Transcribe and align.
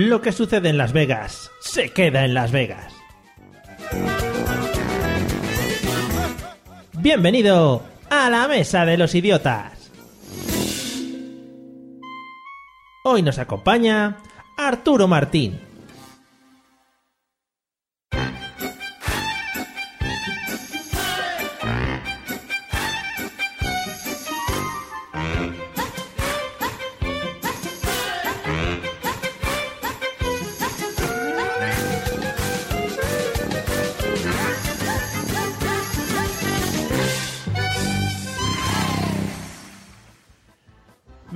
Lo 0.00 0.20
que 0.20 0.30
sucede 0.30 0.68
en 0.68 0.78
Las 0.78 0.92
Vegas 0.92 1.50
se 1.58 1.90
queda 1.90 2.24
en 2.24 2.32
Las 2.32 2.52
Vegas. 2.52 2.94
Bienvenido 6.92 7.82
a 8.08 8.30
la 8.30 8.46
Mesa 8.46 8.84
de 8.84 8.96
los 8.96 9.16
Idiotas. 9.16 9.90
Hoy 13.02 13.22
nos 13.22 13.40
acompaña 13.40 14.18
Arturo 14.56 15.08
Martín. 15.08 15.67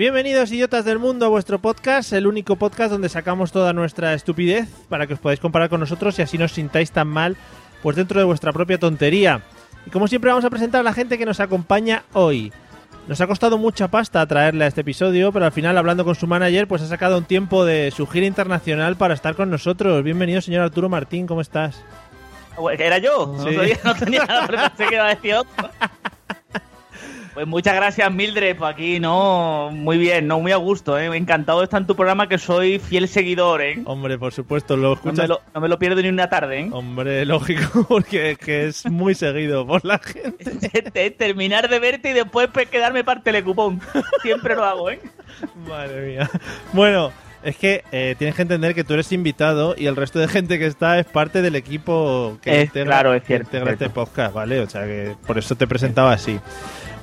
Bienvenidos 0.02 0.50
idiotas 0.50 0.84
del 0.84 0.98
mundo 0.98 1.26
a 1.26 1.28
vuestro 1.28 1.60
podcast, 1.60 2.12
el 2.12 2.26
único 2.26 2.56
podcast 2.56 2.90
donde 2.90 3.08
sacamos 3.08 3.52
toda 3.52 3.72
nuestra 3.72 4.14
estupidez 4.14 4.68
para 4.88 5.06
que 5.06 5.14
os 5.14 5.20
podáis 5.20 5.38
comparar 5.38 5.68
con 5.68 5.78
nosotros 5.78 6.18
y 6.18 6.22
así 6.22 6.36
no 6.36 6.46
os 6.46 6.50
sintáis 6.50 6.90
tan 6.90 7.06
mal 7.06 7.36
pues 7.84 7.94
dentro 7.94 8.18
de 8.18 8.24
vuestra 8.24 8.52
propia 8.52 8.80
tontería. 8.80 9.42
Y 9.86 9.90
como 9.90 10.08
siempre 10.08 10.30
vamos 10.30 10.44
a 10.44 10.50
presentar 10.50 10.80
a 10.80 10.82
la 10.82 10.92
gente 10.92 11.18
que 11.18 11.24
nos 11.24 11.38
acompaña 11.38 12.02
hoy. 12.14 12.52
Nos 13.06 13.20
ha 13.20 13.28
costado 13.28 13.58
mucha 13.58 13.86
pasta 13.92 14.26
traerle 14.26 14.64
a 14.64 14.66
este 14.66 14.80
episodio, 14.80 15.30
pero 15.30 15.44
al 15.44 15.52
final 15.52 15.78
hablando 15.78 16.04
con 16.04 16.16
su 16.16 16.26
manager 16.26 16.66
pues 16.66 16.82
ha 16.82 16.88
sacado 16.88 17.16
un 17.16 17.24
tiempo 17.24 17.64
de 17.64 17.92
su 17.92 18.08
gira 18.08 18.26
internacional 18.26 18.96
para 18.96 19.14
estar 19.14 19.36
con 19.36 19.50
nosotros. 19.50 20.02
Bienvenido 20.02 20.40
señor 20.40 20.62
Arturo 20.62 20.88
Martín, 20.88 21.28
¿cómo 21.28 21.42
estás? 21.42 21.80
¿Era 22.76 22.98
yo? 22.98 23.36
Sí. 23.38 23.56
No, 23.84 23.92
no 23.92 23.94
tenía 23.94 24.24
nada, 24.24 24.48
pensé 24.48 24.88
que 24.88 24.94
iba 24.96 25.06
a 25.06 25.14
decir 25.14 25.34
otro. 25.34 25.70
Pues 27.34 27.46
muchas 27.46 27.74
gracias, 27.74 28.12
Mildred, 28.12 28.56
por 28.56 28.68
aquí, 28.68 29.00
¿no? 29.00 29.70
Muy 29.72 29.96
bien, 29.96 30.26
¿no? 30.26 30.38
Muy 30.40 30.52
a 30.52 30.56
gusto, 30.56 30.98
¿eh? 30.98 31.06
Encantado 31.16 31.60
de 31.60 31.64
estar 31.64 31.80
en 31.80 31.86
tu 31.86 31.96
programa, 31.96 32.28
que 32.28 32.36
soy 32.36 32.78
fiel 32.78 33.08
seguidor, 33.08 33.62
¿eh? 33.62 33.80
Hombre, 33.86 34.18
por 34.18 34.32
supuesto, 34.34 34.76
lo 34.76 34.88
No 34.88 34.94
escuchas... 34.94 35.18
me 35.20 35.28
lo, 35.28 35.40
no 35.54 35.60
me 35.62 35.68
lo 35.68 35.78
pierdo 35.78 36.02
ni 36.02 36.08
una 36.10 36.28
tarde, 36.28 36.60
¿eh? 36.60 36.68
Hombre, 36.70 37.24
lógico, 37.24 37.84
porque 37.88 38.36
que 38.36 38.66
es 38.66 38.84
muy 38.84 39.14
seguido 39.14 39.66
por 39.66 39.82
la 39.84 39.98
gente. 39.98 41.10
Terminar 41.18 41.70
de 41.70 41.78
verte 41.78 42.10
y 42.10 42.12
después 42.12 42.48
pues, 42.52 42.68
quedarme 42.68 43.02
para 43.02 43.18
el 43.18 43.24
telecupón. 43.24 43.80
Siempre 44.20 44.54
lo 44.54 44.64
hago, 44.64 44.90
¿eh? 44.90 45.00
Madre 45.66 46.06
mía. 46.08 46.30
Bueno, 46.74 47.12
es 47.42 47.56
que 47.56 47.82
eh, 47.92 48.14
tienes 48.18 48.36
que 48.36 48.42
entender 48.42 48.74
que 48.74 48.84
tú 48.84 48.92
eres 48.92 49.10
invitado 49.10 49.74
y 49.78 49.86
el 49.86 49.96
resto 49.96 50.18
de 50.18 50.28
gente 50.28 50.58
que 50.58 50.66
está 50.66 50.98
es 50.98 51.06
parte 51.06 51.40
del 51.40 51.56
equipo 51.56 52.38
que 52.42 52.58
Es- 52.60 52.64
integra, 52.66 52.86
claro, 52.90 53.14
es 53.14 53.22
que 53.22 53.26
cierto, 53.28 53.44
integra 53.46 53.72
este 53.72 53.84
cierto. 53.86 53.94
podcast, 54.04 54.34
¿vale? 54.34 54.60
O 54.60 54.68
sea 54.68 54.84
que 54.84 55.16
por 55.26 55.38
eso 55.38 55.54
te 55.56 55.66
presentaba 55.66 56.12
así. 56.12 56.38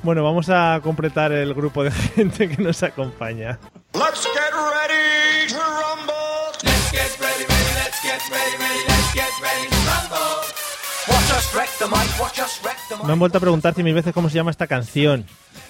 Bueno, 0.02 0.24
vamos 0.24 0.48
a 0.48 0.80
completar 0.82 1.30
el 1.32 1.52
grupo 1.52 1.84
de 1.84 1.90
gente 2.14 2.48
que 2.48 2.62
nos 2.62 2.82
acompaña. 2.82 3.58
Let's 3.92 4.26
get 4.32 4.52
ready 4.54 5.48
to 5.48 5.58
rumble. 5.58 6.14
Let's 6.62 6.90
get 6.90 7.20
ready, 7.20 7.44
ready, 7.44 7.74
let's 7.74 8.02
get 8.02 8.20
ready, 8.30 8.56
ready, 8.58 8.80
let's 8.88 9.12
get 9.12 9.30
ready 9.42 9.68
to 9.68 9.76
rumble. 9.76 10.40
Watch 11.06 11.30
us 11.36 11.54
wreck 11.54 11.68
the 11.78 11.86
mic, 11.86 12.20
watch 12.20 12.38
us 12.38 12.60
wreck 12.64 12.78
the 12.88 12.96
Me 13.04 13.12
han 13.12 13.18
vuelto 13.18 13.38
a 13.38 13.40
preguntar 13.40 13.74
cien 13.74 13.84
mil 13.84 13.94
veces 13.94 14.14
cómo 14.14 14.30
se 14.30 14.36
llama 14.36 14.50
esta 14.50 14.66
canción. 14.66 15.26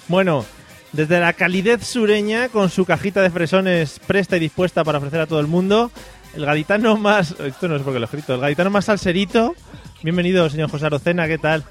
Bueno, 0.06 0.44
desde 0.92 1.18
la 1.18 1.32
calidez 1.32 1.84
sureña, 1.84 2.50
con 2.50 2.70
su 2.70 2.84
cajita 2.84 3.22
de 3.22 3.30
fresones 3.30 3.98
presta 4.06 4.36
y 4.36 4.40
dispuesta 4.40 4.84
para 4.84 4.98
ofrecer 4.98 5.20
a 5.20 5.26
todo 5.26 5.40
el 5.40 5.48
mundo, 5.48 5.90
el 6.34 6.46
gaditano 6.46 6.96
más... 6.96 7.32
Esto 7.40 7.66
no 7.66 7.76
es 7.76 7.82
porque 7.82 7.98
lo 7.98 8.04
he 8.04 8.06
escrito. 8.06 8.34
El 8.34 8.40
gaditano 8.40 8.70
más 8.70 8.84
salserito. 8.84 9.54
Bienvenido, 10.02 10.48
señor 10.48 10.70
José 10.70 10.86
Arocena, 10.86 11.26
¿qué 11.26 11.38
tal? 11.38 11.64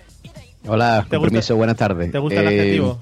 Hola, 0.67 1.03
¿Te 1.03 1.09
con 1.15 1.19
gusta- 1.19 1.31
permiso, 1.31 1.55
buenas 1.55 1.77
tardes. 1.77 2.11
¿Te 2.11 2.17
gusta 2.17 2.41
el 2.41 2.47
Eh, 2.47 2.59
adjetivo? 2.59 3.01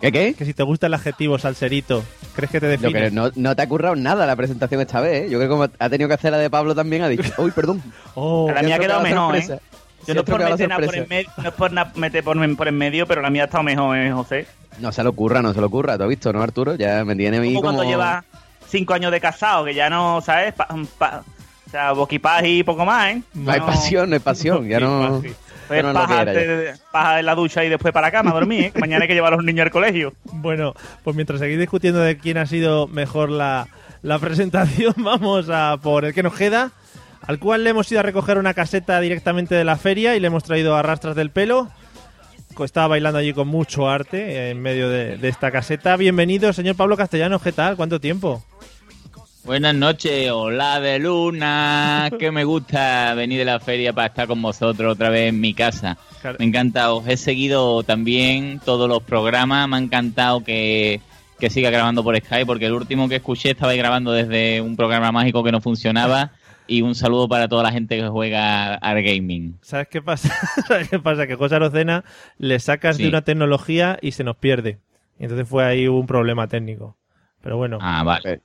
¿Qué, 0.00 0.12
qué? 0.12 0.34
Que 0.34 0.44
si 0.44 0.52
te 0.54 0.62
gusta 0.62 0.86
el 0.86 0.94
adjetivo 0.94 1.38
salserito, 1.38 2.04
¿crees 2.34 2.50
que 2.50 2.60
te 2.60 2.66
Lo 2.66 2.70
define? 2.72 3.00
que 3.04 3.10
no, 3.10 3.30
no 3.34 3.56
te 3.56 3.62
ha 3.62 3.68
currado 3.68 3.96
nada 3.96 4.26
la 4.26 4.36
presentación 4.36 4.80
esta 4.82 5.00
vez, 5.00 5.22
¿eh? 5.24 5.30
Yo 5.30 5.38
creo 5.38 5.42
que 5.42 5.48
como 5.48 5.64
ha 5.78 5.88
tenido 5.88 6.06
que 6.08 6.14
hacer 6.14 6.30
la 6.32 6.38
de 6.38 6.50
Pablo 6.50 6.74
también, 6.74 7.02
ha 7.02 7.08
dicho, 7.08 7.24
uy, 7.38 7.50
perdón. 7.50 7.82
Oh, 8.14 8.50
La 8.54 8.62
mía 8.62 8.76
ha 8.76 8.78
quedado 8.78 9.00
mejor, 9.02 9.36
¿eh? 9.36 9.58
Yo 10.06 10.14
no 10.14 10.24
por 10.24 10.38
meter 10.38 10.68
nada 10.68 10.80
por 10.84 10.94
en 10.94 11.00
sorpresa. 11.00 11.06
medio, 11.08 11.30
no 11.38 11.48
es 11.48 11.54
por 11.54 11.96
meter 11.96 12.22
por, 12.24 12.36
en- 12.44 12.56
por 12.56 12.68
en 12.68 12.78
medio, 12.78 13.06
pero 13.06 13.22
la 13.22 13.30
mía 13.30 13.42
ha 13.42 13.44
estado 13.46 13.64
mejor, 13.64 13.96
¿eh, 13.96 14.12
José? 14.12 14.46
No 14.78 14.92
se 14.92 15.02
lo 15.02 15.10
ocurra, 15.10 15.42
no 15.42 15.52
se 15.54 15.60
lo 15.60 15.66
ocurra, 15.66 15.96
¿tú 15.96 16.04
has 16.04 16.08
visto, 16.10 16.32
no, 16.32 16.42
Arturo? 16.42 16.74
Ya 16.76 17.04
me 17.04 17.16
tiene 17.16 17.38
Como 17.38 17.62
cuando 17.62 17.82
llevas 17.82 18.22
cinco 18.68 18.92
años 18.94 19.10
de 19.10 19.20
casado, 19.20 19.64
que 19.64 19.74
ya 19.74 19.88
no, 19.90 20.20
¿sabes? 20.20 20.52
Pa- 20.54 20.68
pa- 20.98 21.24
o 21.66 21.70
sea, 21.70 21.92
boquipaz 21.92 22.44
y 22.44 22.62
poco 22.62 22.84
más, 22.84 23.14
¿eh? 23.14 23.22
No 23.34 23.50
hay 23.50 23.60
pasión, 23.60 24.10
no 24.10 24.14
hay 24.14 24.20
pasión, 24.20 24.68
ya 24.68 24.78
no... 24.80 25.22
Sí, 25.22 25.32
Pues 25.68 25.82
no 25.82 25.92
paja, 25.92 26.24
paja 26.92 27.18
en 27.20 27.26
la 27.26 27.34
ducha 27.34 27.64
y 27.64 27.68
después 27.68 27.92
para 27.92 28.08
la 28.08 28.10
cama 28.12 28.30
a 28.30 28.34
dormir, 28.34 28.64
¿eh? 28.64 28.70
que 28.70 28.80
mañana 28.80 29.02
hay 29.02 29.08
que 29.08 29.14
llevar 29.14 29.32
a 29.32 29.36
los 29.36 29.44
niños 29.44 29.64
al 29.64 29.70
colegio. 29.70 30.12
Bueno, 30.32 30.74
pues 31.02 31.16
mientras 31.16 31.40
seguís 31.40 31.58
discutiendo 31.58 31.98
de 32.00 32.18
quién 32.18 32.38
ha 32.38 32.46
sido 32.46 32.86
mejor 32.86 33.30
la, 33.30 33.66
la 34.02 34.18
presentación, 34.18 34.94
vamos 34.98 35.48
a 35.50 35.78
por 35.82 36.04
el 36.04 36.14
que 36.14 36.22
nos 36.22 36.34
queda, 36.34 36.70
al 37.26 37.38
cual 37.38 37.64
le 37.64 37.70
hemos 37.70 37.90
ido 37.90 38.00
a 38.00 38.04
recoger 38.04 38.38
una 38.38 38.54
caseta 38.54 39.00
directamente 39.00 39.54
de 39.54 39.64
la 39.64 39.76
feria 39.76 40.14
y 40.14 40.20
le 40.20 40.28
hemos 40.28 40.44
traído 40.44 40.76
a 40.76 40.82
rastras 40.82 41.16
del 41.16 41.30
pelo. 41.30 41.68
Estaba 42.58 42.88
bailando 42.88 43.18
allí 43.18 43.34
con 43.34 43.48
mucho 43.48 43.88
arte 43.88 44.50
en 44.50 44.62
medio 44.62 44.88
de, 44.88 45.18
de 45.18 45.28
esta 45.28 45.50
caseta. 45.50 45.96
Bienvenido, 45.96 46.52
señor 46.52 46.76
Pablo 46.76 46.96
Castellano, 46.96 47.38
¿qué 47.38 47.52
tal? 47.52 47.76
¿Cuánto 47.76 48.00
tiempo? 48.00 48.42
Buenas 49.46 49.76
noches, 49.76 50.28
hola 50.32 50.80
de 50.80 50.98
luna, 50.98 52.10
que 52.18 52.32
me 52.32 52.42
gusta 52.42 53.14
venir 53.14 53.38
de 53.38 53.44
la 53.44 53.60
feria 53.60 53.92
para 53.92 54.08
estar 54.08 54.26
con 54.26 54.42
vosotros 54.42 54.92
otra 54.92 55.08
vez 55.08 55.28
en 55.28 55.40
mi 55.40 55.54
casa. 55.54 55.96
Claro. 56.20 56.36
Me 56.40 56.46
encanta, 56.46 56.92
os 56.92 57.06
he 57.06 57.16
seguido 57.16 57.84
también 57.84 58.60
todos 58.64 58.88
los 58.88 59.04
programas, 59.04 59.68
me 59.68 59.76
ha 59.76 59.78
encantado 59.78 60.42
que, 60.42 61.00
que 61.38 61.48
siga 61.48 61.70
grabando 61.70 62.02
por 62.02 62.16
Skype, 62.16 62.44
porque 62.44 62.66
el 62.66 62.72
último 62.72 63.08
que 63.08 63.16
escuché 63.16 63.52
estaba 63.52 63.72
grabando 63.74 64.10
desde 64.10 64.60
un 64.60 64.74
programa 64.74 65.12
mágico 65.12 65.44
que 65.44 65.52
no 65.52 65.60
funcionaba. 65.60 66.32
Y 66.68 66.82
un 66.82 66.96
saludo 66.96 67.28
para 67.28 67.46
toda 67.46 67.62
la 67.62 67.70
gente 67.70 67.96
que 67.96 68.08
juega 68.08 68.74
al 68.74 69.00
gaming. 69.00 69.56
¿Sabes 69.62 69.86
qué 69.86 70.02
pasa? 70.02 70.34
¿Sabes 70.66 70.88
qué 70.90 70.98
pasa? 70.98 71.28
Que 71.28 71.36
José 71.36 71.54
Arocena 71.54 72.02
le 72.38 72.58
sacas 72.58 72.98
de 72.98 73.06
una 73.06 73.22
tecnología 73.22 74.00
y 74.02 74.10
se 74.10 74.24
nos 74.24 74.34
pierde. 74.36 74.80
Y 75.20 75.22
entonces 75.22 75.48
fue 75.48 75.64
ahí 75.64 75.86
un 75.86 76.08
problema 76.08 76.48
técnico. 76.48 76.96
Pero 77.40 77.56
bueno, 77.56 77.78
Ah, 77.80 78.02
vale. 78.02 78.40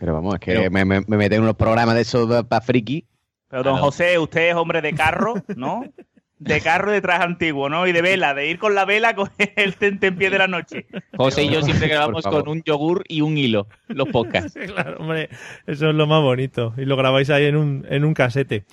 Pero 0.00 0.14
vamos, 0.14 0.34
es 0.34 0.40
que 0.40 0.52
Pero- 0.54 0.70
me, 0.70 0.84
me, 0.86 1.02
me 1.06 1.16
meten 1.18 1.36
en 1.36 1.42
unos 1.42 1.56
programas 1.56 1.94
de 1.94 2.00
esos 2.00 2.44
para 2.46 2.60
friki. 2.62 3.06
Pero 3.48 3.62
don. 3.62 3.76
José, 3.78 4.18
usted 4.18 4.48
es 4.48 4.54
hombre 4.54 4.80
de 4.80 4.94
carro, 4.94 5.34
¿no? 5.56 5.82
De 6.40 6.60
carro 6.60 6.90
de 6.90 7.00
traje 7.00 7.22
antiguo, 7.22 7.68
¿no? 7.68 7.86
Y 7.86 7.92
de 7.92 8.02
vela, 8.02 8.34
de 8.34 8.48
ir 8.48 8.58
con 8.58 8.74
la 8.74 8.84
vela 8.86 9.14
con 9.14 9.30
el 9.56 9.76
tentempié 9.76 10.30
de 10.30 10.38
la 10.38 10.48
noche. 10.48 10.86
José 11.16 11.44
y 11.44 11.50
yo 11.50 11.62
siempre 11.62 11.86
grabamos 11.86 12.24
con 12.24 12.48
un 12.48 12.62
yogur 12.64 13.04
y 13.08 13.20
un 13.20 13.36
hilo, 13.36 13.68
los 13.88 14.08
podcasts. 14.08 14.54
Sí, 14.54 14.66
claro, 14.72 14.96
hombre, 14.98 15.28
eso 15.66 15.90
es 15.90 15.94
lo 15.94 16.06
más 16.06 16.22
bonito. 16.22 16.72
Y 16.76 16.86
lo 16.86 16.96
grabáis 16.96 17.30
ahí 17.30 17.44
en 17.44 17.56
un, 17.56 17.86
en 17.88 18.04
un 18.04 18.14
casete. 18.14 18.64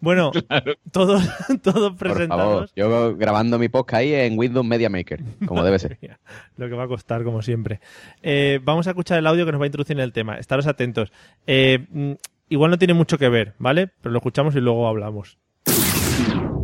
Bueno, 0.00 0.30
todos, 0.92 1.22
todos 1.62 1.94
Por 1.94 2.08
favor, 2.08 2.14
presentados. 2.14 2.72
yo 2.76 3.16
grabando 3.16 3.58
mi 3.58 3.68
podcast 3.68 4.00
ahí 4.00 4.14
en 4.14 4.38
Windows 4.38 4.64
Media 4.64 4.88
Maker, 4.88 5.20
como 5.46 5.64
debe 5.64 5.78
ser. 5.78 5.98
Lo 6.56 6.68
que 6.68 6.74
va 6.74 6.84
a 6.84 6.88
costar, 6.88 7.24
como 7.24 7.42
siempre. 7.42 7.80
Eh, 8.22 8.60
vamos 8.62 8.86
a 8.86 8.90
escuchar 8.90 9.18
el 9.18 9.26
audio 9.26 9.46
que 9.46 9.52
nos 9.52 9.60
va 9.60 9.64
a 9.64 9.66
introducir 9.66 9.96
en 9.96 10.02
el 10.02 10.12
tema. 10.12 10.38
Estaros 10.38 10.66
atentos. 10.66 11.12
Eh, 11.46 11.86
mm, 11.90 12.12
igual 12.50 12.70
no 12.70 12.78
tiene 12.78 12.94
mucho 12.94 13.18
que 13.18 13.28
ver, 13.28 13.54
¿vale? 13.58 13.88
Pero 14.00 14.12
lo 14.12 14.18
escuchamos 14.18 14.54
y 14.54 14.60
luego 14.60 14.86
hablamos. 14.86 15.38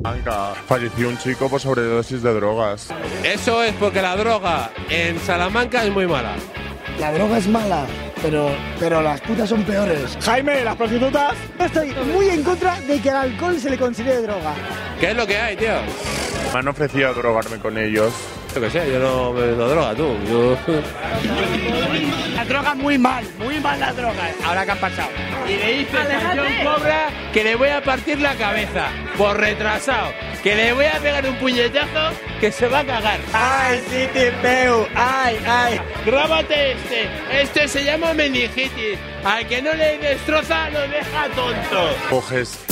Salamanca 0.03 0.55
falleció 0.67 1.09
un 1.09 1.19
chico 1.19 1.49
por 1.49 1.61
sobredosis 1.61 2.23
de 2.23 2.35
drogas. 2.35 2.89
Eso 3.23 3.63
es 3.63 3.73
porque 3.75 4.03
la 4.03 4.17
droga 4.17 4.73
en 4.89 5.19
Salamanca 5.21 5.85
es 5.85 5.93
muy 5.93 6.07
mala. 6.09 6.35
La 6.99 7.13
droga 7.13 7.39
es 7.39 7.47
mala, 7.47 7.87
pero, 8.21 8.51
pero 8.81 9.01
las 9.01 9.21
putas 9.21 9.49
son 9.49 9.63
peores. 9.63 10.19
Jaime, 10.23 10.65
las 10.65 10.77
prostitutas. 10.77 11.35
Estoy 11.59 11.95
muy 12.13 12.29
en 12.31 12.43
contra 12.43 12.81
de 12.81 13.01
que 13.01 13.11
al 13.11 13.31
alcohol 13.31 13.59
se 13.61 13.71
le 13.71 13.79
considere 13.79 14.23
droga. 14.23 14.55
¿Qué 14.99 15.11
es 15.13 15.17
lo 15.17 15.27
que 15.27 15.37
hay, 15.37 15.57
tío? 15.57 15.75
Me 16.53 16.59
han 16.59 16.69
ofrecido 16.69 17.15
drogarme 17.15 17.59
con 17.59 17.79
ellos. 17.79 18.13
Yo 18.55 18.61
qué 18.61 18.71
sé, 18.71 18.93
yo 18.93 18.99
no 18.99 19.33
me 19.33 19.41
doy 19.41 19.71
droga, 19.71 19.95
tú. 19.95 20.15
Yo... 20.29 20.57
drogas 22.47 22.77
muy 22.77 22.99
mal, 22.99 23.25
muy 23.39 23.59
mal 23.61 23.81
las 23.81 23.97
drogas. 23.97 24.35
Ahora 24.45 24.67
que 24.67 24.73
han 24.73 24.79
pasado. 24.79 25.09
Y 25.49 25.57
le 25.57 25.73
dices 25.79 25.95
a 25.95 26.35
John 26.37 26.47
Cobra 26.63 27.09
que 27.33 27.45
le 27.45 27.57
voy 27.57 27.71
a 27.71 27.83
partir 27.83 28.21
la 28.21 28.35
cabeza 28.35 28.89
por 29.17 29.39
retrasado. 29.39 30.13
Que 30.43 30.55
le 30.55 30.73
voy 30.75 30.85
a 30.85 30.99
pegar 31.01 31.27
un 31.27 31.37
puñetazo 31.37 32.15
que 32.41 32.53
se 32.53 32.69
va 32.69 32.81
a 32.81 32.85
cagar. 32.85 33.21
¡Ay, 33.33 33.81
sí 33.89 34.07
te 34.13 34.31
veo! 34.43 34.87
¡Ay, 34.95 35.39
ay! 35.47 35.81
Grábate 36.05 36.73
este. 36.73 37.09
Este 37.41 37.69
se 37.69 37.85
llama 37.85 38.13
meningitis. 38.13 38.99
Al 39.25 39.47
que 39.47 39.63
no 39.63 39.73
le 39.73 39.97
destroza 39.97 40.69
lo 40.71 40.81
deja 40.81 41.29
tonto. 41.35 41.89
Coges. 42.11 42.67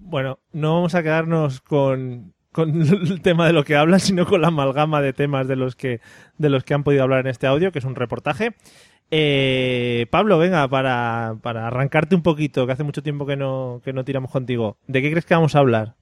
Bueno, 0.00 0.38
no 0.52 0.74
vamos 0.74 0.94
a 0.94 1.02
quedarnos 1.02 1.60
con, 1.60 2.33
con 2.54 2.80
el 3.10 3.20
tema 3.20 3.48
de 3.48 3.52
lo 3.52 3.64
que 3.64 3.74
hablan, 3.74 4.00
sino 4.00 4.24
con 4.24 4.40
la 4.40 4.48
amalgama 4.48 5.02
de 5.02 5.12
temas 5.12 5.48
de 5.48 5.56
los 5.56 5.74
que, 5.74 6.00
de 6.38 6.48
los 6.48 6.62
que 6.62 6.72
han 6.72 6.84
podido 6.84 7.02
hablar 7.02 7.20
en 7.20 7.26
este 7.26 7.48
audio, 7.48 7.72
que 7.72 7.80
es 7.80 7.84
un 7.84 7.96
reportaje. 7.96 8.54
Eh, 9.10 10.06
Pablo, 10.10 10.38
venga, 10.38 10.66
para, 10.68 11.36
para 11.42 11.66
arrancarte 11.66 12.14
un 12.14 12.22
poquito, 12.22 12.64
que 12.64 12.72
hace 12.72 12.84
mucho 12.84 13.02
tiempo 13.02 13.26
que 13.26 13.36
no, 13.36 13.82
que 13.84 13.92
no 13.92 14.04
tiramos 14.04 14.30
contigo. 14.30 14.78
¿De 14.86 15.02
qué 15.02 15.10
crees 15.10 15.26
que 15.26 15.34
vamos 15.34 15.56
a 15.56 15.58
hablar? 15.58 15.94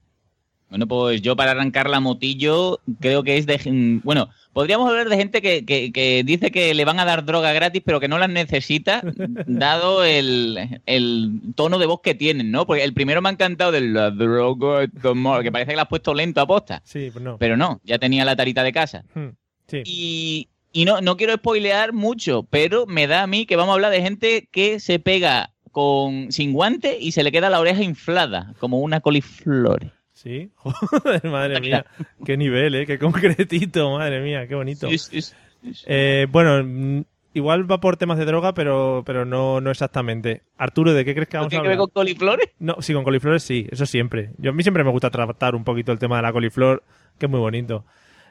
Bueno, 0.69 0.87
pues 0.87 1.23
yo 1.23 1.37
para 1.37 1.53
arrancar 1.53 1.89
la 1.89 2.01
motillo 2.01 2.81
creo 3.01 3.23
que 3.23 3.39
es 3.39 3.47
de... 3.47 4.01
Bueno, 4.05 4.29
podríamos 4.53 4.89
hablar 4.89 5.09
de 5.09 5.17
gente 5.17 5.41
que, 5.43 5.65
que- 5.65 5.93
que 5.93 6.23
dice 6.25 6.51
que 6.51 6.75
le 6.75 6.85
van 6.85 7.01
a 7.01 7.05
dar 7.05 7.25
droga 7.25 7.53
gratis 7.53 7.83
pero 7.85 8.01
que 8.01 8.09
no 8.09 8.19
las 8.19 8.31
necesita, 8.31 9.03
dado 9.47 10.05
el, 10.05 10.81
el 10.87 11.41
tono 11.55 11.79
de 11.79 11.87
voz 11.87 12.01
que 12.03 12.15
tienen, 12.15 12.51
¿no? 12.51 12.67
Porque 12.67 12.85
el 12.85 12.95
primero 12.95 13.23
me 13.23 13.29
ha 13.29 13.33
encantado 13.33 13.73
de 13.73 13.81
la 13.81 14.11
droga, 14.11 14.87
que 15.43 15.53
parece 15.53 15.71
que 15.71 15.77
la 15.77 15.83
has 15.83 15.89
puesto 15.89 16.15
lento 16.15 16.41
a 16.41 16.47
posta. 16.47 16.83
Sí, 16.85 17.11
pues 17.13 17.25
no. 17.25 17.39
Pero 17.39 17.57
no, 17.57 17.81
ya 17.85 17.99
tenía 17.99 18.25
la 18.25 18.37
tarita 18.37 18.63
de 18.63 18.73
casa. 18.73 19.05
Hmm, 19.15 19.29
sí. 19.69 19.83
Y, 19.85 20.49
y 20.73 20.85
no, 20.85 21.01
no 21.01 21.17
quiero 21.17 21.35
spoilear 21.35 21.93
mucho, 21.93 22.45
pero 22.49 22.87
me 22.87 23.07
da 23.07 23.23
a 23.23 23.27
mí 23.27 23.47
que 23.47 23.57
vamos 23.57 23.73
a 23.73 23.75
hablar 23.75 23.93
de 23.93 24.03
gente 24.03 24.49
que 24.51 24.81
se 24.81 24.99
pega 24.99 25.51
con 25.71 26.31
sin 26.33 26.53
guante 26.53 26.99
y 27.01 27.13
se 27.13 27.23
le 27.23 27.33
queda 27.33 27.49
la 27.51 27.59
oreja 27.61 27.83
inflada, 27.83 28.53
como 28.59 28.81
una 28.81 29.01
coliflor. 29.01 29.91
Sí, 30.23 30.51
joder, 30.55 31.25
madre 31.29 31.61
mía, 31.61 31.85
qué 32.25 32.37
nivel, 32.37 32.75
¿eh? 32.77 32.87
Qué 32.87 32.99
concretito, 32.99 33.91
madre 33.99 34.21
mía, 34.21 34.47
qué 34.47 34.55
bonito. 34.55 34.89
Sí, 34.89 34.99
sí, 34.99 35.21
sí, 35.21 35.35
sí. 35.75 35.85
Eh, 35.87 36.27
bueno, 36.31 37.05
igual 37.35 37.69
va 37.71 37.81
por 37.81 37.97
temas 37.97 38.19
de 38.19 38.25
droga, 38.25 38.55
pero, 38.55 39.03
pero 39.05 39.25
no, 39.25 39.61
no 39.61 39.71
exactamente. 39.71 40.43
Arturo, 40.57 40.93
¿de 40.93 41.05
qué 41.05 41.15
crees 41.15 41.29
que 41.29 41.37
¿No 41.39 41.41
vamos 41.43 41.49
a 41.49 41.51
tiene 41.51 41.63
que 41.65 41.69
ver 41.71 41.77
hablar? 41.79 41.89
con 41.89 42.03
coliflores? 42.03 42.49
No, 42.61 42.77
sí, 42.81 42.93
con 42.95 43.03
coliflores 43.03 43.43
sí, 43.43 43.67
eso 43.71 43.85
siempre. 43.85 44.31
Yo, 44.39 44.51
a 44.51 44.55
mí 44.55 44.63
siempre 44.63 44.85
me 44.85 44.91
gusta 44.91 45.11
tratar 45.11 45.57
un 45.57 45.65
poquito 45.65 45.91
el 45.91 45.99
tema 45.99 46.17
de 46.17 46.23
la 46.23 46.33
coliflor, 46.33 46.85
que 47.19 47.27
es 47.27 47.31
muy 47.31 47.41
bonito. 47.41 47.85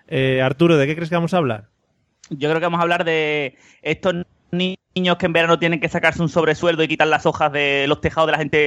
Eh, 0.07 0.41
Arturo, 0.41 0.77
¿de 0.77 0.87
qué 0.87 0.95
crees 0.95 1.09
que 1.09 1.15
vamos 1.15 1.33
a 1.33 1.37
hablar? 1.37 1.67
Yo 2.29 2.47
creo 2.49 2.59
que 2.61 2.65
vamos 2.67 2.79
a 2.79 2.83
hablar 2.83 3.03
de 3.03 3.57
estos 3.81 4.15
ni- 4.51 4.77
niños 4.95 5.17
que 5.17 5.25
en 5.25 5.33
verano 5.33 5.57
tienen 5.59 5.79
que 5.79 5.89
sacarse 5.89 6.21
un 6.21 6.29
sobresueldo 6.29 6.83
y 6.83 6.87
quitar 6.87 7.07
las 7.07 7.25
hojas 7.25 7.51
de 7.51 7.85
los 7.87 8.01
tejados 8.01 8.27
de 8.27 8.31
la 8.33 8.37
gente, 8.37 8.57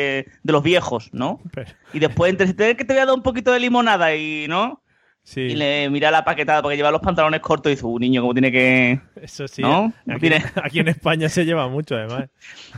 de 0.43 0.53
los 0.53 0.63
viejos, 0.63 1.11
¿no? 1.13 1.41
Pero- 1.53 1.71
Y 1.93 1.99
después, 1.99 2.31
entre 2.31 2.53
tener 2.55 2.77
que 2.77 2.85
te 2.85 2.95
voy 2.95 3.03
a 3.03 3.07
dar 3.07 3.15
un 3.15 3.23
poquito 3.23 3.53
de 3.53 3.61
limonada 3.61 4.15
y, 4.15 4.47
¿no? 4.49 4.81
sí, 5.23 5.41
Y 5.41 5.55
le 5.55 5.89
mira 5.91 6.11
la 6.11 6.23
paquetada 6.25 6.61
porque 6.61 6.77
lleva 6.77 6.91
los 6.91 7.01
pantalones 7.01 7.41
cortos 7.41 7.73
y 7.73 7.75
dice, 7.77 7.87
un 7.87 8.01
niño, 8.01 8.21
¿cómo 8.21 8.35
tiene 8.35 8.53
que...? 8.53 9.01
eso 9.23 9.49
sí. 9.49 9.63
¿No? 9.63 9.93
Aquí, 10.09 10.21
Tiene- 10.21 10.45
aquí 10.63 10.81
en 10.81 10.89
España 10.89 11.29
se 11.31 11.45
lleva 11.47 11.67
mucho, 11.69 11.95
además. 11.97 12.29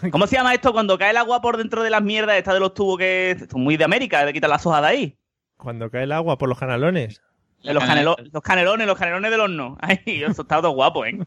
¿Cómo 0.12 0.26
se 0.26 0.36
llama 0.36 0.54
esto 0.54 0.72
cuando 0.72 0.96
cae 0.98 1.10
el 1.10 1.16
agua 1.16 1.40
por 1.40 1.56
dentro 1.56 1.82
de 1.82 1.90
las 1.90 2.02
mierdas 2.02 2.36
esta 2.36 2.54
de 2.54 2.60
los 2.60 2.72
tubos 2.74 2.98
que 2.98 3.36
son 3.50 3.62
muy 3.62 3.76
de 3.76 3.84
América, 3.84 4.24
de 4.24 4.32
quitar 4.32 4.48
las 4.50 4.64
hojas 4.66 4.82
de 4.82 4.88
ahí? 4.88 5.16
Cuando 5.56 5.90
cae 5.90 6.04
el 6.04 6.12
agua 6.12 6.38
por 6.38 6.48
los 6.48 6.58
canalones. 6.58 7.20
De 7.64 7.74
los, 7.74 7.82
canelo- 7.82 8.16
los 8.32 8.42
canelones, 8.42 8.86
los 8.86 8.96
canelones 8.98 9.30
del 9.30 9.40
horno. 9.40 9.76
Ay, 9.80 9.98
eso 10.06 10.42
está 10.42 10.56
todo 10.60 10.70
guapo, 10.70 11.04
¿eh? 11.04 11.18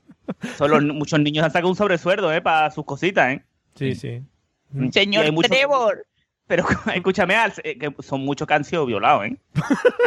Son 0.58 0.72
los- 0.72 0.96
muchos 0.96 1.20
niños 1.20 1.44
han 1.46 1.52
sacado 1.52 1.70
un 1.70 1.76
sobresueldo, 1.76 2.32
¿eh? 2.34 2.42
Para 2.42 2.70
sus 2.72 2.86
cositas, 2.86 3.34
¿eh? 3.34 3.44
Sí, 3.76 3.96
sí. 3.96 4.22
Señor 4.92 5.26
hay 5.26 5.32
mucho- 5.32 5.50
Trevor. 5.50 6.06
Pero 6.48 6.66
escúchame, 6.96 7.36
Al, 7.36 7.54
eh, 7.64 7.78
que 7.78 7.94
son 8.02 8.22
muchos 8.22 8.48
que 8.48 8.54
han 8.56 8.64
sido 8.64 8.86
violados, 8.86 9.26
¿eh? 9.28 9.38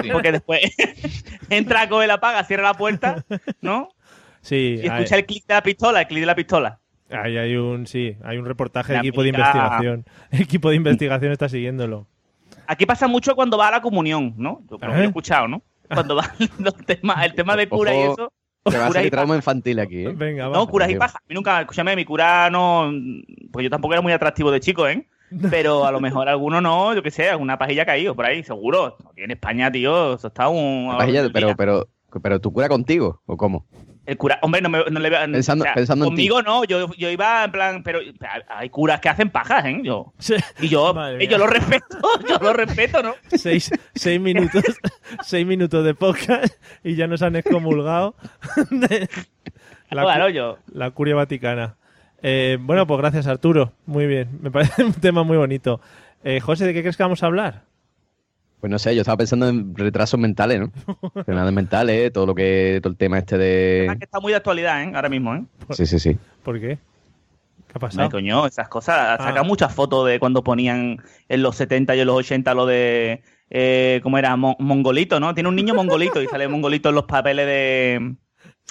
Sí. 0.02 0.08
Porque 0.10 0.32
después 0.32 0.60
entra, 1.50 1.88
coge 1.88 2.06
la 2.06 2.18
paga, 2.18 2.42
cierra 2.44 2.64
la 2.64 2.74
puerta, 2.74 3.24
¿no? 3.60 3.90
Sí, 4.40 4.80
Y 4.82 4.88
hay, 4.88 4.98
escucha 4.98 5.16
el 5.16 5.26
clic 5.26 5.46
de 5.46 5.54
la 5.54 5.62
pistola, 5.62 6.00
el 6.00 6.06
clic 6.08 6.20
de 6.20 6.26
la 6.26 6.34
pistola. 6.34 6.80
hay, 7.10 7.36
hay 7.38 7.54
un, 7.56 7.86
sí, 7.86 8.16
hay 8.24 8.38
un 8.38 8.44
reportaje 8.46 8.92
de 8.92 8.98
En 8.98 9.04
equipo 9.04 9.22
de 9.22 9.28
investigación. 9.28 10.04
El 10.32 10.40
equipo 10.42 10.70
de 10.70 10.76
investigación 10.76 11.30
está 11.30 11.48
siguiéndolo. 11.48 12.08
Aquí 12.66 12.86
pasa 12.86 13.06
mucho 13.06 13.36
cuando 13.36 13.56
va 13.56 13.68
a 13.68 13.72
la 13.72 13.80
comunión, 13.82 14.34
¿no? 14.36 14.62
Yo, 14.68 14.78
creo 14.78 14.92
que 14.94 14.98
¿Eh? 14.98 15.02
he 15.02 15.06
escuchado, 15.06 15.46
¿no? 15.46 15.62
Cuando 15.88 16.16
va 16.16 16.34
los 16.58 16.74
temas, 16.78 17.24
el 17.24 17.34
tema 17.34 17.54
de 17.54 17.68
cura 17.68 17.94
y 17.94 17.98
eso. 18.00 18.32
Te 18.70 18.78
va 18.78 18.86
a 18.86 18.92
salir 18.92 19.10
trauma 19.10 19.34
infantil 19.36 19.80
aquí, 19.80 20.04
¿eh? 20.04 20.12
Venga, 20.14 20.48
va. 20.48 20.56
No, 20.56 20.68
curas 20.68 20.88
y 20.88 20.92
Digo. 20.92 21.00
paja. 21.00 21.18
A 21.18 21.28
mí 21.28 21.34
nunca, 21.34 21.60
escúchame, 21.60 21.96
mi 21.96 22.04
cura 22.04 22.48
no. 22.50 22.92
Pues 23.50 23.64
yo 23.64 23.70
tampoco 23.70 23.94
era 23.94 24.02
muy 24.02 24.12
atractivo 24.12 24.50
de 24.50 24.60
chico, 24.60 24.86
¿eh? 24.86 25.06
Pero 25.50 25.86
a 25.86 25.90
lo 25.90 26.00
mejor 26.00 26.28
alguno 26.28 26.60
no, 26.60 26.94
yo 26.94 27.02
qué 27.02 27.10
sé, 27.10 27.30
alguna 27.30 27.58
pajilla 27.58 27.82
ha 27.82 27.86
caído 27.86 28.14
por 28.14 28.24
ahí, 28.24 28.44
seguro. 28.44 28.96
Aquí 29.10 29.22
en 29.22 29.30
España, 29.32 29.70
tío, 29.72 30.14
eso 30.14 30.28
está 30.28 30.48
un. 30.48 30.94
Pajilla, 30.96 31.28
pero, 31.32 31.56
pero, 31.56 31.88
pero 32.22 32.40
tu 32.40 32.52
cura 32.52 32.68
contigo, 32.68 33.20
¿o 33.26 33.36
cómo? 33.36 33.66
El 34.04 34.16
cura, 34.16 34.38
hombre, 34.42 34.60
no, 34.60 34.68
me, 34.68 34.82
no 34.90 34.98
le 34.98 35.10
veo. 35.10 35.20
Pensando- 35.30 35.64
pensando 35.74 36.04
en 36.06 36.10
Conmigo 36.10 36.42
no, 36.42 36.64
yo, 36.64 36.92
yo 36.96 37.08
iba 37.08 37.44
en 37.44 37.52
plan, 37.52 37.82
pero 37.84 38.00
hay 38.48 38.68
curas 38.68 39.00
que 39.00 39.08
hacen 39.08 39.30
pajas, 39.30 39.64
¿eh? 39.66 39.80
Yo, 39.84 40.12
Sí. 40.18 40.34
y 40.60 40.68
yo, 40.68 40.92
y 41.20 41.28
yo 41.28 41.38
lo 41.38 41.46
respeto, 41.46 41.98
yo 42.28 42.38
lo 42.40 42.52
respeto, 42.52 43.02
¿no? 43.02 43.14
seis, 43.28 43.70
seis 43.94 44.20
minutos 44.20 44.64
seis 45.22 45.46
minutos 45.46 45.84
de 45.84 45.94
podcast 45.94 46.52
y 46.82 46.96
ya 46.96 47.06
nos 47.06 47.22
han 47.22 47.36
excomulgado 47.36 48.16
de 48.70 49.08
la, 49.90 50.30
yo. 50.30 50.58
la 50.72 50.90
curia 50.90 51.14
vaticana. 51.14 51.76
Eh, 52.22 52.56
bueno, 52.60 52.86
pues 52.86 52.98
gracias 52.98 53.26
Arturo. 53.26 53.72
Muy 53.86 54.06
bien. 54.06 54.38
Me 54.40 54.50
parece 54.50 54.84
un 54.84 54.94
tema 54.94 55.22
muy 55.22 55.36
bonito. 55.36 55.80
Eh, 56.24 56.40
José, 56.40 56.66
¿de 56.66 56.72
qué 56.74 56.80
crees 56.82 56.96
que 56.96 57.02
vamos 57.02 57.22
a 57.22 57.26
hablar? 57.26 57.62
Pues 58.62 58.70
no 58.70 58.78
sé, 58.78 58.94
yo 58.94 59.00
estaba 59.00 59.16
pensando 59.16 59.48
en 59.48 59.74
retrasos 59.74 60.20
mentales, 60.20 60.60
¿no? 60.60 60.70
Enfermedades 61.16 61.52
mentales, 61.52 62.12
todo 62.12 62.26
lo 62.26 62.34
que, 62.36 62.78
todo 62.80 62.92
el 62.92 62.96
tema 62.96 63.18
este 63.18 63.34
Es 63.34 63.40
de... 63.90 63.96
que 63.98 64.04
está 64.04 64.20
muy 64.20 64.30
de 64.30 64.36
actualidad, 64.36 64.84
¿eh? 64.84 64.92
Ahora 64.94 65.08
mismo, 65.08 65.34
¿eh? 65.34 65.42
Sí, 65.70 65.84
sí, 65.84 65.98
sí. 65.98 66.16
¿Por 66.44 66.60
qué? 66.60 66.78
¿Qué 67.66 67.72
ha 67.74 67.74
Ay, 67.74 67.80
pasado? 67.80 68.10
coño, 68.10 68.46
esas 68.46 68.68
cosas. 68.68 69.18
Ah. 69.18 69.24
Sacan 69.24 69.48
muchas 69.48 69.74
fotos 69.74 70.06
de 70.06 70.20
cuando 70.20 70.44
ponían 70.44 70.98
en 71.28 71.42
los 71.42 71.56
70 71.56 71.96
y 71.96 72.00
en 72.02 72.06
los 72.06 72.16
80 72.18 72.54
lo 72.54 72.64
de. 72.66 73.22
Eh, 73.50 73.98
¿Cómo 74.04 74.16
era? 74.16 74.36
Mo- 74.36 74.56
mongolito, 74.60 75.18
¿no? 75.18 75.34
Tiene 75.34 75.48
un 75.48 75.56
niño 75.56 75.74
mongolito 75.74 76.22
y 76.22 76.28
sale 76.28 76.46
mongolito 76.46 76.90
en 76.90 76.94
los 76.94 77.04
papeles 77.06 77.44
de. 77.46 78.14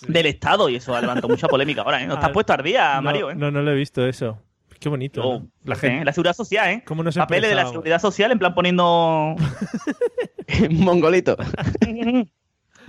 Del 0.08 0.26
Estado 0.26 0.70
y 0.70 0.78
eso 0.78 0.96
ha 0.96 1.02
levantado 1.02 1.28
mucha 1.28 1.48
polémica 1.50 1.82
ahora, 1.82 2.02
¿eh? 2.02 2.08
No 2.08 2.14
Ah, 2.14 2.16
estás 2.16 2.32
puesto 2.32 2.54
al 2.54 2.64
día, 2.64 2.96
no, 2.96 3.02
Mario, 3.02 3.30
¿eh? 3.32 3.36
no, 3.36 3.52
no 3.52 3.62
lo 3.62 3.72
he 3.72 3.76
visto 3.76 4.08
eso. 4.08 4.40
Qué 4.82 4.90
bonito. 4.90 5.22
¿no? 5.22 5.48
La 5.64 5.76
seguridad 5.76 6.34
social, 6.34 6.70
¿eh? 6.70 6.84
¿Cómo 6.84 7.04
no 7.04 7.12
se 7.12 7.20
Papeles 7.20 7.52
de 7.52 7.56
la 7.56 7.68
seguridad 7.68 8.02
social, 8.02 8.32
en 8.32 8.40
plan 8.40 8.56
poniendo. 8.56 9.36
Mongolito. 10.72 11.38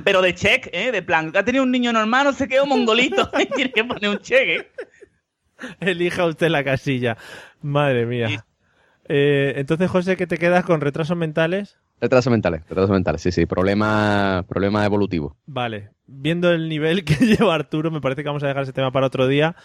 Pero 0.05 0.23
de 0.23 0.35
check, 0.35 0.71
¿eh? 0.73 0.91
De 0.91 1.03
plan, 1.03 1.31
ha 1.37 1.45
tenido 1.45 1.63
un 1.63 1.71
niño 1.71 1.93
normal, 1.93 2.25
no 2.25 2.33
sé 2.33 2.49
qué, 2.49 2.61
o 2.61 2.67
mongolito. 2.67 3.29
Tiene 3.55 3.71
que 3.71 3.85
poner 3.85 4.09
un 4.09 4.19
check, 4.21 4.49
¿eh? 4.49 4.71
Elija 5.81 6.25
usted 6.25 6.49
la 6.49 6.65
casilla. 6.65 7.19
Madre 7.61 8.07
mía. 8.07 8.29
Sí. 8.29 8.37
Eh, 9.09 9.53
entonces, 9.57 9.91
José, 9.91 10.17
¿qué 10.17 10.27
te 10.27 10.39
quedas 10.39 10.65
con 10.65 10.81
retrasos 10.81 11.19
mentales? 11.19 11.77
Retrasos 12.01 12.31
mentales, 12.31 12.63
retrasos 12.63 12.91
mentales, 12.91 13.21
sí, 13.21 13.33
sí. 13.33 13.45
Problema, 13.45 14.47
problema 14.49 14.83
evolutivo. 14.87 15.37
Vale. 15.45 15.91
Viendo 16.07 16.51
el 16.51 16.71
nivel 16.71 17.05
que 17.05 17.15
lleva 17.15 17.55
Arturo, 17.55 17.91
me 17.91 18.01
parece 18.01 18.23
que 18.23 18.31
vamos 18.31 18.43
a 18.45 18.49
dejar 18.49 18.63
ese 18.63 18.73
tema 18.73 18.91
para 18.93 19.07
otro 19.07 19.27
día, 19.27 19.57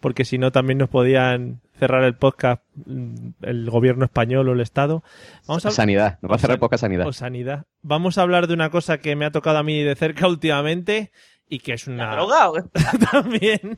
porque 0.00 0.24
si 0.24 0.38
no 0.38 0.52
también 0.52 0.78
nos 0.78 0.88
podían 0.88 1.60
cerrar 1.78 2.04
el 2.04 2.14
podcast 2.14 2.62
mm, 2.86 3.14
el 3.42 3.70
gobierno 3.70 4.04
español 4.04 4.48
o 4.48 4.52
el 4.52 4.60
Estado. 4.60 5.02
Vamos 5.46 5.66
a 5.66 5.70
Sanidad, 5.70 6.18
nos 6.22 6.30
va 6.30 6.36
a 6.36 6.38
cerrar 6.38 6.58
poca 6.58 6.78
sanidad. 6.78 7.06
o 7.06 7.12
sanidad. 7.12 7.64
Vamos 7.82 8.18
a 8.18 8.22
hablar 8.22 8.46
de 8.46 8.54
una 8.54 8.70
cosa 8.70 8.98
que 8.98 9.16
me 9.16 9.24
ha 9.24 9.30
tocado 9.30 9.58
a 9.58 9.62
mí 9.62 9.82
de 9.82 9.94
cerca 9.94 10.28
últimamente 10.28 11.10
y 11.48 11.58
que 11.58 11.74
es 11.74 11.86
una 11.86 12.14
Drogado, 12.14 12.58
¿eh? 12.58 12.62
también. 13.10 13.76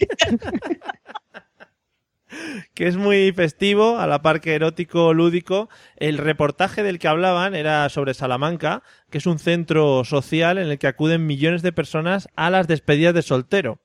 que 2.75 2.87
es 2.87 2.97
muy 2.97 3.33
festivo, 3.33 3.99
a 3.99 4.07
la 4.07 4.23
par 4.23 4.41
que 4.41 4.55
erótico, 4.55 5.15
lúdico. 5.15 5.69
El 5.97 6.19
reportaje 6.19 6.83
del 6.83 6.99
que 6.99 7.09
hablaban 7.09 7.55
era 7.55 7.89
sobre 7.89 8.15
Salamanca, 8.15 8.83
que 9.11 9.19
es 9.19 9.27
un 9.27 9.39
centro 9.39 10.05
social 10.05 10.59
en 10.59 10.69
el 10.69 10.79
que 10.79 10.87
acuden 10.87 11.27
millones 11.27 11.63
de 11.63 11.73
personas 11.73 12.29
a 12.37 12.51
las 12.51 12.69
despedidas 12.69 13.15
de 13.15 13.23
soltero. 13.23 13.79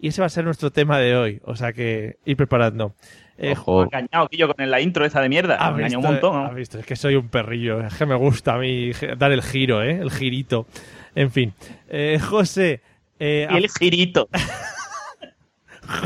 Y 0.00 0.08
ese 0.08 0.20
va 0.22 0.26
a 0.26 0.30
ser 0.30 0.44
nuestro 0.44 0.70
tema 0.70 0.98
de 0.98 1.14
hoy, 1.16 1.40
o 1.44 1.54
sea 1.56 1.72
que 1.74 2.16
ir 2.24 2.36
preparando. 2.36 2.94
Eh, 3.36 3.52
Ojo. 3.52 3.84
engañado, 3.84 4.28
Quillo, 4.28 4.54
con 4.54 4.70
la 4.70 4.80
intro 4.80 5.04
esa 5.04 5.20
de 5.20 5.28
mierda. 5.28 5.56
¿Has 5.56 5.74
Me 5.74 5.82
engañó 5.86 5.98
un 5.98 6.02
visto? 6.02 6.12
montón, 6.32 6.42
¿no? 6.42 6.48
¿Has 6.48 6.54
visto? 6.54 6.78
Es 6.78 6.86
que 6.86 6.96
soy 6.96 7.16
un 7.16 7.28
perrillo. 7.28 7.80
Es 7.80 7.94
que 7.94 8.06
me 8.06 8.14
gusta 8.14 8.54
a 8.54 8.58
mí 8.58 8.92
dar 9.18 9.32
el 9.32 9.42
giro, 9.42 9.82
¿eh? 9.82 9.98
El 10.00 10.10
girito. 10.10 10.66
En 11.14 11.30
fin. 11.30 11.52
Eh, 11.88 12.18
José. 12.20 12.80
eh, 13.18 13.46
el 13.50 13.68
girito. 13.70 14.28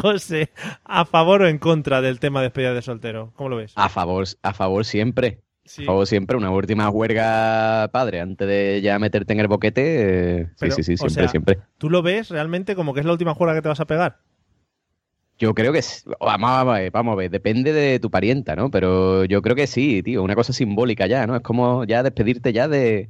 José, 0.01 0.51
¿a 0.85 1.05
favor 1.05 1.43
o 1.43 1.49
en 1.49 1.59
contra 1.59 2.01
del 2.01 2.19
tema 2.19 2.41
de 2.41 2.47
despedida 2.47 2.73
de 2.73 2.83
soltero? 2.83 3.33
¿Cómo 3.37 3.51
lo 3.51 3.57
ves? 3.57 3.73
A 3.77 3.89
favor, 3.89 4.25
a 4.43 4.55
favor 4.55 4.85
siempre. 4.85 5.41
Sí. 5.65 5.85
Favor 5.85 6.07
siempre. 6.07 6.37
Una 6.37 6.51
última 6.51 6.91
huelga, 6.91 7.89
padre, 7.93 8.21
antes 8.21 8.47
de 8.47 8.81
ya 8.83 8.99
meterte 8.99 9.33
en 9.33 9.41
el 9.41 9.49
boquete. 9.49 10.41
eh, 10.41 10.47
sí, 10.49 10.55
Pero, 10.61 10.75
sí, 10.75 10.83
sí, 10.83 10.93
o 10.95 10.97
siempre, 10.99 11.15
sea, 11.23 11.29
siempre. 11.29 11.59
¿Tú 11.79 11.89
lo 11.91 12.03
ves 12.03 12.29
realmente 12.29 12.75
como 12.75 12.93
que 12.95 13.01
es 13.01 13.07
la 13.07 13.13
última 13.13 13.35
juega 13.35 13.55
que 13.55 13.63
te 13.63 13.69
vas 13.69 13.81
a 13.81 13.87
pegar? 13.87 14.19
Yo 15.39 15.53
creo 15.55 15.73
que 15.73 15.83
sí. 15.83 16.03
Vamos 16.21 16.51
a 16.51 16.65
ver, 16.65 16.91
vamos 16.93 17.13
a 17.13 17.17
ver, 17.17 17.31
depende 17.31 17.73
de 17.73 17.99
tu 17.99 18.11
parienta, 18.11 18.55
¿no? 18.55 18.71
Pero 18.71 19.25
yo 19.25 19.43
creo 19.43 19.57
que 19.57 19.67
sí, 19.67 20.03
tío, 20.03 20.23
una 20.23 20.35
cosa 20.37 20.53
simbólica 20.53 21.07
ya, 21.07 21.27
¿no? 21.27 21.35
Es 21.37 21.43
como 21.43 21.85
ya 21.85 22.03
despedirte 22.03 22.53
ya 22.53 22.69
de, 22.69 23.09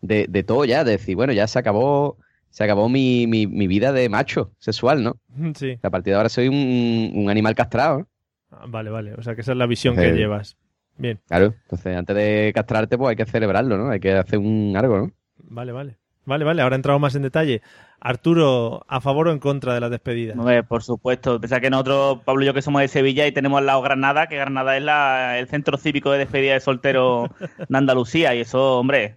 de, 0.00 0.26
de 0.28 0.42
todo 0.44 0.64
ya, 0.66 0.84
de 0.84 0.92
decir, 0.92 1.16
bueno, 1.16 1.32
ya 1.32 1.48
se 1.48 1.58
acabó, 1.58 2.18
se 2.50 2.62
acabó 2.62 2.88
mi, 2.88 3.26
mi, 3.26 3.46
mi 3.48 3.66
vida 3.66 3.92
de 3.92 4.08
macho 4.08 4.52
sexual, 4.58 5.02
¿no? 5.02 5.16
Sí. 5.56 5.78
A 5.82 5.90
partir 5.90 6.12
de 6.12 6.16
ahora 6.18 6.28
soy 6.28 6.46
un, 6.48 7.10
un 7.14 7.28
animal 7.30 7.54
castrado, 7.56 8.00
¿no? 8.00 8.08
Ah, 8.52 8.66
Vale, 8.68 8.90
vale. 8.90 9.14
O 9.14 9.22
sea, 9.22 9.34
que 9.34 9.40
esa 9.40 9.50
es 9.52 9.58
la 9.58 9.66
visión 9.66 9.96
que 9.96 10.10
Eh. 10.10 10.12
llevas. 10.12 10.56
Bien. 10.96 11.20
Claro, 11.26 11.54
entonces 11.62 11.96
antes 11.96 12.16
de 12.16 12.52
castrarte, 12.54 12.96
pues 12.96 13.10
hay 13.10 13.16
que 13.16 13.30
celebrarlo, 13.30 13.76
¿no? 13.76 13.90
Hay 13.90 14.00
que 14.00 14.12
hacer 14.12 14.38
un 14.38 14.74
algo, 14.76 14.98
¿no? 14.98 15.10
Vale, 15.38 15.72
vale. 15.72 15.98
Vale, 16.26 16.44
vale. 16.44 16.62
Ahora 16.62 16.76
entramos 16.76 17.00
más 17.00 17.14
en 17.14 17.22
detalle. 17.22 17.62
Arturo, 18.00 18.84
¿a 18.88 19.00
favor 19.00 19.28
o 19.28 19.32
en 19.32 19.38
contra 19.38 19.74
de 19.74 19.80
las 19.80 19.90
despedidas? 19.90 20.38
Hombre, 20.38 20.62
por 20.62 20.82
supuesto. 20.82 21.40
Pensá 21.40 21.60
que 21.60 21.70
nosotros, 21.70 22.20
Pablo 22.24 22.42
y 22.42 22.46
yo, 22.46 22.54
que 22.54 22.62
somos 22.62 22.80
de 22.80 22.88
Sevilla 22.88 23.26
y 23.26 23.32
tenemos 23.32 23.58
al 23.58 23.66
lado 23.66 23.82
Granada, 23.82 24.26
que 24.26 24.36
Granada 24.36 24.76
es 24.76 24.82
la, 24.82 25.38
el 25.38 25.48
centro 25.48 25.76
cívico 25.76 26.10
de 26.12 26.18
despedida 26.18 26.54
de 26.54 26.60
soltero 26.60 27.30
de 27.38 27.48
Andalucía. 27.76 28.34
Y 28.34 28.40
eso, 28.40 28.78
hombre. 28.78 29.16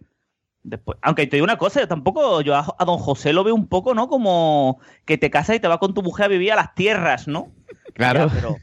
Después, 0.63 0.97
aunque 1.01 1.27
te 1.27 1.37
digo 1.37 1.45
una 1.45 1.57
cosa, 1.57 1.79
yo 1.79 1.87
tampoco, 1.87 2.41
yo 2.41 2.53
a, 2.55 2.75
a 2.77 2.85
don 2.85 2.97
José 2.97 3.31
lo 3.31 3.45
veo 3.45 3.55
un 3.55 3.67
poco, 3.67 3.93
¿no? 3.93 4.09
Como 4.09 4.81
que 5.05 5.17
te 5.17 5.29
casas 5.29 5.55
y 5.55 5.59
te 5.61 5.67
vas 5.69 5.77
con 5.77 5.93
tu 5.93 6.03
mujer 6.03 6.25
a 6.25 6.29
vivir 6.29 6.51
a 6.51 6.57
las 6.57 6.75
tierras, 6.75 7.27
¿no? 7.27 7.53
Claro. 7.93 8.27
Ya, 8.27 8.33
pero 8.33 8.55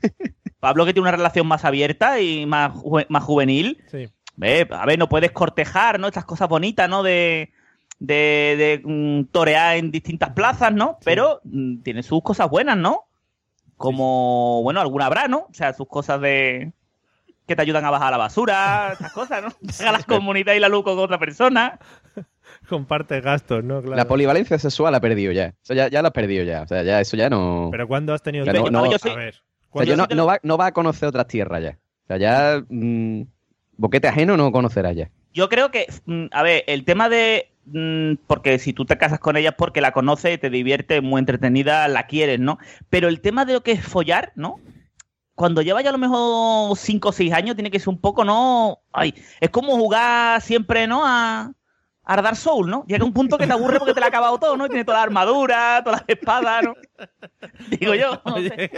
Pablo 0.64 0.84
que 0.86 0.92
tiene 0.94 1.08
una 1.08 1.16
relación 1.16 1.46
más 1.46 1.64
abierta 1.64 2.20
y 2.20 2.46
más, 2.46 2.72
ju- 2.72 3.06
más 3.08 3.22
juvenil, 3.22 3.82
Sí. 3.90 4.08
Ve, 4.36 4.66
a 4.70 4.84
ver, 4.86 4.98
no 4.98 5.08
puedes 5.08 5.30
cortejar, 5.30 6.00
¿no? 6.00 6.08
Estas 6.08 6.24
cosas 6.24 6.48
bonitas, 6.48 6.88
¿no? 6.88 7.02
De, 7.04 7.52
de, 8.00 8.56
de, 8.58 8.80
mm, 8.84 9.26
torear 9.30 9.76
en 9.76 9.90
distintas 9.92 10.30
plazas, 10.30 10.72
¿no? 10.72 10.98
Pero 11.04 11.40
mm, 11.44 11.82
tiene 11.82 12.02
sus 12.02 12.20
cosas 12.22 12.48
buenas, 12.50 12.76
¿no? 12.76 13.04
Como, 13.76 14.62
bueno, 14.62 14.80
alguna 14.80 15.06
habrá, 15.06 15.28
¿no? 15.28 15.46
O 15.50 15.54
sea, 15.54 15.72
sus 15.74 15.86
cosas 15.88 16.20
de 16.20 16.72
que 17.46 17.54
te 17.56 17.62
ayudan 17.62 17.84
a 17.84 17.90
bajar 17.90 18.10
la 18.10 18.16
basura, 18.16 18.90
estas 18.94 19.12
cosas, 19.12 19.42
¿no? 19.42 19.48
Deja 19.60 19.92
la 19.92 20.02
comunidad 20.02 20.54
y 20.54 20.60
la 20.60 20.68
luz 20.68 20.82
con 20.84 20.98
otra 20.98 21.18
persona. 21.18 21.78
Comparte 22.68 23.20
gastos, 23.20 23.62
¿no? 23.62 23.80
Claro. 23.82 23.96
La 23.96 24.06
polivalencia 24.06 24.58
sexual 24.58 24.94
ha 24.94 25.00
perdido 25.00 25.32
ya. 25.32 25.54
Eso 25.62 25.74
ya, 25.74 25.88
ya 25.88 26.00
lo 26.02 26.08
has 26.08 26.14
perdido 26.14 26.44
ya. 26.44 26.62
O 26.62 26.66
sea, 26.66 26.82
ya 26.82 27.00
eso 27.00 27.16
ya 27.16 27.28
no. 27.28 27.68
Pero 27.70 27.86
¿cuándo 27.86 28.14
has 28.14 28.22
tenido 28.22 28.44
no- 28.46 28.70
no- 28.70 28.90
yo 28.90 28.98
soy- 28.98 29.12
A 29.12 29.16
ver. 29.16 29.42
O 29.74 29.84
sea, 29.84 29.96
¿cuándo 29.96 30.06
ya 30.08 30.16
no, 30.16 30.26
va, 30.26 30.40
no 30.42 30.56
va 30.56 30.66
a 30.66 30.72
conocer 30.72 31.08
otras 31.08 31.26
tierras 31.26 31.62
ya. 31.62 31.78
O 32.04 32.06
sea, 32.06 32.16
ya. 32.18 32.64
mm, 32.68 33.22
boquete 33.76 34.08
ajeno 34.08 34.36
no 34.36 34.52
conocerás 34.52 34.96
ya. 34.96 35.10
Yo 35.32 35.48
creo 35.48 35.70
que, 35.70 35.86
mm, 36.06 36.26
a 36.30 36.42
ver, 36.42 36.64
el 36.66 36.84
tema 36.84 37.08
de. 37.08 37.50
mm, 37.66 38.14
Porque 38.26 38.58
si 38.58 38.72
tú 38.72 38.84
te 38.84 38.98
casas 38.98 39.18
con 39.18 39.36
ella 39.36 39.50
es 39.50 39.54
porque 39.56 39.80
la 39.80 39.92
conoces, 39.92 40.38
te 40.40 40.50
divierte, 40.50 41.00
muy 41.00 41.18
entretenida, 41.18 41.88
la 41.88 42.06
quieres, 42.06 42.38
¿no? 42.40 42.58
Pero 42.88 43.08
el 43.08 43.20
tema 43.20 43.44
de 43.44 43.54
lo 43.54 43.62
que 43.62 43.72
es 43.72 43.84
follar, 43.84 44.32
¿no? 44.36 44.56
Cuando 45.34 45.62
lleva 45.62 45.82
ya 45.82 45.88
a 45.88 45.92
lo 45.92 45.98
mejor 45.98 46.76
5 46.78 47.08
o 47.08 47.12
6 47.12 47.32
años, 47.32 47.56
tiene 47.56 47.70
que 47.70 47.80
ser 47.80 47.88
un 47.88 47.98
poco, 48.00 48.24
¿no? 48.24 48.78
Ay, 48.92 49.14
es 49.40 49.50
como 49.50 49.76
jugar 49.76 50.40
siempre, 50.40 50.86
¿no? 50.86 51.02
A, 51.04 51.52
a 52.04 52.22
Dark 52.22 52.36
Soul, 52.36 52.70
¿no? 52.70 52.84
Llega 52.86 53.04
un 53.04 53.12
punto 53.12 53.36
que 53.38 53.46
te 53.46 53.52
aburre 53.52 53.78
porque 53.78 53.94
te 53.94 54.00
la 54.00 54.06
ha 54.06 54.08
acabado 54.10 54.38
todo, 54.38 54.56
¿no? 54.56 54.68
Tiene 54.68 54.84
toda 54.84 54.98
la 54.98 55.04
armadura, 55.04 55.82
todas 55.82 56.00
las 56.02 56.08
espadas, 56.08 56.62
¿no? 56.62 56.74
Digo 57.80 57.94
yo. 57.94 58.20
no 58.24 58.36
sé. 58.36 58.70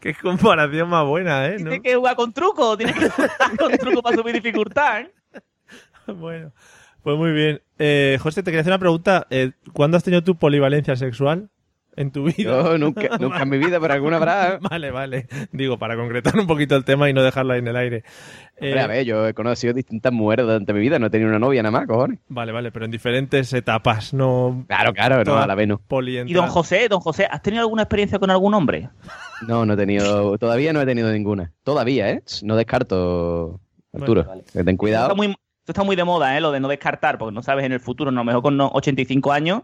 Qué 0.00 0.14
comparación 0.14 0.88
más 0.88 1.06
buena, 1.06 1.46
¿eh? 1.46 1.52
¿No? 1.52 1.70
Tienes 1.70 1.80
que 1.80 1.94
jugar 1.94 2.16
con 2.16 2.32
truco, 2.32 2.76
tienes 2.76 2.96
que 2.96 3.08
jugar 3.08 3.56
con 3.58 3.72
truco 3.78 4.02
para 4.02 4.16
subir 4.16 4.34
dificultad, 4.34 5.02
¿eh? 5.02 5.12
Bueno, 6.06 6.52
pues 7.02 7.16
muy 7.16 7.32
bien. 7.32 7.62
Eh, 7.78 8.18
José, 8.20 8.42
te 8.42 8.50
quería 8.50 8.62
hacer 8.62 8.72
una 8.72 8.78
pregunta. 8.78 9.26
Eh, 9.30 9.52
¿Cuándo 9.72 9.96
has 9.96 10.02
tenido 10.02 10.22
tu 10.22 10.36
polivalencia 10.36 10.96
sexual 10.96 11.48
en 11.96 12.10
tu 12.10 12.24
vida? 12.24 12.34
Yo 12.62 12.78
nunca, 12.78 13.16
nunca 13.20 13.42
en 13.42 13.48
mi 13.48 13.58
vida, 13.58 13.78
pero 13.80 13.94
alguna 13.94 14.16
habrá. 14.16 14.54
¿eh? 14.54 14.58
Vale, 14.60 14.90
vale. 14.90 15.26
Digo, 15.52 15.78
para 15.78 15.96
concretar 15.96 16.38
un 16.38 16.46
poquito 16.46 16.74
el 16.76 16.84
tema 16.84 17.08
y 17.10 17.12
no 17.12 17.22
dejarlo 17.22 17.52
ahí 17.52 17.58
en 17.60 17.68
el 17.68 17.76
aire. 17.76 18.04
Eh, 18.56 18.66
Hombre, 18.68 18.80
a 18.80 18.86
ver, 18.86 19.04
yo 19.04 19.26
he 19.26 19.34
conocido 19.34 19.72
distintas 19.74 20.12
mujeres 20.12 20.46
durante 20.46 20.72
mi 20.72 20.80
vida, 20.80 20.98
no 20.98 21.06
he 21.06 21.10
tenido 21.10 21.28
una 21.30 21.38
novia 21.38 21.62
nada 21.62 21.72
más, 21.78 21.86
cojones. 21.86 22.20
Vale, 22.28 22.52
vale, 22.52 22.70
pero 22.70 22.84
en 22.84 22.90
diferentes 22.90 23.52
etapas, 23.52 24.14
no 24.14 24.64
Claro, 24.68 24.92
claro, 24.92 25.24
no, 25.24 25.36
a 25.36 25.46
la 25.46 25.54
vez 25.54 25.66
no. 25.68 25.80
polientra- 25.88 26.30
Y 26.30 26.34
don 26.34 26.46
José, 26.48 26.88
don 26.88 27.00
José, 27.00 27.26
¿has 27.30 27.42
tenido 27.42 27.62
alguna 27.62 27.82
experiencia 27.82 28.18
con 28.18 28.30
algún 28.30 28.54
hombre? 28.54 28.88
No, 29.48 29.66
no 29.66 29.72
he 29.72 29.76
tenido, 29.76 30.38
todavía 30.38 30.72
no 30.72 30.80
he 30.80 30.86
tenido 30.86 31.10
ninguna. 31.10 31.52
Todavía, 31.64 32.08
¿eh? 32.10 32.22
No 32.44 32.54
descarto, 32.54 33.60
Arturo. 33.92 34.22
Bueno, 34.24 34.42
que 34.44 34.52
ten 34.52 34.68
Esto 34.68 34.76
cuidado. 34.78 35.04
está, 35.06 35.14
muy, 35.16 35.26
esto 35.26 35.36
está 35.66 35.82
muy 35.82 35.96
de 35.96 36.04
moda, 36.04 36.36
¿eh? 36.36 36.40
Lo 36.40 36.52
de 36.52 36.60
no 36.60 36.68
descartar, 36.68 37.18
porque 37.18 37.34
no 37.34 37.42
sabes 37.42 37.64
en 37.64 37.72
el 37.72 37.80
futuro, 37.80 38.10
a 38.10 38.12
lo 38.12 38.22
mejor 38.22 38.42
con 38.42 38.56
no- 38.56 38.70
85 38.72 39.32
años 39.32 39.62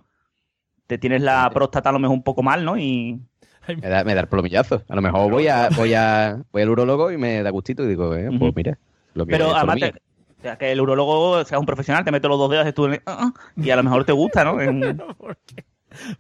te 0.89 0.99
tienes 0.99 1.23
la 1.23 1.49
próstata 1.51 1.91
a 1.91 1.93
lo 1.93 2.01
mejor 2.01 2.17
un 2.17 2.25
poco 2.25 2.43
mal, 2.43 2.65
¿no? 2.65 2.77
Y 2.77 3.21
Me 3.69 3.89
da, 3.89 4.03
me 4.03 4.15
da 4.15 4.23
el 4.23 4.29
plomillazo. 4.29 4.83
A 4.89 4.97
lo 4.97 5.03
mejor 5.03 5.31
voy 5.31 5.47
a, 5.47 5.69
voy 5.77 5.93
a, 5.95 6.43
voy 6.51 6.63
al 6.63 6.71
urólogo 6.71 7.13
y 7.13 7.19
me 7.19 7.43
da 7.43 7.51
gustito 7.51 7.85
y 7.85 7.87
digo, 7.89 8.15
eh, 8.17 8.31
pues 8.39 8.57
mira, 8.57 8.79
lo 9.15 9.27
que 9.27 9.33
Pero 9.33 9.55
además, 9.55 9.77
te- 9.79 9.93
o 10.39 10.43
sea, 10.43 10.57
que 10.57 10.73
el 10.73 10.81
urologo 10.81 11.45
sea 11.45 11.59
un 11.59 11.67
profesional, 11.67 12.03
te 12.05 12.11
mete 12.11 12.27
los 12.29 12.39
dos 12.39 12.51
dedos 12.51 12.67
y, 12.67 12.73
tú, 12.73 12.89
ah, 13.07 13.33
y 13.57 13.69
a 13.71 13.77
lo 13.77 13.83
mejor 13.83 14.05
te 14.07 14.13
gusta, 14.13 14.43
¿no? 14.45 14.59
En- 14.61 15.03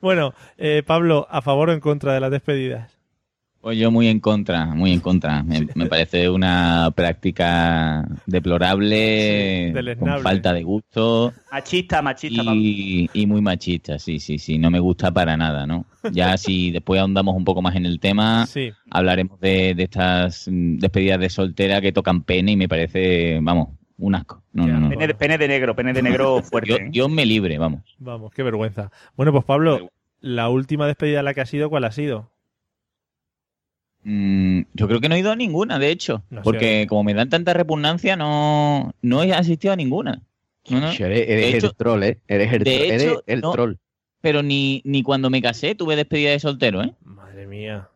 Bueno, 0.00 0.34
eh, 0.58 0.82
Pablo, 0.86 1.26
¿a 1.30 1.40
favor 1.40 1.70
o 1.70 1.72
en 1.72 1.80
contra 1.80 2.12
de 2.12 2.20
las 2.20 2.30
despedidas? 2.30 2.97
Pues 3.60 3.76
yo 3.76 3.90
muy 3.90 4.06
en 4.08 4.20
contra, 4.20 4.66
muy 4.66 4.92
en 4.92 5.00
contra. 5.00 5.42
Me, 5.42 5.66
me 5.74 5.86
parece 5.86 6.30
una 6.30 6.90
práctica 6.94 8.06
deplorable, 8.26 9.72
Sí, 9.74 9.96
con 9.98 10.22
falta 10.22 10.52
de 10.52 10.62
gusto 10.62 11.32
machista, 11.50 12.02
machista. 12.02 12.42
Y, 12.54 13.10
y 13.12 13.26
muy 13.26 13.40
machista, 13.40 13.98
sí, 13.98 14.20
sí, 14.20 14.38
sí. 14.38 14.58
No 14.58 14.70
me 14.70 14.78
gusta 14.78 15.10
para 15.12 15.36
nada, 15.36 15.66
¿no? 15.66 15.86
Ya 16.12 16.36
si 16.38 16.70
después 16.70 17.00
ahondamos 17.00 17.34
un 17.36 17.44
poco 17.44 17.62
más 17.62 17.74
en 17.76 17.86
el 17.86 17.98
tema, 18.00 18.46
Sí. 18.46 18.72
hablaremos 18.90 19.40
de, 19.40 19.74
de 19.74 19.82
estas 19.82 20.46
mm, 20.48 20.78
despedidas 20.78 21.20
de 21.20 21.28
soltera 21.30 21.80
que 21.80 21.92
tocan 21.92 22.22
pene 22.22 22.52
y 22.52 22.56
me 22.56 22.68
parece, 22.68 23.38
vamos, 23.42 23.70
un 23.98 24.14
asco. 24.14 24.42
No, 24.52 24.66
Ya, 24.66 24.74
no, 24.74 24.80
no. 24.80 24.88
Pene, 24.90 25.06
de- 25.08 25.14
pene 25.14 25.38
de 25.38 25.48
negro, 25.48 25.74
pene 25.74 25.92
de 25.92 26.02
negro 26.02 26.42
fuerte. 26.42 26.68
Dios, 26.68 26.80
¿eh? 26.80 26.88
Dios 26.90 27.10
me 27.10 27.26
libre, 27.26 27.58
vamos. 27.58 27.82
Vamos, 27.98 28.32
qué 28.32 28.42
vergüenza. 28.42 28.90
Bueno, 29.16 29.32
pues 29.32 29.44
Pablo, 29.44 29.90
la 30.20 30.48
última 30.48 30.86
despedida 30.86 31.20
a 31.20 31.22
la 31.22 31.34
que 31.34 31.40
has 31.40 31.52
ido, 31.52 31.68
¿cuál 31.70 31.84
ha 31.84 31.90
sido? 31.92 32.30
Mm, 34.04 34.60
yo 34.74 34.86
creo 34.88 35.00
que 35.00 35.08
no 35.08 35.14
he 35.14 35.18
ido 35.18 35.32
a 35.32 35.36
ninguna, 35.36 35.78
de 35.78 35.90
hecho. 35.90 36.22
No 36.30 36.40
sé. 36.40 36.44
porque 36.44 36.86
como 36.88 37.04
me 37.04 37.14
dan 37.14 37.28
tanta 37.28 37.52
repugnancia, 37.52 38.16
no, 38.16 38.94
no 39.02 39.22
he 39.22 39.32
asistido 39.32 39.72
a 39.72 39.76
ninguna. 39.76 40.22
No, 40.70 40.80
no. 40.80 40.92
Ch, 40.92 41.00
Eres, 41.00 41.28
eres 41.28 41.52
De 41.52 41.58
hecho- 41.58 41.66
el 41.68 41.74
troll, 41.76 42.02
¿eh? 42.04 42.18
Eres 42.28 42.52
el, 42.52 42.64
de 42.64 42.70
tro- 42.70 42.92
eres 42.92 43.18
el 43.26 43.40
no. 43.40 43.52
troll. 43.52 43.74
Pero 44.20 44.42
ni, 44.42 44.82
ni 44.84 45.02
cuando 45.02 45.30
me 45.30 45.40
casé 45.42 45.74
tuve 45.74 45.96
despedida 45.96 46.30
de 46.30 46.40
soltero, 46.40 46.82
¿eh? 46.82 46.92
Madre 47.04 47.46
mía. 47.46 47.88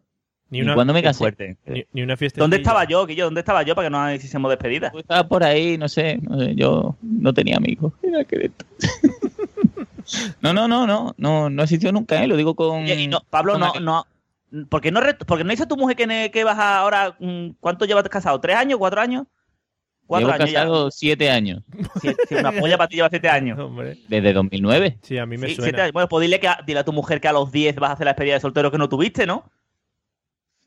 Ni 0.50 0.60
una, 0.60 0.74
cuando 0.74 0.92
me 0.92 1.02
casé. 1.02 1.18
fuerte. 1.18 1.56
ni, 1.66 1.84
ni 1.94 2.02
una 2.02 2.16
fiesta. 2.16 2.38
¿Dónde 2.40 2.58
estaba 2.58 2.84
yo, 2.84 3.06
Guillo? 3.06 3.24
¿Dónde 3.24 3.40
estaba 3.40 3.62
yo 3.62 3.74
para 3.74 3.86
que 3.86 3.90
no 3.90 4.12
hiciésemos 4.14 4.50
despedida? 4.50 4.90
Yo 4.92 4.98
estaba 5.00 5.26
por 5.26 5.42
ahí, 5.44 5.78
no 5.78 5.88
sé, 5.88 6.18
no 6.20 6.38
sé, 6.38 6.54
yo 6.54 6.94
no 7.00 7.32
tenía 7.32 7.56
amigos. 7.56 7.94
Mira 8.02 8.22
qué 8.24 8.36
de 8.38 8.44
esto. 8.46 8.66
no, 10.42 10.52
no, 10.52 10.68
no, 10.68 10.86
no, 10.86 11.14
no, 11.16 11.48
no 11.50 11.62
asistió 11.62 11.90
nunca, 11.92 12.22
¿eh? 12.22 12.26
Lo 12.26 12.36
digo 12.36 12.54
con... 12.54 12.82
Oye, 12.84 13.00
y 13.02 13.06
no, 13.08 13.20
Pablo, 13.30 13.52
con 13.52 13.60
no, 13.60 13.80
no. 13.80 14.06
¿Por 14.68 14.80
qué 14.80 14.90
no, 14.90 15.00
re- 15.00 15.14
porque 15.14 15.44
no 15.44 15.50
dice 15.50 15.66
tu 15.66 15.76
mujer 15.76 15.96
que, 15.96 16.06
ne- 16.06 16.30
que 16.30 16.44
vas 16.44 16.58
a 16.58 16.78
ahora? 16.78 17.16
mm, 17.18 17.50
¿Cuánto 17.60 17.84
llevas 17.86 18.06
casado? 18.08 18.40
¿Tres 18.40 18.56
años? 18.56 18.78
¿Cuatro 18.78 19.00
años? 19.00 19.26
Cuatro 20.06 20.28
Llevo 20.28 20.42
años 20.42 20.52
casado 20.54 20.90
siete 20.90 21.30
años, 21.30 21.62
ya. 21.72 22.00
Sí, 22.00 22.16
sí, 22.28 22.34
una 22.34 22.52
polla 22.52 22.76
para 22.76 22.88
ti 22.88 22.96
lleva 22.96 23.08
siete 23.08 23.28
años. 23.30 23.58
Hombre. 23.60 23.96
desde 24.08 24.32
2009. 24.34 24.98
Sí, 25.02 25.16
a 25.16 25.24
mí 25.26 25.38
me 25.38 25.48
Sí, 25.48 25.54
suena. 25.54 25.66
siete 25.68 25.80
años. 25.82 25.92
Bueno, 25.94 26.08
pues 26.08 26.22
dile, 26.22 26.38
que 26.38 26.48
a, 26.48 26.58
dile 26.66 26.80
a 26.80 26.84
tu 26.84 26.92
mujer 26.92 27.20
que 27.20 27.28
a 27.28 27.32
los 27.32 27.50
10 27.50 27.76
vas 27.76 27.90
a 27.90 27.92
hacer 27.94 28.04
la 28.04 28.10
despedida 28.12 28.34
de 28.34 28.40
soltero 28.40 28.70
que 28.70 28.78
no 28.78 28.88
tuviste, 28.88 29.26
¿no? 29.26 29.44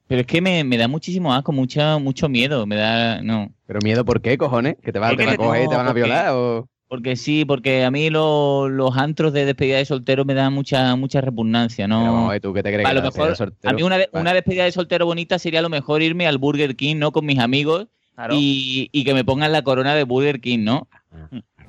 Pero 0.07 0.21
es 0.21 0.27
que 0.27 0.41
me, 0.41 0.63
me 0.63 0.77
da 0.77 0.87
muchísimo 0.87 1.33
asco, 1.33 1.51
mucha, 1.51 1.97
mucho 1.99 2.29
miedo, 2.29 2.65
me 2.65 2.75
da... 2.75 3.21
No, 3.21 3.51
Pero 3.67 3.79
miedo, 3.83 4.05
¿por 4.05 4.21
qué, 4.21 4.37
cojones? 4.37 4.75
¿Que 4.83 4.91
te, 4.91 4.99
va, 4.99 5.09
te 5.09 5.25
van 5.25 5.33
a 5.33 5.37
coger 5.37 5.63
y 5.63 5.67
te 5.67 5.75
van 5.75 5.85
a 5.85 5.89
porque- 5.89 6.01
violar? 6.01 6.29
O... 6.31 6.67
Porque 6.95 7.15
sí, 7.15 7.43
porque 7.45 7.83
a 7.83 7.91
mí 7.91 8.09
lo- 8.09 8.69
los 8.69 8.95
antros 8.97 9.33
de 9.33 9.45
despedida 9.45 9.77
de 9.77 9.85
soltero 9.85 10.23
me 10.25 10.33
dan 10.33 10.53
mucha 10.53 10.95
mucha 10.95 11.19
repugnancia, 11.21 11.87
¿no? 11.87 11.99
Pero 11.99 12.13
vamos 12.13 12.29
a 12.29 12.31
ver, 12.33 12.41
¿tú 12.41 12.53
qué 12.53 12.63
te 12.63 12.71
crees? 12.73 12.85
a 12.85 12.89
que 12.89 12.95
lo 12.95 13.01
mejor, 13.01 13.35
a 13.63 13.73
mí 13.73 13.83
una, 13.83 13.97
de- 13.97 14.09
Vale. 14.13 14.21
una 14.21 14.33
despedida 14.33 14.63
de 14.63 14.71
soltero 14.71 15.05
bonita 15.05 15.37
sería 15.39 15.59
a 15.59 15.63
lo 15.63 15.69
mejor 15.69 16.01
irme 16.01 16.25
al 16.27 16.37
Burger 16.37 16.75
King, 16.75 16.95
¿no? 16.97 17.11
Con 17.11 17.25
mis 17.25 17.39
amigos 17.39 17.87
Claro. 18.15 18.33
y, 18.37 18.87
y 18.93 19.03
que 19.03 19.13
me 19.13 19.25
pongan 19.25 19.51
la 19.51 19.61
corona 19.61 19.93
de 19.93 20.03
Burger 20.05 20.39
King, 20.39 20.59
¿no? 20.63 20.87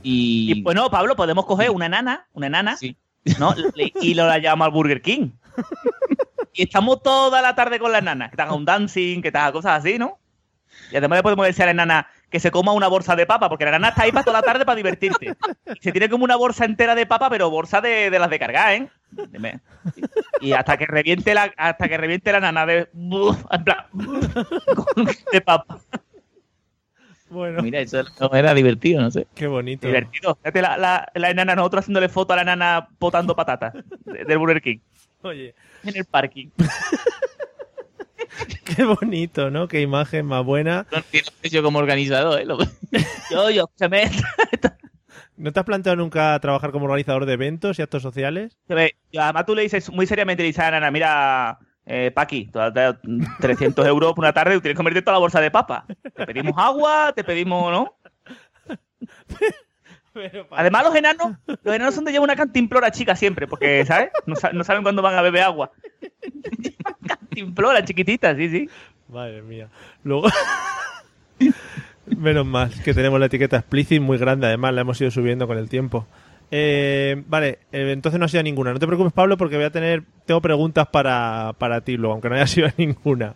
Y, 0.03 0.53
Y 0.59 0.63
bueno, 0.63 0.89
Pablo, 0.91 1.17
podemos 1.17 1.45
coger 1.45 1.71
una 1.71 1.87
enana, 1.87 2.29
una 2.33 2.47
enana, 2.47 2.77
sí. 2.77 2.97
¿no? 3.41 3.53
Y 4.01 4.15
lo 4.15 4.27
la 4.29 4.39
llevamos 4.39 4.67
al 4.67 4.73
Burger 4.73 5.03
King. 5.03 5.31
y 6.53 6.63
estamos 6.63 7.03
toda 7.03 7.43
la 7.43 7.55
tarde 7.57 7.79
con 7.81 7.91
la 7.91 7.99
enana, 7.99 8.31
que 8.31 8.37
te 8.37 8.43
haga 8.43 8.55
un 8.55 8.65
dancing, 8.65 9.21
que 9.23 9.33
te 9.33 9.39
haga 9.39 9.51
cosas 9.53 9.81
así, 9.81 9.99
¿no? 9.99 10.19
Y 10.93 10.97
además 10.97 11.19
le 11.19 11.23
podemos 11.25 11.47
decir 11.47 11.63
a 11.63 11.67
la 11.67 11.71
enana 11.73 12.07
que 12.31 12.41
se 12.41 12.51
coma 12.51 12.73
una 12.73 12.89
bolsa 12.89 13.15
de 13.17 13.25
papa, 13.27 13.49
porque 13.49 13.65
la 13.65 13.71
enana 13.71 13.89
está 13.91 14.03
ahí 14.03 14.13
para 14.13 14.25
toda 14.25 14.41
la 14.41 14.43
tarde 14.47 14.65
para 14.65 14.77
divertirte. 14.77 15.37
Y 15.75 15.79
se 15.81 15.93
tiene 15.93 16.09
como 16.09 16.25
una 16.25 16.37
bolsa 16.37 16.65
entera 16.65 16.95
de 16.95 17.07
papa, 17.07 17.31
pero 17.31 17.51
bolsa 17.51 17.81
de, 17.81 18.11
de 18.11 18.19
las 18.19 18.29
de 18.31 18.39
cargar, 18.39 18.73
¿eh? 18.75 18.89
Y 20.41 20.53
hasta 20.53 20.77
que 20.77 20.87
reviente 20.87 21.33
la, 21.35 21.53
hasta 21.57 21.89
que 21.89 21.97
reviente 21.97 22.33
la 22.33 22.41
nana 22.41 22.67
de, 22.67 22.89
de 25.33 25.41
papa. 25.41 25.79
Bueno, 27.29 27.61
Mira, 27.63 27.81
eso 27.81 28.05
no 28.21 28.33
era 28.35 28.55
divertido, 28.55 29.03
no 29.03 29.11
sé. 29.11 29.27
qué 29.35 29.47
bonito. 29.49 29.87
Divertido. 29.87 30.37
Fíjate 30.37 30.63
la, 30.63 30.77
la, 30.77 31.11
la 31.15 31.31
enana, 31.31 31.57
nosotros 31.57 31.81
haciéndole 31.83 32.09
foto 32.09 32.33
a 32.33 32.37
la 32.37 32.43
enana 32.43 32.89
potando 32.99 33.35
patatas 33.35 33.75
de- 34.05 34.25
del 34.25 34.39
Burger 34.39 34.63
King 34.63 34.79
Oye, 35.23 35.55
en 35.85 35.97
el 35.97 36.05
parking. 36.05 36.51
Qué 38.77 38.85
bonito, 38.85 39.51
¿no? 39.51 39.69
Qué 39.69 39.81
imagen 39.81 40.27
más 40.27 40.45
buena. 40.45 40.87
No 40.93 40.99
precio 41.41 41.63
como 41.63 41.79
organizador, 41.79 42.41
¿eh? 42.41 42.45
Lo- 42.45 42.59
Yo, 43.31 43.51
yo, 43.51 43.65
escúchame. 43.65 44.11
¿No 45.37 45.53
te 45.53 45.61
has 45.61 45.67
planteado 45.67 45.97
nunca 45.97 46.39
trabajar 46.41 46.71
como 46.73 46.85
organizador 46.87 47.27
de 47.27 47.33
eventos 47.35 47.79
y 47.79 47.83
actos 47.83 48.03
sociales? 48.03 48.57
Además 49.19 49.47
tú 49.47 49.55
le 49.55 49.63
dices 49.63 49.91
muy 49.91 50.07
seriamente, 50.07 50.43
le 50.43 50.49
dices 50.49 50.65
a 50.65 50.71
Nana, 50.71 50.91
mira, 50.91 51.59
eh, 51.85 52.11
Paqui, 52.15 52.47
tú 52.47 52.59
has 52.61 52.73
dado 52.73 52.99
300 53.41 53.87
euros 53.87 54.13
por 54.15 54.25
una 54.25 54.33
tarde 54.33 54.57
y 54.57 54.61
tienes 54.61 54.75
que 54.75 54.77
convertir 54.79 55.03
toda 55.05 55.15
la 55.15 55.21
bolsa 55.21 55.41
de 55.41 55.51
papa. 55.51 55.85
Te 56.15 56.27
pedimos 56.27 56.55
agua, 56.57 57.13
te 57.15 57.23
pedimos, 57.25 57.71
¿no? 57.71 57.97
Además, 60.53 60.85
los 60.85 60.95
enanos, 60.95 61.33
los 61.47 61.75
enanos 61.75 61.95
son 61.95 62.05
de 62.07 62.13
llevar 62.13 62.25
una 62.25 62.37
cantimplora 62.37 62.91
chica 62.91 63.15
siempre, 63.15 63.47
porque, 63.47 63.85
¿sabes? 63.85 64.09
No, 64.25 64.35
sa- 64.37 64.53
no 64.53 64.65
saben 64.65 64.83
cuándo 64.83 65.03
van 65.03 65.15
a 65.15 65.21
beber 65.23 65.43
agua. 65.43 65.71
Chiquitita, 67.85 68.35
sí, 68.37 68.49
sí. 68.49 68.71
Madre 69.09 69.43
mía. 69.43 69.69
Luego. 70.05 70.29
Menos 72.07 72.47
mal 72.47 72.71
que 72.85 72.95
tenemos 72.95 73.19
la 73.19 73.27
etiqueta 73.27 73.57
explicit 73.57 74.01
muy 74.01 74.17
grande, 74.19 74.47
además 74.47 74.73
la 74.75 74.83
hemos 74.83 75.01
ido 75.01 75.11
subiendo 75.11 75.47
con 75.47 75.59
el 75.59 75.69
tiempo. 75.69 76.07
Eh, 76.53 77.21
vale, 77.27 77.59
eh, 77.73 77.91
entonces 77.93 78.19
no 78.21 78.27
ha 78.27 78.29
sido 78.29 78.43
ninguna. 78.45 78.73
No 78.73 78.79
te 78.79 78.87
preocupes, 78.87 79.13
Pablo, 79.13 79.37
porque 79.37 79.57
voy 79.57 79.65
a 79.65 79.71
tener. 79.71 80.05
Tengo 80.25 80.41
preguntas 80.41 80.87
para, 80.87 81.55
para 81.59 81.81
ti 81.81 81.97
luego, 81.97 82.13
aunque 82.13 82.29
no 82.29 82.37
haya 82.37 82.47
sido 82.47 82.69
ninguna. 82.77 83.35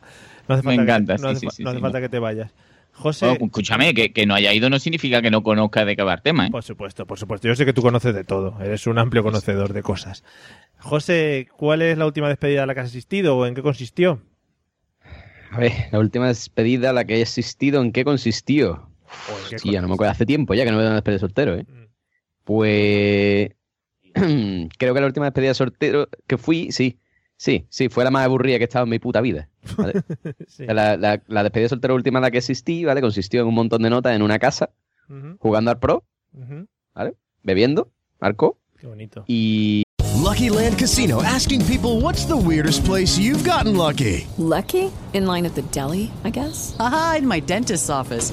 No 0.48 0.54
hace 0.54 0.66
Me 0.66 0.76
falta 0.76 0.82
encanta, 0.82 1.16
que, 1.16 1.22
no 1.22 1.28
sí, 1.28 1.32
hace, 1.32 1.40
sí, 1.40 1.46
fa- 1.46 1.52
sí, 1.52 1.64
no 1.64 1.70
hace 1.70 1.78
sí, 1.78 1.82
falta 1.82 1.98
no. 1.98 2.02
que 2.02 2.08
te 2.08 2.18
vayas. 2.20 2.52
José. 3.00 3.26
Oh, 3.26 3.44
escúchame, 3.44 3.94
que, 3.94 4.12
que 4.12 4.26
no 4.26 4.34
haya 4.34 4.52
ido 4.52 4.68
no 4.70 4.78
significa 4.78 5.22
que 5.22 5.30
no 5.30 5.42
conozca 5.42 5.84
de 5.84 5.96
qué 5.96 6.02
va 6.02 6.14
el 6.14 6.22
tema, 6.22 6.46
¿eh? 6.46 6.50
Por 6.50 6.62
supuesto, 6.62 7.06
por 7.06 7.18
supuesto. 7.18 7.48
Yo 7.48 7.56
sé 7.56 7.64
que 7.64 7.72
tú 7.72 7.82
conoces 7.82 8.14
de 8.14 8.24
todo. 8.24 8.60
Eres 8.60 8.86
un 8.86 8.98
amplio 8.98 9.22
conocedor 9.22 9.72
de 9.72 9.82
cosas. 9.82 10.22
José, 10.78 11.48
¿cuál 11.56 11.82
es 11.82 11.96
la 11.96 12.06
última 12.06 12.28
despedida 12.28 12.62
a 12.62 12.66
la 12.66 12.74
que 12.74 12.80
has 12.80 12.88
asistido 12.90 13.36
o 13.36 13.46
en 13.46 13.54
qué 13.54 13.62
consistió? 13.62 14.20
A 15.50 15.58
ver, 15.58 15.72
la 15.90 15.98
última 15.98 16.28
despedida 16.28 16.90
a 16.90 16.92
la 16.92 17.04
que 17.04 17.18
he 17.18 17.22
asistido, 17.22 17.82
¿en 17.82 17.92
qué 17.92 18.04
consistió? 18.04 18.90
¿O 19.28 19.44
en 19.44 19.50
qué 19.50 19.58
Sí, 19.58 19.72
ya 19.72 19.80
no 19.80 19.88
me 19.88 19.94
acuerdo. 19.94 20.12
Hace 20.12 20.26
tiempo 20.26 20.54
ya 20.54 20.64
que 20.64 20.70
no 20.70 20.76
me 20.76 20.84
dan 20.84 20.94
despedida 20.94 21.16
de 21.16 21.20
soltero, 21.20 21.56
¿eh? 21.56 21.64
Mm. 21.66 21.86
Pues. 22.44 23.50
creo 24.78 24.94
que 24.94 25.00
la 25.00 25.06
última 25.06 25.26
despedida 25.26 25.50
de 25.50 25.54
soltero 25.54 26.08
que 26.26 26.36
fui, 26.36 26.70
sí. 26.70 26.98
Sí, 27.42 27.64
sí, 27.70 27.88
fue 27.88 28.04
la 28.04 28.10
más 28.10 28.26
aburrida 28.26 28.58
que 28.58 28.64
he 28.64 28.66
estado 28.66 28.84
en 28.84 28.90
mi 28.90 28.98
puta 28.98 29.22
vida. 29.22 29.48
¿vale? 29.78 29.94
Sí. 30.46 30.66
La, 30.66 30.98
la- 30.98 31.22
la 31.26 31.42
despedida 31.42 31.64
de 31.64 31.68
soltero 31.70 31.94
última 31.94 32.18
en 32.18 32.24
la 32.24 32.30
que 32.30 32.36
asistí, 32.36 32.84
¿vale? 32.84 33.00
Consistió 33.00 33.40
en 33.40 33.46
un 33.48 33.54
montón 33.54 33.80
de 33.80 33.88
notas 33.88 34.14
en 34.14 34.20
una 34.20 34.38
casa, 34.38 34.68
Ujú, 35.08 35.36
jugando 35.38 35.70
al 35.70 35.78
pro, 35.78 36.04
ujú. 36.34 36.66
bebiendo, 37.42 37.90
arco, 38.20 38.58
Qué 38.78 38.86
bonito. 38.86 39.24
y 39.26 39.84
Lucky 40.22 40.50
Land 40.50 40.76
Casino 40.78 41.22
asking 41.22 41.62
people 41.64 42.02
what's 42.02 42.26
the 42.26 42.34
weirdest 42.36 42.84
place 42.84 43.18
you've 43.18 43.42
gotten 43.48 43.74
lucky? 43.74 44.26
Lucky? 44.36 44.90
In 45.14 45.24
line 45.26 45.46
at 45.46 45.54
the 45.54 45.62
deli, 45.72 46.10
I 46.24 46.30
guess? 46.30 46.76
Aha, 46.78 47.16
in 47.20 47.26
my 47.26 47.40
dentist's 47.40 47.88
office. 47.88 48.32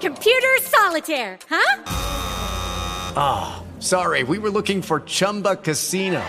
Computer 0.00 0.56
solitaire, 0.62 1.38
huh? 1.50 1.82
Ah, 3.16 3.62
sorry, 3.80 4.22
we 4.22 4.38
were 4.38 4.50
looking 4.50 4.80
for 4.82 5.00
Chumba 5.00 5.56
Casino. 5.56 6.22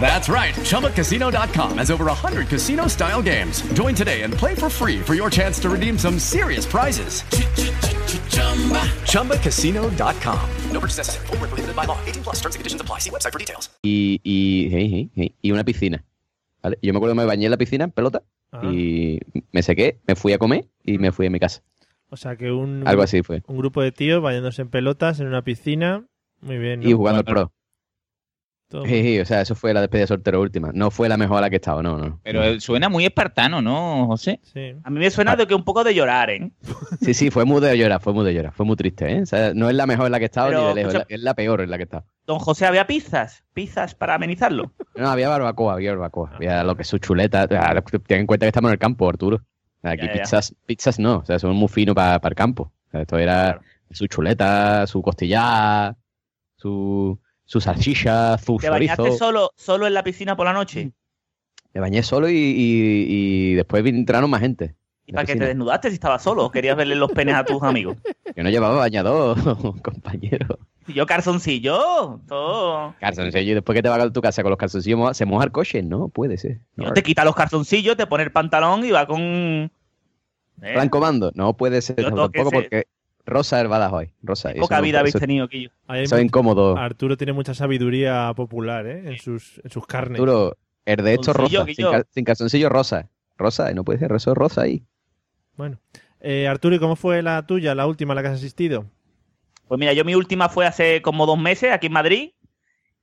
That's 0.00 0.28
right. 0.28 0.54
ChumbaCasino.com 0.54 1.78
has 1.78 1.90
over 1.90 2.04
100 2.06 2.48
casino 2.48 2.86
style 2.86 3.20
games. 3.22 3.60
Join 3.74 3.94
today 3.94 4.22
and 4.22 4.32
play 4.32 4.54
for 4.54 4.70
free 4.70 5.00
for 5.00 5.14
your 5.14 5.28
chance 5.30 5.58
to 5.60 5.68
redeem 5.68 5.98
some 5.98 6.18
serious 6.18 6.64
prizes. 6.64 7.22
ChumbaCasino.com. 9.10 10.40
No 10.70 10.80
purchase 10.80 10.98
necessary. 10.98 11.26
Void 11.26 11.40
where 11.40 11.48
prohibited 11.48 11.76
by 11.76 11.84
law. 11.84 11.98
18 12.06 12.22
plus 12.22 12.36
terms 12.36 12.54
and 12.54 12.60
conditions 12.60 12.80
apply. 12.80 13.00
See 13.00 13.10
website 13.10 13.32
for 13.32 13.38
details. 13.38 13.68
y, 13.82 14.20
y, 14.24 14.68
hey, 14.70 14.88
hey, 14.88 15.10
hey, 15.14 15.34
y 15.42 15.50
una 15.50 15.64
piscina. 15.64 16.04
¿vale? 16.62 16.78
Yo 16.82 16.92
me 16.92 16.98
acuerdo 16.98 17.14
que 17.14 17.20
me 17.20 17.26
bañé 17.26 17.46
en 17.46 17.50
la 17.50 17.56
piscina 17.56 17.84
en 17.84 17.90
pelota 17.90 18.22
Ah. 18.52 18.62
y 18.64 19.20
me 19.52 19.62
sequé, 19.62 19.98
me 20.06 20.14
fui 20.16 20.32
a 20.32 20.38
comer 20.38 20.66
y 20.82 20.98
me 20.98 21.12
fui 21.12 21.26
a 21.26 21.30
mi 21.30 21.38
casa. 21.38 21.62
O 22.10 22.16
sea 22.16 22.36
que 22.36 22.50
un, 22.50 22.82
Algo 22.86 23.02
así 23.02 23.22
fue. 23.22 23.42
un 23.46 23.58
grupo 23.58 23.82
de 23.82 23.92
tíos 23.92 24.22
bañándose 24.22 24.62
en 24.62 24.68
pelotas 24.70 25.20
en 25.20 25.26
una 25.26 25.42
piscina. 25.42 26.06
Muy 26.40 26.58
bien. 26.58 26.80
¿no? 26.80 26.88
Y 26.88 26.92
jugando 26.92 27.18
al 27.18 27.24
pro. 27.24 27.52
Todo 28.68 28.82
Hey, 28.84 29.00
hey, 29.02 29.20
o 29.20 29.24
sea, 29.24 29.40
eso 29.40 29.54
fue 29.54 29.72
la 29.72 29.80
despedida 29.80 30.02
de 30.02 30.06
soltero 30.08 30.42
última. 30.42 30.70
No 30.74 30.90
fue 30.90 31.08
la 31.08 31.16
mejor 31.16 31.38
a 31.38 31.40
la 31.40 31.48
que 31.48 31.56
he 31.56 31.58
estado, 31.58 31.82
no, 31.82 31.96
no. 31.96 32.20
Pero 32.22 32.60
suena 32.60 32.90
muy 32.90 33.06
espartano, 33.06 33.62
¿no, 33.62 34.06
José? 34.08 34.40
Sí. 34.42 34.74
A 34.84 34.90
mí 34.90 34.98
me 34.98 35.10
suena 35.10 35.36
de 35.36 35.46
que 35.46 35.54
un 35.54 35.64
poco 35.64 35.84
de 35.84 35.94
llorar, 35.94 36.28
¿eh? 36.28 36.50
Sí, 37.00 37.14
sí, 37.14 37.30
fue 37.30 37.46
muy 37.46 37.62
de 37.62 37.78
llorar, 37.78 38.00
fue 38.02 38.12
muy 38.12 38.26
de 38.26 38.34
llorar, 38.34 38.52
fue 38.52 38.66
muy 38.66 38.76
triste, 38.76 39.10
¿eh? 39.10 39.22
O 39.22 39.26
sea, 39.26 39.54
no 39.54 39.70
es 39.70 39.74
la 39.74 39.86
mejor 39.86 40.06
en 40.06 40.12
la 40.12 40.18
que 40.18 40.24
he 40.24 40.26
estado 40.26 40.48
Pero, 40.48 40.60
ni 40.60 40.68
de 40.68 40.74
lejos, 40.74 41.06
es 41.08 41.20
la 41.22 41.32
peor 41.34 41.62
en 41.62 41.70
la 41.70 41.78
que 41.78 41.84
he 41.84 41.86
estado. 41.86 42.04
Don 42.26 42.38
José, 42.38 42.66
¿había 42.66 42.86
pizzas? 42.86 43.42
¿Pizzas 43.54 43.94
para 43.94 44.16
amenizarlo? 44.16 44.72
No, 44.94 45.08
había 45.08 45.30
barbacoa, 45.30 45.72
había 45.72 45.92
barbacoa, 45.92 46.32
había 46.34 46.62
lo 46.62 46.76
que 46.76 46.82
es 46.82 46.88
su 46.88 46.98
chuleta. 46.98 47.48
Ah, 47.50 47.80
Ten 48.06 48.20
en 48.20 48.26
cuenta 48.26 48.44
que 48.44 48.48
estamos 48.48 48.68
en 48.68 48.72
el 48.74 48.78
campo, 48.78 49.08
Arturo. 49.08 49.40
Aquí 49.82 50.06
Ya, 50.06 50.14
ya. 50.14 50.22
pizzas, 50.22 50.54
pizzas 50.66 50.98
no, 50.98 51.18
o 51.18 51.24
sea, 51.24 51.38
son 51.38 51.56
muy 51.56 51.68
finos 51.68 51.94
para 51.94 52.20
el 52.22 52.34
campo. 52.34 52.64
O 52.88 52.90
sea, 52.90 53.00
esto 53.00 53.16
era 53.16 53.60
su 53.92 54.06
chuleta, 54.08 54.86
su 54.86 55.00
costilla, 55.00 55.96
su, 56.56 57.18
su 57.48 57.62
salchicha, 57.62 58.36
su 58.36 58.58
¿Te 58.58 58.68
bañaste 58.68 58.96
chorizo. 59.04 59.16
solo, 59.16 59.50
solo 59.56 59.86
en 59.86 59.94
la 59.94 60.04
piscina 60.04 60.36
por 60.36 60.44
la 60.44 60.52
noche? 60.52 60.92
Me 61.72 61.80
bañé 61.80 62.02
solo 62.02 62.28
y, 62.28 62.34
y, 62.34 63.06
y 63.08 63.54
después 63.54 63.84
entraron 63.86 64.28
más 64.28 64.42
gente. 64.42 64.74
¿Y 65.06 65.12
para 65.12 65.24
qué 65.24 65.34
te 65.34 65.46
desnudaste 65.46 65.88
si 65.88 65.94
estabas 65.94 66.22
solo? 66.22 66.44
¿O 66.44 66.50
¿Querías 66.50 66.76
verle 66.76 66.94
los 66.94 67.10
penes 67.10 67.34
a 67.34 67.44
tus 67.44 67.62
amigos? 67.62 67.96
Que 68.34 68.42
no 68.42 68.50
llevaba 68.50 68.76
bañador, 68.76 69.36
compañero. 69.82 70.58
Y 70.86 70.92
yo 70.92 71.06
calzoncillo, 71.06 72.20
todo. 72.28 72.94
Calzoncillo, 73.00 73.50
y 73.50 73.54
después 73.54 73.74
que 73.74 73.82
te 73.82 73.88
vas 73.88 74.00
a 74.00 74.12
tu 74.12 74.20
casa 74.20 74.42
con 74.42 74.50
los 74.50 74.58
calzoncillos, 74.58 75.16
¿se 75.16 75.24
moja 75.24 75.46
el 75.46 75.50
coche? 75.50 75.82
No, 75.82 76.08
puede 76.10 76.36
ser. 76.36 76.60
No, 76.76 76.92
te 76.92 77.02
quita 77.02 77.24
los 77.24 77.34
calzoncillos, 77.34 77.96
te 77.96 78.06
pone 78.06 78.24
el 78.24 78.30
pantalón 78.30 78.84
y 78.84 78.90
va 78.90 79.06
con... 79.06 79.20
¿Eh? 79.20 79.70
¿Plan 80.74 80.88
comando? 80.90 81.32
No 81.34 81.56
puede 81.56 81.80
ser 81.80 81.96
Yo 81.96 82.14
tampoco 82.14 82.50
porque 82.50 82.86
Rosa 83.28 83.60
es 83.60 83.68
Badajoz. 83.68 84.08
Rosa. 84.22 84.52
Poca 84.58 84.80
vida 84.80 85.00
habéis 85.00 85.14
eso- 85.14 85.20
tenido, 85.20 85.48
Quillo. 85.48 85.70
Mucho- 85.88 86.18
incómodo. 86.18 86.76
Arturo 86.76 87.16
tiene 87.16 87.32
mucha 87.32 87.54
sabiduría 87.54 88.32
popular 88.34 88.86
¿eh? 88.86 89.02
en, 89.10 89.18
sus, 89.18 89.60
en 89.64 89.70
sus 89.70 89.86
carnes. 89.86 90.18
Arturo, 90.20 90.56
el 90.86 91.04
de 91.04 91.14
esto 91.14 91.32
Calzoncillo, 91.32 91.60
rosa. 91.64 91.74
Sin, 91.74 91.90
cal- 91.90 92.06
sin 92.10 92.24
calzoncillo 92.24 92.68
rosa. 92.68 93.08
Rosa, 93.36 93.72
no 93.72 93.84
puede 93.84 93.98
ser, 93.98 94.12
eso 94.12 94.32
es 94.32 94.36
rosa 94.36 94.62
ahí. 94.62 94.82
Bueno. 95.56 95.78
Eh, 96.20 96.48
Arturo, 96.48 96.74
¿y 96.74 96.78
cómo 96.80 96.96
fue 96.96 97.22
la 97.22 97.46
tuya, 97.46 97.74
la 97.74 97.86
última 97.86 98.12
a 98.12 98.16
la 98.16 98.22
que 98.22 98.28
has 98.28 98.34
asistido? 98.34 98.86
Pues 99.68 99.78
mira, 99.78 99.92
yo 99.92 100.04
mi 100.04 100.14
última 100.14 100.48
fue 100.48 100.66
hace 100.66 101.02
como 101.02 101.26
dos 101.26 101.38
meses 101.38 101.70
aquí 101.72 101.86
en 101.88 101.92
Madrid 101.92 102.30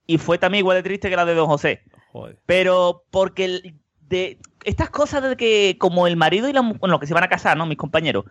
y 0.08 0.18
fue 0.18 0.38
también 0.38 0.60
igual 0.64 0.76
de 0.78 0.84
triste 0.84 1.10
que 1.10 1.16
la 1.16 1.24
de 1.26 1.36
Don 1.36 1.48
José. 1.48 1.82
Joder. 2.12 2.40
Pero 2.46 3.04
porque 3.12 3.46
el- 3.46 3.76
de 4.02 4.38
estas 4.66 4.90
cosas 4.90 5.24
de 5.24 5.38
que 5.38 5.78
como 5.80 6.08
el 6.08 6.18
marido 6.18 6.50
y 6.50 6.54
la 6.54 6.62
mu- 6.62 6.76
bueno, 6.76 6.94
los 6.94 7.00
que 7.00 7.08
se 7.08 7.14
van 7.14 7.24
a 7.24 7.30
casar, 7.30 7.56
¿no? 7.58 7.66
Mis 7.66 7.78
compañeros, 7.78 8.26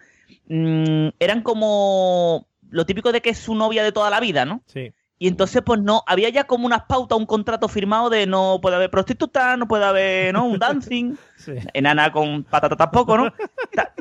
mm, 0.49 1.09
eran 1.19 1.43
como 1.43 2.47
lo 2.71 2.85
típico 2.87 3.13
de 3.13 3.21
que 3.21 3.31
es 3.31 3.39
su 3.39 3.55
novia 3.55 3.83
de 3.85 3.93
toda 3.93 4.11
la 4.11 4.21
vida, 4.21 4.45
¿no? 4.45 4.63
Sí. 4.67 4.93
Y 5.17 5.29
entonces, 5.29 5.63
pues 5.65 5.81
no, 5.81 6.03
había 6.09 6.29
ya 6.29 6.45
como 6.45 6.67
unas 6.67 6.83
pautas, 6.83 7.17
un 7.17 7.25
contrato 7.25 7.69
firmado 7.69 8.11
de 8.11 8.27
no 8.27 8.59
puede 8.61 8.75
haber 8.77 8.91
prostituta, 8.91 9.57
no 9.57 9.69
puede 9.69 9.85
haber, 9.85 10.35
¿no? 10.35 10.45
Un 10.45 10.59
dancing, 10.59 11.15
Sí. 11.37 11.53
enana 11.73 12.11
con 12.11 12.43
patata 12.43 12.75
tampoco, 12.77 13.17
¿no? 13.17 13.33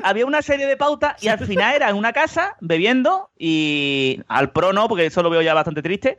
Había 0.02 0.26
una 0.26 0.42
serie 0.42 0.66
de 0.66 0.76
pautas 0.76 1.22
y 1.22 1.28
al 1.28 1.38
final 1.38 1.74
era 1.76 1.88
en 1.88 1.96
una 1.96 2.12
casa 2.12 2.56
bebiendo 2.60 3.30
y 3.38 4.20
al 4.28 4.50
pro 4.50 4.72
no, 4.72 4.88
porque 4.88 5.06
eso 5.06 5.22
lo 5.22 5.30
veo 5.30 5.40
ya 5.40 5.54
bastante 5.54 5.82
triste, 5.82 6.18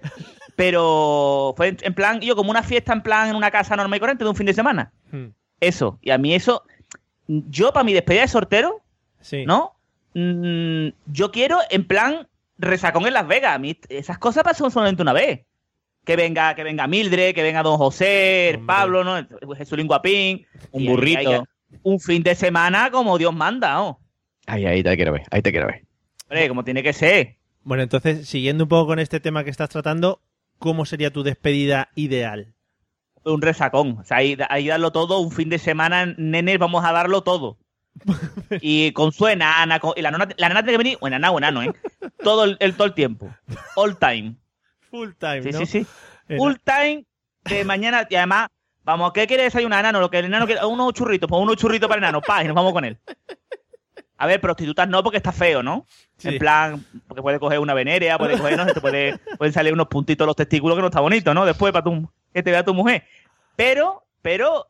pero 0.56 1.54
fue 1.58 1.68
en- 1.70 1.78
en 1.82 1.94
plan, 1.94 2.20
yo 2.22 2.36
como 2.36 2.50
una 2.52 2.64
fiesta 2.64 2.94
en 2.94 3.02
plan 3.02 3.30
en 3.30 3.36
una 3.36 3.52
casa 3.52 3.76
normal 3.76 3.98
y 3.98 4.00
corriente 4.00 4.24
de 4.24 4.30
un 4.30 4.36
fin 4.36 4.46
de 4.46 4.54
semana. 4.54 4.92
Hmm. 5.12 5.28
Eso, 5.60 6.00
y 6.02 6.12
a 6.12 6.18
mí 6.18 6.34
eso, 6.36 6.64
yo 7.28 7.72
para 7.74 7.84
mi 7.84 7.94
despedida 7.94 8.22
de 8.22 8.28
sortero, 8.28 8.82
Sí. 9.22 9.46
¿no? 9.46 9.74
Mm, 10.14 10.90
yo 11.08 11.32
quiero 11.32 11.60
en 11.70 11.86
plan 11.88 12.28
resacón 12.58 13.06
en 13.08 13.14
Las 13.14 13.28
Vegas. 13.28 13.56
A 13.56 13.60
mí 13.60 13.78
esas 13.90 14.18
cosas 14.18 14.44
pasan 14.44 14.72
solamente 14.72 15.02
una 15.02 15.14
vez. 15.14 15.42
Que 16.04 16.16
venga, 16.16 16.54
que 16.54 16.64
venga 16.64 16.86
Mildred, 16.86 17.34
que 17.34 17.42
venga 17.42 17.64
Don 17.64 17.78
José, 17.78 18.62
Pablo, 18.68 19.04
¿no? 19.04 19.16
Jesús 19.56 19.84
Guapín. 19.86 20.46
Un 20.72 20.86
burrito. 20.86 21.46
Un 21.82 22.00
fin 22.00 22.22
de 22.22 22.36
semana 22.36 22.92
como 22.92 23.18
Dios 23.18 23.34
manda, 23.34 23.74
¿no? 23.74 24.00
Ahí, 24.46 24.66
ahí 24.68 24.84
te 24.84 24.96
quiero 24.96 25.12
ver, 25.14 25.24
ahí 25.32 25.42
te 25.42 25.52
quiero 25.52 25.66
ver. 25.68 25.84
Hombre, 26.30 26.48
como 26.48 26.64
tiene 26.64 26.84
que 26.84 26.94
ser. 26.94 27.38
Bueno, 27.64 27.82
entonces, 27.82 28.28
siguiendo 28.30 28.66
un 28.66 28.70
poco 28.70 28.86
con 28.88 29.00
este 29.00 29.20
tema 29.20 29.44
que 29.44 29.50
estás 29.50 29.70
tratando, 29.70 30.22
¿cómo 30.60 30.86
sería 30.86 31.12
tu 31.12 31.24
despedida 31.24 31.90
ideal? 31.96 32.54
Un 33.26 33.42
resacón. 33.42 33.98
O 34.00 34.04
sea, 34.06 34.18
ahí, 34.18 34.38
ahí 34.50 34.68
darlo 34.68 34.92
todo, 34.92 35.20
un 35.20 35.32
fin 35.32 35.50
de 35.50 35.58
semana, 35.60 36.06
nenes, 36.18 36.58
vamos 36.60 36.86
a 36.86 36.92
darlo 36.92 37.22
todo. 37.22 37.58
y 38.62 38.92
con 38.92 39.12
su 39.12 39.28
enana, 39.28 39.80
con- 39.80 39.94
y 39.96 40.02
la 40.02 40.12
nana, 40.12 40.28
la 40.38 40.50
nana 40.50 40.62
tiene 40.64 40.74
que 40.74 40.78
venir, 40.84 40.98
o 41.02 41.08
enana 41.08 41.32
o 41.32 41.38
enano, 41.38 41.64
¿eh? 41.64 41.74
Todo 42.24 42.44
el, 42.44 42.58
el- 42.60 42.76
todo 42.76 42.88
el 42.88 42.94
tiempo. 42.94 43.30
All 43.76 43.98
time. 43.98 44.36
Full 44.92 45.12
time, 45.18 45.44
Sí, 45.44 45.52
¿no? 45.52 45.60
sí, 45.60 45.66
sí. 45.66 45.86
Ena- 46.28 46.38
Full 46.38 46.54
time 46.64 47.06
de 47.46 47.64
mañana. 47.66 48.06
Y 48.10 48.16
además, 48.16 48.50
vamos, 48.84 49.12
¿qué 49.14 49.28
quiere 49.28 49.44
desayunar, 49.44 49.80
enano? 49.80 50.00
Lo 50.00 50.10
que 50.10 50.20
el 50.20 50.26
enano 50.26 50.46
quiere, 50.46 50.66
unos 50.66 50.94
churritos, 50.94 51.30
pues 51.30 51.42
unos 51.42 51.56
churritos 51.58 51.88
para 51.88 52.00
el 52.00 52.04
enano, 52.04 52.22
pa, 52.22 52.44
y 52.44 52.48
nos 52.48 52.56
vamos 52.56 52.74
con 52.74 52.86
él. 52.86 52.98
A 54.18 54.28
ver, 54.28 54.40
prostitutas 54.40 54.88
no, 54.88 55.04
porque 55.04 55.18
está 55.18 55.32
feo, 55.34 55.62
¿no? 55.62 55.86
Sí. 56.18 56.30
En 56.30 56.38
plan, 56.40 56.86
porque 57.08 57.22
puede 57.22 57.38
coger 57.40 57.60
una 57.60 57.74
venérea, 57.74 58.18
puede 58.18 58.38
coger, 58.38 58.56
no 58.58 58.66
sé, 58.66 58.74
te 58.74 58.80
puede, 58.82 59.18
pueden 59.38 59.54
salir 59.54 59.74
unos 59.74 59.88
puntitos 59.88 60.26
los 60.26 60.36
testículos 60.38 60.78
que 60.78 60.82
no 60.82 60.88
está 60.88 61.02
bonito, 61.02 61.34
¿no? 61.34 61.46
Después 61.46 61.74
para 61.74 61.84
tu, 61.84 62.10
que 62.36 62.44
te 62.44 62.52
vea 62.52 62.66
tu 62.66 62.74
mujer. 62.74 63.06
Pero, 63.56 64.04
pero, 64.22 64.68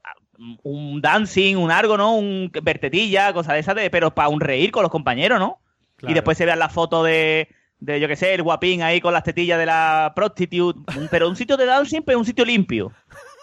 un 0.61 1.01
dancing, 1.01 1.55
un 1.55 1.71
algo, 1.71 1.97
¿no? 1.97 2.15
Un 2.15 2.51
vertetilla, 2.61 3.33
cosas 3.33 3.53
de 3.55 3.59
esas, 3.59 3.75
de, 3.75 3.89
pero 3.89 4.13
para 4.13 4.29
un 4.29 4.39
reír 4.39 4.71
con 4.71 4.83
los 4.83 4.91
compañeros, 4.91 5.39
¿no? 5.39 5.59
Claro. 5.95 6.11
Y 6.11 6.13
después 6.13 6.37
se 6.37 6.45
vean 6.45 6.59
la 6.59 6.69
foto 6.69 7.03
de, 7.03 7.49
de, 7.79 7.99
yo 7.99 8.07
qué 8.07 8.15
sé, 8.15 8.35
el 8.35 8.43
guapín 8.43 8.83
ahí 8.83 9.01
con 9.01 9.13
las 9.13 9.23
tetillas 9.23 9.57
de 9.57 9.65
la 9.65 10.13
prostitute. 10.15 10.79
Pero 11.09 11.27
un 11.27 11.35
sitio 11.35 11.57
de 11.57 11.65
dancing, 11.65 12.01
pero 12.05 12.19
un 12.19 12.25
sitio 12.25 12.45
limpio. 12.45 12.91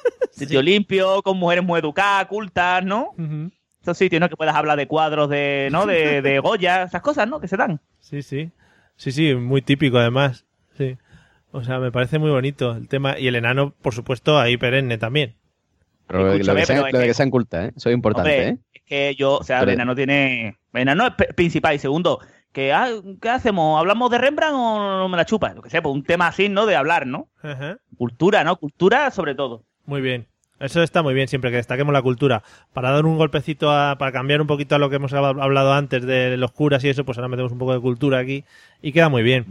Sitio 0.32 0.62
limpio, 0.62 1.22
con 1.22 1.36
mujeres 1.36 1.64
muy 1.64 1.78
educadas, 1.78 2.26
cultas, 2.26 2.84
¿no? 2.84 3.10
Ujú. 3.16 3.52
Esos 3.80 3.98
sitios, 3.98 4.20
¿no? 4.20 4.28
Que 4.28 4.36
puedas 4.36 4.54
hablar 4.54 4.76
de 4.76 4.88
cuadros 4.88 5.28
de, 5.28 5.68
¿no? 5.70 5.86
De, 5.86 6.22
de 6.22 6.38
Goya, 6.40 6.84
esas 6.84 7.02
cosas, 7.02 7.28
¿no? 7.28 7.38
Que 7.38 7.46
se 7.46 7.56
dan. 7.56 7.80
Sí, 8.00 8.22
sí. 8.22 8.50
Sí, 8.96 9.12
sí, 9.12 9.34
muy 9.34 9.62
típico 9.62 9.98
además. 9.98 10.44
Sí. 10.76 10.96
O 11.52 11.62
sea, 11.62 11.78
me 11.78 11.92
parece 11.92 12.18
muy 12.18 12.30
bonito 12.30 12.72
el 12.72 12.88
tema. 12.88 13.18
Y 13.18 13.28
el 13.28 13.36
enano, 13.36 13.74
por 13.82 13.94
supuesto, 13.94 14.38
ahí 14.38 14.56
perenne 14.56 14.98
también. 14.98 15.34
Pero 16.06 16.24
lo 16.24 16.32
que 16.36 16.44
sean, 16.44 16.56
pero 16.66 16.80
lo 16.80 16.98
de 16.98 17.04
que- 17.04 17.08
que 17.10 17.14
sean 17.14 17.30
cultas, 17.30 17.68
¿eh? 17.68 17.72
Eso 17.76 17.88
es 17.90 17.94
importante, 17.94 18.30
Hombre, 18.30 18.48
¿eh? 18.48 18.58
es 18.74 18.82
que 18.82 19.14
yo, 19.14 19.36
o 19.38 19.44
sea, 19.44 19.60
Pero- 19.60 19.70
el 19.70 19.74
enano 19.76 19.94
tiene. 19.94 20.58
El 20.72 20.82
enano 20.82 21.06
es 21.06 21.34
principal. 21.34 21.74
Y 21.74 21.78
segundo, 21.78 22.18
que, 22.52 22.72
ah, 22.72 22.88
¿qué 23.20 23.28
hacemos? 23.30 23.78
¿Hablamos 23.78 24.10
de 24.10 24.18
Rembrandt 24.18 24.54
o 24.56 24.78
no 24.98 25.08
me 25.08 25.16
la 25.16 25.24
chupa? 25.24 25.54
Lo 25.54 25.62
que 25.62 25.70
sé, 25.70 25.80
pues 25.80 25.94
un 25.94 26.02
tema 26.04 26.26
así, 26.26 26.48
¿no? 26.48 26.66
De 26.66 26.76
hablar, 26.76 27.06
¿no? 27.06 27.28
Ajá. 27.42 27.76
Cultura, 27.96 28.44
¿no? 28.44 28.56
Cultura 28.56 29.10
sobre 29.10 29.34
todo. 29.34 29.62
Muy 29.86 30.00
bien. 30.00 30.26
Eso 30.60 30.80
está 30.82 31.02
muy 31.02 31.12
bien, 31.12 31.26
siempre 31.28 31.50
que 31.50 31.56
destaquemos 31.56 31.92
la 31.92 32.02
cultura. 32.02 32.42
Para 32.72 32.90
dar 32.92 33.04
un 33.04 33.16
golpecito, 33.16 33.70
a, 33.72 33.96
para 33.98 34.12
cambiar 34.12 34.40
un 34.40 34.46
poquito 34.46 34.74
a 34.76 34.78
lo 34.78 34.90
que 34.90 34.96
hemos 34.96 35.12
hab- 35.12 35.42
hablado 35.42 35.72
antes 35.72 36.04
de 36.06 36.36
los 36.36 36.52
curas 36.52 36.84
y 36.84 36.88
eso, 36.88 37.04
pues 37.04 37.18
ahora 37.18 37.28
metemos 37.28 37.50
un 37.52 37.58
poco 37.58 37.72
de 37.74 37.80
cultura 37.80 38.18
aquí 38.18 38.44
y 38.80 38.92
queda 38.92 39.08
muy 39.08 39.22
bien. 39.22 39.46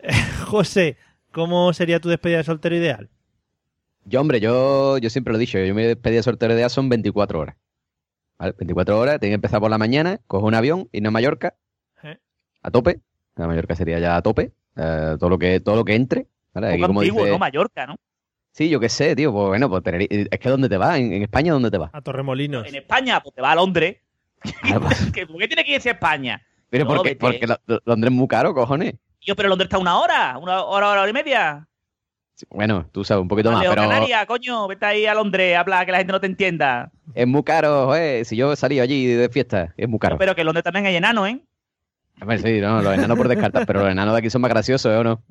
José, 0.46 0.96
¿cómo 1.38 1.72
sería 1.72 2.00
tu 2.00 2.08
despedida 2.08 2.38
de 2.38 2.44
soltero 2.44 2.76
ideal? 2.76 3.08
Yo, 4.04 4.20
hombre, 4.20 4.40
yo, 4.40 4.98
yo 4.98 5.08
siempre 5.10 5.32
lo 5.32 5.38
he 5.38 5.40
dicho, 5.40 5.58
yo 5.58 5.74
mi 5.74 5.82
despedida 5.84 6.18
de 6.18 6.22
soltero 6.22 6.54
de 6.54 6.60
edad 6.60 6.68
son 6.68 6.88
24 6.88 7.40
horas. 7.40 7.56
¿Vale? 8.38 8.54
24 8.58 8.98
horas, 8.98 9.18
tengo 9.20 9.30
que 9.32 9.34
empezar 9.34 9.60
por 9.60 9.70
la 9.70 9.78
mañana, 9.78 10.20
cojo 10.26 10.46
un 10.46 10.54
avión, 10.54 10.88
irme 10.92 11.08
a 11.08 11.10
Mallorca, 11.10 11.54
¿Eh? 12.02 12.18
a 12.62 12.70
tope. 12.70 13.00
A 13.36 13.46
Mallorca 13.46 13.74
sería 13.74 13.98
ya 13.98 14.16
a 14.16 14.22
tope, 14.22 14.52
eh, 14.76 15.16
todo 15.18 15.28
lo 15.30 15.38
que 15.38 15.60
todo 15.60 15.76
lo 15.76 15.84
que 15.84 15.94
entre. 15.94 16.26
¿vale? 16.54 16.68
Aquí, 16.74 16.82
como 16.82 17.00
antiguo, 17.00 17.20
dice- 17.22 17.32
¿no? 17.32 17.38
Mallorca, 17.38 17.86
¿no? 17.86 17.96
Sí, 18.52 18.68
yo 18.68 18.80
qué 18.80 18.88
sé, 18.88 19.14
tío, 19.14 19.32
pues 19.32 19.46
bueno, 19.48 19.68
pues 19.68 19.82
Teneri- 19.84 20.28
es 20.30 20.38
que 20.40 20.48
¿dónde 20.48 20.68
te 20.68 20.76
vas? 20.78 20.98
¿En, 20.98 21.12
en 21.12 21.22
España 21.22 21.52
dónde 21.52 21.70
te 21.70 21.78
vas? 21.78 21.90
A 21.92 22.00
Torremolinos. 22.00 22.66
En 22.66 22.74
España, 22.74 23.20
pues 23.22 23.34
te 23.34 23.40
va 23.42 23.52
a 23.52 23.54
Londres. 23.54 23.98
Ah, 24.62 24.80
pues, 24.80 25.10
¿Qué- 25.14 25.26
¿Por 25.26 25.38
qué 25.38 25.46
tiene 25.48 25.64
que 25.64 25.74
irse 25.74 25.90
a 25.90 25.92
España? 25.92 26.42
Pero 26.70 26.84
No, 26.84 26.94
porque, 26.96 27.16
porque 27.16 27.46
Lo- 27.46 27.58
Lo- 27.66 27.80
Londres 27.84 28.12
es 28.12 28.16
muy 28.18 28.26
caro, 28.28 28.54
cojones. 28.54 28.94
Yo, 29.28 29.36
pero 29.36 29.50
Londres 29.50 29.66
está 29.66 29.76
una 29.76 29.98
hora, 29.98 30.38
una 30.38 30.62
hora, 30.62 30.88
hora 30.88 31.10
y 31.10 31.12
media. 31.12 31.68
Bueno, 32.48 32.88
tú 32.90 33.04
sabes, 33.04 33.20
un 33.20 33.28
poquito 33.28 33.52
más, 33.52 33.60
Leo 33.60 33.72
pero 33.72 33.82
Canarias, 33.82 34.24
coño, 34.24 34.66
vete 34.66 34.86
ahí 34.86 35.04
a 35.04 35.12
Londres, 35.12 35.54
habla 35.54 35.84
que 35.84 35.92
la 35.92 35.98
gente 35.98 36.14
no 36.14 36.20
te 36.20 36.28
entienda. 36.28 36.90
es 37.14 37.26
muy 37.26 37.42
caro, 37.42 37.88
joder. 37.88 38.24
Si 38.24 38.36
yo 38.36 38.56
salí 38.56 38.80
allí 38.80 39.04
de 39.04 39.28
fiesta, 39.28 39.74
es 39.76 39.86
muy 39.86 39.98
caro. 39.98 40.16
Pero 40.16 40.34
que 40.34 40.40
en 40.40 40.46
Londres 40.46 40.64
también 40.64 40.86
hay 40.86 40.96
enano, 40.96 41.26
¿eh? 41.26 41.44
A 42.22 42.24
ver, 42.24 42.40
sí, 42.40 42.58
no, 42.58 42.80
los 42.80 42.94
enanos 42.94 43.18
por 43.18 43.28
descartar, 43.28 43.66
pero 43.66 43.80
los 43.80 43.90
enanos 43.90 44.14
de 44.14 44.18
aquí 44.20 44.30
son 44.30 44.40
más 44.40 44.50
graciosos, 44.50 44.90
¿eh, 44.90 44.96
o 44.96 45.04
no? 45.04 45.22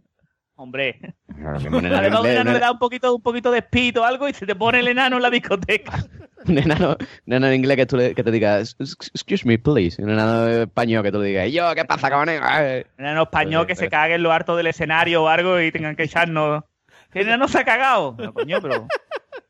Hombre. 0.57 1.15
Ahora 1.43 1.57
mismo 1.57 1.79
Un 1.79 1.85
enano, 1.87 2.21
le 2.21 2.59
da 2.59 2.71
un 2.71 2.77
poquito, 2.77 3.15
un 3.15 3.21
poquito 3.23 3.49
de 3.49 3.57
espíritu 3.57 4.01
o 4.01 4.03
algo 4.03 4.29
y 4.29 4.33
se 4.33 4.45
te 4.45 4.55
pone 4.55 4.79
el 4.79 4.89
enano 4.89 5.15
en 5.15 5.23
la 5.23 5.31
discoteca. 5.31 6.05
un 6.51 6.57
enano, 6.57 6.97
un 7.25 7.33
enano 7.33 7.47
en 7.47 7.53
inglés 7.55 7.77
que, 7.77 7.85
tú 7.85 7.97
le- 7.97 8.13
que 8.15 8.23
te 8.23 8.31
diga, 8.31 8.59
excuse 8.59 9.45
me, 9.45 9.57
please. 9.59 10.01
Un 10.01 10.09
enano 10.11 10.47
español 10.47 11.03
que 11.03 11.11
tú 11.11 11.19
le 11.21 11.27
digas, 11.29 11.47
"¿Y 11.47 11.51
yo, 11.53 11.73
¿qué 11.75 11.85
pasa, 11.85 12.09
cabrón? 12.09 12.35
Un 12.35 12.83
enano 13.05 13.23
español 13.23 13.67
que 13.67 13.75
se 13.75 13.89
cague 13.89 14.15
en 14.15 14.23
lo 14.23 14.31
harto 14.31 14.55
del 14.55 14.67
escenario 14.67 15.23
o 15.23 15.27
algo 15.27 15.59
y 15.61 15.71
tengan 15.71 15.95
que 15.95 16.03
echarnos. 16.03 16.63
¿Que 17.11 17.19
el 17.21 17.27
enano 17.27 17.47
se 17.47 17.59
ha 17.59 17.63
cagado? 17.65 18.15
No, 18.17 18.33
coño, 18.33 18.59
pero. 18.61 18.85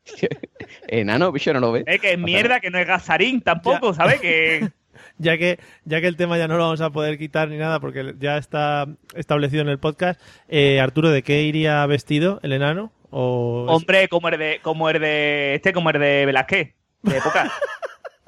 Enano, 0.88 1.32
bicho, 1.32 1.52
no 1.52 1.60
lo 1.60 1.72
ve. 1.72 1.84
Es 1.86 2.00
que 2.00 2.12
es 2.12 2.18
mierda, 2.18 2.60
que 2.60 2.70
no 2.70 2.78
es 2.78 2.86
gasarín 2.86 3.40
tampoco, 3.40 3.94
¿sabes? 3.94 4.20
Que. 4.20 4.68
Ya 5.20 5.36
que, 5.36 5.58
ya 5.84 6.00
que 6.00 6.06
el 6.06 6.16
tema 6.16 6.38
ya 6.38 6.46
no 6.46 6.56
lo 6.56 6.64
vamos 6.64 6.80
a 6.80 6.90
poder 6.90 7.18
quitar 7.18 7.48
ni 7.48 7.56
nada 7.56 7.80
porque 7.80 8.14
ya 8.20 8.36
está 8.36 8.86
establecido 9.16 9.62
en 9.62 9.68
el 9.68 9.78
podcast, 9.80 10.20
eh, 10.48 10.78
Arturo, 10.80 11.10
¿de 11.10 11.22
qué 11.24 11.42
iría 11.42 11.84
vestido 11.86 12.38
el 12.44 12.52
enano? 12.52 12.92
O 13.10 13.66
Hombre, 13.68 14.06
como 14.08 14.28
el 14.28 14.38
de, 14.38 14.60
como 14.62 14.88
el 14.90 15.00
de 15.00 15.54
este, 15.56 15.72
como 15.72 15.90
el 15.90 15.98
de 15.98 16.24
Velázquez, 16.26 16.74
de 17.02 17.16
época. 17.16 17.52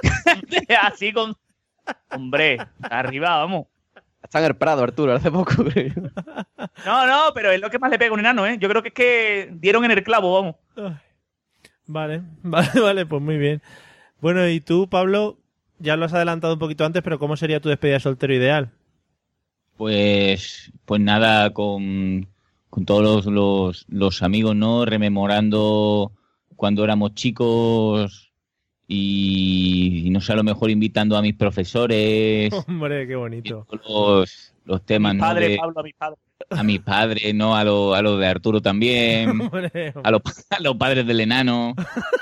Así 0.83 1.13
con. 1.13 1.37
Hombre, 2.11 2.59
arriba, 2.83 3.39
vamos. 3.39 3.67
Está 4.23 4.39
en 4.39 4.45
el 4.47 4.57
Prado, 4.57 4.83
Arturo, 4.83 5.15
hace 5.15 5.31
poco. 5.31 5.65
No, 6.85 7.07
no, 7.07 7.33
pero 7.35 7.51
es 7.51 7.61
lo 7.61 7.71
que 7.71 7.79
más 7.79 7.91
le 7.91 7.99
pega 7.99 8.11
a 8.11 8.15
un 8.15 8.21
enano, 8.21 8.47
¿eh? 8.47 8.59
Yo 8.59 8.69
creo 8.69 8.83
que 8.83 8.89
es 8.89 8.95
que 8.95 9.51
dieron 9.55 9.85
en 9.85 9.91
el 9.91 10.05
clavo, 10.05 10.33
vamos. 10.33 10.57
Vale, 11.87 12.23
vale, 12.43 12.81
vale, 12.81 13.07
pues 13.07 13.23
muy 13.23 13.39
bien. 13.39 13.63
Bueno, 14.21 14.47
y 14.49 14.61
tú, 14.61 14.89
Pablo, 14.89 15.39
ya 15.79 15.97
lo 15.97 16.05
has 16.05 16.15
adelantado 16.15 16.53
un 16.53 16.59
poquito 16.59 16.85
antes, 16.85 17.03
pero 17.03 17.19
¿cómo 17.19 17.37
sería 17.37 17.61
tu 17.61 17.69
despedida 17.69 17.95
de 17.95 18.01
soltero 18.01 18.35
ideal? 18.35 18.71
Pues, 19.77 20.71
pues 20.85 21.01
nada, 21.01 21.53
con, 21.53 22.29
con 22.69 22.85
todos 22.85 23.03
los, 23.03 23.27
los, 23.27 23.87
los 23.89 24.23
amigos, 24.23 24.55
¿no? 24.55 24.85
Rememorando 24.85 26.13
cuando 26.55 26.85
éramos 26.85 27.15
chicos 27.15 28.30
y, 28.93 30.03
y 30.07 30.11
no 30.11 30.21
sé, 30.21 30.33
a 30.33 30.37
lo 30.37 30.43
mejor 30.43 30.69
invitando 30.69 31.17
a 31.17 31.23
mis 31.23 31.35
profesores, 31.35 32.53
Hombre, 32.67 33.07
qué 33.07 33.15
bonito. 33.15 33.65
los, 33.89 34.53
los 34.65 34.85
temas, 34.85 35.15
Mi 35.15 35.21
¿no? 35.21 35.27
padre, 35.27 35.49
de- 35.51 35.57
Pablo, 35.59 35.81
a 35.81 35.83
mi 35.85 35.93
padre. 35.93 36.17
a 36.51 36.63
mis 36.65 36.81
padres, 36.81 37.35
¿no? 37.35 37.57
A 37.57 37.63
lo, 37.63 37.95
a 37.95 38.03
lo 38.03 38.17
de 38.19 38.27
Arturo 38.27 38.61
también, 38.61 39.31
Hombre, 39.41 39.93
a 40.03 40.11
los, 40.11 40.23
a 40.51 40.61
los 40.61 40.77
padres 40.77 41.07
del 41.07 41.21
enano, 41.21 41.75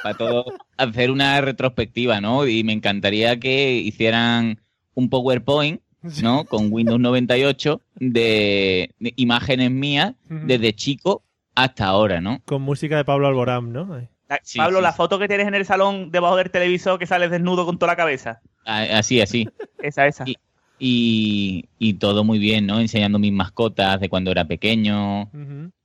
para 0.02 0.14
todo, 0.16 0.44
hacer 0.76 1.10
una 1.10 1.40
retrospectiva, 1.40 2.20
¿no? 2.20 2.46
Y 2.46 2.62
me 2.64 2.74
encantaría 2.74 3.40
que 3.40 3.72
hicieran 3.72 4.60
un 4.94 5.08
PowerPoint, 5.08 5.80
¿no? 6.22 6.44
Con 6.44 6.70
Windows 6.70 7.00
98 7.00 7.80
de, 7.96 8.90
de 8.98 9.12
imágenes 9.16 9.70
mías 9.70 10.14
desde 10.28 10.74
chico 10.74 11.22
hasta 11.54 11.86
ahora, 11.86 12.20
¿no? 12.20 12.40
Con 12.44 12.60
música 12.62 12.96
de 12.98 13.04
Pablo 13.06 13.26
Alborán, 13.26 13.72
¿no? 13.72 13.98
La- 14.28 14.40
Sí, 14.42 14.58
Pablo, 14.58 14.78
sí, 14.78 14.82
la 14.82 14.92
sí. 14.92 14.96
foto 14.96 15.18
que 15.18 15.28
tienes 15.28 15.46
en 15.46 15.54
el 15.54 15.64
salón 15.64 16.10
debajo 16.10 16.36
del 16.36 16.50
televisor 16.50 16.98
que 16.98 17.06
sales 17.06 17.30
desnudo 17.30 17.64
con 17.66 17.78
toda 17.78 17.92
la 17.92 17.96
cabeza. 17.96 18.40
A- 18.64 18.98
Así, 18.98 19.20
así. 19.20 19.48
Esa, 19.82 20.06
esa. 20.06 20.24
Y, 20.26 20.36
y, 20.78 21.64
y 21.78 21.94
todo 21.94 22.24
muy 22.24 22.38
bien, 22.38 22.66
¿no? 22.66 22.80
Enseñando 22.80 23.18
mis 23.18 23.32
mascotas 23.32 24.00
de 24.00 24.08
cuando 24.08 24.30
era 24.30 24.44
pequeño. 24.46 25.30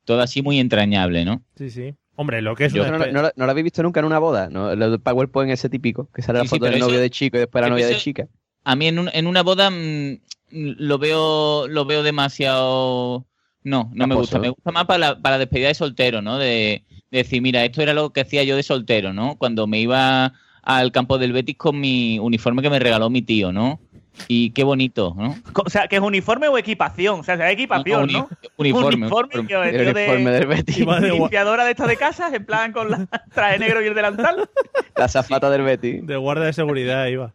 Todo 0.06 0.21
así 0.21 0.41
muy 0.41 0.60
entrañable, 0.60 1.23
¿no? 1.25 1.41
Sí, 1.56 1.69
sí. 1.69 1.95
Hombre, 2.15 2.41
lo 2.41 2.56
que 2.56 2.65
es 2.65 2.73
Yo 2.73 2.84
una 2.84 2.91
no, 3.12 3.21
lo- 3.23 3.32
no 3.36 3.45
lo 3.45 3.51
habéis 3.51 3.63
visto 3.63 3.82
nunca 3.82 3.99
en 4.01 4.06
una 4.06 4.19
boda, 4.19 4.49
¿no? 4.49 4.75
Lo 4.75 4.89
del 4.91 4.99
PowerPoint 4.99 5.51
ese 5.51 5.69
típico, 5.69 6.10
que 6.13 6.21
sale 6.21 6.39
la 6.39 6.43
Sí, 6.43 6.49
sí, 6.49 6.56
foto 6.58 6.65
del 6.69 6.79
novio 6.79 6.95
eso- 6.95 7.01
de 7.01 7.10
chico 7.10 7.38
y 7.38 7.39
después 7.39 7.63
la 7.63 7.69
novia 7.69 7.88
de 7.88 7.97
chica. 7.97 8.27
A 8.65 8.75
mí 8.75 8.88
en, 8.88 8.99
un- 8.99 9.10
en 9.13 9.25
una 9.25 9.41
boda 9.41 9.71
mm, 9.71 10.17
lo 10.51 10.97
veo 10.99 11.67
lo 11.67 11.86
veo 11.86 12.03
demasiado 12.03 13.25
no 13.63 13.89
no 13.93 14.08
me 14.08 14.15
gusta 14.15 14.38
me 14.39 14.49
gusta 14.49 14.71
más 14.71 14.86
para 14.86 14.99
la, 14.99 15.19
para 15.19 15.36
la 15.36 15.39
despedida 15.39 15.69
de 15.69 15.73
soltero 15.73 16.21
no 16.21 16.38
de 16.38 16.84
decir 17.19 17.41
mira 17.41 17.63
esto 17.63 17.82
era 17.82 17.93
lo 17.93 18.12
que 18.12 18.21
hacía 18.21 18.43
yo 18.43 18.56
de 18.56 18.63
soltero 18.63 19.13
no 19.13 19.36
cuando 19.38 19.67
me 19.67 19.80
iba 19.80 20.34
al 20.63 20.91
campo 20.91 21.17
del 21.17 21.34
Betis 21.34 21.58
con 21.58 21.80
mi 21.80 22.19
uniforme 22.19 22.62
que 22.62 22.69
me 22.69 22.80
regaló 22.80 23.10
mi 23.10 23.21
tío 23.21 23.52
no 23.52 23.80
y 24.28 24.52
qué 24.52 24.63
bonito 24.63 25.13
no 25.17 25.36
O 25.65 25.69
sea, 25.69 25.88
que 25.88 25.95
es 25.95 26.02
uniforme 26.02 26.47
o 26.47 26.58
equipación. 26.58 27.21
O 27.21 27.23
sea, 27.23 27.34
es 27.34 27.54
equipación, 27.54 28.04
Uni- 28.04 28.13
¿no? 28.13 28.30
uniforme, 28.58 28.95
uniforme, 29.08 29.47
que 29.47 29.54
El 29.56 29.88
uniforme 29.88 30.30
de 30.32 30.39
del 30.39 30.47
Betis. 30.47 30.78
Limpiadora 30.78 31.65
de 31.65 31.71
esto 31.71 31.88
de 31.88 31.97
casas, 31.97 32.32
en 32.32 32.45
plan 32.45 32.71
con 32.73 32.91
la 32.91 33.08
traje 33.34 33.58
negro 33.58 33.82
y 33.84 33.88
el 33.88 33.95
delantal. 33.95 34.47
La 34.95 35.08
zafata 35.08 35.49
del 35.49 35.63
Betis. 35.63 36.06
de 36.06 36.15
guardia 36.17 36.45
de 36.45 36.54
seguridad 36.54 37.08
iba. 37.08 37.34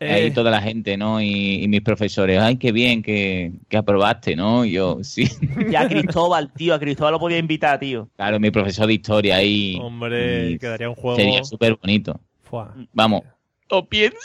Ahí 0.00 0.26
Eh, 0.26 0.30
toda 0.30 0.50
la 0.50 0.60
gente 0.62 0.96
no 0.96 1.20
y, 1.20 1.62
y 1.64 1.68
mis 1.68 1.80
profesores 1.82 2.38
ay 2.40 2.56
qué 2.56 2.70
bien 2.72 3.02
que, 3.02 3.52
que 3.68 3.76
aprobaste 3.76 4.36
no 4.36 4.64
Y 4.64 4.72
yo 4.72 4.98
sí 5.02 5.28
Ya 5.70 5.82
a 5.82 5.88
Cristóbal, 5.88 6.52
tío, 6.52 6.74
a 6.74 6.78
Cristóbal 6.78 7.12
lo 7.14 7.18
podía 7.20 7.38
invitar, 7.38 7.78
tío. 7.80 8.08
claro 8.16 8.38
mi 8.40 8.50
profesor 8.50 8.86
de 8.86 8.94
historia 8.94 9.36
ahí 9.36 9.78
Hombre, 9.82 10.50
y 10.50 10.58
quedaría 10.58 10.88
un 10.88 10.94
juego. 10.94 11.16
sería 11.16 11.42
súper 11.44 11.76
bonito 11.76 12.20
Fua. 12.44 12.74
vamos 12.92 13.22
lo 13.70 13.84
pienso 13.86 14.16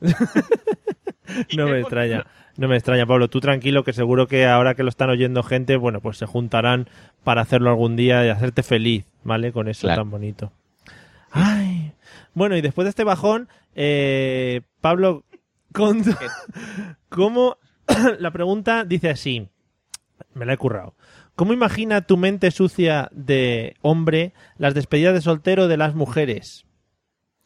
No 1.56 1.66
me 1.66 1.80
extraña. 1.80 2.24
No 2.56 2.68
me 2.68 2.76
extraña, 2.76 3.04
Pablo. 3.04 3.28
Tú 3.28 3.40
tranquilo, 3.40 3.84
que 3.84 3.92
seguro 3.92 4.28
que 4.28 4.46
ahora 4.46 4.74
que 4.74 4.82
lo 4.82 4.88
están 4.88 5.10
oyendo 5.10 5.42
gente, 5.42 5.76
bueno, 5.76 6.00
pues 6.00 6.16
se 6.16 6.24
juntarán 6.26 6.88
para 7.24 7.42
hacerlo 7.42 7.68
algún 7.70 7.96
día 7.96 8.24
y 8.24 8.28
hacerte 8.30 8.62
feliz, 8.62 9.04
¿vale? 9.24 9.52
Con 9.52 9.68
eso 9.68 9.82
Claro. 9.86 10.02
tan 10.02 10.10
bonito. 10.10 10.52
Ay. 11.30 11.92
Bueno, 12.32 12.56
y 12.56 12.60
después 12.62 12.84
de 12.86 12.90
este 12.90 13.04
bajón, 13.04 13.48
eh, 13.76 14.62
Pablo, 14.80 15.24
con- 15.72 16.02
¿cómo? 17.08 17.58
la 18.18 18.32
pregunta 18.32 18.84
dice 18.84 19.10
así, 19.10 19.48
me 20.34 20.44
la 20.46 20.54
he 20.54 20.56
currado. 20.56 20.94
¿Cómo 21.36 21.52
imagina 21.52 22.06
tu 22.06 22.16
mente 22.16 22.50
sucia 22.50 23.08
de 23.12 23.76
hombre 23.82 24.32
las 24.58 24.74
despedidas 24.74 25.14
de 25.14 25.20
soltero 25.20 25.68
de 25.68 25.76
las 25.76 25.94
mujeres? 25.94 26.64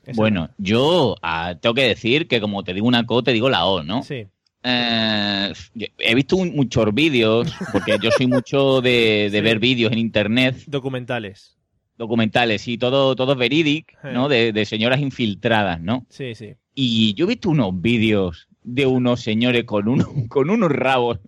Esa- 0.05 0.17
Bueno, 0.17 0.51
yo 0.59 1.17
ah, 1.23 1.57
tengo 1.61 1.75
que 1.75 1.89
decir 1.89 2.27
que 2.29 2.41
como 2.41 2.63
te 2.65 2.73
digo 2.73 2.87
una 2.87 3.05
co, 3.05 3.23
te 3.23 3.33
digo 3.33 3.51
la 3.51 3.67
O, 3.67 3.83
¿no? 3.83 4.03
Sí. 4.03 4.27
Eh, 4.63 5.53
he 5.99 6.15
visto 6.15 6.37
un- 6.37 6.55
muchos 6.55 6.93
vídeos, 6.95 7.53
porque 7.73 7.97
yo 8.01 8.11
soy 8.11 8.27
mucho 8.27 8.81
de, 8.81 9.29
de 9.31 9.39
Sí. 9.39 9.41
ver 9.41 9.59
vídeos 9.59 9.91
en 9.93 9.99
internet, 9.99 10.57
Documentales. 10.67 11.59
Documentales 12.01 12.67
y 12.67 12.79
todo, 12.79 13.15
todo 13.15 13.37
verídic, 13.37 13.93
Sí. 14.03 14.09
¿no? 14.13 14.29
De, 14.29 14.53
de 14.53 14.65
señoras 14.65 15.01
infiltradas, 15.01 15.81
¿no? 15.81 16.07
Sí, 16.09 16.35
sí. 16.35 16.55
Y 16.75 17.15
yo 17.15 17.27
he 17.27 17.29
visto 17.29 17.51
unos 17.51 17.79
vídeos 17.81 18.49
de 18.63 18.87
unos 18.87 19.21
señores 19.21 19.65
con, 19.65 19.87
uno, 19.89 20.07
con 20.29 20.49
unos 20.51 20.71
rabos. 20.73 21.19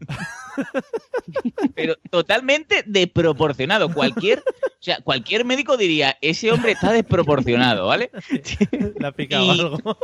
Pero 1.74 1.96
totalmente 2.10 2.82
desproporcionado. 2.86 3.92
Cualquier, 3.92 4.40
o 4.40 4.42
sea, 4.80 4.98
cualquier 5.00 5.44
médico 5.44 5.76
diría, 5.76 6.16
ese 6.20 6.52
hombre 6.52 6.72
está 6.72 6.92
desproporcionado, 6.92 7.86
¿vale? 7.86 8.10
Le 8.98 9.06
ha 9.06 9.12
picado 9.12 9.44
Y- 9.44 9.50
algo. 9.50 9.98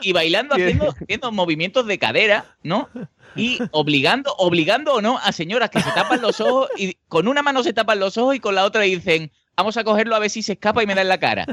y 0.00 0.12
bailando 0.12 0.54
haciendo, 0.54 0.90
haciendo 0.90 1.32
movimientos 1.32 1.86
de 1.86 1.98
cadera, 1.98 2.56
¿no? 2.62 2.88
Y 3.36 3.58
obligando, 3.72 4.34
obligando 4.38 4.94
o 4.94 5.00
no 5.02 5.18
a 5.18 5.32
señoras 5.32 5.70
que 5.70 5.80
se 5.80 5.90
tapan 5.92 6.22
los 6.22 6.40
ojos 6.40 6.68
y 6.78 6.94
con 7.08 7.28
una 7.28 7.42
mano 7.42 7.62
se 7.62 7.72
tapan 7.74 8.00
los 8.00 8.16
ojos 8.16 8.36
y 8.36 8.40
con 8.40 8.54
la 8.54 8.64
otra 8.64 8.82
dicen, 8.82 9.30
vamos 9.58 9.76
a 9.76 9.84
cogerlo 9.84 10.14
a 10.14 10.20
ver 10.20 10.30
si 10.30 10.40
se 10.40 10.52
escapa 10.52 10.82
y 10.82 10.86
me 10.86 10.94
da 10.94 11.02
en 11.02 11.08
la 11.08 11.18
cara. 11.18 11.44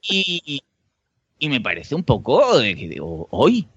Y, 0.00 0.64
y 1.38 1.48
me 1.48 1.60
parece 1.60 1.94
un 1.94 2.02
poco 2.02 2.58
de 2.58 2.74
que 2.74 2.88
digo, 2.88 3.28
hoy, 3.30 3.68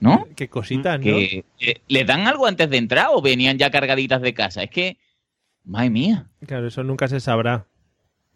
¿no? 0.00 0.28
Qué 0.36 0.48
cositas, 0.48 0.98
¿no? 0.98 1.04
Que 1.04 1.44
eh, 1.58 1.80
les 1.88 2.06
dan 2.06 2.26
algo 2.26 2.46
antes 2.46 2.70
de 2.70 2.76
entrar 2.76 3.08
o 3.12 3.20
venían 3.20 3.58
ya 3.58 3.70
cargaditas 3.70 4.22
de 4.22 4.32
casa. 4.32 4.62
Es 4.62 4.70
que, 4.70 4.96
madre 5.64 5.90
mía. 5.90 6.30
Claro, 6.46 6.68
eso 6.68 6.84
nunca 6.84 7.08
se 7.08 7.20
sabrá. 7.20 7.66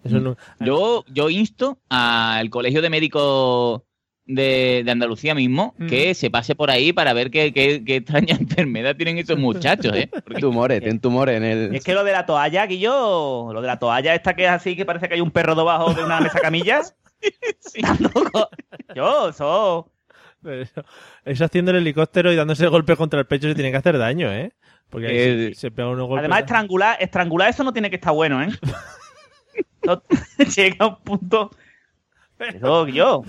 Eso 0.04 0.20
no... 0.20 0.36
Yo, 0.60 1.04
yo 1.08 1.30
insto 1.30 1.78
al 1.88 2.50
Colegio 2.50 2.82
de 2.82 2.90
Médicos 2.90 3.82
de, 4.28 4.82
de 4.84 4.90
Andalucía 4.90 5.34
mismo 5.34 5.74
que 5.88 6.14
se 6.14 6.30
pase 6.30 6.54
por 6.54 6.70
ahí 6.70 6.92
para 6.92 7.12
ver 7.14 7.30
qué, 7.30 7.52
qué- 7.52 7.82
qué 7.84 7.96
extraña 7.96 8.36
enfermedad 8.40 8.94
tienen 8.94 9.18
esos 9.18 9.38
muchachos, 9.38 9.96
¿eh? 9.96 10.08
Tumores, 10.38 10.80
tienen 10.80 11.00
tumores 11.00 11.36
en 11.38 11.44
el. 11.44 11.74
Es 11.74 11.82
que 11.82 11.94
lo 11.94 12.04
de 12.04 12.12
la 12.12 12.26
toalla, 12.26 12.66
Guillo, 12.66 13.52
lo 13.52 13.60
de 13.60 13.66
la 13.66 13.78
toalla 13.78 14.14
esta 14.14 14.34
que 14.36 14.44
es 14.44 14.50
así, 14.50 14.76
que 14.76 14.84
parece 14.84 15.08
que 15.08 15.14
hay 15.14 15.20
un 15.22 15.30
perro 15.32 15.54
debajo 15.56 15.92
de 15.94 16.04
una 16.04 16.20
mesa 16.20 16.38
camillas. 16.40 16.94
Dando 17.82 18.10
co- 18.10 18.48
Yo, 18.94 19.30
eso. 19.30 19.90
Eso, 20.44 20.84
eso 21.24 21.44
haciendo 21.44 21.72
el 21.72 21.78
helicóptero 21.78 22.30
y 22.32 22.36
dándose 22.36 22.66
golpes 22.68 22.96
contra 22.96 23.18
el 23.18 23.26
pecho 23.26 23.48
se 23.48 23.54
tiene 23.56 23.72
que 23.72 23.76
hacer 23.78 23.98
daño, 23.98 24.30
¿eh? 24.32 24.52
Porque 24.88 25.08
ahí 25.08 25.16
Eh, 25.16 25.50
se, 25.54 25.60
se 25.62 25.70
pega 25.72 25.88
unos 25.88 26.06
golpes. 26.06 26.20
Además, 26.20 26.40
estrangular, 26.42 26.96
estrangular 27.00 27.48
eso 27.50 27.64
no 27.64 27.72
tiene 27.72 27.90
que 27.90 27.96
estar 27.96 28.12
bueno, 28.12 28.40
¿eh? 28.42 28.48
No- 29.84 30.02
llega 30.54 30.86
un 30.86 30.96
punto. 31.02 31.50
Eso, 32.38 32.86
yo. 32.86 33.24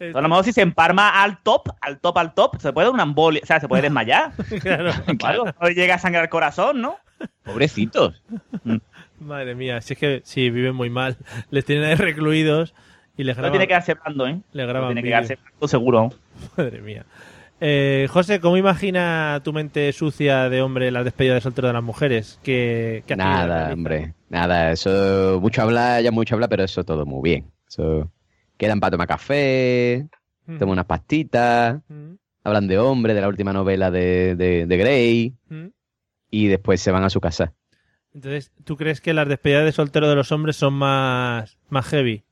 A 0.00 0.20
lo 0.20 0.28
mejor 0.28 0.44
si 0.44 0.52
se 0.52 0.62
emparma 0.62 1.22
al 1.22 1.42
top, 1.42 1.68
al 1.80 1.98
top, 2.00 2.18
al 2.18 2.34
top, 2.34 2.60
se 2.60 2.72
puede 2.72 2.86
dar 2.86 2.94
una 2.94 3.02
embolia, 3.04 3.40
o 3.42 3.46
sea, 3.46 3.60
se 3.60 3.68
puede 3.68 3.82
desmayar. 3.82 4.32
claro, 4.62 4.90
Algo. 5.24 5.44
O 5.60 5.68
llega 5.68 5.94
a 5.94 5.98
sangrar 5.98 6.24
el 6.24 6.30
corazón, 6.30 6.80
¿no? 6.80 6.96
Pobrecitos. 7.44 8.22
Madre 9.20 9.54
mía, 9.54 9.80
si 9.80 9.92
es 9.94 9.98
que 9.98 10.22
sí, 10.24 10.50
viven 10.50 10.74
muy 10.74 10.90
mal. 10.90 11.16
Les 11.50 11.64
tienen 11.64 11.84
ahí 11.84 11.94
recluidos 11.94 12.74
y 13.16 13.24
les 13.24 13.36
No 13.36 13.42
graban. 13.42 13.52
tiene 13.52 13.64
que 13.64 13.68
quedarse 13.68 13.94
blando, 13.94 14.26
¿eh? 14.26 14.40
Le 14.52 14.62
No 14.62 14.68
graban 14.68 14.88
tiene 14.88 15.02
que 15.02 15.08
quedarse 15.08 15.36
blando 15.36 15.68
seguro. 15.68 16.10
Madre 16.56 16.80
mía. 16.82 17.04
Eh, 17.64 18.08
José, 18.10 18.40
¿cómo 18.40 18.56
imagina 18.56 19.40
tu 19.44 19.52
mente 19.52 19.92
sucia 19.92 20.48
de 20.48 20.62
hombre 20.62 20.90
la 20.90 21.04
despedida 21.04 21.34
de 21.34 21.40
soltero 21.40 21.68
de 21.68 21.74
las 21.74 21.82
mujeres? 21.84 22.40
¿Qué, 22.42 23.04
Nada, 23.16 23.72
hombre. 23.72 24.14
Nada, 24.30 24.72
eso. 24.72 25.38
Mucho 25.40 25.62
hablar, 25.62 26.02
ya 26.02 26.10
mucho 26.10 26.34
hablar, 26.34 26.48
pero 26.48 26.64
eso 26.64 26.82
todo 26.82 27.06
muy 27.06 27.22
bien. 27.22 27.52
Eso. 27.68 28.10
Quedan 28.62 28.78
para 28.78 28.92
tomar 28.92 29.08
café, 29.08 30.06
Mm. 30.46 30.58
toman 30.58 30.72
unas 30.74 30.86
pastitas, 30.86 31.80
Mm, 31.88 32.12
hablan 32.44 32.68
de 32.68 32.78
hombre, 32.78 33.12
de 33.12 33.20
la 33.20 33.26
última 33.26 33.52
novela 33.52 33.90
de, 33.90 34.36
de, 34.36 34.66
de 34.66 34.76
Grey, 34.76 35.34
mm. 35.48 35.66
y 36.30 36.46
después 36.46 36.80
se 36.80 36.92
van 36.92 37.02
a 37.02 37.10
su 37.10 37.20
casa. 37.20 37.54
Entonces, 38.14 38.52
¿tú 38.62 38.76
crees 38.76 39.00
que 39.00 39.14
las 39.14 39.26
despedidas 39.26 39.64
de 39.64 39.72
soltero 39.72 40.08
de 40.08 40.14
los 40.14 40.30
hombres 40.30 40.54
son 40.54 40.74
más, 40.74 41.58
más 41.70 41.86
heavy? 41.86 42.22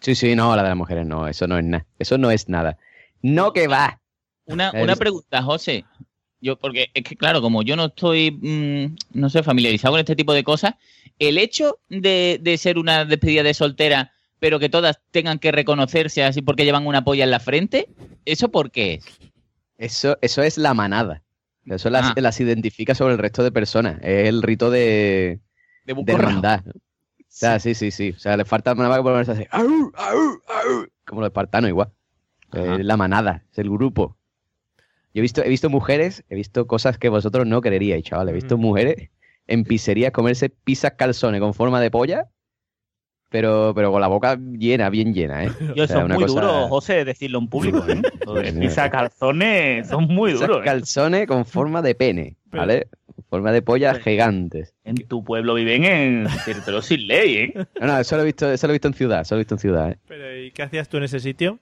Sí, 0.00 0.14
sí, 0.14 0.34
no, 0.34 0.56
la 0.56 0.62
de 0.62 0.68
las 0.70 0.78
mujeres 0.78 1.04
no, 1.06 1.28
eso 1.28 1.46
no 1.46 1.58
es 1.58 1.64
nada. 1.66 1.84
Eso 1.98 2.16
no 2.16 2.30
es 2.30 2.48
nada. 2.48 2.78
No 3.20 3.52
que 3.52 3.68
va. 3.68 4.00
Una, 4.46 4.72
una 4.72 4.96
pregunta, 4.96 5.42
José. 5.42 5.84
Yo, 6.40 6.56
porque 6.58 6.86
es 6.94 7.02
que, 7.04 7.14
claro, 7.14 7.42
como 7.42 7.62
yo 7.62 7.76
no 7.76 7.86
estoy, 7.86 8.94
no 9.12 9.28
sé, 9.28 9.42
familiarizado 9.42 9.92
con 9.92 10.00
este 10.00 10.16
tipo 10.16 10.32
de 10.32 10.44
cosas, 10.44 10.76
el 11.18 11.36
hecho 11.36 11.78
de, 11.90 12.38
de 12.40 12.56
ser 12.56 12.78
una 12.78 13.04
despedida 13.04 13.42
de 13.42 13.52
soltera, 13.52 14.12
pero 14.38 14.58
que 14.58 14.68
todas 14.68 15.00
tengan 15.10 15.38
que 15.38 15.52
reconocerse 15.52 16.22
así 16.24 16.42
porque 16.42 16.64
llevan 16.64 16.86
una 16.86 17.04
polla 17.04 17.24
en 17.24 17.30
la 17.30 17.40
frente, 17.40 17.88
¿eso 18.24 18.50
por 18.50 18.70
qué 18.70 18.94
es? 18.94 19.04
Eso, 19.78 20.18
eso 20.20 20.42
es 20.42 20.58
la 20.58 20.74
manada. 20.74 21.22
Eso 21.66 21.90
las, 21.90 22.06
Ah. 22.06 22.14
las 22.20 22.40
identifica 22.40 22.94
sobre 22.94 23.12
el 23.14 23.18
resto 23.18 23.42
de 23.42 23.52
personas. 23.52 23.98
Es 24.02 24.28
el 24.28 24.42
rito 24.42 24.70
de, 24.70 25.40
De 25.84 25.94
de 25.94 26.12
hermandad. 26.12 26.62
O 26.66 26.72
sea, 27.28 27.60
sí, 27.60 27.74
sí, 27.74 27.90
sí. 27.90 28.10
O 28.16 28.18
sea, 28.18 28.36
le 28.36 28.44
falta 28.44 28.74
más 28.74 28.96
que 28.96 29.02
ponerse 29.02 29.32
así. 29.32 29.44
"Au, 29.50 29.66
au, 29.94 30.18
au", 30.48 30.86
Como 31.04 31.20
los 31.20 31.28
espartanos, 31.28 31.68
igual. 31.68 31.90
Es 32.52 32.84
la 32.84 32.96
manada, 32.96 33.44
es 33.52 33.58
el 33.58 33.68
grupo. 33.70 34.16
Yo 35.14 35.20
he 35.20 35.22
visto, 35.22 35.42
he 35.44 35.48
visto 35.48 35.68
mujeres, 35.68 36.24
he 36.30 36.34
visto 36.34 36.66
cosas 36.66 36.96
que 36.98 37.08
vosotros 37.10 37.46
no 37.46 37.60
creeríais, 37.60 38.02
chaval. 38.04 38.30
He 38.30 38.32
visto 38.32 38.56
mujeres 38.56 39.10
en 39.46 39.64
pizzerías 39.64 40.12
comerse 40.12 40.48
pizzas 40.48 40.92
calzones 40.96 41.40
con 41.40 41.52
forma 41.54 41.80
de 41.80 41.90
polla, 41.90 42.28
pero, 43.30 43.72
pero 43.74 43.92
con 43.92 44.00
la 44.00 44.06
boca 44.08 44.38
llena, 44.38 44.88
bien 44.90 45.12
llena, 45.12 45.44
¿eh? 45.44 45.50
Yo, 45.74 45.82
O 45.82 45.84
eso 45.84 45.86
sea, 45.88 45.98
es 45.98 46.04
una 46.04 46.14
muy 46.14 46.24
cosa- 46.24 46.40
duro, 46.40 46.68
José, 46.68 47.04
decirlo 47.04 47.38
en 47.38 47.48
público, 47.48 47.84
¿eh? 47.88 48.00
Bueno. 48.26 48.60
Pizza 48.60 48.90
calzones 48.90 49.88
son 49.88 50.04
muy 50.04 50.32
duros. 50.32 50.58
¿eh? 50.60 50.64
calzones 50.64 51.26
con 51.26 51.44
forma 51.46 51.82
de 51.82 51.94
pene, 51.94 52.36
¿vale? 52.46 52.88
Con 53.14 53.24
forma 53.24 53.52
de 53.52 53.62
polla 53.62 53.94
gigantes. 53.96 54.74
En 54.84 54.96
tu 54.96 55.24
pueblo 55.24 55.54
viven 55.54 55.84
en 55.84 56.26
territorio 56.44 56.82
sin 56.82 57.06
ley, 57.06 57.36
¿eh? 57.36 57.66
No, 57.80 57.86
no, 57.86 57.98
eso 57.98 58.16
lo 58.16 58.22
he 58.22 58.26
visto, 58.26 58.50
eso 58.50 58.66
lo 58.66 58.72
he 58.72 58.74
visto 58.74 58.88
en 58.88 58.94
ciudad, 58.94 59.20
eso 59.22 59.34
lo 59.34 59.38
he 59.40 59.42
visto 59.42 59.54
en 59.54 59.58
ciudad, 59.58 59.90
¿eh? 59.90 59.98
Pero, 60.06 60.36
¿y 60.40 60.50
qué 60.50 60.62
hacías 60.62 60.88
tú 60.88 60.96
en 60.98 61.04
ese 61.04 61.20
sitio? 61.20 61.58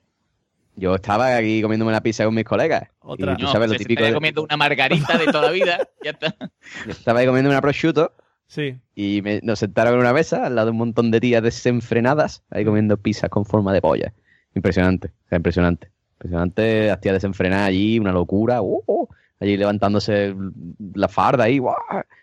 Yo 0.78 0.94
estaba 0.94 1.34
aquí 1.36 1.62
comiéndome 1.62 1.90
una 1.90 2.02
pizza 2.02 2.24
con 2.26 2.34
mis 2.34 2.44
colegas. 2.44 2.90
Otra. 3.00 3.32
Y 3.32 3.36
tú 3.36 3.44
No, 3.44 3.52
sabes 3.52 3.68
lo 3.68 3.72
pues 3.74 3.78
típico. 3.78 4.00
estaría 4.00 4.10
de- 4.10 4.14
comiendo 4.14 4.42
una 4.42 4.56
margarita 4.58 5.16
de 5.16 5.24
toda 5.26 5.46
la 5.46 5.50
vida, 5.50 5.88
ya 6.04 6.10
está. 6.10 6.34
Yo 6.84 6.90
estaba 6.92 7.20
ahí 7.20 7.26
comiendo 7.26 7.48
una 7.50 7.62
prosciutto 7.62 8.12
Sí. 8.48 8.78
y 8.94 9.22
me- 9.22 9.40
nos 9.42 9.58
sentaron 9.58 9.94
en 9.94 10.00
una 10.00 10.12
mesa 10.12 10.46
al 10.46 10.54
lado 10.54 10.66
de 10.66 10.70
un 10.72 10.78
montón 10.78 11.10
de 11.10 11.20
tías 11.20 11.42
desenfrenadas, 11.42 12.44
ahí 12.50 12.64
comiendo 12.64 12.96
pizzas 12.96 13.28
con 13.30 13.44
forma 13.44 13.72
de 13.72 13.80
polla. 13.82 14.12
Impresionante, 14.54 15.08
o 15.26 15.28
sea, 15.28 15.36
impresionante. 15.36 15.90
Impresionante, 16.14 16.86
las 16.86 17.00
tías 17.00 17.14
desenfrenadas 17.14 17.68
allí, 17.68 17.98
una 17.98 18.12
locura. 18.12 18.62
uh, 18.62 18.82
uh, 18.86 19.08
allí 19.40 19.56
levantándose 19.56 20.34
la 20.94 21.08
farda 21.08 21.44
ahí, 21.44 21.58
¡guau! 21.58 21.76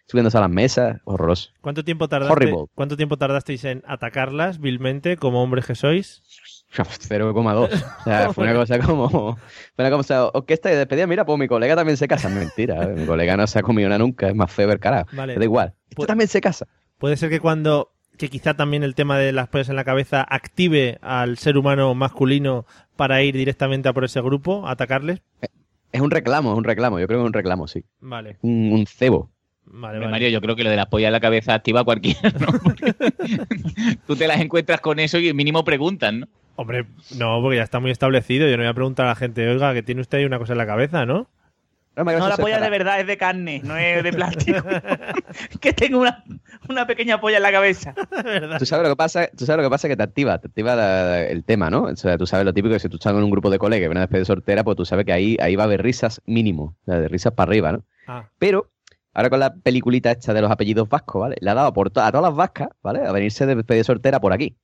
subiéndose 0.07 0.37
a 0.37 0.41
las 0.41 0.49
mesas, 0.49 0.99
horroroso. 1.05 1.51
¿Cuánto 1.61 1.83
tiempo 1.83 2.07
tardaste. 2.09 2.51
¿Cuánto 2.73 2.97
tiempo 2.97 3.17
tardasteis 3.17 3.63
en 3.65 3.83
atacarlas 3.85 4.59
vilmente 4.59 5.17
como 5.17 5.43
hombres 5.43 5.65
que 5.67 5.75
sois? 5.75 6.23
0,2. 6.75 7.69
O 7.99 8.03
sea, 8.03 8.33
fue 8.33 8.43
una 8.45 8.53
cosa 8.53 8.79
como. 8.79 9.09
Fue 9.75 9.85
una 9.85 9.91
cosa. 9.91 10.27
¿O 10.27 10.45
qué 10.45 10.53
estáis 10.55 10.73
de 10.73 10.79
despedida? 10.79 11.07
Mira, 11.07 11.25
pues 11.25 11.37
mi 11.39 11.47
colega 11.47 11.75
también 11.75 11.97
se 11.97 12.07
casa. 12.07 12.29
Mentira, 12.29 12.83
¿eh? 12.83 12.87
mi 12.95 13.05
colega 13.05 13.37
no 13.37 13.45
se 13.47 13.59
ha 13.59 13.61
comido 13.61 13.87
una 13.87 13.97
nunca. 13.97 14.27
Es 14.27 14.35
más 14.35 14.51
feo 14.51 14.71
el 14.71 14.79
carajo. 14.79 15.07
Vale. 15.13 15.35
Da 15.35 15.43
igual. 15.43 15.73
Esto 15.89 16.05
también 16.05 16.27
se 16.27 16.41
casa. 16.41 16.67
Puede 16.97 17.17
ser 17.17 17.29
que 17.29 17.39
cuando 17.39 17.89
que 18.17 18.29
quizá 18.29 18.53
también 18.53 18.83
el 18.83 18.93
tema 18.95 19.17
de 19.17 19.31
las 19.31 19.47
pollas 19.49 19.69
en 19.69 19.75
la 19.75 19.83
cabeza 19.83 20.21
active 20.21 20.99
al 21.01 21.37
ser 21.39 21.57
humano 21.57 21.93
masculino 21.95 22.65
para 22.95 23.23
ir 23.23 23.35
directamente 23.35 23.89
a 23.89 23.93
por 23.93 24.03
ese 24.05 24.21
grupo, 24.21 24.67
a 24.67 24.71
atacarles. 24.71 25.21
Es 25.91 26.01
un 26.01 26.11
reclamo, 26.11 26.51
es 26.51 26.57
un 26.57 26.63
reclamo. 26.63 26.99
Yo 26.99 27.07
creo 27.07 27.19
que 27.19 27.23
es 27.23 27.27
un 27.27 27.33
reclamo, 27.33 27.67
sí. 27.67 27.83
Vale, 28.01 28.37
Un, 28.41 28.71
un 28.71 28.85
cebo. 28.85 29.31
vale, 29.65 29.97
vale. 29.99 30.11
Mario, 30.11 30.29
yo 30.29 30.41
creo 30.41 30.55
que 30.55 30.63
lo 30.63 30.69
de 30.69 30.75
la 30.75 30.89
polla 30.89 31.07
en 31.07 31.13
la 31.13 31.19
cabeza 31.19 31.53
activa 31.55 31.81
a 31.81 31.83
cualquiera, 31.83 32.31
¿no? 32.39 32.47
Porque 32.63 32.93
tú 34.07 34.15
te 34.15 34.27
las 34.27 34.39
encuentras 34.39 34.79
con 34.81 34.99
eso 34.99 35.17
y 35.19 35.33
mínimo 35.33 35.63
preguntan, 35.63 36.21
¿no? 36.21 36.27
Hombre, 36.55 36.85
no, 37.17 37.41
porque 37.41 37.57
ya 37.57 37.63
está 37.63 37.79
muy 37.79 37.91
establecido. 37.91 38.47
Yo 38.47 38.57
no 38.57 38.63
voy 38.63 38.69
a 38.69 38.73
preguntar 38.73 39.05
a 39.07 39.09
la 39.09 39.15
gente, 39.15 39.47
oiga, 39.47 39.73
que 39.73 39.83
tiene 39.83 40.01
usted 40.01 40.19
ahí 40.19 40.25
una 40.25 40.37
cosa 40.39 40.53
en 40.53 40.59
la 40.59 40.65
cabeza, 40.67 41.05
¿no? 41.05 41.27
No, 41.95 42.03
No, 42.03 42.27
la 42.27 42.37
polla 42.37 42.59
de 42.59 42.69
verdad 42.71 42.99
es 43.01 43.05
de 43.07 43.17
carne, 43.17 43.61
no 43.63 43.77
es 43.77 44.03
de 44.03 44.11
plástico. 44.13 44.59
que 45.61 45.73
tengo 45.73 45.99
una, 45.99 46.23
una 46.67 46.87
pequeña 46.87 47.21
polla 47.21 47.37
en 47.37 47.43
la 47.43 47.51
cabeza. 47.51 47.93
¿Tú 48.59 48.65
sabes 48.65 48.83
lo 48.83 48.89
que 48.89 48.95
pasa? 48.95 49.27
Tú 49.37 49.45
sabes 49.45 49.57
lo 49.63 49.69
que 49.69 49.71
pasa 49.71 49.87
que 49.87 49.95
te 49.95 50.01
activa, 50.03 50.39
te 50.39 50.47
activa 50.47 50.75
la- 50.75 51.21
el 51.23 51.43
tema, 51.43 51.69
¿no? 51.69 51.83
O 51.83 51.95
sea, 51.95 52.17
tú 52.17 52.25
sabes 52.25 52.45
lo 52.45 52.53
típico 52.53 52.73
que 52.73 52.79
si 52.79 52.89
tú 52.89 52.95
estás 52.95 53.13
en 53.13 53.23
un 53.23 53.29
grupo 53.29 53.49
de 53.51 53.59
colegas 53.59 53.85
y 53.85 53.89
ven 53.89 53.97
a 53.97 54.01
despedida 54.01 54.25
sortera, 54.25 54.63
pues 54.63 54.75
tú 54.77 54.85
sabes 54.85 55.05
que 55.05 55.13
ahí, 55.13 55.37
ahí 55.39 55.55
va 55.55 55.63
a 55.63 55.65
haber 55.65 55.83
risas 55.83 56.21
mínimo, 56.25 56.75
o 56.81 56.85
sea, 56.85 56.99
de 56.99 57.07
risas 57.07 57.33
para 57.33 57.49
arriba, 57.49 57.71
¿no? 57.73 57.83
Ah, 58.07 58.25
Pero 58.39 58.71
ahora 59.13 59.29
con 59.29 59.39
la 59.39 59.53
peliculita 59.53 60.11
esta 60.11 60.33
de 60.33 60.41
los 60.41 60.49
apellidos 60.49 60.89
vascos, 60.89 61.21
¿vale? 61.21 61.35
Le 61.41 61.49
ha 61.51 61.53
dado 61.53 61.73
por 61.73 61.91
to- 61.91 62.01
a 62.01 62.11
todas 62.11 62.23
las 62.29 62.35
vascas, 62.35 62.69
¿vale? 62.81 63.05
A 63.05 63.11
venirse 63.11 63.45
de 63.45 63.53
despedida 63.55 63.83
sortera 63.83 64.19
por 64.19 64.33
aquí. 64.33 64.55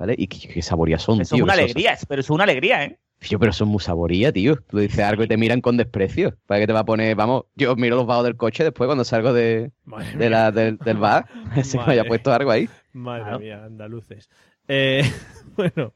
¿Vale? 0.00 0.16
Y 0.18 0.26
qué, 0.26 0.48
qué 0.48 0.62
saborías 0.62 1.00
son, 1.02 1.20
Eso 1.20 1.36
es 1.36 1.42
una 1.42 1.52
que 1.52 1.58
son- 1.58 1.64
alegría, 1.64 1.98
pero 2.08 2.20
es 2.20 2.30
una 2.30 2.42
alegría, 2.44 2.84
¿eh? 2.84 2.98
Tío, 3.20 3.38
pero 3.38 3.52
son 3.52 3.68
muy 3.68 3.80
saborías, 3.80 4.32
tío. 4.32 4.56
Tú 4.62 4.78
dices 4.78 4.98
algo 5.00 5.22
y 5.22 5.28
te 5.28 5.36
miran 5.36 5.60
con 5.60 5.76
desprecio. 5.76 6.36
¿Para 6.46 6.58
qué 6.62 6.66
te 6.66 6.72
va 6.72 6.80
a 6.80 6.84
poner? 6.86 7.14
Vamos, 7.14 7.44
yo 7.54 7.76
miro 7.76 7.94
los 7.96 8.06
bajos 8.06 8.24
del 8.24 8.34
coche 8.36 8.64
después 8.64 8.88
cuando 8.88 9.04
salgo 9.04 9.34
de, 9.34 9.72
de 10.16 10.30
la, 10.30 10.50
del, 10.50 10.78
del 10.78 10.96
bar. 10.96 11.26
Se 11.62 11.76
me 11.76 11.84
haya 11.84 12.04
puesto 12.04 12.32
algo 12.32 12.50
ahí. 12.50 12.66
Madre 12.94 13.22
Claro. 13.24 13.38
mía, 13.40 13.64
andaluces. 13.64 14.30
Eh, 14.68 15.02
bueno, 15.56 15.92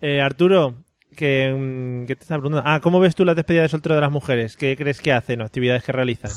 eh, 0.00 0.20
Arturo, 0.20 0.76
que, 1.16 1.52
mm, 1.52 2.06
¿qué 2.06 2.14
te 2.14 2.22
estaba 2.22 2.40
preguntando? 2.40 2.70
Ah, 2.70 2.78
¿cómo 2.80 3.00
ves 3.00 3.16
tú 3.16 3.24
la 3.24 3.34
despedida 3.34 3.62
de 3.62 3.68
soltero 3.68 3.96
de 3.96 4.00
las 4.00 4.12
mujeres? 4.12 4.56
¿Qué 4.56 4.76
crees 4.76 5.00
que 5.00 5.12
hacen 5.12 5.40
o 5.40 5.44
actividades 5.44 5.82
que 5.82 5.90
realizan? 5.90 6.30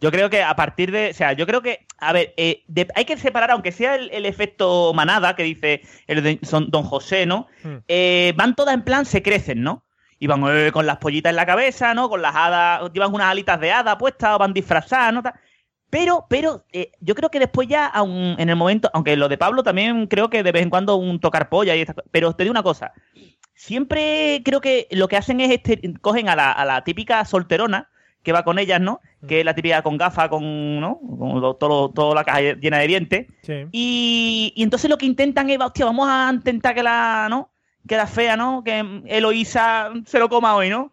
Yo 0.00 0.10
creo 0.12 0.30
que 0.30 0.42
a 0.42 0.54
partir 0.54 0.92
de. 0.92 1.10
O 1.10 1.14
sea, 1.14 1.32
yo 1.32 1.46
creo 1.46 1.60
que. 1.60 1.86
A 1.98 2.12
ver, 2.12 2.32
eh, 2.36 2.62
de- 2.68 2.88
hay 2.94 3.04
que 3.04 3.16
separar, 3.16 3.50
aunque 3.50 3.72
sea 3.72 3.96
el, 3.96 4.10
el 4.12 4.26
efecto 4.26 4.92
manada 4.94 5.34
que 5.34 5.42
dice 5.42 5.82
el 6.06 6.22
de- 6.22 6.38
son 6.42 6.70
Don 6.70 6.84
José, 6.84 7.26
¿no? 7.26 7.48
Hmm. 7.64 7.76
Eh, 7.88 8.32
van 8.36 8.54
todas 8.54 8.74
en 8.74 8.82
plan, 8.82 9.04
se 9.04 9.22
crecen, 9.22 9.62
¿no? 9.62 9.84
Y 10.20 10.26
van 10.28 10.42
eh, 10.48 10.70
con 10.72 10.86
las 10.86 10.98
pollitas 10.98 11.30
en 11.30 11.36
la 11.36 11.46
cabeza, 11.46 11.94
¿no? 11.94 12.08
Con 12.08 12.22
las 12.22 12.34
hadas, 12.34 12.92
llevan 12.92 13.12
unas 13.14 13.28
alitas 13.28 13.58
de 13.60 13.72
hada 13.72 13.98
puestas, 13.98 14.34
o 14.34 14.38
van 14.38 14.52
disfrazadas, 14.54 15.12
¿no? 15.12 15.22
Pero, 15.90 16.26
pero, 16.28 16.64
eh, 16.72 16.92
yo 17.00 17.14
creo 17.14 17.30
que 17.30 17.38
después 17.38 17.66
ya, 17.66 17.86
aun 17.86 18.36
en 18.38 18.48
el 18.50 18.56
momento, 18.56 18.90
aunque 18.92 19.16
lo 19.16 19.28
de 19.28 19.38
Pablo 19.38 19.62
también 19.62 20.06
creo 20.06 20.28
que 20.28 20.42
de 20.42 20.52
vez 20.52 20.62
en 20.62 20.70
cuando 20.70 20.96
un 20.96 21.18
tocar 21.18 21.48
polla 21.48 21.74
y 21.74 21.80
estas 21.80 21.96
Pero 22.10 22.32
te 22.34 22.44
digo 22.44 22.50
una 22.52 22.62
cosa, 22.62 22.92
siempre 23.54 24.42
creo 24.44 24.60
que 24.60 24.86
lo 24.90 25.08
que 25.08 25.16
hacen 25.16 25.40
es 25.40 25.50
este, 25.50 25.80
cogen 26.00 26.28
a 26.28 26.36
la, 26.36 26.52
a 26.52 26.64
la 26.64 26.84
típica 26.84 27.24
solterona 27.24 27.88
que 28.22 28.32
va 28.32 28.44
con 28.44 28.58
ellas, 28.58 28.80
¿no? 28.80 29.00
Que 29.26 29.40
es 29.40 29.44
la 29.44 29.54
típica 29.54 29.82
con 29.82 29.96
gafas, 29.96 30.28
con, 30.28 30.78
¿no? 30.80 31.00
Con 31.00 31.40
lo- 31.40 31.54
todo, 31.56 31.90
toda 31.90 32.14
la 32.14 32.24
caja 32.24 32.40
llena 32.40 32.78
de 32.78 32.86
dientes. 32.86 33.26
Sí. 33.42 33.64
Y, 33.72 34.52
y 34.54 34.62
entonces 34.62 34.88
lo 34.88 34.96
que 34.96 35.06
intentan 35.06 35.50
es, 35.50 35.58
hostia, 35.60 35.86
vamos 35.86 36.06
a 36.08 36.30
intentar 36.32 36.74
que 36.74 36.82
la, 36.84 37.26
¿no? 37.28 37.50
Que 37.86 37.96
la 37.96 38.06
fea, 38.06 38.36
¿no? 38.36 38.62
Que 38.64 39.02
Eloísa 39.06 39.90
se 40.06 40.18
lo 40.18 40.28
coma 40.28 40.54
hoy, 40.54 40.70
¿no? 40.70 40.90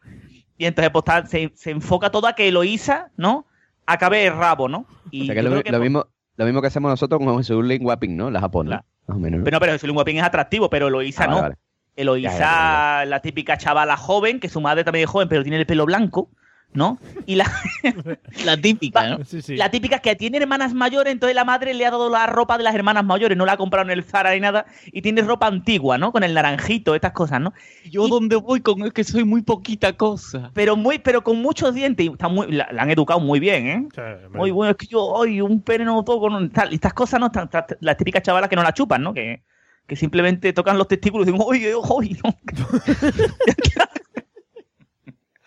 Y 0.58 0.66
entonces 0.66 0.92
pues, 0.92 1.30
se, 1.30 1.52
se 1.56 1.72
enfoca 1.72 2.10
todo 2.10 2.28
a 2.28 2.34
que 2.34 2.48
Eloísa, 2.48 3.12
¿no? 3.18 3.46
Acabe 3.86 4.26
el 4.26 4.34
rabo, 4.36 4.68
¿no? 4.70 4.88
Y 5.12 5.24
O 5.24 5.26
sea, 5.26 5.36
que 5.36 5.44
yo 5.44 5.50
lo, 5.50 5.52
creo 5.52 5.64
que, 5.64 5.72
lo 5.72 5.78
pues, 5.78 5.90
mismo, 5.92 6.08
lo 6.38 6.46
mismo 6.46 6.62
que 6.62 6.68
hacemos 6.68 6.90
nosotros 6.90 7.22
con 7.24 7.38
Jesús 7.38 7.64
Lin 7.64 7.86
Wapping, 7.86 8.18
¿no? 8.18 8.32
La 8.32 8.40
japonesa. 8.40 8.86
Más 9.08 9.18
o 9.18 9.20
menos. 9.20 9.40
¿no? 9.40 9.44
Pero 9.44 9.56
no, 9.56 9.60
pero 9.60 9.74
Jesús 9.74 9.92
Guapín 9.92 10.18
es 10.18 10.24
atractivo, 10.24 10.68
pero 10.70 10.88
Eloísa 10.88 11.26
Ah, 11.26 11.28
vale, 11.28 11.36
no. 11.38 11.42
vale. 11.44 11.56
Eloísa, 11.96 12.32
Ya, 12.32 12.38
ya, 12.40 13.00
ya, 13.02 13.06
la 13.06 13.20
típica 13.22 13.58
chavala 13.58 13.96
joven, 13.98 14.40
que 14.40 14.50
su 14.50 14.60
madre 14.62 14.84
también 14.84 15.04
es 15.04 15.10
joven, 15.12 15.30
pero 15.30 15.44
tiene 15.44 15.58
el 15.58 15.66
pelo 15.68 15.86
blanco, 15.86 16.30
¿no? 16.76 17.00
Y 17.26 17.36
la, 17.36 17.52
La 18.46 18.58
típica, 18.58 19.10
¿no? 19.10 19.26
Sí, 19.26 19.42
sí. 19.42 19.56
la 19.56 19.72
típica 19.72 20.00
que 20.00 20.16
tiene 20.16 20.38
hermanas 20.38 20.74
mayores, 20.74 21.12
entonces 21.14 21.36
la 21.36 21.46
madre 21.46 21.74
le 21.74 21.86
ha 21.86 21.92
dado 21.92 22.10
la 22.10 22.28
ropa 22.28 22.58
de 22.58 22.64
las 22.64 22.76
hermanas 22.76 23.04
mayores, 23.06 23.38
no 23.38 23.46
la 23.46 23.54
ha 23.54 23.58
comprado 23.58 23.86
en 23.90 23.98
el 23.98 24.04
Zara 24.04 24.34
ni 24.34 24.40
nada, 24.42 24.66
y 24.92 25.02
tiene 25.02 25.22
ropa 25.22 25.48
antigua, 25.48 25.98
¿no? 25.98 26.12
Con 26.12 26.24
el 26.24 26.34
naranjito, 26.34 26.94
estas 26.96 27.14
cosas, 27.14 27.42
¿no? 27.42 27.54
Yo 27.90 28.08
donde 28.08 28.36
voy 28.36 28.62
con 28.62 28.82
es 28.86 28.94
que 28.94 29.04
soy 29.04 29.24
muy 29.24 29.42
poquita 29.42 29.94
cosa. 29.94 30.52
Pero 30.54 30.76
muy, 30.76 31.00
pero 31.00 31.24
con 31.24 31.42
muchos 31.42 31.74
dientes, 31.74 32.06
y 32.06 32.10
está 32.12 32.28
muy, 32.28 32.52
la, 32.52 32.68
la 32.72 32.84
han 32.84 32.92
educado 32.92 33.20
muy 33.20 33.40
bien, 33.40 33.68
¿eh? 33.68 33.88
Sí. 33.96 34.02
Muy 34.34 34.52
bueno, 34.52 34.72
es 34.72 34.78
que 34.78 34.88
yo, 34.88 35.22
ay, 35.24 35.42
un 35.42 35.62
pene 35.62 35.86
no 35.86 36.04
toco, 36.04 36.30
no, 36.30 36.50
tal, 36.50 36.72
y 36.72 36.76
estas 36.76 36.94
cosas, 36.94 37.20
¿no? 37.20 37.32
Tan- 37.32 37.50
tan- 37.50 37.66
las 37.80 37.98
típicas 37.98 38.22
chavalas 38.24 38.50
que 38.50 38.56
no 38.56 38.64
la 38.64 38.74
chupan, 38.74 39.02
¿no? 39.02 39.14
Que, 39.14 39.42
que 39.88 39.96
simplemente 39.96 40.52
tocan 40.52 40.78
los 40.78 40.88
testículos 40.88 41.28
y 41.28 41.32
dicen, 41.32 41.46
oye, 41.48 41.74
oye, 41.76 42.18
no. 42.24 42.36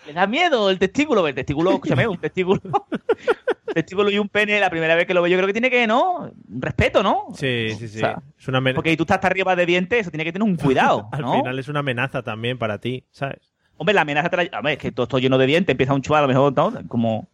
Le 0.09 0.15
da 0.15 0.27
miedo 0.27 0.71
el 0.71 0.79
testículo, 0.79 1.27
el 1.29 1.35
testículo, 1.35 1.73
escúchame, 1.73 2.09
un 2.09 2.17
testículo. 2.17 2.61
un 2.65 2.73
testículo 3.75 4.11
y 4.11 4.19
un 4.19 4.29
pene, 4.31 4.59
la 4.59 4.71
primera 4.71 4.95
vez 4.95 5.07
que 5.07 5.13
lo 5.13 5.21
veo, 5.21 5.31
yo 5.31 5.37
creo 5.37 5.47
que 5.47 5.53
tiene 5.53 5.69
que, 5.71 5.87
¿no? 5.87 6.31
Un 6.49 6.63
respeto, 6.63 7.03
¿no? 7.03 7.27
Sí, 7.35 7.73
sí, 7.79 7.89
sí. 7.89 7.99
O 7.99 8.01
sea, 8.01 8.23
es 8.39 8.49
una 8.49 8.59
amen- 8.59 8.75
Porque 8.75 8.97
tú 8.97 9.03
estás 9.03 9.17
hasta 9.17 9.27
arriba 9.27 9.55
de 9.55 9.67
dientes, 9.67 10.01
eso 10.01 10.11
tiene 10.11 10.25
que 10.25 10.33
tener 10.33 10.49
un 10.49 10.57
cuidado, 10.57 11.09
Al 11.13 11.25
final 11.31 11.59
es 11.59 11.69
una 11.69 11.81
amenaza 11.81 12.23
también 12.23 12.57
para 12.57 12.79
ti, 12.79 13.05
¿sabes? 13.11 13.53
Hombre, 13.77 13.95
la 13.95 14.01
amenaza 14.01 14.31
te 14.31 14.37
la... 14.51 14.59
Hombre, 14.59 14.73
es 14.73 14.79
que 14.79 14.93
todo 14.93 15.05
esto 15.05 15.19
lleno 15.19 15.37
de 15.37 15.45
dientes, 15.47 15.73
empieza 15.75 15.93
un 15.93 16.01
chuval, 16.01 16.21
a 16.25 16.27
lo 16.27 16.29
mejor, 16.29 16.55
¿no? 16.57 16.73
Como... 16.89 17.29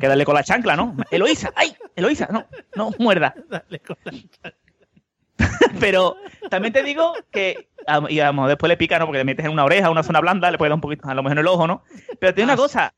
Que 0.00 0.08
darle 0.08 0.24
con 0.24 0.34
la 0.34 0.42
chancla, 0.42 0.74
¿no? 0.76 0.96
Eloísa, 1.12 1.52
¡ay! 1.54 1.72
Eloísa, 1.94 2.28
no, 2.32 2.46
no 2.76 2.90
muerda. 2.98 3.32
Dale 3.48 3.78
con 3.78 3.96
la- 4.04 4.52
Pero 5.80 6.16
también 6.50 6.72
te 6.72 6.82
digo 6.82 7.12
que, 7.30 7.68
a- 7.86 8.02
y 8.08 8.20
a 8.20 8.26
lo 8.26 8.32
mejor 8.32 8.48
después 8.48 8.68
le 8.68 8.76
pica, 8.76 8.98
¿no? 8.98 9.06
Porque 9.06 9.18
le 9.18 9.24
metes 9.24 9.44
en 9.46 9.52
una 9.52 9.64
oreja, 9.64 9.90
una 9.90 10.02
zona 10.02 10.20
blanda, 10.20 10.50
le 10.50 10.58
puedes 10.58 10.70
dar 10.70 10.74
un 10.76 10.80
poquito, 10.80 11.08
a 11.08 11.14
lo 11.14 11.22
mejor 11.22 11.32
en 11.38 11.38
el 11.40 11.46
ojo, 11.48 11.66
¿no? 11.66 11.82
Pero 12.18 12.34
tiene 12.34 12.52
una 12.52 12.56
cosa. 12.56 12.94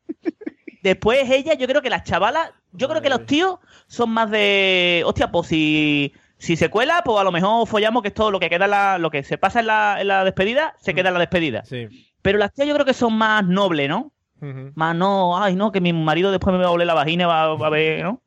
Después 0.82 1.28
ella, 1.30 1.54
yo 1.54 1.66
creo 1.66 1.82
que 1.82 1.90
las 1.90 2.04
chavalas, 2.04 2.50
yo 2.72 2.88
creo 2.88 3.02
que 3.02 3.10
los 3.10 3.26
tíos 3.26 3.58
son 3.86 4.10
más 4.10 4.30
de, 4.30 5.02
hostia, 5.04 5.30
pues 5.30 5.48
si, 5.48 6.14
si 6.38 6.56
se 6.56 6.70
cuela, 6.70 7.02
pues 7.04 7.18
a 7.20 7.24
lo 7.24 7.32
mejor 7.32 7.66
follamos 7.68 8.00
que 8.02 8.08
es 8.08 8.14
todo 8.14 8.30
lo 8.30 8.40
que 8.40 8.48
queda, 8.48 8.64
en 8.64 8.70
la, 8.70 8.96
lo 8.98 9.10
que 9.10 9.22
se 9.22 9.36
pasa 9.36 9.60
en 9.60 9.66
la, 9.66 9.98
en 10.00 10.08
la 10.08 10.24
despedida, 10.24 10.74
se 10.78 10.94
queda 10.94 11.08
en 11.08 11.14
la 11.14 11.20
despedida. 11.20 11.64
Sí. 11.66 11.86
Pero 12.22 12.38
las 12.38 12.52
tías 12.54 12.66
yo 12.66 12.72
creo 12.74 12.86
que 12.86 12.94
son 12.94 13.14
más 13.14 13.44
nobles, 13.46 13.90
¿no? 13.90 14.10
Ujú. 14.40 14.72
Más 14.74 14.96
no, 14.96 15.36
ay, 15.42 15.54
no, 15.54 15.70
que 15.70 15.82
mi 15.82 15.92
marido 15.92 16.30
después 16.30 16.56
me 16.56 16.62
va 16.62 16.68
a 16.68 16.72
oler 16.72 16.86
la 16.86 16.94
vagina, 16.94 17.26
va, 17.26 17.54
va 17.56 17.66
a 17.66 17.70
ver, 17.70 18.02
¿no? 18.02 18.22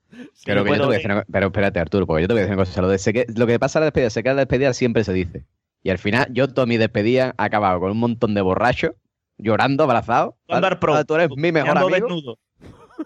Pero, 0.45 0.63
que 0.63 0.69
yo 0.71 0.75
te 0.75 0.85
voy 0.85 0.93
a 0.93 0.97
decir 0.97 1.11
una 1.11 1.21
co- 1.23 1.27
pero 1.31 1.47
espérate, 1.47 1.79
Arturo, 1.79 2.05
porque 2.07 2.21
yo 2.23 2.27
te 2.27 2.33
voy 2.33 2.39
a 2.41 2.43
decir 2.43 2.55
una 2.55 2.65
cosa. 2.65 2.81
Lo, 2.81 2.87
de 2.89 2.97
se 2.97 3.13
que- 3.13 3.25
lo 3.35 3.47
que 3.47 3.59
pasa 3.59 3.79
en 3.79 3.81
la 3.81 3.85
despedida, 3.85 4.09
se 4.09 4.23
queda 4.23 4.33
la 4.33 4.41
despedida 4.41 4.73
siempre 4.73 5.03
se 5.03 5.13
dice. 5.13 5.45
Y 5.81 5.89
al 5.89 5.97
final, 5.97 6.27
yo 6.31 6.47
toda 6.47 6.65
mi 6.65 6.77
despedida 6.77 7.33
ha 7.37 7.43
acabado 7.45 7.79
con 7.79 7.91
un 7.91 7.99
montón 7.99 8.33
de 8.33 8.41
borrachos, 8.41 8.91
llorando, 9.37 9.83
abrazados. 9.83 10.35
Jugando 10.45 10.65
¿vale? 10.65 10.73
al 10.75 10.79
pro. 10.79 11.05
Tú 11.05 11.15
eres 11.15 11.29
mi 11.35 11.51
mejor 11.51 11.77
amigo. 11.77 11.89
desnudo. 11.89 12.37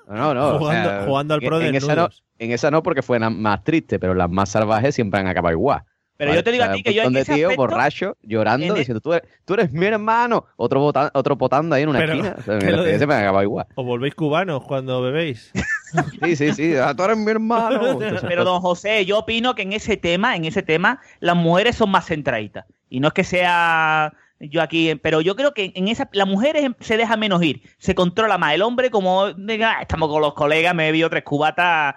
No, 0.08 0.34
no, 0.34 0.50
o 0.56 0.60
Jugando- 0.60 0.90
sea, 0.90 1.06
jugando 1.06 1.34
al 1.34 1.42
pro 1.42 1.62
en, 1.62 1.68
en 1.68 1.76
esa 1.76 1.96
no, 1.96 2.10
en 2.40 2.52
esa 2.52 2.70
no 2.72 2.84
porque 2.84 3.02
fue 3.02 3.20
la 3.20 3.30
más 3.30 3.64
triste, 3.64 4.00
pero 4.00 4.14
las 4.14 4.30
más 4.30 4.50
salvajes 4.50 4.94
siempre 4.94 5.20
han 5.20 5.28
acabado 5.28 5.54
igual. 5.54 5.82
Pero 6.18 6.34
yo 6.34 6.44
te 6.44 6.52
digo 6.52 6.64
a 6.66 6.72
ti 6.72 6.82
que 6.84 6.94
yo 6.96 7.04
en 7.04 7.08
Un 7.08 7.14
montón 7.14 7.14
de 7.14 7.22
ese 7.22 7.34
tíos 7.36 7.52
aspecto- 7.52 7.62
borrachos 7.62 8.14
llorando, 8.24 8.66
en 8.66 8.76
e- 8.76 8.80
diciendo, 8.80 9.00
tú 9.02 9.14
eres, 9.14 9.30
tú 9.46 9.54
eres 9.54 9.72
mi 9.72 9.86
hermano. 9.86 10.46
Otro, 10.58 10.80
bota- 10.82 11.12
otro 11.14 11.38
potando 11.38 11.76
ahí 11.76 11.84
en 11.84 11.90
una 11.90 12.00
Pero, 12.00 12.14
esquina. 12.14 12.36
O 12.38 12.42
sea, 12.42 13.20
acabado 13.20 13.44
igual. 13.44 13.68
¿Os 13.76 13.86
volvéis 13.86 14.16
cubanos 14.16 14.64
cuando 14.64 15.02
bebéis? 15.02 15.52
Sí, 16.24 16.36
sí, 16.36 16.54
sí. 16.54 16.76
ah, 16.76 16.94
tú 16.96 17.04
eres 17.04 17.18
mi 17.18 17.32
hermano. 17.32 18.00
Pero 18.28 18.44
don 18.44 18.62
José, 18.62 19.06
yo 19.06 19.20
opino 19.20 19.56
que 19.56 19.62
en 19.62 19.74
ese 19.74 19.98
tema, 19.98 20.36
en 20.36 20.46
ese 20.46 20.62
tema, 20.62 21.00
las 21.20 21.36
mujeres 21.36 21.76
son 21.76 21.90
más 21.92 22.06
centraditas. 22.06 22.66
Y 22.90 23.00
no 23.00 23.10
es 23.10 23.14
que 23.14 23.24
sea 23.24 24.14
yo 24.40 24.62
aquí, 24.62 24.94
pero 25.02 25.20
yo 25.22 25.36
creo 25.36 25.54
que 25.54 25.72
en 25.76 25.88
esa, 25.88 26.10
las 26.14 26.28
mujeres 26.28 26.70
se 26.80 26.96
deja 26.96 27.18
menos 27.18 27.42
ir, 27.42 27.62
se 27.80 27.96
controla 27.96 28.38
más. 28.38 28.54
El 28.54 28.62
hombre, 28.62 28.92
como 28.92 29.34
diga, 29.34 29.78
"Ah, 29.78 29.82
estamos 29.82 30.10
con 30.10 30.22
los 30.22 30.36
colegas, 30.36 30.76
me 30.76 30.84
he 30.84 30.92
bebido 30.92 31.10
tres 31.10 31.24
cubatas. 31.24 31.96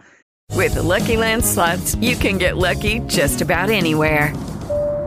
With 0.56 0.72
the 0.72 0.82
Lucky 0.82 1.16
Land 1.16 1.44
slots, 1.44 1.96
you 2.00 2.16
can 2.18 2.38
get 2.38 2.54
lucky 2.56 3.00
just 3.08 3.40
about 3.42 3.70
anywhere. 3.70 4.32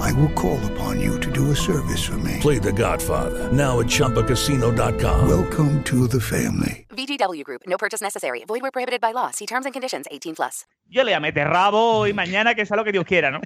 I 0.00 0.12
will 0.12 0.32
call 0.34 0.58
upon 0.72 1.00
you 1.00 1.18
to 1.20 1.30
do 1.30 1.50
a 1.50 1.54
service 1.56 2.04
for 2.04 2.16
me. 2.18 2.38
Play 2.40 2.58
The 2.58 2.72
Godfather 2.72 3.50
now 3.52 3.80
at 3.80 3.86
ChumbaCasino.com. 3.86 5.28
Welcome 5.28 5.82
to 5.84 6.06
the 6.08 6.20
family. 6.20 6.86
VGW 6.90 7.44
Group. 7.44 7.62
No 7.66 7.76
purchase 7.76 8.02
necessary. 8.02 8.44
Void 8.46 8.62
where 8.62 8.70
prohibited 8.70 9.00
by 9.00 9.12
law. 9.12 9.30
See 9.30 9.46
terms 9.46 9.66
and 9.66 9.72
conditions. 9.74 10.06
18 10.10 10.34
plus. 10.34 10.66
Yo 10.88 11.02
le 11.02 11.10
voy 11.12 11.14
a 11.14 11.20
meter 11.20 11.46
rabo 11.48 12.06
y 12.06 12.12
mañana 12.12 12.54
que 12.54 12.64
sea 12.66 12.76
lo 12.76 12.84
que 12.84 12.92
Dios 12.92 13.04
quiera, 13.04 13.30
¿no? 13.30 13.40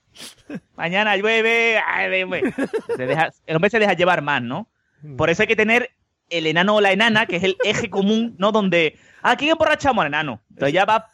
mañana 0.76 1.16
llueve, 1.16 1.78
ay. 1.78 2.24
Se 2.96 3.06
deja- 3.06 3.30
el 3.46 3.56
hombre 3.56 3.70
se 3.70 3.78
deja 3.78 3.94
llevar 3.94 4.22
más, 4.22 4.42
¿no? 4.42 4.68
Por 5.16 5.30
eso 5.30 5.42
hay 5.42 5.48
que 5.48 5.56
tener 5.56 5.90
el 6.30 6.46
enano 6.46 6.76
o 6.76 6.80
la 6.80 6.92
enana, 6.92 7.26
que 7.26 7.36
es 7.36 7.44
el 7.44 7.56
eje 7.64 7.88
común, 7.90 8.34
¿no? 8.38 8.50
Donde, 8.52 8.98
¿a 9.22 9.36
quién 9.36 9.52
emborrachamos 9.52 10.02
al 10.02 10.08
enano? 10.08 10.40
Entonces 10.50 10.72
ya 10.74 10.84
vas, 10.84 11.04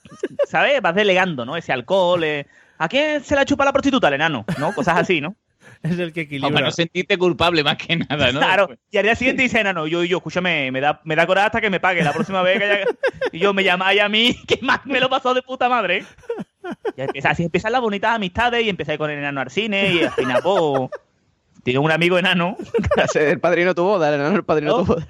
¿sabes? 0.49 0.81
Vas 0.81 0.95
delegando, 0.95 1.45
¿no? 1.45 1.57
Ese 1.57 1.73
alcohol. 1.73 2.25
eh, 2.25 2.47
¿A 2.83 2.89
quién 2.89 3.23
se 3.23 3.37
la 3.37 3.45
chupa 3.45 3.65
la 3.65 3.73
prostituta 3.73 4.09
al 4.09 4.15
enano? 4.15 4.45
¿No? 4.59 4.75
Cosas 4.75 4.99
así, 4.99 5.21
¿no? 5.21 5.37
Es 5.85 5.97
el 5.99 6.13
que 6.13 6.21
O 6.21 6.23
equilibra. 6.25 6.51
para 6.51 6.67
no 6.67 6.73
sentirte 6.73 7.17
culpable 7.17 7.63
más 7.63 7.77
que 7.77 7.95
nada, 7.95 8.33
¿no? 8.33 8.41
Claro, 8.41 8.69
y 8.91 8.97
al 8.97 9.05
día 9.05 9.15
siguiente 9.15 9.45
dice, 9.45 9.63
no, 9.63 9.73
no, 9.73 9.87
yo, 9.87 10.03
yo, 10.03 10.17
escúchame, 10.17 10.73
me 10.73 10.81
da, 10.81 11.01
me 11.05 11.15
da 11.15 11.25
coraje 11.25 11.47
hasta 11.47 11.61
que 11.61 11.71
me 11.71 11.79
pague 11.79 12.03
la 12.03 12.13
próxima 12.13 12.43
vez 12.43 12.59
que 12.59 12.65
haya... 12.65 12.85
Y 13.31 13.39
yo, 13.39 13.55
me 13.55 13.63
llamáis 13.63 14.01
a 14.01 14.09
mí, 14.09 14.37
que 14.49 14.59
más 14.63 14.85
me 14.85 14.99
lo 14.99 15.09
pasó 15.09 15.33
de 15.33 15.43
puta 15.43 15.69
madre. 15.69 16.05
Y 16.97 17.03
empieza, 17.03 17.31
así 17.31 17.45
empiezan 17.45 17.71
las 17.71 17.81
bonitas 17.81 18.17
amistades 18.17 18.65
y 18.65 18.69
empecé 18.69 18.99
con 18.99 19.11
el 19.11 19.19
enano 19.19 19.41
al 19.41 19.51
cine 19.51 19.93
y 19.93 20.03
al 20.03 20.11
final, 20.11 20.41
pues, 20.43 20.91
tiene 21.63 21.79
un 21.79 21.93
amigo 21.93 22.19
enano. 22.19 22.57
El 23.15 23.39
padrino 23.39 23.69
de 23.69 23.75
tu 23.77 23.85
boda, 23.85 24.09
el 24.09 24.15
enano 24.17 24.35
el 24.35 24.45
padrino 24.45 24.79
de 24.79 24.85
tu 24.85 24.95
boda. 24.95 25.07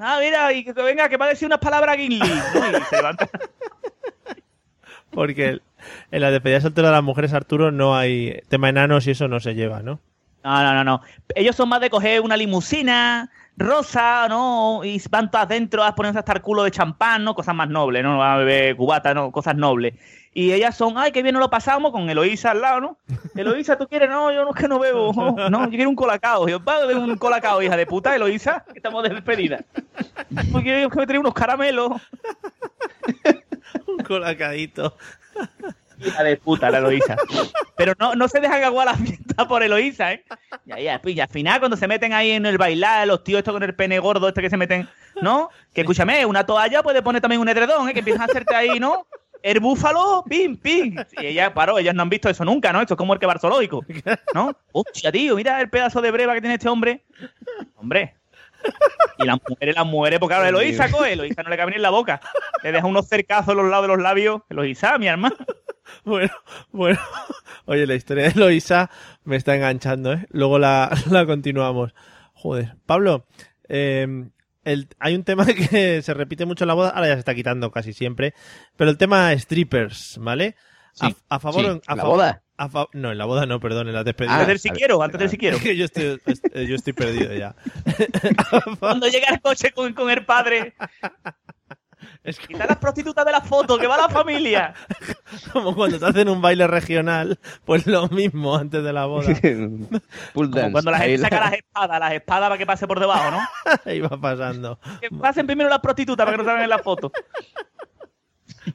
Ah, 0.00 0.18
mira, 0.18 0.50
y 0.54 0.64
que, 0.64 0.72
venga, 0.72 1.10
que 1.10 1.18
va 1.18 1.26
a 1.26 1.30
decir 1.30 1.44
unas 1.44 1.58
palabras 1.58 1.94
a 1.94 1.98
Gimli. 1.98 2.18
¿no? 2.18 2.78
Y 2.78 2.82
se 2.88 2.96
levanta. 2.96 3.28
Porque 5.10 5.60
en 6.10 6.20
la 6.20 6.30
despedida 6.30 6.60
soltera 6.60 6.88
de 6.88 6.94
las 6.94 7.02
mujeres, 7.02 7.32
Arturo, 7.32 7.70
no 7.70 7.96
hay 7.96 8.40
tema 8.48 8.68
enanos 8.68 9.06
y 9.06 9.12
eso 9.12 9.28
no 9.28 9.40
se 9.40 9.54
lleva, 9.54 9.82
¿no? 9.82 10.00
No, 10.44 10.62
no, 10.62 10.74
no, 10.74 10.84
no. 10.84 11.00
Ellos 11.34 11.56
son 11.56 11.68
más 11.70 11.80
de 11.80 11.88
coger 11.88 12.20
una 12.20 12.36
limusina 12.36 13.30
rosa, 13.56 14.28
¿no? 14.28 14.82
Y 14.84 15.00
van 15.10 15.30
todas 15.30 15.48
dentro 15.48 15.82
a 15.84 15.94
ponerse 15.94 16.18
hasta 16.18 16.32
el 16.32 16.42
culo 16.42 16.64
de 16.64 16.70
champán, 16.70 17.24
¿no? 17.24 17.34
Cosas 17.34 17.54
más 17.54 17.68
nobles, 17.68 18.02
¿no? 18.02 18.18
Van 18.18 18.32
a 18.32 18.36
beber 18.36 18.76
cubata, 18.76 19.14
¿no? 19.14 19.32
Cosas 19.32 19.56
nobles. 19.56 19.94
Y 20.36 20.52
ellas 20.52 20.76
son, 20.76 20.98
ay, 20.98 21.12
qué 21.12 21.22
bien 21.22 21.34
nos 21.34 21.40
lo 21.40 21.48
pasamos 21.48 21.92
con 21.92 22.10
Eloísa 22.10 22.50
al 22.50 22.60
lado, 22.60 22.80
¿no? 22.80 22.98
Eloísa, 23.36 23.78
¿tú 23.78 23.86
quieres? 23.86 24.10
No, 24.10 24.32
yo 24.32 24.44
no 24.44 24.50
es 24.50 24.56
que 24.56 24.68
no 24.68 24.78
bebo. 24.78 25.12
No, 25.50 25.64
yo 25.64 25.70
quiero 25.70 25.88
un 25.88 25.96
colacao. 25.96 26.48
Yo, 26.48 26.62
va 26.62 26.84
un 26.86 27.16
colacao, 27.16 27.62
hija 27.62 27.76
de 27.76 27.86
puta, 27.86 28.14
Eloísa, 28.14 28.64
que 28.72 28.78
estamos 28.78 29.02
de 29.04 29.10
despedida. 29.10 29.60
Porque 30.50 30.82
yo 30.82 30.90
que 30.90 31.06
me 31.06 31.18
unos 31.18 31.34
caramelos. 31.34 31.92
Un 33.86 33.98
colacadito. 33.98 34.96
Hija 36.04 36.22
de 36.22 36.36
puta, 36.36 36.70
la 36.70 36.78
Eloísa. 36.78 37.16
Pero 37.76 37.94
no, 37.98 38.14
no 38.14 38.28
se 38.28 38.40
dejan 38.40 38.62
aguar 38.62 38.86
la 38.86 38.94
fiesta 38.94 39.48
por 39.48 39.62
Eloísa, 39.62 40.12
¿eh? 40.12 40.24
Ya, 40.64 40.78
ya, 40.78 41.00
y 41.04 41.20
al 41.20 41.28
final, 41.28 41.58
cuando 41.60 41.76
se 41.76 41.88
meten 41.88 42.12
ahí 42.12 42.32
en 42.32 42.46
el 42.46 42.58
bailar, 42.58 43.06
los 43.06 43.24
tíos 43.24 43.38
estos 43.38 43.52
con 43.52 43.62
el 43.62 43.74
pene 43.74 43.98
gordo, 43.98 44.28
este 44.28 44.42
que 44.42 44.50
se 44.50 44.56
meten, 44.56 44.88
¿no? 45.22 45.50
Que 45.72 45.82
escúchame, 45.82 46.24
una 46.26 46.44
toalla 46.44 46.82
puede 46.82 47.02
poner 47.02 47.20
también 47.20 47.40
un 47.40 47.48
edredón, 47.48 47.88
¿eh? 47.88 47.92
Que 47.92 48.00
empiezan 48.00 48.22
a 48.22 48.26
hacerte 48.26 48.54
ahí, 48.54 48.78
¿no? 48.78 49.06
El 49.42 49.60
búfalo, 49.60 50.24
pim, 50.26 50.56
pim. 50.56 50.96
Y 51.20 51.26
ella, 51.26 51.52
paro, 51.52 51.78
ellas 51.78 51.94
no 51.94 52.02
han 52.02 52.08
visto 52.08 52.30
eso 52.30 52.44
nunca, 52.44 52.72
¿no? 52.72 52.80
Esto 52.80 52.94
es 52.94 52.98
como 52.98 53.12
el 53.12 53.20
que 53.20 53.28
zoológico, 53.38 53.84
¿no? 54.34 54.56
Hostia, 54.72 55.12
tío, 55.12 55.36
mira 55.36 55.60
el 55.60 55.68
pedazo 55.68 56.00
de 56.00 56.10
breva 56.10 56.34
que 56.34 56.40
tiene 56.40 56.54
este 56.54 56.68
hombre. 56.68 57.04
Hombre. 57.76 58.14
Y 59.18 59.24
las 59.26 59.38
mujeres, 59.48 59.74
las 59.76 59.86
mujeres, 59.86 60.18
porque 60.18 60.34
claro, 60.34 60.48
Eloísa 60.48 60.90
coge, 60.90 61.12
Eloísa 61.12 61.42
no 61.44 61.48
le 61.50 61.56
cabe 61.56 61.70
ni 61.70 61.76
en 61.76 61.82
la 61.82 61.90
boca. 61.90 62.20
Le 62.64 62.72
deja 62.72 62.84
unos 62.86 63.06
cercazos 63.08 63.50
a 63.50 63.54
los 63.54 63.70
lados 63.70 63.84
de 63.84 63.88
los 63.94 64.02
labios. 64.02 64.42
Eloísa, 64.50 64.98
mi 64.98 65.06
hermano. 65.06 65.36
Bueno, 66.04 66.32
bueno. 66.72 66.98
Oye, 67.66 67.86
la 67.86 67.94
historia 67.94 68.24
de 68.24 68.30
Eloisa 68.30 68.90
me 69.24 69.36
está 69.36 69.54
enganchando, 69.54 70.14
¿eh? 70.14 70.26
Luego 70.30 70.58
la, 70.58 70.90
la 71.10 71.26
continuamos. 71.26 71.94
Joder. 72.32 72.76
Pablo, 72.86 73.26
eh, 73.68 74.06
el- 74.64 74.88
hay 74.98 75.14
un 75.14 75.24
tema 75.24 75.44
que 75.46 76.00
se 76.02 76.14
repite 76.14 76.46
mucho 76.46 76.64
en 76.64 76.68
la 76.68 76.74
boda, 76.74 76.88
ahora 76.88 77.08
ya 77.08 77.12
se 77.14 77.18
está 77.20 77.34
quitando 77.34 77.70
casi 77.70 77.92
siempre, 77.92 78.32
pero 78.76 78.90
el 78.90 78.96
tema 78.98 79.30
strippers, 79.38 80.16
¿vale? 80.20 80.56
A, 81.00 81.08
Sí, 81.08 81.16
a 81.28 81.38
favor 81.38 81.60
sí. 81.60 81.66
o 81.66 81.72
en- 81.72 81.82
a 81.86 81.92
¿En 81.92 81.96
la 81.98 82.02
fa- 82.02 82.08
boda? 82.08 82.42
A 82.56 82.68
fa- 82.68 82.86
no, 82.92 83.10
en 83.12 83.18
la 83.18 83.24
boda 83.24 83.46
no, 83.46 83.58
perdón, 83.60 83.88
en 83.88 83.94
la 83.94 84.04
despedida. 84.04 84.32
Antes 84.34 84.48
del 84.48 84.58
si 84.60 84.70
quiero, 84.70 85.02
antes 85.02 85.18
del 85.20 85.28
si 85.30 85.38
quiero. 85.38 85.56
Es 85.56 85.62
que 85.64 85.76
yo 85.76 85.84
estoy, 85.84 86.20
est- 86.26 86.46
eh, 86.56 86.66
yo 86.66 86.74
estoy 86.76 86.92
perdido 86.92 87.32
ya. 87.34 87.54
Cuando 88.78 89.06
llega 89.08 89.28
el 89.30 89.40
coche 89.40 89.72
con, 89.72 89.92
con 89.92 90.10
el 90.10 90.24
padre. 90.24 90.74
Quita 92.48 92.66
las 92.66 92.76
prostitutas 92.78 93.24
de 93.24 93.32
la 93.32 93.40
foto, 93.40 93.78
que 93.78 93.86
va 93.86 93.96
la 93.96 94.08
familia. 94.08 94.74
Como 95.52 95.74
cuando 95.74 95.98
te 95.98 96.04
hacen 96.06 96.28
un 96.28 96.40
baile 96.40 96.66
regional, 96.66 97.38
pues 97.64 97.86
lo 97.86 98.08
mismo 98.08 98.56
antes 98.56 98.82
de 98.82 98.92
la 98.92 99.06
boda. 99.06 99.28
Pull 100.32 100.50
Como 100.50 100.72
cuando 100.72 100.90
la 100.90 100.98
gente 100.98 101.18
saca 101.18 101.40
las 101.40 101.52
espadas, 101.54 102.00
las 102.00 102.12
espadas 102.12 102.48
para 102.48 102.58
que 102.58 102.66
pase 102.66 102.86
por 102.86 103.00
debajo, 103.00 103.30
¿no? 103.30 103.40
Ahí 103.86 104.00
va 104.00 104.18
pasando. 104.20 104.78
Que 105.00 105.08
pasen 105.10 105.46
primero 105.46 105.68
las 105.70 105.80
prostitutas 105.80 106.24
para 106.24 106.36
que 106.36 106.42
no 106.42 106.48
salgan 106.48 106.64
en 106.64 106.70
la 106.70 106.78
foto. 106.78 107.10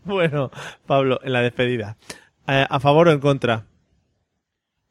Bueno, 0.04 0.52
Pablo, 0.86 1.20
en 1.24 1.34
la 1.34 1.42
despedida. 1.42 1.98
Eh, 2.48 2.66
¿A 2.70 2.80
favor 2.80 3.08
o 3.08 3.12
en 3.12 3.20
contra? 3.20 3.66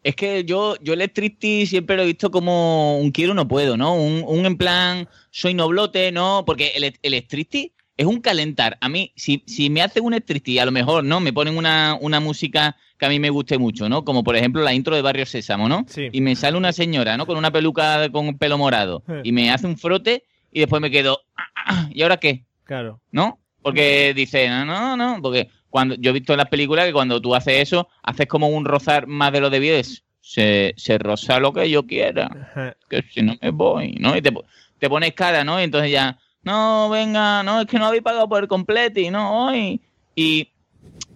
Es 0.09 0.17
que 0.17 0.43
yo, 0.45 0.75
yo 0.81 0.95
el 0.95 1.03
striptease 1.03 1.67
siempre 1.67 1.95
lo 1.95 2.03
he 2.03 2.07
visto 2.07 2.31
como 2.31 2.99
un 2.99 3.11
quiero 3.11 3.35
no 3.35 3.47
puedo, 3.47 3.77
¿no? 3.77 3.95
Un, 3.95 4.25
un 4.27 4.47
en 4.47 4.57
plan, 4.57 5.07
soy 5.31 5.53
noblote, 5.53 6.13
¿no? 6.13 6.45
Porque 6.47 6.73
el, 6.77 6.85
el 7.03 7.15
striptease 7.15 7.73
es 7.95 8.07
un 8.07 8.23
calentar. 8.23 8.79
A 8.81 8.89
mí, 8.89 9.13
si, 9.17 9.43
si 9.47 9.69
me 9.69 9.83
hacen 9.83 10.03
un 10.07 10.15
striptease, 10.15 10.63
a 10.63 10.65
lo 10.65 10.73
mejor, 10.73 11.05
¿no? 11.05 11.21
Me 11.21 11.35
ponen 11.35 11.59
una, 11.59 11.99
una 12.01 12.21
música 12.21 12.75
que 12.97 13.05
a 13.05 13.11
mí 13.11 13.19
me 13.19 13.29
guste 13.29 13.59
mucho, 13.59 13.91
¿no? 13.91 14.03
Como 14.03 14.25
por 14.25 14.35
ejemplo 14.35 14.63
la 14.63 14.73
intro 14.73 14.97
de 14.97 15.03
Barrio 15.03 15.27
Sésamo, 15.27 15.69
¿no? 15.69 15.85
Sí. 15.89 16.09
Y 16.11 16.23
me 16.23 16.35
sale 16.37 16.57
una 16.57 16.73
señora, 16.73 17.19
¿no? 17.19 17.27
Con 17.27 17.37
una 17.37 17.51
peluca 17.51 18.11
con 18.11 18.39
pelo 18.39 18.57
morado. 18.57 19.03
Y 19.25 19.33
me 19.33 19.51
hace 19.51 19.67
un 19.67 19.77
frote 19.77 20.25
y 20.51 20.61
después 20.61 20.81
me 20.81 20.91
quedo, 20.91 21.21
"Ah, 21.37 21.43
ah, 21.67 21.89
¿y 21.93 22.01
ahora 22.01 22.17
qué? 22.17 22.47
Claro. 22.65 23.03
¿no? 23.13 23.41
Porque 23.61 24.15
dice, 24.15 24.49
no, 24.49 24.65
no, 24.65 24.97
no, 24.97 25.21
porque 25.21 25.51
cuando 25.71 25.95
yo 25.97 26.11
he 26.11 26.15
visto 26.15 26.33
en 26.33 26.39
las 26.39 26.49
películas 26.49 26.87
que 26.87 26.93
cuando 26.93 27.21
tú 27.21 27.35
haces 27.35 27.63
eso, 27.63 27.89
haces 28.03 28.27
como 28.27 28.49
un 28.49 28.65
rozar 28.65 29.07
más 29.07 29.33
de 29.33 29.41
lo 29.41 29.51
debido, 29.51 29.77
es, 29.77 30.05
se, 30.21 30.75
se 30.77 30.99
roza 30.99 31.39
lo 31.41 31.53
que 31.53 31.69
yo 31.71 31.87
quiera, 31.87 32.29
que 32.89 33.03
si 33.13 33.23
no 33.23 33.35
me 33.41 33.51
voy, 33.51 33.93
¿no? 34.01 34.17
Y 34.17 34.23
te, 34.23 34.33
te 34.79 34.89
pones 34.89 35.13
cara, 35.15 35.45
¿no? 35.45 35.61
Y 35.61 35.65
entonces 35.65 35.91
ya, 35.91 36.19
no, 36.43 36.89
venga, 36.91 37.43
no, 37.43 37.61
es 37.61 37.67
que 37.67 37.79
no 37.79 37.87
habéis 37.87 38.03
pagado 38.03 38.29
por 38.29 38.43
el 38.43 38.49
completo 38.49 39.01
y 39.01 39.11
no, 39.11 39.47
hoy. 39.47 39.81
Y 40.15 40.49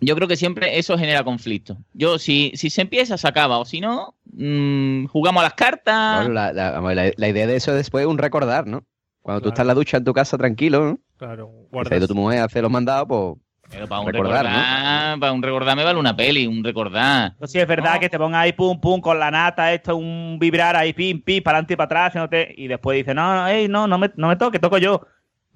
yo 0.01 0.15
creo 0.17 0.29
que 0.29 0.37
siempre 0.37 0.79
eso 0.79 0.99
genera 0.99 1.23
conflicto. 1.25 1.77
Yo, 1.95 2.19
si, 2.19 2.53
si 2.55 2.71
se 2.71 2.83
empieza, 2.83 3.17
se 3.17 3.29
acaba, 3.29 3.59
o 3.59 3.65
si 3.65 3.81
no, 3.81 4.15
mm, 4.33 5.07
jugamos 5.07 5.41
a 5.41 5.45
las 5.45 5.55
cartas. 5.55 6.17
Bueno, 6.17 6.33
la, 6.35 6.53
la- 6.53 6.81
la- 6.95 7.13
la 7.17 7.29
idea 7.29 7.47
de 7.47 7.57
eso 7.57 7.71
es 7.73 7.77
después 7.79 8.05
un 8.07 8.19
recordar, 8.19 8.67
¿no? 8.67 8.85
Cuando 9.23 9.41
tú 9.43 9.49
estás 9.51 9.61
en 9.63 9.67
la 9.69 9.75
ducha 9.75 9.97
en 9.99 10.05
tu 10.05 10.13
casa 10.13 10.37
tranquilo, 10.37 10.85
¿no? 10.85 10.99
Claro, 11.17 11.49
guardas. 11.71 11.97
ido 11.99 12.09
tu 12.09 12.15
mujer 12.17 12.41
a 12.41 12.45
hacer 12.45 12.63
los 12.63 12.73
mandados, 12.73 13.07
pues. 13.09 13.37
Pero 13.73 13.89
para 13.89 14.03
un 14.03 14.07
recordar, 14.13 14.45
recordar, 14.45 15.19
para 15.19 15.33
un 15.33 15.43
recordar 15.43 15.77
me 15.77 15.85
vale 15.85 15.99
una 15.99 16.15
peli, 16.15 16.47
un 16.47 16.63
recordar. 16.63 17.35
Pues 17.39 17.51
sí, 17.53 17.59
es 17.59 17.67
verdad 17.67 17.99
que 17.99 18.09
te 18.11 18.19
pongas 18.19 18.43
ahí 18.43 18.53
pum 18.53 18.79
pum 18.81 19.01
con 19.01 19.19
la 19.19 19.31
nata, 19.31 19.73
esto 19.73 19.97
un 19.97 20.37
vibrar 20.39 20.77
ahí 20.77 20.93
pim 20.93 21.23
pim 21.23 21.43
para 21.43 21.57
adelante 21.59 21.73
y 21.75 21.77
para 21.77 22.09
atrás, 22.11 22.29
y 22.57 22.69
después 22.69 22.97
dice, 22.99 23.15
no, 23.15 23.35
no, 23.35 23.69
no, 23.69 23.87
no 23.89 23.99
me, 23.99 24.11
no 24.17 24.29
me 24.29 24.37
toque, 24.37 24.59
toco 24.59 24.77
yo. 24.79 25.01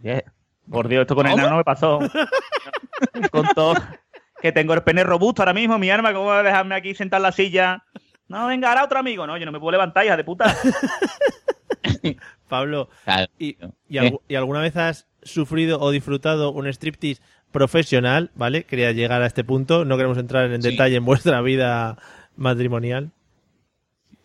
Yeah. 0.03 0.23
Por 0.71 0.89
Dios, 0.89 1.03
esto 1.03 1.15
con 1.15 1.27
el 1.27 1.35
enano 1.35 1.59
me 1.59 1.65
pasó. 1.65 1.99
con 3.31 3.47
todo. 3.55 3.75
Que 4.41 4.51
tengo 4.53 4.75
el 4.75 4.83
pene 4.83 5.05
robusto 5.05 5.43
ahora 5.43 5.53
mismo, 5.55 5.79
mi 5.79 5.91
arma, 5.91 6.13
¿cómo 6.13 6.25
voy 6.25 6.37
a 6.39 6.43
dejarme 6.43 6.75
aquí 6.75 6.95
sentar 6.95 7.19
en 7.19 7.23
la 7.25 7.33
silla? 7.33 7.85
No, 8.29 8.47
venga, 8.47 8.69
ahora 8.71 8.85
otro 8.85 8.99
amigo. 8.99 9.27
No, 9.27 9.37
yo 9.37 9.47
no 9.47 9.53
me 9.53 9.61
puedo 9.61 9.73
levantar, 9.73 10.05
hija 10.07 10.17
de 10.17 10.25
puta. 10.25 10.55
Pablo, 12.49 12.89
Claro. 13.05 13.27
¿y, 13.39 13.57
y 13.89 13.97
algu- 13.99 14.21
y 14.29 14.35
alguna 14.37 14.61
vez 14.61 14.77
has 14.77 15.07
sufrido 15.23 15.81
o 15.81 15.91
disfrutado 15.91 16.53
un 16.53 16.67
striptease 16.69 17.21
profesional? 17.57 18.31
¿Vale? 18.35 18.65
Quería 18.65 18.93
llegar 18.93 19.23
a 19.23 19.27
este 19.27 19.43
punto. 19.43 19.87
No 19.87 19.97
queremos 19.97 20.19
entrar 20.19 20.53
en 20.53 20.61
Sí. 20.61 20.71
detalle 20.71 20.97
en 20.97 21.05
vuestra 21.07 21.41
vida 21.41 21.97
matrimonial. 22.37 23.11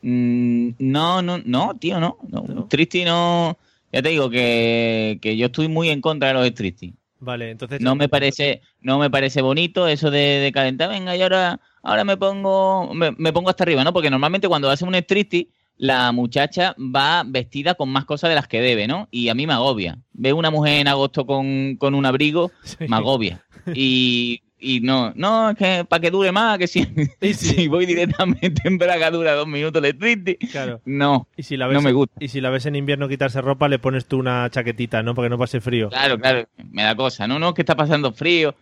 Mm, 0.02 0.72
no, 0.80 1.22
no, 1.22 1.38
no, 1.46 1.74
tío, 1.80 2.00
no. 2.02 2.18
no. 2.28 2.44
No. 2.44 3.58
Ya 3.94 4.02
te 4.02 4.10
digo 4.10 4.30
que, 4.30 5.20
que 5.22 5.38
yo 5.38 5.46
estoy 5.46 5.70
muy 5.70 5.90
en 5.90 6.02
contra 6.02 6.30
de 6.30 6.34
los 6.34 6.46
striptease. 6.48 6.94
Vale, 7.20 7.52
entonces. 7.52 7.80
No 7.80 7.96
me 7.96 8.10
parece, 8.10 8.62
no 8.82 9.00
me 9.00 9.10
parece 9.10 9.42
bonito 9.42 9.88
eso 9.88 10.12
de, 10.12 10.40
de 10.40 10.52
calentar, 10.52 10.90
venga, 10.90 11.16
y 11.16 11.22
ahora, 11.22 11.60
ahora 11.84 12.04
me 12.04 12.18
pongo, 12.18 12.94
me, 12.94 13.12
me 13.12 13.32
pongo 13.32 13.50
hasta 13.50 13.64
arriba, 13.64 13.84
¿no? 13.84 13.94
Porque 13.94 14.10
normalmente 14.10 14.48
cuando 14.48 14.70
hacen 14.70 14.88
un 14.90 14.96
striptease, 14.96 15.48
la 15.78 16.12
muchacha 16.12 16.76
va 16.78 17.24
vestida 17.26 17.74
con 17.76 17.90
más 17.90 18.06
cosas 18.06 18.30
de 18.30 18.36
las 18.36 18.48
que 18.48 18.62
debe, 18.62 18.88
¿no? 18.88 19.08
Y 19.12 19.30
a 19.30 19.36
mí 19.36 19.48
me 19.48 19.54
agobia. 19.54 19.98
Veo 20.14 20.36
una 20.36 20.52
mujer 20.52 20.80
en 20.80 20.88
agosto 20.88 21.26
con, 21.26 21.76
con 21.78 21.96
un 21.96 22.06
abrigo, 22.06 22.52
me 22.88 22.96
agobia. 22.96 23.44
Y, 23.74 24.42
y 24.60 24.80
no, 24.82 25.12
no, 25.16 25.50
es 25.52 25.58
que 25.58 25.86
para 25.88 26.00
que 26.02 26.12
dure 26.12 26.32
más, 26.32 26.58
que 26.60 26.68
si, 26.68 26.86
si 27.34 27.68
voy 27.68 27.86
directamente 27.86 28.62
en 28.66 28.78
braga 28.78 29.10
dura 29.10 29.34
dos 29.34 29.48
minutos 29.48 29.82
de 29.82 29.90
striptease, 29.90 30.38
Claro. 30.52 30.82
no, 30.86 31.28
Y 31.36 31.44
si 31.44 31.58
la 31.58 31.66
ves, 31.68 31.76
no 31.76 31.82
me 31.82 31.92
gusta. 31.94 32.14
Y 32.24 32.28
si 32.28 32.42
la 32.42 32.50
ves 32.52 32.66
en 32.68 32.76
invierno 32.76 33.08
quitarse 33.10 33.42
ropa, 33.42 33.68
le 33.68 33.80
pones 33.80 34.06
tú 34.06 34.18
una 34.20 34.50
chaquetita, 34.52 35.02
¿no? 35.04 35.16
Para 35.16 35.26
que 35.28 35.30
no 35.32 35.38
pase 35.40 35.62
frío. 35.62 35.90
Claro, 35.90 36.20
claro, 36.20 36.48
me 36.72 36.84
da 36.84 36.96
cosa. 36.96 37.28
No, 37.28 37.40
no, 37.40 37.50
es 37.50 37.56
que 37.56 37.62
está 37.64 37.76
pasando 37.76 38.12
frío. 38.12 38.56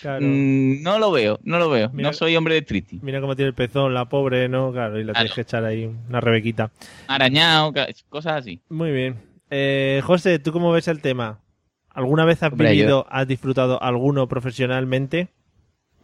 Claro. 0.00 0.24
Mm, 0.24 0.82
no 0.82 0.98
lo 0.98 1.10
veo, 1.10 1.38
no 1.42 1.58
lo 1.58 1.68
veo. 1.70 1.90
Mira- 1.92 2.10
no 2.10 2.12
soy 2.12 2.36
hombre 2.36 2.54
de 2.54 2.60
striptease. 2.62 3.04
Mira 3.04 3.20
cómo 3.20 3.34
tiene 3.36 3.48
el 3.48 3.54
pezón, 3.54 3.94
la 3.94 4.08
pobre, 4.08 4.48
¿no? 4.48 4.72
Claro, 4.72 4.98
y 5.00 5.04
la 5.04 5.12
tienes 5.12 5.32
que 5.34 5.40
echar 5.42 5.64
ahí 5.64 5.90
una 6.08 6.20
rebequita. 6.20 6.70
Arañado, 7.08 7.72
cosas 8.08 8.34
así. 8.40 8.60
Muy 8.68 8.90
bien. 8.92 9.16
Eh, 9.50 10.00
José, 10.04 10.38
¿tú 10.38 10.52
cómo 10.52 10.72
ves 10.72 10.88
el 10.88 11.00
tema? 11.00 11.40
¿Alguna 11.90 12.24
vez 12.24 12.42
has 12.42 12.52
Hombre, 12.52 12.70
vivido, 12.72 13.06
has 13.10 13.28
disfrutado 13.28 13.82
alguno 13.82 14.26
profesionalmente? 14.28 15.28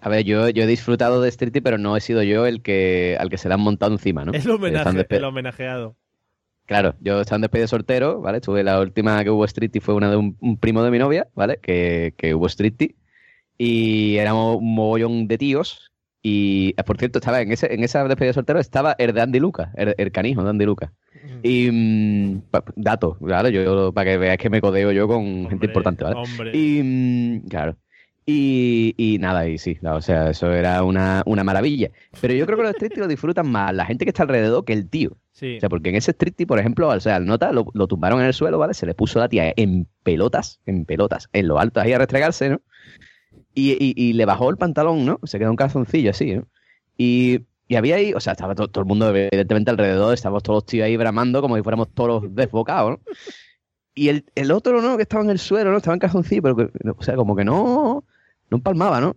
A 0.00 0.08
ver, 0.08 0.24
yo, 0.24 0.48
yo 0.50 0.62
he 0.62 0.66
disfrutado 0.66 1.20
de 1.22 1.30
Streety, 1.30 1.60
pero 1.60 1.78
no 1.78 1.96
he 1.96 2.00
sido 2.00 2.22
yo 2.22 2.46
el 2.46 2.62
que 2.62 3.16
al 3.18 3.30
que 3.30 3.38
se 3.38 3.48
le 3.48 3.54
han 3.54 3.60
montado 3.60 3.92
encima, 3.92 4.24
¿no? 4.24 4.32
El 4.34 4.48
homenaje, 4.50 5.06
el 5.08 5.24
homenajeado. 5.24 5.96
Claro, 6.66 6.94
yo 7.00 7.20
estaba 7.22 7.36
en 7.36 7.42
despedida 7.42 7.64
de 7.64 7.68
soltero, 7.68 8.20
¿vale? 8.20 8.38
Estuve 8.38 8.62
la 8.62 8.78
última 8.80 9.24
que 9.24 9.30
hubo 9.30 9.48
Streety 9.48 9.80
fue 9.80 9.94
una 9.94 10.10
de 10.10 10.16
un, 10.16 10.36
un 10.40 10.58
primo 10.58 10.82
de 10.82 10.90
mi 10.90 10.98
novia, 10.98 11.26
¿vale? 11.34 11.58
Que, 11.62 12.12
que 12.18 12.34
hubo 12.34 12.48
Streety. 12.48 12.94
Y 13.58 14.16
éramos 14.16 14.56
un 14.58 14.74
mogollón 14.74 15.26
de 15.28 15.36
tíos. 15.36 15.90
Y, 16.22 16.74
eh, 16.76 16.82
por 16.84 16.98
cierto, 16.98 17.18
estaba 17.18 17.40
en, 17.40 17.52
ese, 17.52 17.72
en 17.72 17.82
esa 17.84 18.02
despedida 18.06 18.30
de 18.30 18.34
soltero 18.34 18.58
estaba 18.58 18.94
el 18.98 19.12
de 19.12 19.20
Andy 19.20 19.38
Lucas, 19.40 19.70
el, 19.76 19.94
el 19.98 20.10
canijo 20.12 20.42
de 20.42 20.50
Andy 20.50 20.64
Lucas. 20.64 20.90
Y 21.42 21.70
mm, 21.70 22.40
pa- 22.50 22.64
datos, 22.76 23.16
claro, 23.24 23.48
yo 23.48 23.92
para 23.92 24.10
que 24.10 24.18
veáis 24.18 24.38
que 24.38 24.50
me 24.50 24.60
codeo 24.60 24.90
yo 24.92 25.06
con 25.08 25.48
gente 25.48 25.66
importante, 25.66 26.04
¿vale? 26.04 26.16
hombre. 26.16 26.50
Y 26.56 26.82
mm, 26.82 27.48
claro. 27.48 27.76
Y, 28.26 28.94
y 28.98 29.18
nada, 29.18 29.48
y 29.48 29.56
sí, 29.56 29.76
claro, 29.76 29.96
o 29.96 30.02
sea, 30.02 30.28
eso 30.30 30.52
era 30.52 30.82
una, 30.82 31.22
una 31.24 31.44
maravilla. 31.44 31.90
Pero 32.20 32.34
yo 32.34 32.44
creo 32.44 32.58
que 32.58 32.64
los 32.64 32.72
striptease 32.72 33.00
lo 33.00 33.08
disfrutan 33.08 33.50
más 33.50 33.72
la 33.74 33.86
gente 33.86 34.04
que 34.04 34.10
está 34.10 34.24
alrededor 34.24 34.64
que 34.66 34.74
el 34.74 34.88
tío. 34.90 35.16
Sí. 35.32 35.56
O 35.56 35.60
sea, 35.60 35.68
porque 35.70 35.88
en 35.88 35.94
ese 35.96 36.10
striptease, 36.12 36.46
por 36.46 36.58
ejemplo, 36.58 36.88
o 36.88 37.00
sea, 37.00 37.16
al 37.16 37.24
nota 37.24 37.52
lo, 37.52 37.68
lo 37.72 37.86
tumbaron 37.86 38.20
en 38.20 38.26
el 38.26 38.34
suelo, 38.34 38.58
¿vale? 38.58 38.74
Se 38.74 38.84
le 38.84 38.92
puso 38.94 39.18
la 39.18 39.28
tía 39.30 39.52
en 39.56 39.86
pelotas, 40.02 40.60
en 40.66 40.84
pelotas, 40.84 41.28
en 41.32 41.48
lo 41.48 41.58
alto 41.58 41.80
ahí 41.80 41.92
a 41.94 41.98
restregarse, 41.98 42.50
¿no? 42.50 42.60
Y, 43.58 43.72
y- 43.72 43.94
y 43.96 44.12
le 44.12 44.24
bajó 44.24 44.50
el 44.50 44.56
pantalón, 44.56 45.04
¿no? 45.04 45.18
Se 45.24 45.38
quedó 45.38 45.50
un 45.50 45.56
calzoncillo 45.56 46.10
así, 46.10 46.34
¿no? 46.36 46.46
Y, 46.96 47.40
y 47.66 47.76
había 47.76 47.96
ahí, 47.96 48.12
o 48.14 48.20
sea, 48.20 48.32
estaba 48.34 48.54
to- 48.54 48.68
todo, 48.68 48.82
el 48.82 48.88
mundo 48.88 49.08
evidentemente 49.14 49.70
alrededor, 49.70 50.14
estábamos 50.14 50.42
todos 50.42 50.58
los 50.58 50.66
tíos 50.66 50.84
ahí 50.86 50.96
bramando 50.96 51.40
como 51.40 51.56
si 51.56 51.62
fuéramos 51.62 51.88
todos 51.92 52.22
los 52.22 52.34
desbocados, 52.34 52.92
¿no? 52.92 53.00
Y 53.94 54.10
el, 54.10 54.24
el 54.36 54.52
otro, 54.52 54.80
¿no? 54.80 54.96
Que 54.96 55.02
estaba 55.02 55.24
en 55.24 55.30
el 55.30 55.38
suelo, 55.40 55.72
¿no? 55.72 55.78
Estaba 55.78 55.94
en 55.94 56.00
calzoncillo, 56.00 56.42
pero, 56.42 56.56
que- 56.56 56.70
o 56.96 57.02
sea, 57.02 57.16
como 57.16 57.34
que 57.34 57.44
no, 57.44 58.04
no 58.50 58.56
empalmaba, 58.56 59.00
¿no? 59.00 59.16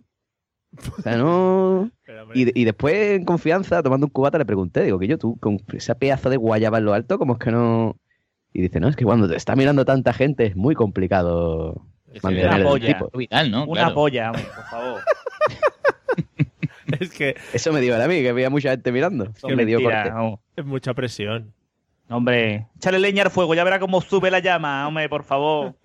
O 0.98 1.02
sea, 1.02 1.16
no... 1.18 1.90
Y, 2.34 2.60
y 2.60 2.64
después, 2.64 2.94
en 3.20 3.24
confianza, 3.24 3.82
tomando 3.82 4.06
un 4.06 4.10
cubata, 4.10 4.38
le 4.38 4.46
pregunté, 4.46 4.82
digo, 4.82 4.98
que 4.98 5.06
yo, 5.06 5.18
tú, 5.18 5.36
con 5.38 5.58
esa 5.72 5.94
pedazo 5.94 6.30
de 6.30 6.36
guayaba 6.36 6.78
en 6.78 6.84
lo 6.86 6.94
alto, 6.94 7.18
¿cómo 7.18 7.34
es 7.34 7.38
que 7.38 7.50
no...? 7.52 7.96
Y 8.54 8.60
dice, 8.62 8.80
no, 8.80 8.88
es 8.88 8.96
que 8.96 9.04
cuando 9.04 9.28
te 9.28 9.36
está 9.36 9.54
mirando 9.54 9.84
tanta 9.84 10.12
gente 10.12 10.46
es 10.46 10.56
muy 10.56 10.74
complicado 10.74 11.86
una 12.22 12.62
polla. 12.62 13.00
Vital, 13.14 13.50
¿no? 13.50 13.64
Una 13.64 13.80
Claro. 13.82 13.94
polla, 13.94 14.30
hombre, 14.30 14.44
por 14.54 14.64
favor. 14.66 15.00
Es 17.00 17.10
que 17.10 17.36
Eso 17.52 17.72
me 17.72 17.80
dio 17.80 18.00
a 18.00 18.06
mí, 18.06 18.20
que 18.20 18.28
había 18.28 18.50
mucha 18.50 18.70
gente 18.70 18.92
mirando. 18.92 19.24
Eso 19.34 19.48
que 19.48 19.56
me 19.56 19.64
dio 19.64 19.78
mentira, 19.78 20.02
corte. 20.02 20.14
vamos. 20.14 20.40
es 20.56 20.64
mucha 20.64 20.92
presión. 20.94 21.52
Hombre, 22.10 22.66
échale 22.76 22.98
leña 22.98 23.22
al 23.22 23.30
fuego, 23.30 23.54
ya 23.54 23.64
verá 23.64 23.78
cómo 23.78 24.00
sube 24.02 24.30
la 24.30 24.40
llama, 24.40 24.86
hombre, 24.86 25.08
por 25.08 25.24
favor. 25.24 25.74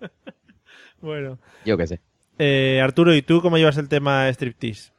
Bueno. 1.00 1.38
Yo 1.64 1.76
qué 1.78 1.86
sé. 1.86 2.00
Eh, 2.40 2.80
Arturo, 2.82 3.14
¿y 3.14 3.22
tú 3.22 3.40
cómo 3.40 3.56
llevas 3.56 3.76
el 3.78 3.88
tema 3.88 4.28
striptease? 4.30 4.90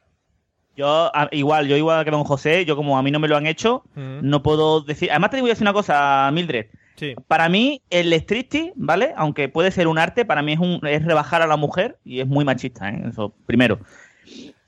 Yo, 0.74 1.12
igual, 1.32 1.68
yo 1.68 1.76
igual 1.76 2.06
que 2.06 2.10
don 2.10 2.24
José, 2.24 2.64
yo 2.64 2.74
como 2.74 2.96
a 2.96 3.02
mí 3.02 3.10
no 3.10 3.18
me 3.20 3.28
lo 3.28 3.36
han 3.36 3.46
hecho, 3.46 3.84
Mm. 3.94 4.20
no 4.22 4.42
puedo 4.42 4.80
decir. 4.80 5.10
Además, 5.10 5.28
te 5.30 5.40
voy 5.42 5.50
a 5.50 5.52
decir 5.52 5.64
una 5.64 5.74
cosa, 5.74 6.30
Mildred. 6.32 6.68
Sí. 7.00 7.14
Para 7.28 7.48
mí, 7.48 7.80
el 7.88 8.12
striptease, 8.12 8.74
¿vale? 8.76 9.14
Aunque 9.16 9.48
puede 9.48 9.70
ser 9.70 9.88
un 9.88 9.96
arte, 9.98 10.26
para 10.26 10.42
mí 10.42 10.52
es, 10.52 10.58
un, 10.58 10.80
es 10.86 11.02
rebajar 11.02 11.40
a 11.40 11.46
la 11.46 11.56
mujer 11.56 11.96
y 12.04 12.20
es 12.20 12.26
muy 12.26 12.44
machista, 12.44 12.90
¿eh? 12.90 13.02
Eso, 13.08 13.34
primero. 13.46 13.78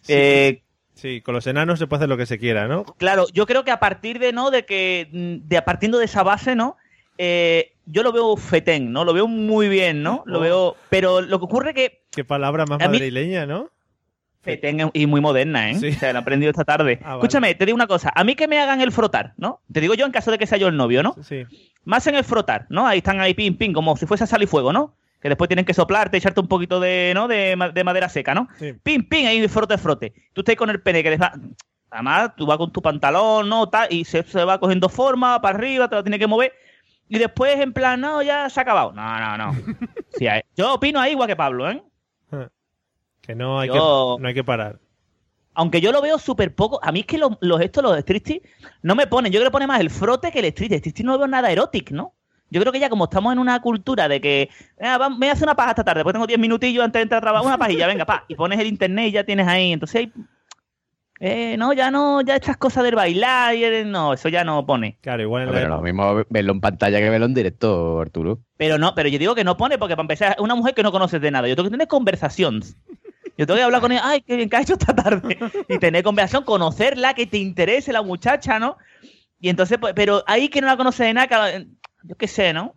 Eh, 0.08 0.62
Sí, 0.94 1.20
con 1.20 1.34
los 1.34 1.46
enanos 1.48 1.78
se 1.80 1.86
puede 1.88 1.98
hacer 2.00 2.08
lo 2.08 2.16
que 2.16 2.26
se 2.26 2.38
quiera, 2.38 2.68
¿no? 2.68 2.84
Claro, 2.84 3.26
yo 3.32 3.44
creo 3.44 3.64
que 3.64 3.72
a 3.72 3.80
partir 3.80 4.18
de, 4.20 4.32
¿no? 4.32 4.50
De 4.52 4.64
que, 4.64 5.08
mm, 5.10 5.48
de 5.48 5.60
partiendo 5.62 5.98
de 5.98 6.04
esa 6.04 6.22
base, 6.22 6.54
¿no? 6.54 6.76
Eh, 7.18 7.72
yo 7.86 8.02
lo 8.04 8.12
veo 8.12 8.36
fetén, 8.36 8.92
¿no? 8.92 9.04
Lo 9.04 9.12
veo 9.12 9.26
muy 9.26 9.68
bien, 9.68 10.02
¿no? 10.02 10.22
Lo 10.26 10.38
Oh. 10.38 10.42
veo, 10.42 10.76
pero 10.90 11.20
lo 11.20 11.38
que 11.40 11.44
ocurre 11.44 11.74
que 11.74 12.02
Qué 12.12 12.24
palabra 12.24 12.66
más 12.66 12.78
mí- 12.78 12.84
madrileña, 12.86 13.46
¿no? 13.46 13.68
Fetén 14.42 14.90
y 14.92 15.06
muy 15.06 15.20
moderna, 15.20 15.70
¿eh? 15.70 15.74
Sí. 15.76 15.88
O 15.88 15.92
sea, 15.94 16.12
lo 16.12 16.18
he 16.18 16.22
aprendido 16.22 16.50
esta 16.50 16.64
tarde. 16.64 16.98
Ah, 17.02 17.10
vale. 17.10 17.18
Escúchame, 17.20 17.54
te 17.54 17.64
digo 17.64 17.76
una 17.76 17.86
cosa. 17.86 18.12
A 18.14 18.24
mí 18.24 18.34
que 18.34 18.48
me 18.48 18.58
hagan 18.58 18.80
el 18.80 18.92
frotar, 18.92 19.34
¿no? 19.36 19.60
Te 19.72 19.80
digo 19.80 19.94
yo 19.94 20.04
en 20.04 20.12
caso 20.12 20.30
de 20.30 20.38
que 20.38 20.46
sea 20.46 20.58
yo 20.58 20.68
el 20.68 20.76
novio, 20.76 21.02
¿no? 21.02 21.16
Sí. 21.22 21.44
Más 21.84 22.06
en 22.06 22.16
el 22.16 22.24
frotar, 22.24 22.66
¿no? 22.68 22.86
Ahí 22.86 22.98
están 22.98 23.20
ahí 23.20 23.34
pim, 23.34 23.56
pim, 23.56 23.72
como 23.72 23.96
si 23.96 24.06
fuese 24.06 24.24
a 24.24 24.26
sal 24.26 24.42
y 24.42 24.46
fuego, 24.46 24.72
¿no? 24.72 24.94
Que 25.20 25.28
después 25.28 25.48
tienen 25.48 25.64
que 25.64 25.74
soplarte, 25.74 26.16
echarte 26.16 26.40
un 26.40 26.48
poquito 26.48 26.80
de, 26.80 27.12
¿no? 27.14 27.28
De, 27.28 27.56
de 27.72 27.84
madera 27.84 28.08
seca, 28.08 28.34
¿no? 28.34 28.48
Sí. 28.58 28.72
Pim, 28.82 29.08
pim, 29.08 29.26
ahí 29.26 29.46
frote, 29.48 29.78
frote. 29.78 30.12
Tú 30.32 30.40
estás 30.40 30.56
con 30.56 30.70
el 30.70 30.82
pene 30.82 31.02
que 31.02 31.10
les 31.10 31.20
va... 31.20 31.32
Además, 31.90 32.32
tú 32.36 32.46
vas 32.46 32.56
con 32.56 32.72
tu 32.72 32.80
pantalón, 32.80 33.48
¿no? 33.48 33.68
Tal, 33.68 33.86
y 33.92 34.04
se, 34.04 34.22
se 34.22 34.44
va 34.44 34.58
cogiendo 34.58 34.88
forma 34.88 35.40
para 35.40 35.58
arriba, 35.58 35.88
te 35.88 35.94
lo 35.94 36.02
tiene 36.02 36.18
que 36.18 36.26
mover. 36.26 36.52
Y 37.08 37.18
después, 37.18 37.60
en 37.60 37.74
plan, 37.74 38.00
no, 38.00 38.22
ya 38.22 38.48
se 38.48 38.58
ha 38.58 38.62
acabado. 38.62 38.92
No, 38.92 39.20
no, 39.20 39.36
no. 39.36 39.56
Sí, 40.18 40.26
yo 40.56 40.74
opino 40.74 41.00
ahí 41.00 41.12
igual 41.12 41.28
que 41.28 41.36
Pablo, 41.36 41.70
¿eh? 41.70 41.82
Que 43.22 43.34
no 43.34 43.58
hay, 43.60 43.68
Yo- 43.68 44.16
que, 44.18 44.22
no 44.22 44.28
hay 44.28 44.34
que 44.34 44.44
parar. 44.44 44.78
Aunque 45.54 45.80
yo 45.80 45.92
lo 45.92 46.00
veo 46.02 46.18
súper 46.18 46.54
poco. 46.54 46.80
A 46.82 46.92
mí 46.92 47.00
es 47.00 47.06
que 47.06 47.18
los, 47.18 47.32
los 47.40 47.60
estos, 47.60 47.82
los 47.82 47.96
striptease, 47.98 48.42
no 48.82 48.94
me 48.94 49.06
ponen. 49.06 49.30
Yo 49.32 49.38
creo 49.38 49.50
que 49.50 49.52
pone 49.52 49.66
más 49.66 49.80
el 49.80 49.90
frote 49.90 50.30
que 50.32 50.38
el 50.40 50.46
striptease. 50.46 50.74
El 50.76 50.80
striptease 50.80 51.04
no 51.06 51.18
veo 51.18 51.28
nada 51.28 51.50
erótico, 51.52 51.94
¿no? 51.94 52.14
Yo 52.50 52.60
creo 52.60 52.72
que 52.72 52.80
ya 52.80 52.90
como 52.90 53.04
estamos 53.04 53.32
en 53.32 53.38
una 53.38 53.60
cultura 53.62 54.08
de 54.08 54.20
que 54.20 54.50
"Ah, 54.80 54.98
va- 54.98 55.08
me 55.08 55.16
voy 55.16 55.28
a 55.28 55.32
hacer 55.32 55.44
una 55.44 55.54
paja 55.56 55.70
esta 55.70 55.84
tarde, 55.84 56.00
después 56.00 56.12
tengo 56.12 56.26
10 56.26 56.38
minutillos 56.38 56.84
antes 56.84 56.98
de 56.98 57.02
entrar 57.04 57.18
a 57.18 57.22
trabajar, 57.22 57.46
una 57.46 57.56
pajilla, 57.58 57.86
venga, 57.86 58.04
pa, 58.04 58.24
y 58.28 58.34
pones 58.34 58.58
el 58.60 58.66
internet 58.66 59.08
y 59.08 59.12
ya 59.12 59.24
tienes 59.24 59.48
ahí. 59.48 59.72
Entonces, 59.72 60.08
eh, 61.20 61.56
no, 61.56 61.72
ya 61.72 61.90
no, 61.90 62.20
ya 62.20 62.34
estas 62.36 62.56
cosas 62.56 62.82
del 62.84 62.94
bailar, 62.96 63.54
y 63.54 63.64
el- 63.64 63.90
no, 63.90 64.12
eso 64.12 64.28
ya 64.28 64.44
no 64.44 64.66
pone. 64.66 64.98
Claro, 65.00 65.22
igual 65.22 65.42
en 65.42 65.48
la 65.48 65.54
Pero 65.54 65.68
lo 65.76 65.80
mismo 65.82 66.24
verlo 66.28 66.52
en 66.52 66.60
pantalla 66.60 66.98
que 66.98 67.08
verlo 67.10 67.26
en 67.26 67.34
directo, 67.34 68.00
Arturo. 68.00 68.40
Pero 68.56 68.76
no, 68.76 68.94
pero 68.94 69.08
yo 69.08 69.18
digo 69.18 69.34
que 69.34 69.44
no 69.44 69.56
pone 69.56 69.78
porque 69.78 69.94
para 69.94 70.02
empezar 70.04 70.32
es 70.32 70.38
una 70.42 70.54
mujer 70.54 70.74
que 70.74 70.82
no 70.82 70.92
conoces 70.92 71.20
de 71.20 71.30
nada. 71.30 71.46
Yo 71.48 71.54
tengo 71.56 71.68
que 71.68 71.72
tener 71.72 71.88
conversaciones. 71.88 72.76
Yo 73.38 73.46
tengo 73.46 73.56
que 73.56 73.64
hablar 73.64 73.80
con 73.80 73.92
ella, 73.92 74.02
ay, 74.04 74.20
qué 74.20 74.36
bien 74.36 74.48
que 74.48 74.56
ha 74.56 74.62
hecho 74.62 74.74
esta 74.74 74.94
tarde. 74.94 75.38
Y 75.68 75.78
tener 75.78 76.02
conversación, 76.02 76.44
conocerla, 76.44 77.14
que 77.14 77.26
te 77.26 77.38
interese 77.38 77.92
la 77.92 78.02
muchacha, 78.02 78.58
¿no? 78.58 78.76
Y 79.40 79.48
entonces, 79.48 79.78
pues, 79.78 79.94
pero 79.94 80.22
ahí 80.26 80.48
que 80.48 80.60
no 80.60 80.66
la 80.66 80.76
conoces 80.76 81.06
de 81.06 81.14
nada, 81.14 81.26
claro, 81.26 81.66
yo 82.04 82.16
qué 82.16 82.28
sé, 82.28 82.52
¿no? 82.52 82.76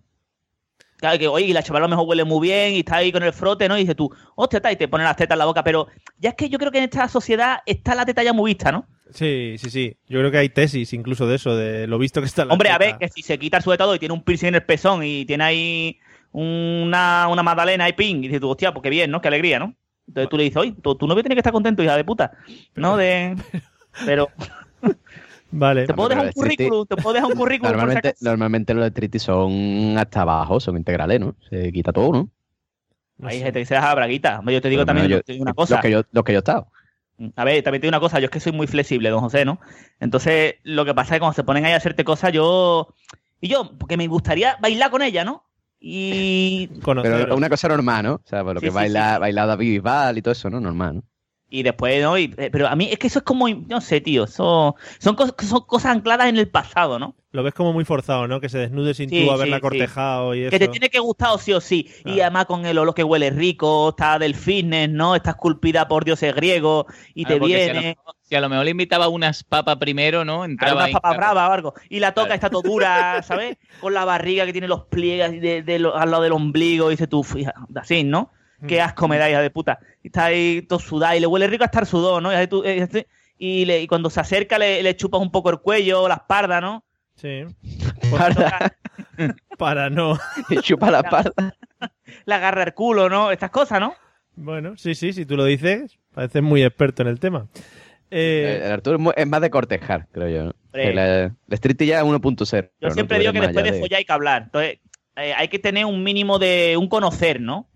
Claro 0.98 1.20
que, 1.20 1.28
oye, 1.28 1.48
y 1.48 1.54
la 1.54 1.62
chavala 1.62 1.86
a 1.86 1.90
lo 1.90 1.96
mejor 1.96 2.08
huele 2.08 2.24
muy 2.24 2.48
bien 2.48 2.74
y 2.74 2.80
está 2.80 2.98
ahí 2.98 3.12
con 3.12 3.22
el 3.22 3.34
frote, 3.34 3.68
¿no? 3.68 3.78
Y 3.78 3.82
dices 3.82 3.96
tú, 3.96 4.10
hostia, 4.36 4.58
está, 4.58 4.72
y 4.72 4.78
te 4.78 4.88
ponen 4.88 5.06
las 5.06 5.18
tetas 5.18 5.36
en 5.36 5.40
la 5.40 5.46
boca. 5.46 5.64
Pero 5.64 5.88
ya 6.18 6.30
es 6.30 6.36
que 6.36 6.50
yo 6.50 6.58
creo 6.58 6.72
que 6.72 6.78
en 6.78 6.86
esta 6.86 7.08
sociedad 7.10 7.60
está 7.66 7.94
la 7.94 8.06
teta 8.06 8.24
ya 8.24 8.34
muy 8.34 8.52
vista, 8.52 8.72
¿no? 8.72 8.88
Sí, 9.12 9.56
sí, 9.58 9.70
sí. 9.70 9.98
Yo 10.08 10.20
creo 10.20 10.32
que 10.32 10.38
hay 10.38 10.50
tesis 10.50 10.94
incluso 10.94 11.28
de 11.28 11.36
eso, 11.36 11.56
de 11.56 11.86
lo 11.86 12.00
visto 12.00 12.22
que 12.22 12.28
está 12.28 12.46
la 12.46 12.54
Hombre, 12.54 12.70
a 12.70 12.78
ver, 12.78 12.98
que 12.98 13.10
si 13.10 13.22
se 13.22 13.38
quita 13.38 13.58
el 13.58 13.64
sujetado 13.64 13.94
y 13.94 14.00
tiene 14.00 14.14
un 14.14 14.24
piercing 14.24 14.48
en 14.48 14.56
el 14.56 14.64
pezón 14.64 15.04
y 15.04 15.26
tiene 15.26 15.44
ahí 15.44 16.00
una, 16.32 17.28
una 17.30 17.44
magdalena 17.44 17.88
y 17.88 17.94
ping, 17.94 18.18
y 18.18 18.28
dices 18.28 18.40
tú, 18.40 18.50
hostia, 18.50 18.74
pues 18.74 18.82
qué 18.82 18.90
bien, 18.90 19.12
¿no? 19.12 19.22
Qué 19.22 19.28
alegría, 19.28 19.60
¿no? 19.60 19.76
Entonces 20.08 20.30
tú 20.30 20.38
le 20.38 20.44
dices, 20.44 20.58
oye, 20.58 20.74
tu, 20.82 20.96
tu 20.96 21.08
novio 21.08 21.24
tiene 21.24 21.36
que 21.36 21.40
estar 21.40 21.54
contento, 21.54 21.84
hija 21.84 21.98
de 21.98 22.04
puta. 22.04 22.32
¿No? 22.76 22.96
De... 22.98 23.36
Pero 24.06 24.30
Vale. 25.52 25.86
te 25.88 25.94
puedo 25.94 26.10
dejar 26.10 26.26
un 26.26 26.32
currículum, 26.34 26.86
te 26.86 26.96
puedo 26.98 27.14
dejar 27.14 27.30
un 27.32 27.38
currículum. 27.38 27.72
por 27.72 27.80
si 27.80 27.86
Normalmente, 27.86 28.08
acaso. 28.10 28.26
normalmente 28.26 28.74
los 28.74 28.88
striptease 28.90 29.26
son 29.26 29.98
hasta 29.98 30.22
abajo, 30.22 30.60
son 30.60 30.78
integrales, 30.78 31.20
¿no? 31.20 31.36
Se 31.50 31.72
quita 31.72 31.92
todo, 31.94 32.12
¿no? 32.12 32.30
Hay 33.28 33.40
gente 33.40 33.60
que 33.60 33.66
se 33.66 33.76
deja 33.76 33.96
braguita. 33.96 34.42
Yo 34.46 34.62
te 34.62 34.70
digo 34.70 34.82
Por 34.82 34.88
también 34.88 35.08
te 35.08 35.14
yo- 35.14 35.22
digo 35.26 35.42
una 35.44 35.54
cosa. 35.54 35.76
Los 35.76 35.82
que 35.82 35.92
yo, 35.92 36.02
los 36.12 36.24
que 36.24 36.34
yo 36.34 36.38
he 36.38 36.40
estado. 36.40 36.68
A 37.38 37.46
ver, 37.46 37.64
también 37.64 37.80
te 37.82 37.88
digo 37.88 37.92
una 37.92 38.02
cosa, 38.02 38.20
yo 38.20 38.26
es 38.26 38.32
que 38.32 38.42
soy 38.42 38.52
muy 38.52 38.68
flexible, 38.68 39.10
don 39.10 39.22
José, 39.22 39.46
¿no? 39.46 39.60
Entonces, 40.02 40.56
lo 40.64 40.84
que 40.84 40.94
pasa 40.94 41.14
es 41.14 41.18
que 41.18 41.20
cuando 41.22 41.34
se 41.36 41.46
ponen 41.46 41.64
ahí 41.64 41.72
a 41.72 41.78
hacerte 41.78 42.04
cosas, 42.04 42.34
yo... 42.34 42.94
Y 43.40 43.48
yo, 43.48 43.72
porque 43.78 43.96
me 43.96 44.08
gustaría 44.08 44.58
bailar 44.62 44.92
con 44.92 45.02
ella, 45.02 45.24
¿no? 45.24 45.46
Y... 45.80 46.70
Pero 47.02 47.36
una 47.36 47.50
cosa 47.50 47.68
normal, 47.68 48.04
¿no? 48.06 48.14
O 48.16 48.22
sea, 48.26 48.44
por 48.44 48.56
lo 48.56 48.62
Sí, 48.62 48.66
que 48.66 48.72
sí, 48.72 48.86
baila, 48.86 48.88
sí. 48.88 49.20
baila 49.20 49.46
David 49.46 49.72
Bisbal 49.74 50.18
y 50.18 50.22
todo 50.22 50.32
eso, 50.34 50.50
¿no? 50.50 50.60
Normal, 50.60 50.96
¿no? 50.98 51.04
Y 51.50 51.64
después, 51.64 52.02
¿no? 52.02 52.18
Y- 52.18 52.34
eh, 52.38 52.50
pero 52.52 52.68
a 52.68 52.76
mí 52.76 52.90
es 52.92 53.00
que 53.00 53.08
eso 53.08 53.20
es 53.20 53.26
como, 53.26 53.48
no 53.48 53.80
sé, 53.82 54.02
tío, 54.02 54.24
eso 54.26 54.76
son, 55.00 55.16
cos- 55.16 55.34
son 55.46 55.62
cosas 55.66 55.92
ancladas 55.96 56.28
en 56.28 56.38
el 56.38 56.50
pasado, 56.50 57.00
¿no? 57.00 57.16
Lo 57.32 57.44
ves 57.44 57.54
como 57.54 57.74
muy 57.74 57.84
forzado, 57.86 58.28
¿no? 58.28 58.40
Que 58.40 58.50
se 58.50 58.58
desnude 58.60 58.94
sin 58.94 59.10
Sí, 59.10 59.18
tú 59.18 59.30
haberla 59.32 59.58
sí, 59.58 59.62
cortejado 59.62 60.34
y 60.36 60.44
eso. 60.44 60.52
Que 60.52 60.60
te 60.60 60.68
tiene 60.68 60.90
que 60.90 61.00
gustar 61.00 61.32
o 61.34 61.38
sí 61.38 61.54
o 61.54 61.62
sí. 61.62 61.90
Y 62.06 62.20
además 62.22 62.46
con 62.46 62.66
el 62.66 62.78
olor 62.78 62.94
que 62.96 63.04
huele 63.04 63.30
rico, 63.30 63.90
está 63.90 64.18
del 64.20 64.36
fitness, 64.36 64.90
¿no? 64.90 65.16
Está 65.16 65.32
esculpida 65.32 65.88
por 65.88 66.06
dioses 66.06 66.34
griegos 66.36 66.86
y 67.14 67.24
Claro, 67.24 67.36
te 67.36 67.40
porque 67.40 67.60
si 67.60 67.70
a 67.70 67.74
lo 67.74 67.82
Si 68.28 68.36
a 68.36 68.42
lo 68.42 68.50
mejor 68.50 68.66
le 68.66 68.72
invitaba 68.72 69.08
unas 69.08 69.44
papas 69.44 69.78
primero, 69.78 70.26
¿no? 70.26 70.42
a 70.42 70.46
Entraba 70.46 70.82
unas 70.82 70.90
papas 70.92 71.12
claro. 71.16 71.34
bravas 71.36 71.50
o 71.50 71.54
algo. 71.54 71.74
Y 71.90 72.00
la 72.00 72.12
toca, 72.14 72.34
está 72.34 72.50
todo 72.50 72.64
dura, 72.64 73.22
¿sabes? 73.24 73.58
Con 73.80 73.94
la 73.94 74.04
barriga 74.04 74.46
que 74.46 74.52
tiene 74.52 74.68
los 74.68 74.86
pliegues 74.86 75.40
de, 75.42 75.62
de 75.62 75.80
lo- 75.80 75.96
al 75.96 76.10
lado 76.10 76.24
del 76.24 76.32
ombligo. 76.34 76.88
Y 76.90 76.96
dice 76.96 77.06
tú, 77.08 77.24
fija, 77.24 77.54
así, 77.76 78.04
¿no? 78.04 78.32
Qué 78.68 78.82
asco 78.82 79.08
me 79.08 79.18
da, 79.20 79.30
hija 79.30 79.42
de 79.42 79.52
puta. 79.52 79.78
Y 80.02 80.08
está 80.08 80.26
ahí 80.26 80.64
todo 80.64 80.80
sudado 80.80 81.16
y 81.16 81.20
le 81.20 81.28
huele 81.28 81.46
rico 81.48 81.64
a 81.64 81.68
estar 81.68 81.86
sudado, 81.86 82.20
¿no? 82.20 82.32
Y, 82.32 82.36
ahí 82.36 82.48
tú- 82.48 82.64
eh, 82.66 83.06
y 83.38 83.64
le- 83.66 83.82
y 83.84 83.88
cuando 83.88 84.10
se 84.10 84.20
acerca 84.20 84.58
le, 84.58 84.82
le 84.82 84.96
chupas 84.96 85.22
un 85.22 85.30
poco 85.30 85.52
el 85.52 85.60
cuello, 85.60 86.08
la 86.08 86.16
espalda, 86.16 86.60
¿no? 86.62 86.84
Sí. 87.16 87.44
Para, 88.12 88.76
Para 89.60 89.90
no. 89.92 90.18
chupa 90.62 90.90
la 90.90 91.02
espalda. 91.02 91.32
Le 92.26 92.34
agarra 92.34 92.64
el 92.64 92.74
culo, 92.74 93.08
¿no? 93.08 93.30
Estas 93.30 93.52
cosas, 93.52 93.80
¿no? 93.80 93.94
Bueno, 94.36 94.76
sí, 94.78 94.96
sí, 94.96 95.14
si 95.14 95.26
tú 95.26 95.38
lo 95.38 95.46
dices, 95.46 95.98
pareces 96.14 96.42
muy 96.42 96.64
experto 96.64 97.04
en 97.04 97.08
el 97.10 97.20
tema. 97.20 97.48
Eh, 98.12 98.62
El 98.66 98.72
Arturo 98.72 99.14
es 99.16 99.28
más 99.28 99.42
de 99.42 99.50
cortejar, 99.50 100.08
creo 100.12 100.30
yo. 100.30 100.44
¿no? 100.46 100.54
El, 100.74 100.98
el 101.00 101.32
striptease 101.58 101.90
ya 101.90 102.00
es 102.00 102.04
1.0. 102.06 102.70
Yo 102.82 102.88
siempre 102.94 103.18
digo 103.20 103.32
que 103.34 103.40
después 103.48 103.64
de 103.64 103.72
follar 103.80 103.98
hay 104.00 104.06
que 104.06 104.14
hablar. 104.14 104.42
Entonces, 104.44 104.80
eh, 105.16 105.34
hay 105.34 105.48
que 105.48 105.60
tener 105.60 105.86
un 105.86 106.04
mínimo 106.04 106.38
de 106.40 106.76
un 106.78 106.88
conocer, 106.90 107.40
¿no? 107.42 107.68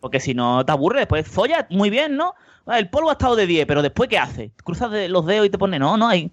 Porque 0.00 0.20
si 0.20 0.34
no 0.34 0.64
te 0.64 0.72
aburre, 0.72 1.00
después 1.00 1.26
folla 1.28 1.66
muy 1.70 1.90
bien, 1.90 2.16
¿no? 2.16 2.34
Ah, 2.66 2.78
El 2.78 2.88
polvo 2.90 3.10
ha 3.10 3.12
estado 3.12 3.36
de 3.36 3.46
10, 3.46 3.66
pero 3.66 3.82
después 3.82 4.08
¿qué 4.08 4.18
hace? 4.18 4.52
Cruzas 4.64 4.90
de- 4.90 5.08
los 5.08 5.26
dedos 5.26 5.46
y 5.46 5.50
te 5.50 5.58
pone, 5.58 5.78
no, 5.78 5.96
no 5.96 6.08
hay. 6.08 6.30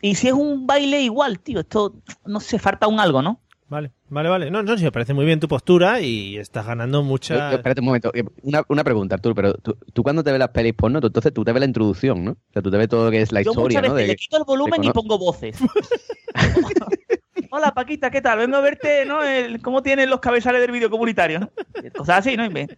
Y 0.00 0.14
si 0.14 0.28
es 0.28 0.34
un 0.34 0.66
baile 0.66 1.00
igual, 1.02 1.38
tío, 1.40 1.60
esto, 1.60 1.94
no 2.24 2.40
sé, 2.40 2.58
falta 2.58 2.86
un 2.86 3.00
algo, 3.00 3.20
¿no? 3.22 3.40
Vale, 3.68 3.90
vale, 4.08 4.28
vale. 4.30 4.50
No, 4.50 4.62
no, 4.62 4.78
sí, 4.78 4.84
me 4.84 4.92
parece 4.92 5.12
muy 5.12 5.26
bien 5.26 5.40
tu 5.40 5.48
postura 5.48 6.00
y 6.00 6.38
estás 6.38 6.64
ganando 6.66 7.00
Eh, 7.00 7.04
mucha... 7.04 7.52
Espérate 7.54 7.80
un 7.80 7.86
momento. 7.86 8.10
eh, 8.14 8.24
Una, 8.42 8.62
una 8.68 8.82
pregunta, 8.82 9.14
Arturo, 9.16 9.34
pero 9.34 9.54
tú, 9.54 9.76
tú 9.92 10.02
cuando 10.02 10.24
te 10.24 10.30
ves 10.30 10.38
las 10.38 10.48
pelis 10.48 10.72
porno, 10.72 11.00
tú, 11.00 11.08
entonces 11.08 11.34
tú 11.34 11.44
te 11.44 11.52
ves 11.52 11.60
la 11.60 11.66
introducción, 11.66 12.24
¿no? 12.24 12.30
O 12.32 12.52
sea, 12.52 12.62
tú 12.62 12.70
te 12.70 12.78
ves 12.78 12.88
todo 12.88 13.04
lo 13.04 13.10
que 13.10 13.20
es 13.20 13.30
la 13.30 13.42
Yo 13.42 13.50
historia, 13.50 13.80
muchas 13.80 13.90
¿no? 13.92 13.96
De- 13.96 14.06
le 14.06 14.16
quito 14.16 14.38
el 14.38 14.44
volumen 14.44 14.82
y 14.84 14.90
pongo 14.90 15.18
voces. 15.18 15.58
Hola 17.50 17.72
Paquita, 17.72 18.10
¿qué 18.10 18.20
tal? 18.20 18.38
Vengo 18.38 18.56
a 18.56 18.60
verte, 18.60 19.04
¿no? 19.06 19.22
El- 19.22 19.60
cómo 19.62 19.82
tienen 19.82 20.10
los 20.10 20.20
cabezales 20.20 20.60
del 20.60 20.70
vídeo 20.70 20.90
comunitario, 20.90 21.40
¿no? 21.40 21.50
Cosas 21.96 22.18
así, 22.18 22.36
¿no? 22.36 22.44
Y 22.44 22.50
me- 22.50 22.68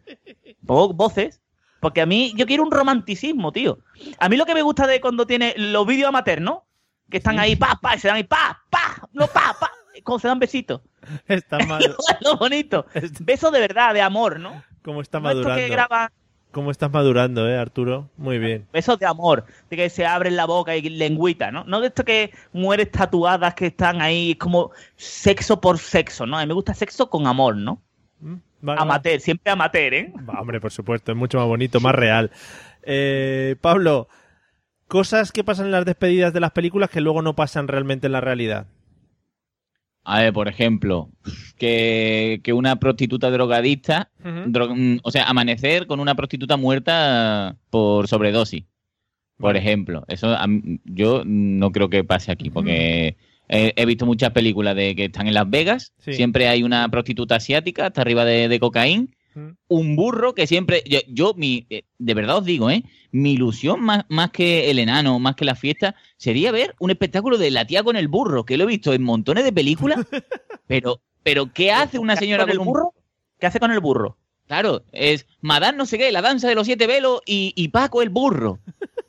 Pongo 0.67 0.93
voces. 0.95 1.41
Porque 1.81 2.01
a 2.03 2.07
mí, 2.07 2.33
yo 2.37 2.47
quiero 2.47 2.63
un 2.63 2.71
romanticismo, 2.71 3.53
tío. 3.53 3.79
A 4.19 4.29
mí 4.29 4.37
lo 4.37 4.45
que 4.45 4.55
me 4.55 4.61
gusta 4.63 4.87
de 4.87 5.01
cuando 5.01 5.27
tiene 5.27 5.55
los 5.57 5.87
vídeos 5.87 6.09
amateurs, 6.09 6.43
¿no? 6.43 6.65
Que 7.11 7.17
están 7.17 7.39
ahí, 7.39 7.57
pa, 7.57 7.79
pa, 7.81 7.97
y 7.97 7.99
se 7.99 8.09
dan 8.09 8.19
ahí, 8.19 8.25
pa, 8.25 8.63
pa, 8.69 9.09
no, 9.13 9.27
pa, 9.29 9.57
pa. 9.59 9.71
Como 10.03 10.19
se 10.19 10.29
dan 10.29 10.39
besitos. 10.39 10.81
Está 11.29 11.59
mal. 11.67 11.97
lo 12.21 12.37
bonito. 12.37 12.87
Besos 13.21 13.53
de 13.53 13.61
verdad, 13.61 13.95
de 13.95 14.03
amor, 14.03 14.41
¿no? 14.41 14.63
¿Cómo 14.83 15.03
está 15.03 15.21
madurando? 15.21 15.57
que 15.57 15.77
¿Cómo 16.53 16.73
estás 16.73 16.91
madurando, 16.91 17.49
eh, 17.49 17.57
Arturo? 17.57 18.11
Muy 18.17 18.39
bien. 18.39 18.67
besos 18.73 18.99
de 18.99 19.07
amor, 19.07 19.45
de 19.69 19.77
que 19.77 19.89
se 19.89 20.05
abren 20.05 20.35
la 20.35 20.47
boca 20.47 20.75
y 20.75 20.83
lengüita, 20.83 21.53
¿no? 21.53 21.63
No 21.65 21.81
de 21.81 21.89
esto 21.89 22.05
que 22.05 22.33
mueres 22.53 22.91
tatuadas 22.91 23.55
que 23.55 23.67
están 23.67 24.03
ahí 24.03 24.35
como 24.35 24.73
sexo 24.97 25.61
por 25.61 25.79
sexo, 25.79 26.27
¿no? 26.27 26.37
A 26.37 26.41
mí 26.41 26.49
me 26.49 26.55
gusta 26.55 26.75
sexo 26.75 27.09
con 27.09 27.29
amor, 27.29 27.57
¿no? 27.57 27.81
Vale, 28.63 28.81
amateur, 28.81 29.21
siempre 29.21 29.53
amateur, 29.53 29.95
¿eh? 29.95 30.13
Va, 30.29 30.41
hombre, 30.41 30.61
por 30.61 30.73
supuesto, 30.73 31.13
es 31.13 31.19
mucho 31.19 31.39
más 31.39 31.47
bonito, 31.47 31.79
más 31.81 31.95
real. 31.95 32.33
Eh, 32.83 33.55
Pablo, 33.61 34.09
cosas 34.89 35.31
que 35.31 35.45
pasan 35.45 35.67
en 35.67 35.73
las 35.73 35.85
despedidas 35.85 36.33
de 36.33 36.41
las 36.41 36.51
películas 36.51 36.91
que 36.91 37.01
luego 37.01 37.23
no 37.23 37.37
pasan 37.37 37.69
realmente 37.69 38.09
en 38.09 38.13
la 38.13 38.21
realidad. 38.21 38.67
A 40.05 40.21
ver, 40.23 40.33
por 40.33 40.49
ejemplo, 40.49 41.11
que, 41.59 42.41
que 42.43 42.53
una 42.53 42.77
prostituta 42.77 43.31
drogadicta, 43.31 44.11
Ujú. 44.21 44.51
dro- 44.51 44.75
mm, 44.75 45.01
o 45.03 45.11
sea, 45.11 45.25
amanecer 45.29 45.87
con 45.87 46.01
una 46.01 46.15
prostituta 46.15 46.57
muerta 46.57 47.57
por 47.71 48.09
sobredosis, 48.09 48.65
por 49.37 49.57
ejemplo. 49.57 50.05
Eso 50.09 50.29
a 50.31 50.47
yo 50.85 51.23
no 51.27 51.71
creo 51.71 51.91
que 51.91 52.03
pase 52.05 52.33
aquí, 52.33 52.51
porque 52.51 53.17
he, 53.49 53.73
he 53.77 53.87
visto 53.87 54.07
muchas 54.07 54.31
películas 54.31 54.75
de 54.75 54.97
que 54.97 55.05
están 55.07 55.27
en 55.29 55.35
Las 55.35 55.49
Vegas, 55.51 55.93
Sí. 55.99 56.15
siempre 56.15 56.49
hay 56.49 56.63
una 56.63 56.89
prostituta 56.89 57.37
asiática 57.37 57.87
hasta 57.87 58.01
arriba 58.01 58.25
de, 58.25 58.49
de 58.49 58.59
cocaína. 58.61 59.07
Un 59.69 59.97
burro 59.97 60.35
que 60.35 60.47
siempre, 60.47 60.83
yo, 60.87 60.99
yo, 61.09 61.35
mi, 61.35 61.67
eh, 61.71 61.85
de 61.99 62.15
verdad 62.15 62.39
os 62.39 62.45
digo, 62.45 62.71
¿eh? 62.71 62.83
mi 63.13 63.33
ilusión 63.33 63.81
más, 63.81 64.05
más 64.09 64.31
que 64.31 64.71
el 64.71 64.79
enano, 64.79 65.19
más 65.19 65.37
que 65.37 65.45
la 65.45 65.55
fiesta, 65.55 65.95
sería 66.17 66.53
ver 66.53 66.75
un 66.79 66.91
espectáculo 66.91 67.39
de 67.39 67.51
la 67.51 67.67
tía 67.67 67.83
con 67.83 67.97
el 67.97 68.09
burro, 68.09 68.45
que 68.45 68.57
lo 68.57 68.65
he 68.65 68.67
visto 68.69 68.93
en 68.93 69.03
montones 69.03 69.45
de 69.45 69.53
películas, 69.53 69.99
pero, 70.67 71.01
pero 71.23 71.53
¿qué 71.53 71.73
hace 71.73 71.99
una 71.99 72.17
señora 72.17 72.45
con 72.45 72.51
el 72.53 72.59
burro? 72.59 72.95
¿Qué 73.39 73.47
hace 73.47 73.61
con 73.61 73.71
el 73.73 73.81
burro? 73.81 74.17
Claro, 74.47 74.83
es 74.93 75.27
Madame 75.41 75.79
no 75.79 75.87
sé 75.87 75.97
qué, 75.97 76.11
la 76.11 76.23
danza 76.23 76.49
de 76.49 76.55
los 76.57 76.67
siete 76.67 76.87
velos 76.89 77.21
y, 77.25 77.53
y 77.55 77.69
Paco 77.69 78.03
el 78.03 78.09
burro. 78.11 78.59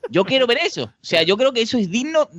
Yo 0.09 0.23
quiero 0.23 0.45
ver 0.45 0.59
eso. 0.63 0.83
O 0.83 0.91
sea, 1.01 1.23
yo 1.23 1.35
creo 1.35 1.51
que 1.51 1.61
eso 1.61 1.77
es 1.79 1.89
digno, 1.89 2.29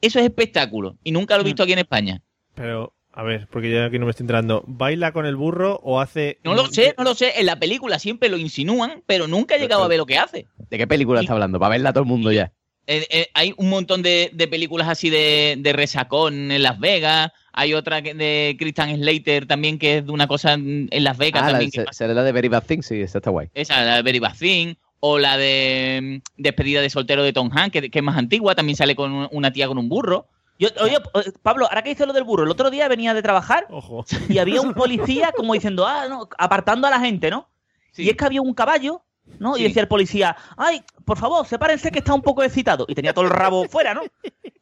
eso 0.00 0.18
es 0.20 0.24
espectáculo. 0.26 0.96
Y 1.02 1.10
nunca 1.10 1.34
lo 1.34 1.40
he 1.40 1.44
Mm. 1.44 1.46
visto 1.46 1.62
aquí 1.64 1.72
en 1.72 1.78
España. 1.80 2.22
Pero, 2.54 2.92
a 3.16 3.22
ver, 3.24 3.48
porque 3.50 3.70
yo 3.70 3.84
aquí 3.84 3.98
no 3.98 4.04
me 4.04 4.10
estoy 4.10 4.24
entrando. 4.24 4.62
¿Baila 4.66 5.10
con 5.12 5.26
el 5.26 5.34
burro 5.36 5.80
o 5.82 6.00
hace.? 6.00 6.38
No 6.44 6.54
lo 6.54 6.66
sé, 6.66 6.94
no 6.98 7.02
lo 7.04 7.14
sé. 7.14 7.40
En 7.40 7.46
la 7.46 7.58
película 7.58 7.98
siempre 7.98 8.28
lo 8.28 8.36
insinúan, 8.36 9.02
pero 9.06 9.26
nunca 9.26 9.56
he 9.56 9.58
llegado 9.58 9.82
a 9.82 9.88
ver 9.88 9.98
lo 9.98 10.06
que 10.06 10.18
hace. 10.18 10.46
¿De 10.70 10.78
qué 10.78 10.86
película 10.86 11.20
está 11.20 11.32
hablando? 11.32 11.58
Para 11.58 11.70
verla 11.70 11.92
todo 11.92 12.04
el 12.04 12.08
mundo 12.08 12.30
ya. 12.30 12.52
Eh, 12.88 13.04
eh, 13.10 13.26
hay 13.34 13.52
un 13.56 13.68
montón 13.68 14.02
de, 14.02 14.30
de 14.32 14.46
películas 14.46 14.86
así 14.88 15.10
de, 15.10 15.56
de 15.58 15.72
resacón 15.72 16.52
en 16.52 16.62
Las 16.62 16.78
Vegas. 16.78 17.32
Hay 17.52 17.74
otra 17.74 18.00
que- 18.00 18.14
de 18.14 18.54
Christian 18.58 18.94
Slater 18.96 19.46
también 19.46 19.78
que 19.78 19.98
es 19.98 20.06
de 20.06 20.12
una 20.12 20.28
cosa 20.28 20.52
en 20.52 20.88
Las 20.92 21.18
Vegas 21.18 21.42
Ah, 21.42 21.46
la, 21.46 21.50
también. 21.52 21.70
que 21.72 21.80
se- 21.80 21.92
será 21.92 22.14
la 22.14 22.22
de 22.22 22.30
Very 22.32 22.46
Bad 22.48 22.64
Things, 22.64 22.86
sí, 22.86 23.00
esa 23.00 23.18
está 23.18 23.30
guay. 23.30 23.48
Esa, 23.54 23.82
la 23.84 23.96
de 23.96 24.02
Very 24.02 24.20
Bad 24.20 24.36
Thing, 24.38 24.74
o 25.00 25.18
la 25.18 25.36
de 25.36 26.20
mm, 26.38 26.42
Despedida 26.42 26.80
de 26.80 26.90
soltero 26.90 27.24
de 27.24 27.32
Tom 27.32 27.50
Hanks, 27.52 27.72
que, 27.72 27.90
que 27.90 27.98
es 27.98 28.04
más 28.04 28.16
antigua, 28.18 28.54
también 28.54 28.76
sale 28.76 28.94
con 28.94 29.10
un- 29.10 29.28
una 29.32 29.52
tía 29.52 29.66
con 29.66 29.78
un 29.78 29.88
burro. 29.88 30.28
Yo, 30.58 30.68
oye, 30.80 30.96
eh, 30.96 31.32
Pablo, 31.42 31.66
ahora 31.68 31.82
que 31.82 31.90
dices 31.90 32.06
lo 32.06 32.12
del 32.12 32.24
burro, 32.24 32.44
el 32.44 32.50
otro 32.50 32.70
día 32.70 32.88
venía 32.88 33.12
de 33.14 33.22
trabajar 33.22 33.66
Ojo. 33.70 34.04
y 34.28 34.38
había 34.38 34.60
un 34.62 34.72
policía 34.74 35.32
como 35.36 35.52
diciendo, 35.54 35.86
ah, 35.86 36.06
no, 36.08 36.28
apartando 36.38 36.86
a 36.86 36.90
la 36.90 36.98
gente, 37.00 37.30
¿no? 37.30 37.48
Y 37.96 38.08
es 38.10 38.16
que 38.16 38.24
había 38.24 38.40
un 38.42 38.54
caballo, 38.54 39.02
¿no? 39.38 39.56
Y 39.56 39.62
decía 39.64 39.82
el 39.82 39.88
policía, 39.88 40.36
ay, 40.56 40.82
por 41.04 41.18
favor, 41.18 41.46
sepárense 41.46 41.90
que 41.90 41.98
está 41.98 42.14
un 42.14 42.22
poco 42.22 42.42
excitado. 42.42 42.86
Y 42.88 42.94
tenía 42.94 43.12
todo 43.12 43.24
el 43.24 43.30
rabo 43.30 43.64
fuera, 43.68 43.92
¿no? 43.94 44.02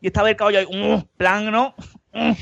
Y 0.01 0.07
estaba 0.09 0.31
el 0.31 0.37
caballo 0.37 0.59
ahí, 0.59 0.67
"Mm", 0.67 1.03
plan, 1.17 1.51
¿no? 1.51 1.75
Mm. 2.13 2.33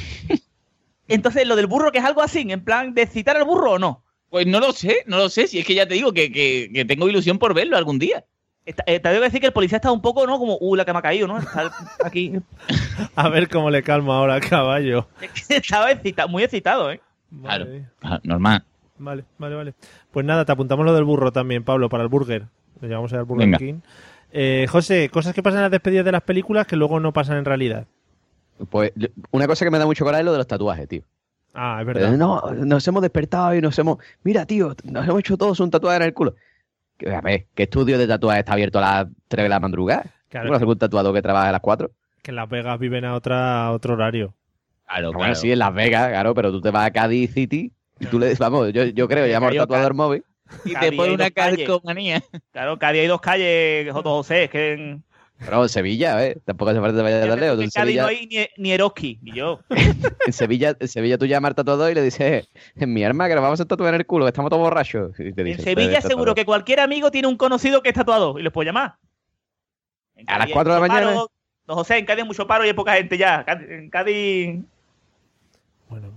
Entonces, 1.09 1.47
lo 1.47 1.57
del 1.57 1.67
burro, 1.67 1.93
que 1.93 1.99
es 1.99 2.05
algo 2.05 2.23
así, 2.23 2.41
en 2.49 2.65
plan 2.65 2.95
de 2.95 3.03
excitar 3.03 3.37
al 3.37 3.45
burro 3.45 3.73
o 3.73 3.79
no. 3.79 4.05
Pues 4.31 4.47
no 4.47 4.61
lo 4.61 4.73
sé, 4.73 5.05
no 5.07 5.19
lo 5.19 5.29
sé. 5.29 5.47
Si 5.47 5.59
es 5.59 5.67
que 5.67 5.75
ya 5.75 5.87
te 5.87 5.95
digo 5.95 6.13
que, 6.13 6.33
que- 6.33 6.71
que 6.73 6.85
tengo 6.87 7.09
ilusión 7.09 7.39
por 7.39 7.53
verlo 7.55 7.77
algún 7.77 7.99
día. 7.99 8.25
Está- 8.65 8.85
eh, 8.87 9.01
te 9.01 9.09
debo 9.09 9.25
decir 9.25 9.41
que 9.41 9.47
el 9.49 9.53
policía 9.53 9.77
estaba 9.77 9.93
un 9.93 10.01
poco, 10.03 10.27
¿no? 10.27 10.39
Como, 10.39 10.57
uh, 10.61 10.77
la 10.77 10.85
que 10.85 10.93
me 10.93 10.99
ha 11.01 11.03
caído, 11.03 11.27
¿no? 11.27 11.39
Está 11.39 11.71
aquí. 12.05 12.33
A 13.17 13.29
ver 13.29 13.49
cómo 13.49 13.71
le 13.71 13.83
calma 13.83 14.17
ahora 14.17 14.35
al 14.35 14.41
caballo. 14.41 15.09
estaba 15.49 15.91
excita- 15.91 16.27
muy 16.29 16.45
excitado, 16.45 16.91
¿eh? 16.93 17.01
Claro, 17.43 17.67
normal. 18.23 18.65
Vale, 18.99 19.25
vale, 19.39 19.55
vale. 19.57 19.75
Pues 20.13 20.25
nada, 20.25 20.45
te 20.45 20.53
apuntamos 20.53 20.85
lo 20.87 20.95
del 20.95 21.03
burro 21.05 21.33
también, 21.33 21.65
Pablo, 21.65 21.89
para 21.89 22.03
el 22.05 22.09
burger. 22.09 22.45
Lo 22.81 22.89
llevamos 22.89 23.13
al 23.15 23.25
Burger 23.25 23.47
Venga. 23.47 23.59
King. 23.59 23.81
Eh, 24.33 24.67
José, 24.69 25.09
cosas 25.09 25.35
que 25.35 25.43
pasan 25.43 25.59
en 25.59 25.63
las 25.63 25.71
despedidas 25.73 26.05
de 26.05 26.13
las 26.13 26.23
películas 26.23 26.67
que 26.67 26.77
luego 26.77 27.01
no 27.01 27.13
pasan 27.13 27.39
en 27.39 27.45
realidad. 27.45 27.87
Pues 28.71 28.93
una 29.33 29.47
cosa 29.49 29.65
que 29.65 29.71
me 29.71 29.79
da 29.79 29.87
mucho 29.87 30.05
coraje 30.05 30.21
es 30.21 30.25
lo 30.27 30.33
de 30.33 30.39
los 30.39 30.47
tatuajes, 30.47 30.87
tío. 30.89 31.03
Ah, 31.55 31.79
es 31.81 31.87
verdad. 31.87 32.15
Eh, 32.15 32.17
No, 32.17 32.41
nos 32.55 32.87
hemos 32.87 33.03
despertado 33.03 33.55
y 33.55 33.61
nos 33.61 33.77
hemos. 33.79 33.99
Mira, 34.23 34.47
tío, 34.47 34.75
nos 34.85 35.05
hemos 35.07 35.21
hecho 35.21 35.37
todos 35.37 35.59
un 35.61 35.71
tatuaje 35.71 35.97
en 35.97 36.03
el 36.05 36.15
culo. 36.15 36.35
Que, 37.03 37.15
A 37.15 37.21
ver, 37.21 37.47
¿qué 37.55 37.65
estudio 37.65 37.99
de 37.99 38.07
tatuaje 38.07 38.41
está 38.41 38.53
abierto 38.53 38.79
a 38.79 38.83
las 38.83 39.07
3 39.29 39.45
de 39.45 39.49
la 39.49 39.61
madrugada? 39.61 40.05
Claro. 40.29 40.51
¿No 40.51 40.57
algún 40.57 40.79
tatuador 40.79 41.15
que 41.15 41.23
trabaja 41.23 41.49
a 41.49 41.53
las 41.53 41.61
4? 41.61 41.91
Que 42.23 42.31
en 42.31 42.37
Las 42.37 42.49
Vegas 42.49 42.79
viven 42.79 43.05
a, 43.05 43.15
otra, 43.15 43.67
a 43.67 43.73
otro 43.73 43.95
horario. 43.95 44.35
Claro, 44.87 45.13
Bueno, 45.13 45.35
sí, 45.35 45.51
en 45.51 45.59
Las 45.59 45.75
Vegas, 45.75 46.11
claro, 46.11 46.35
pero 46.35 46.53
tú 46.53 46.61
te 46.61 46.71
vas 46.71 46.87
a 46.87 46.91
Cádiz 46.91 47.33
City 47.33 47.73
y 47.99 48.07
tú 48.07 48.19
le 48.19 48.35
vamos, 48.39 48.73
yo, 48.73 48.85
yo 48.85 49.09
creo, 49.09 49.27
llamo 49.27 49.49
al 49.49 49.57
tatuador 49.57 49.95
móvil. 49.95 50.25
Y 50.65 50.73
Cádiz 50.73 50.91
te 50.91 50.97
pone 50.97 51.15
una 51.15 51.31
calcomanía. 51.31 52.23
Claro, 52.53 52.77
día 52.77 52.89
hay 52.89 53.07
dos 53.07 53.21
calles, 53.21 53.93
José, 53.93 54.45
es 54.45 54.51
que 54.51 54.73
en, 54.75 55.05
Pero 55.45 55.63
en 55.63 55.69
Sevilla, 55.69 56.25
¿eh? 56.27 56.39
Tampoco 56.45 56.71
hace 56.71 56.81
falta 56.81 56.97
que 56.97 57.03
vayas 57.03 57.27
tan 57.29 57.41
lejos. 57.41 57.61
en 57.61 57.71
Cádiz 57.71 57.97
no 57.97 58.07
Sevilla, 58.07 58.07
hay 58.07 58.49
ni, 58.57 58.63
ni 58.63 58.73
Eroski, 58.73 59.19
y 59.23 59.35
yo. 59.35 59.61
en, 60.27 60.33
Sevilla, 60.33 60.77
en 60.79 60.89
Sevilla 60.89 61.19
tú 61.19 61.27
llamas 61.27 61.51
al 61.51 61.55
tatuador 61.57 61.91
y 61.91 61.95
le 61.95 62.03
dices, 62.03 62.49
en 62.77 62.93
mi 62.93 63.03
arma 63.05 63.29
que 63.29 63.35
nos 63.35 63.43
vamos 63.43 63.61
a 63.61 63.65
tatuar 63.65 63.95
en 63.95 64.01
el 64.01 64.07
culo, 64.07 64.25
que 64.25 64.29
estamos 64.31 64.51
todos 64.51 64.63
borrachos. 64.63 65.13
Y 65.19 65.33
te 65.33 65.43
En 65.51 65.59
Sevilla 65.59 65.91
"Pues, 66.01 66.05
seguro 66.05 66.33
tatuador". 66.33 66.35
que 66.35 66.45
cualquier 66.45 66.81
amigo 66.81 67.11
tiene 67.11 67.29
un 67.29 67.37
conocido 67.37 67.83
que 67.83 67.89
es 67.91 67.95
tatuado 67.95 68.39
y 68.39 68.43
les 68.43 68.53
puede 68.53 68.67
llamar. 68.67 68.97
En 70.17 70.29
A 70.29 70.33
las 70.35 70.41
Cádiz 70.43 70.55
4 70.55 70.75
de 70.75 70.81
la 70.81 70.89
mañana. 70.89 71.07
paro. 71.09 71.31
Don 71.67 71.77
José, 71.77 71.99
en 71.99 72.07
Cádiz 72.07 72.23
hay 72.23 72.27
mucho 72.29 72.47
paro 72.47 72.65
y 72.65 72.69
hay 72.69 72.75
poca 72.75 72.95
gente 72.95 73.17
ya. 73.19 73.45
En 73.49 73.89
Cádiz... 73.91 74.61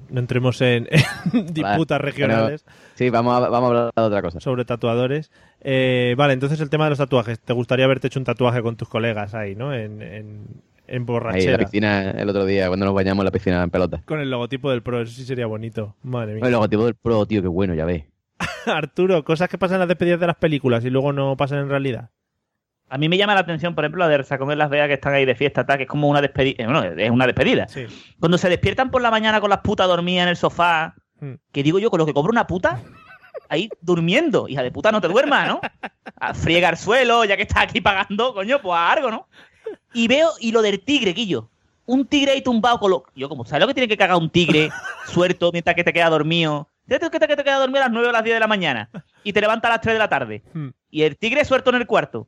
No 0.09 0.19
entremos 0.19 0.61
en, 0.61 0.87
en 1.33 1.45
disputas 1.53 1.99
Vale, 1.99 2.11
regionales 2.11 2.63
pero- 2.63 2.75
sí, 2.95 3.09
vamos 3.09 3.35
a, 3.35 3.49
vamos 3.49 3.63
a 3.63 3.67
hablar 3.69 3.91
de 3.95 4.01
otra 4.01 4.21
cosa. 4.21 4.39
sobre 4.39 4.65
tatuadores. 4.65 5.31
Eh, 5.61 6.13
vale, 6.17 6.33
entonces 6.33 6.59
el 6.61 6.69
tema 6.69 6.83
de 6.85 6.91
los 6.91 6.99
tatuajes. 6.99 7.39
¿Te 7.39 7.53
gustaría 7.53 7.85
haberte 7.85 8.07
hecho 8.07 8.19
un 8.19 8.25
tatuaje 8.25 8.61
con 8.61 8.75
tus 8.75 8.87
colegas 8.87 9.33
ahí, 9.33 9.55
no? 9.55 9.73
En, 9.73 10.01
en, 10.01 10.01
en 10.01 10.45
Ahí 10.87 10.95
en 10.97 11.05
borrachera. 11.05 11.51
la 11.53 11.57
piscina 11.57 12.11
el 12.11 12.29
otro 12.29 12.45
día, 12.45 12.67
cuando 12.67 12.85
nos 12.85 12.93
bañamos 12.93 13.23
en 13.23 13.25
la 13.25 13.31
piscina 13.31 13.63
en 13.63 13.71
pelota. 13.71 14.01
Con 14.05 14.19
el 14.19 14.29
logotipo 14.29 14.69
del 14.69 14.83
Pro, 14.83 15.01
eso 15.01 15.11
sí 15.13 15.25
sería 15.25 15.47
bonito. 15.47 15.95
Madre 16.03 16.35
mía. 16.35 16.45
El 16.45 16.51
logotipo 16.51 16.85
del 16.85 16.93
pro, 16.95 17.25
tío, 17.25 17.41
qué 17.41 17.47
bueno, 17.47 17.73
ya 17.73 17.85
ves. 17.85 18.03
Arturo, 18.67 19.23
cosas 19.23 19.49
que 19.49 19.57
pasan 19.57 19.75
en 19.75 19.79
las 19.79 19.87
despedidas 19.87 20.19
de 20.19 20.27
las 20.27 20.35
películas 20.35 20.85
y 20.85 20.89
luego 20.91 21.11
no 21.13 21.35
pasan 21.37 21.59
en 21.59 21.69
realidad. 21.69 22.11
A 22.89 22.97
mí 22.97 23.09
me 23.09 23.17
llama 23.17 23.33
la 23.33 23.41
atención, 23.41 23.73
por 23.75 23.83
ejemplo, 23.83 24.07
la 24.07 24.15
de 24.17 24.23
Sacón 24.23 24.51
en 24.51 24.59
Las 24.59 24.69
Vegas 24.69 24.87
que 24.87 24.93
están 24.93 25.13
ahí 25.13 25.25
de 25.25 25.35
fiesta, 25.35 25.65
tal, 25.65 25.77
que 25.77 25.83
es 25.83 25.89
como 25.89 26.07
una 26.07 26.21
despedida. 26.21 26.65
Bueno, 26.65 26.83
es 26.83 27.09
una 27.09 27.25
despedida. 27.25 27.67
Sí. 27.67 27.87
Cuando 28.19 28.37
se 28.37 28.49
despiertan 28.49 28.91
por 28.91 29.01
la 29.01 29.09
mañana 29.11 29.41
con 29.41 29.49
las 29.49 29.59
putas 29.59 29.87
dormidas 29.87 30.23
en 30.23 30.29
el 30.29 30.37
sofá, 30.37 30.95
Hmm. 31.19 31.35
que 31.51 31.63
digo 31.63 31.79
yo, 31.79 31.89
con 31.89 31.97
lo 31.99 32.05
que 32.05 32.13
cobra 32.13 32.29
una 32.31 32.45
puta, 32.47 32.81
ahí 33.49 33.69
durmiendo. 33.81 34.47
Hija 34.47 34.63
de 34.63 34.71
puta, 34.71 34.91
no 34.91 34.99
te 35.01 35.07
duermas, 35.07 35.47
¿no? 35.47 35.61
A 36.19 36.33
friega 36.33 36.69
el 36.69 36.77
suelo, 36.77 37.23
ya 37.25 37.37
que 37.37 37.43
estás 37.43 37.63
aquí 37.63 37.81
pagando, 37.81 38.33
coño, 38.33 38.61
pues 38.61 38.77
a 38.77 38.91
algo, 38.91 39.11
¿no? 39.11 39.27
Y 39.93 40.07
veo, 40.07 40.31
y 40.39 40.51
lo 40.51 40.61
del 40.61 40.81
tigre, 40.81 41.13
Guillo. 41.13 41.49
Un 41.85 42.05
tigre 42.05 42.31
ahí 42.31 42.41
tumbado 42.41 42.79
con 42.79 42.91
lo. 42.91 43.05
Yo, 43.15 43.29
como, 43.29 43.45
¿sabes 43.45 43.61
lo 43.61 43.67
que 43.67 43.73
tiene 43.75 43.87
que 43.87 43.97
cagar 43.97 44.17
un 44.17 44.29
tigre 44.29 44.71
suelto 45.05 45.51
mientras 45.51 45.75
que 45.75 45.83
te 45.83 45.93
queda 45.93 46.09
dormido? 46.09 46.67
¿Sabes 46.87 47.09
que 47.09 47.19
te, 47.19 47.27
que 47.27 47.35
te 47.35 47.43
queda 47.43 47.59
dormido 47.59 47.79
a 47.79 47.85
las 47.85 47.93
9 47.93 48.09
o 48.09 48.11
las 48.11 48.23
10 48.23 48.35
de 48.35 48.39
la 48.39 48.47
mañana? 48.47 48.89
Y 49.23 49.33
te 49.33 49.41
levanta 49.41 49.67
a 49.67 49.71
las 49.71 49.81
3 49.81 49.93
de 49.95 49.99
la 49.99 50.09
tarde. 50.09 50.43
Hmm. 50.53 50.69
Y 50.89 51.03
el 51.03 51.17
tigre 51.17 51.45
suelto 51.45 51.69
en 51.69 51.77
el 51.77 51.87
cuarto. 51.87 52.27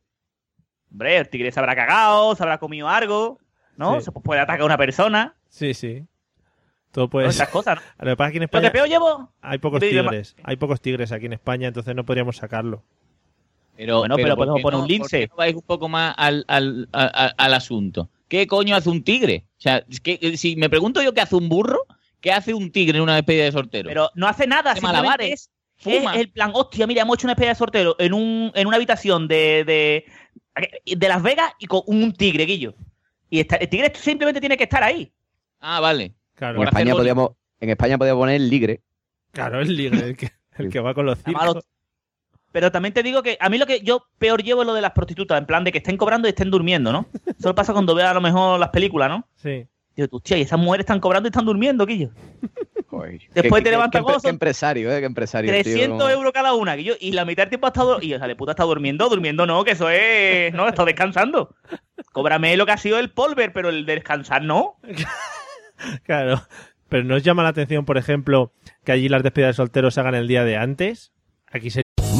Hombre, 0.91 1.17
el 1.17 1.29
tigre 1.29 1.51
se 1.51 1.59
habrá 1.59 1.75
cagado, 1.75 2.35
se 2.35 2.43
habrá 2.43 2.57
comido 2.57 2.87
algo, 2.87 3.39
¿no? 3.75 3.99
Sí. 3.99 4.05
Se 4.05 4.11
puede 4.11 4.41
atacar 4.41 4.61
a 4.61 4.65
una 4.65 4.77
persona. 4.77 5.35
Sí, 5.49 5.73
sí. 5.73 6.03
Todo 6.91 7.09
puede. 7.09 7.27
Esas 7.27 7.49
cosas, 7.49 7.75
¿no? 7.77 7.81
Lo 8.05 8.11
que 8.11 8.17
pasa 8.17 8.27
es 8.27 8.31
que 8.31 8.37
en 8.37 8.43
España 8.43 8.71
peor 8.71 8.87
llevo. 8.87 9.31
hay 9.41 9.57
pocos 9.57 9.79
tigres. 9.79 10.35
Hay 10.43 10.55
pocos 10.55 10.81
tigres 10.81 11.11
aquí 11.11 11.25
en 11.25 11.33
España, 11.33 11.67
entonces 11.67 11.95
no 11.95 12.05
podríamos 12.05 12.37
sacarlo. 12.37 12.83
Pero, 13.75 13.99
Bueno, 13.99 14.15
pero 14.15 14.29
¿por 14.29 14.37
podemos 14.37 14.61
poner 14.61 14.77
no- 14.77 14.83
un 14.83 14.87
lince. 14.89 15.27
no 15.29 15.35
vais 15.35 15.55
un 15.55 15.61
poco 15.61 15.87
más 15.87 16.15
al, 16.17 16.43
al, 16.47 16.89
al 16.91 17.53
asunto. 17.53 18.09
¿Qué 18.27 18.47
coño 18.47 18.75
hace 18.75 18.89
un 18.89 19.03
tigre? 19.03 19.45
O 19.57 19.61
sea, 19.61 19.83
es 19.89 20.01
que, 20.01 20.17
eh, 20.21 20.35
si 20.37 20.55
me 20.55 20.69
pregunto 20.69 21.01
yo 21.01 21.13
qué 21.13 21.21
hace 21.21 21.35
un 21.35 21.47
burro, 21.47 21.79
¿qué 21.87 21.95
¿Qué 22.19 22.31
hace 22.31 22.53
un 22.53 22.71
tigre 22.71 22.97
en 22.97 23.03
una 23.03 23.15
despedida 23.15 23.43
de 23.45 23.51
soltero? 23.51 23.87
Pero 23.87 24.09
no 24.15 24.27
hace 24.27 24.47
nada, 24.47 24.71
Hace 24.71 24.81
simplemente 24.81 25.07
malabares, 25.07 25.51
es, 25.85 25.85
es 25.85 26.15
el 26.15 26.29
plan, 26.31 26.51
hostia, 26.55 26.87
mira, 26.87 27.03
hemos 27.03 27.17
hecho 27.17 27.27
una 27.27 27.33
despedida 27.35 27.51
de 27.51 27.55
sorteo 27.55 27.95
en, 27.99 28.13
un, 28.13 28.51
en 28.55 28.67
una 28.67 28.75
habitación 28.75 29.27
de, 29.27 29.63
de, 29.63 30.05
de 30.85 31.07
Las 31.07 31.21
Vegas 31.23 31.51
y 31.59 31.67
con 31.67 31.81
un 31.87 32.13
tigre, 32.13 32.45
Guillo. 32.45 32.73
Y 33.29 33.39
está- 33.39 33.57
el 33.57 33.69
tigre 33.69 33.91
simplemente 33.95 34.39
tiene 34.39 34.57
que 34.57 34.63
estar 34.63 34.83
ahí. 34.83 35.11
Ah, 35.59 35.79
vale. 35.79 36.13
Claro, 36.35 36.61
En 36.61 36.67
España, 36.67 36.93
podíamos, 36.93 37.31
en 37.59 37.69
España 37.71 37.97
podíamos 37.97 38.21
poner 38.21 38.39
ligre. 38.41 38.81
Claro, 39.31 39.59
el 39.61 39.75
ligre, 39.75 39.99
el 40.09 40.17
que, 40.17 40.31
el 40.57 40.69
que 40.69 40.79
va 40.79 40.93
con 40.93 41.05
los- 41.05 41.19
circos. 41.19 41.65
Pero 42.51 42.71
también 42.71 42.93
te 42.93 43.03
digo 43.03 43.21
que 43.21 43.37
a 43.39 43.49
mí 43.49 43.57
lo 43.57 43.65
que 43.65 43.81
yo 43.81 44.05
peor 44.17 44.41
llevo 44.41 44.61
es 44.61 44.67
lo 44.67 44.73
de 44.73 44.81
las 44.81 44.91
prostitutas, 44.93 45.37
en 45.37 45.45
plan 45.45 45.63
de 45.63 45.71
que 45.71 45.79
estén 45.79 45.97
cobrando 45.97 46.27
y 46.27 46.29
estén 46.29 46.49
durmiendo, 46.49 46.91
¿no? 46.91 47.05
Eso 47.39 47.53
pasa 47.53 47.73
cuando 47.73 47.93
veo 47.93 48.07
a 48.07 48.13
lo 48.13 48.21
mejor 48.21 48.59
las 48.59 48.69
películas, 48.69 49.09
¿no? 49.09 49.27
Sí. 49.35 49.67
Digo, 49.97 50.07
hostia, 50.17 50.37
y 50.37 50.41
esas 50.41 50.59
mujeres 50.59 50.83
están 50.83 50.99
cobrando 51.01 51.27
y 51.27 51.31
están 51.31 51.43
durmiendo, 51.45 51.85
Guillo. 51.85 52.11
Joder, 52.87 53.19
Después 53.33 53.63
te 53.63 53.71
levantas 53.71 54.01
gozo. 54.03 54.21
qué 54.21 54.29
empresario, 54.29 54.91
¿eh? 54.93 54.99
Qué 54.99 55.05
empresario. 55.05 55.51
tío, 55.51 55.63
300 55.63 55.97
como- 55.97 56.09
euros 56.09 56.31
cada 56.31 56.53
una, 56.53 56.75
Guillo, 56.75 56.95
y 56.99 57.11
la 57.11 57.25
mitad 57.25 57.43
del 57.43 57.49
tiempo 57.49 57.67
ha 57.67 57.69
estado... 57.71 57.99
Y 58.01 58.13
esa 58.13 58.27
de 58.27 58.35
puta 58.35 58.51
está 58.51 58.63
durmiendo, 58.63 59.09
durmiendo 59.09 59.45
no, 59.45 59.63
que 59.65 59.71
eso 59.71 59.89
es... 59.89 60.53
No, 60.53 60.67
está 60.67 60.85
descansando. 60.85 61.55
Cóbrame 62.13 62.55
lo 62.55 62.65
que 62.65 62.71
ha 62.73 62.77
sido 62.77 62.99
el 62.99 63.09
polver, 63.11 63.51
pero 63.51 63.69
el 63.69 63.85
de 63.85 63.95
descansar 63.95 64.43
no. 64.43 64.75
Claro. 66.03 66.41
Pero 66.89 67.03
¿nos 67.03 67.21
llama 67.23 67.43
la 67.43 67.49
atención, 67.49 67.85
por 67.85 67.97
ejemplo, 67.97 68.53
que 68.83 68.91
allí 68.93 69.09
las 69.09 69.23
despedidas 69.23 69.55
de 69.55 69.57
solteros 69.57 69.93
se 69.93 69.99
hagan 69.99 70.15
el 70.15 70.27
día 70.27 70.43
de 70.43 70.57
antes? 70.57 71.11
Aquí 71.51 71.69
se... 71.69 71.81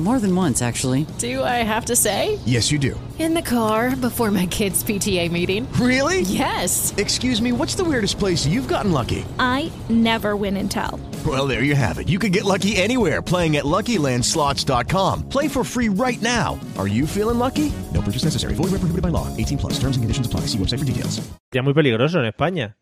More 0.00 0.18
than 0.18 0.34
once, 0.34 0.62
actually. 0.62 1.04
Do 1.18 1.44
I 1.44 1.62
have 1.62 1.84
to 1.86 1.94
say? 1.94 2.38
Yes, 2.46 2.72
you 2.72 2.78
do. 2.78 2.98
In 3.18 3.34
the 3.34 3.42
car 3.42 3.94
before 3.94 4.30
my 4.30 4.46
kids' 4.46 4.82
PTA 4.82 5.30
meeting. 5.30 5.70
Really? 5.74 6.22
Yes. 6.22 6.94
Excuse 6.96 7.42
me, 7.42 7.52
what's 7.52 7.74
the 7.74 7.84
weirdest 7.84 8.18
place 8.18 8.46
you've 8.46 8.66
gotten 8.66 8.92
lucky? 8.92 9.26
I 9.38 9.70
never 9.90 10.36
win 10.36 10.56
and 10.56 10.70
tell. 10.70 10.98
Well, 11.26 11.46
there 11.46 11.64
you 11.64 11.74
have 11.74 11.98
it. 11.98 12.08
You 12.08 12.18
can 12.18 12.32
get 12.32 12.46
lucky 12.46 12.76
anywhere 12.76 13.20
playing 13.20 13.58
at 13.58 13.64
LuckyLandSlots.com. 13.66 15.28
Play 15.28 15.48
for 15.48 15.64
free 15.64 15.90
right 15.90 16.22
now. 16.22 16.58
Are 16.78 16.88
you 16.88 17.06
feeling 17.06 17.38
lucky? 17.38 17.70
No 17.92 18.00
purchase 18.00 18.24
necessary. 18.24 18.54
Void 18.54 18.72
where 18.72 18.80
prohibited 18.80 19.02
by 19.02 19.10
law. 19.10 19.28
18 19.36 19.58
plus. 19.58 19.74
Terms 19.74 19.98
and 19.98 20.02
conditions 20.02 20.26
apply. 20.26 20.46
See 20.48 20.56
website 20.56 20.78
for 20.78 20.86
details. 20.86 21.20
Ya 21.52 21.60
muy 21.60 21.74
peligroso 21.74 22.20
en 22.20 22.24
España. 22.32 22.74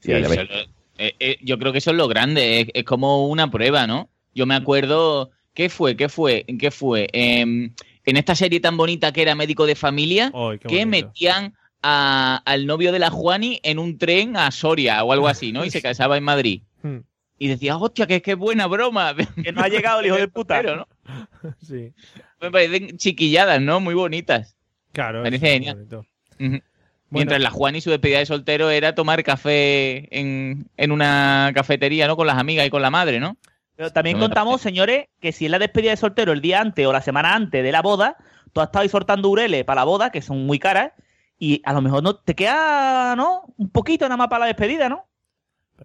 Sí, 0.00 0.10
eso 0.10 0.32
es 0.32 0.48
eh, 0.98 1.14
eh, 1.20 1.38
yo 1.42 1.58
creo 1.58 1.72
que 1.72 1.78
eso 1.78 1.90
es 1.90 1.96
lo 1.96 2.08
grande, 2.08 2.60
es, 2.60 2.68
es 2.72 2.84
como 2.84 3.28
una 3.28 3.50
prueba, 3.50 3.86
¿no? 3.86 4.08
Yo 4.34 4.46
me 4.46 4.54
acuerdo, 4.54 5.30
¿qué 5.56 5.68
fue? 5.68 5.96
¿Qué 5.96 6.08
fue? 6.08 6.44
¿Qué 6.60 6.70
fue? 6.70 7.08
Em, 7.12 7.72
en 8.04 8.16
esta 8.16 8.36
serie 8.36 8.60
tan 8.60 8.76
bonita 8.76 9.10
que 9.12 9.22
era 9.22 9.34
Médico 9.34 9.66
de 9.66 9.74
Familia, 9.74 10.30
que 10.68 10.86
metían 10.86 11.54
a- 11.82 12.40
al 12.44 12.66
novio 12.66 12.92
de 12.92 12.98
la 13.00 13.10
Juani 13.10 13.58
en 13.64 13.78
un 13.80 13.98
tren 13.98 14.36
a 14.36 14.50
Soria 14.52 15.02
o 15.02 15.12
algo 15.12 15.26
así, 15.26 15.50
¿no? 15.52 15.64
Y 15.64 15.70
se 15.70 15.82
casaba 15.82 16.16
en 16.16 16.22
Madrid. 16.24 16.62
Hmm. 16.82 16.98
Y 17.38 17.48
decía, 17.48 17.76
hostia, 17.76 18.06
que 18.06 18.22
qué 18.22 18.34
buena 18.34 18.66
broma. 18.66 19.14
Que 19.44 19.52
no 19.52 19.60
ha 19.62 19.68
llegado 19.68 20.00
el 20.00 20.06
hijo 20.06 20.16
de 20.16 20.28
puta. 20.28 20.56
Pero, 20.60 20.76
¿no? 20.76 20.86
Sí. 21.62 21.92
Me 22.40 22.50
parecen 22.50 22.96
chiquilladas, 22.98 23.60
¿no? 23.60 23.80
Muy 23.80 23.94
bonitas. 23.94 24.56
Claro. 24.92 25.22
Parece 25.22 25.46
es 25.46 25.52
genial. 25.52 25.86
Mientras 27.08 27.40
la 27.40 27.50
Juan 27.50 27.76
y 27.76 27.80
su 27.80 27.90
despedida 27.90 28.18
de 28.18 28.26
soltero 28.26 28.68
era 28.70 28.94
tomar 28.94 29.22
café 29.22 30.08
en, 30.18 30.66
en 30.76 30.90
una 30.92 31.52
cafetería, 31.54 32.06
¿no? 32.08 32.16
Con 32.16 32.26
las 32.26 32.36
amigas 32.36 32.66
y 32.66 32.70
con 32.70 32.82
la 32.82 32.90
madre, 32.90 33.20
¿no? 33.20 33.36
Pero 33.76 33.92
también 33.92 34.18
No 34.18 34.24
contamos, 34.24 34.60
señores, 34.60 35.08
que 35.20 35.32
si 35.32 35.44
es 35.44 35.50
la 35.50 35.58
despedida 35.58 35.90
de 35.90 35.96
soltero 35.96 36.32
el 36.32 36.40
día 36.40 36.60
antes 36.60 36.86
o 36.86 36.92
la 36.92 37.02
semana 37.02 37.34
antes 37.34 37.62
de 37.62 37.72
la 37.72 37.82
boda, 37.82 38.16
tú 38.52 38.60
has 38.60 38.68
estado 38.68 38.82
ahí 38.82 38.88
soltando 38.88 39.28
ureles 39.28 39.64
para 39.64 39.82
la 39.82 39.84
boda, 39.84 40.10
que 40.10 40.22
son 40.22 40.46
muy 40.46 40.58
caras, 40.58 40.92
y 41.38 41.60
a 41.64 41.72
lo 41.72 41.82
mejor 41.82 42.02
no 42.02 42.16
te 42.16 42.34
queda, 42.34 43.14
¿no? 43.16 43.42
Un 43.58 43.70
poquito 43.70 44.06
nada 44.06 44.16
más 44.16 44.28
para 44.28 44.40
la 44.40 44.46
despedida, 44.46 44.88
¿no? 44.88 45.06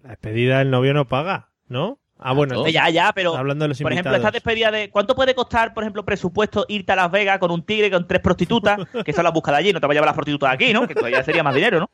La 0.02 0.10
despedida 0.10 0.62
el 0.62 0.70
novio 0.70 0.94
no 0.94 1.06
paga, 1.06 1.50
¿no? 1.68 1.98
Ah, 2.24 2.32
bueno. 2.32 2.66
Ya, 2.68 2.88
ya, 2.88 3.12
pero 3.12 3.36
Hablando 3.36 3.64
de 3.64 3.70
los 3.70 3.82
por 3.82 3.92
ejemplo, 3.92 4.14
esta 4.14 4.30
despedida 4.30 4.70
de. 4.70 4.90
¿Cuánto 4.90 5.14
puede 5.14 5.34
costar, 5.34 5.74
por 5.74 5.82
ejemplo, 5.82 6.04
presupuesto 6.04 6.64
irte 6.68 6.92
a 6.92 6.96
Las 6.96 7.10
Vegas 7.10 7.38
con 7.38 7.50
un 7.50 7.64
tigre 7.64 7.90
con 7.90 8.06
tres 8.06 8.20
prostitutas? 8.20 8.78
Que 9.04 9.12
son 9.12 9.24
las 9.24 9.32
buscas 9.32 9.52
de 9.54 9.58
allí, 9.58 9.72
no 9.72 9.80
te 9.80 9.86
va 9.86 9.92
a 9.92 9.94
llevar 9.94 10.06
las 10.06 10.14
prostitutas 10.14 10.50
de 10.50 10.54
aquí, 10.54 10.72
¿no? 10.72 10.86
Que 10.86 10.94
todavía 10.94 11.22
sería 11.24 11.42
más 11.42 11.54
dinero, 11.54 11.80
¿no? 11.80 11.90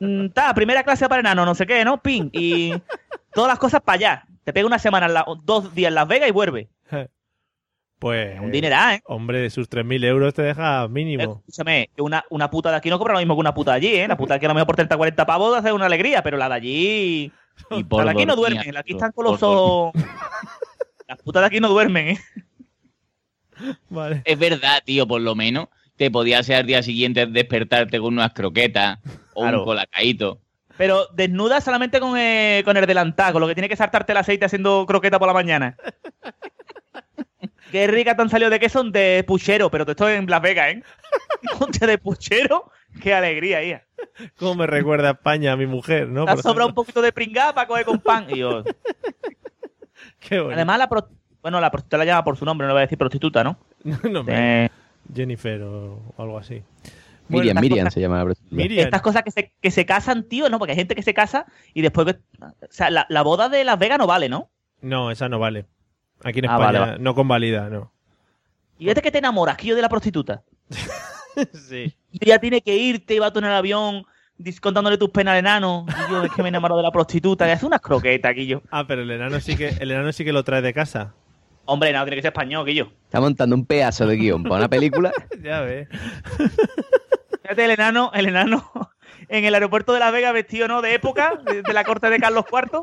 Mm, 0.00 0.28
Ta, 0.28 0.52
primera 0.54 0.84
clase 0.84 1.08
para 1.08 1.20
enano, 1.20 1.46
no 1.46 1.54
sé 1.54 1.66
qué, 1.66 1.84
¿no? 1.84 2.02
Pin. 2.02 2.28
Y 2.32 2.74
todas 3.32 3.48
las 3.48 3.58
cosas 3.58 3.80
para 3.80 3.96
allá. 3.96 4.26
Te 4.44 4.52
pega 4.52 4.66
una 4.66 4.78
semana, 4.78 5.06
en 5.06 5.14
la- 5.14 5.26
dos 5.42 5.74
días 5.74 5.88
en 5.88 5.94
Las 5.94 6.06
Vegas 6.08 6.28
y 6.28 6.32
vuelve. 6.32 6.68
Pues. 7.96 8.38
Un 8.38 8.50
dineral, 8.50 8.96
¿eh? 8.96 9.02
Hombre, 9.06 9.38
de 9.38 9.48
sus 9.48 9.70
3.000 9.70 10.04
euros 10.04 10.34
te 10.34 10.42
deja 10.42 10.86
mínimo. 10.88 11.22
Escúchame, 11.46 11.88
que 11.96 12.02
una, 12.02 12.22
una 12.28 12.50
puta 12.50 12.70
de 12.70 12.76
aquí 12.76 12.90
no 12.90 12.98
cobra 12.98 13.14
lo 13.14 13.20
mismo 13.20 13.34
que 13.34 13.40
una 13.40 13.54
puta 13.54 13.70
de 13.70 13.76
allí, 13.78 13.94
¿eh? 13.96 14.06
La 14.08 14.16
puta 14.16 14.34
de 14.34 14.36
aquí 14.36 14.44
a 14.44 14.48
lo 14.48 14.54
mejor 14.54 14.66
por 14.66 14.76
30, 14.76 14.94
40 14.94 15.24
pavos 15.24 15.56
hace 15.56 15.72
una 15.72 15.86
alegría, 15.86 16.22
pero 16.22 16.36
la 16.36 16.48
de 16.50 16.54
allí. 16.54 17.32
Y 17.70 17.84
por 17.84 18.00
la 18.04 18.12
de 18.12 18.18
aquí 18.18 18.26
no 18.26 18.36
duermen, 18.36 18.66
la 18.66 18.72
de 18.72 18.78
aquí 18.80 18.92
están 18.92 19.12
con 19.12 19.24
los 19.24 19.42
ojos. 19.42 19.92
Las 21.08 21.18
putas 21.22 21.42
de 21.42 21.46
aquí 21.46 21.60
no 21.60 21.68
duermen, 21.68 22.08
¿eh? 22.08 22.18
Vale. 23.88 24.20
Es 24.26 24.38
verdad, 24.38 24.82
tío, 24.84 25.06
por 25.06 25.20
lo 25.22 25.34
menos 25.34 25.68
te 25.96 26.10
podía 26.10 26.42
ser 26.42 26.56
al 26.56 26.66
día 26.66 26.82
siguiente 26.82 27.24
despertarte 27.26 27.98
con 28.00 28.14
unas 28.14 28.32
croquetas 28.34 28.98
o 29.32 29.42
Claro. 29.42 29.60
un 29.60 29.64
colacaíto. 29.64 30.40
Pero 30.76 31.06
desnuda 31.14 31.60
solamente 31.60 32.00
con, 32.00 32.16
eh, 32.18 32.62
con 32.64 32.76
el 32.76 32.86
delantal, 32.86 33.32
con 33.32 33.40
lo 33.40 33.46
que 33.48 33.54
tiene 33.54 33.68
que 33.68 33.76
saltarte 33.76 34.12
el 34.12 34.18
aceite 34.18 34.44
haciendo 34.44 34.84
croqueta 34.86 35.18
por 35.18 35.28
la 35.28 35.34
mañana. 35.34 35.76
Qué 37.70 37.86
rica 37.86 38.14
te 38.16 38.22
han 38.22 38.30
salido 38.30 38.50
de 38.50 38.60
qué 38.60 38.68
son 38.68 38.92
de 38.92 39.24
puchero, 39.26 39.70
pero 39.70 39.84
te 39.84 39.92
estoy 39.92 40.14
en 40.14 40.26
Las 40.30 40.42
Vegas, 40.42 40.68
¿eh? 40.74 40.82
Ponte 41.58 41.86
de 41.86 41.98
puchero, 41.98 42.70
qué 43.00 43.14
alegría, 43.14 43.62
hija. 43.62 43.82
¿Cómo 44.38 44.54
me 44.56 44.66
recuerda 44.66 45.08
a 45.08 45.12
España 45.12 45.52
a 45.52 45.56
mi 45.56 45.66
mujer, 45.66 46.08
no? 46.08 46.24
Te 46.24 46.36
sobrado 46.42 46.68
un 46.68 46.74
poquito 46.74 47.02
de 47.02 47.12
pringada 47.12 47.54
para 47.54 47.66
coger 47.66 47.84
con 47.84 47.98
pan. 48.00 48.26
Y 48.28 48.38
yo, 48.38 48.62
Qué 50.20 50.38
bonito. 50.38 50.54
además, 50.54 50.78
la 50.78 50.88
pro- 50.88 51.08
bueno, 51.42 51.60
la 51.60 51.70
prostituta 51.70 51.98
la 51.98 52.04
llama 52.04 52.24
por 52.24 52.36
su 52.36 52.44
nombre, 52.44 52.64
no 52.66 52.68
le 52.68 52.74
voy 52.74 52.80
a 52.80 52.86
decir 52.86 52.98
prostituta, 52.98 53.42
¿no? 53.44 53.58
No, 54.10 54.20
hombre. 54.20 54.64
Eh, 54.64 54.70
Jennifer 55.12 55.60
o 55.62 56.00
algo 56.16 56.38
así. 56.38 56.62
Miriam, 57.28 57.58
Miriam 57.60 57.78
cosas- 57.86 57.94
se 57.94 58.00
llama 58.00 58.18
la 58.18 58.24
prostituta. 58.24 58.54
Miriam. 58.56 58.84
Estas 58.84 59.02
cosas 59.02 59.22
que 59.22 59.30
se, 59.30 59.52
que 59.60 59.70
se 59.70 59.86
casan, 59.86 60.24
tío, 60.24 60.48
¿no? 60.50 60.58
Porque 60.58 60.72
hay 60.72 60.76
gente 60.78 60.94
que 60.94 61.02
se 61.02 61.14
casa 61.14 61.46
y 61.72 61.82
después... 61.82 62.06
O 62.40 62.46
sea, 62.70 62.90
la, 62.90 63.06
la 63.08 63.22
boda 63.22 63.48
de 63.48 63.64
Las 63.64 63.78
Vegas 63.78 63.98
no 63.98 64.06
vale, 64.06 64.28
¿no? 64.28 64.50
No, 64.82 65.10
esa 65.10 65.28
no 65.28 65.38
vale. 65.38 65.66
Aquí 66.22 66.40
en 66.40 66.48
Ah, 66.50 66.54
España 66.56 66.80
vale, 66.80 66.98
no 66.98 67.14
convalida, 67.14 67.68
no. 67.70 67.92
Y 68.78 68.86
vete 68.86 69.00
que 69.02 69.10
te 69.10 69.18
enamoras, 69.18 69.56
que 69.56 69.66
yo 69.68 69.76
de 69.76 69.82
la 69.82 69.88
prostituta. 69.88 70.42
sí. 71.68 71.94
Y 72.12 72.26
ya 72.26 72.38
tiene 72.38 72.60
que 72.60 72.76
irte 72.76 73.14
y 73.14 73.18
va 73.18 73.32
tú 73.32 73.38
en 73.38 73.46
el 73.46 73.52
avión 73.52 74.04
contándole 74.60 74.98
tus 74.98 75.10
penas 75.10 75.32
al 75.32 75.38
enano. 75.38 75.86
Y 75.88 76.10
yo 76.12 76.24
es 76.24 76.32
que 76.32 76.42
me 76.42 76.48
enamoro 76.48 76.76
de 76.76 76.82
la 76.82 76.90
prostituta. 76.90 77.46
Y 77.48 77.52
hace 77.52 77.66
unas 77.66 77.80
croquetas, 77.80 78.34
Guillo. 78.34 78.62
Ah, 78.70 78.84
pero 78.86 79.02
el 79.02 79.10
enano 79.10 79.40
sí 79.40 79.56
que 79.56 79.68
el 79.68 79.90
enano 79.90 80.12
sí 80.12 80.24
que 80.24 80.32
lo 80.32 80.42
trae 80.44 80.60
de 80.60 80.74
casa. 80.74 81.14
Hombre, 81.66 81.92
no, 81.92 82.02
tiene 82.04 82.16
que 82.16 82.22
ser 82.22 82.32
español, 82.32 82.66
Guillo. 82.66 82.92
Está 83.04 83.20
montando 83.20 83.56
un 83.56 83.64
pedazo 83.64 84.06
de 84.06 84.16
guion 84.16 84.42
para 84.42 84.56
una 84.56 84.68
película. 84.68 85.12
ya 85.42 85.60
ves. 85.60 85.88
Fíjate 87.54 87.64
el 87.66 87.70
enano, 87.70 88.10
el 88.14 88.26
enano 88.26 88.70
en 89.28 89.44
el 89.44 89.54
aeropuerto 89.54 89.92
de 89.92 90.00
Las 90.00 90.12
Vegas 90.12 90.32
vestido, 90.32 90.66
¿no? 90.66 90.82
De 90.82 90.92
época, 90.94 91.40
de, 91.44 91.62
de 91.62 91.72
la 91.72 91.84
corte 91.84 92.10
de 92.10 92.18
Carlos 92.18 92.44
IV. 92.50 92.82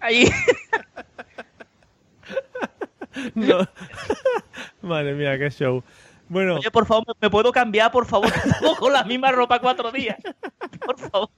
Ahí. 0.00 0.30
No. 3.34 3.58
Madre 4.80 5.14
mía, 5.14 5.36
qué 5.38 5.50
show. 5.50 5.82
Bueno, 6.28 6.54
Oye, 6.56 6.70
por 6.70 6.86
favor, 6.86 7.04
¿me- 7.06 7.14
¿me 7.20 7.30
puedo 7.30 7.52
cambiar, 7.52 7.92
por 7.92 8.06
favor? 8.06 8.32
Con 8.78 8.92
la 8.92 9.04
misma 9.04 9.30
ropa 9.32 9.58
cuatro 9.58 9.90
días. 9.92 10.16
Por 10.84 10.98
favor. 10.98 11.28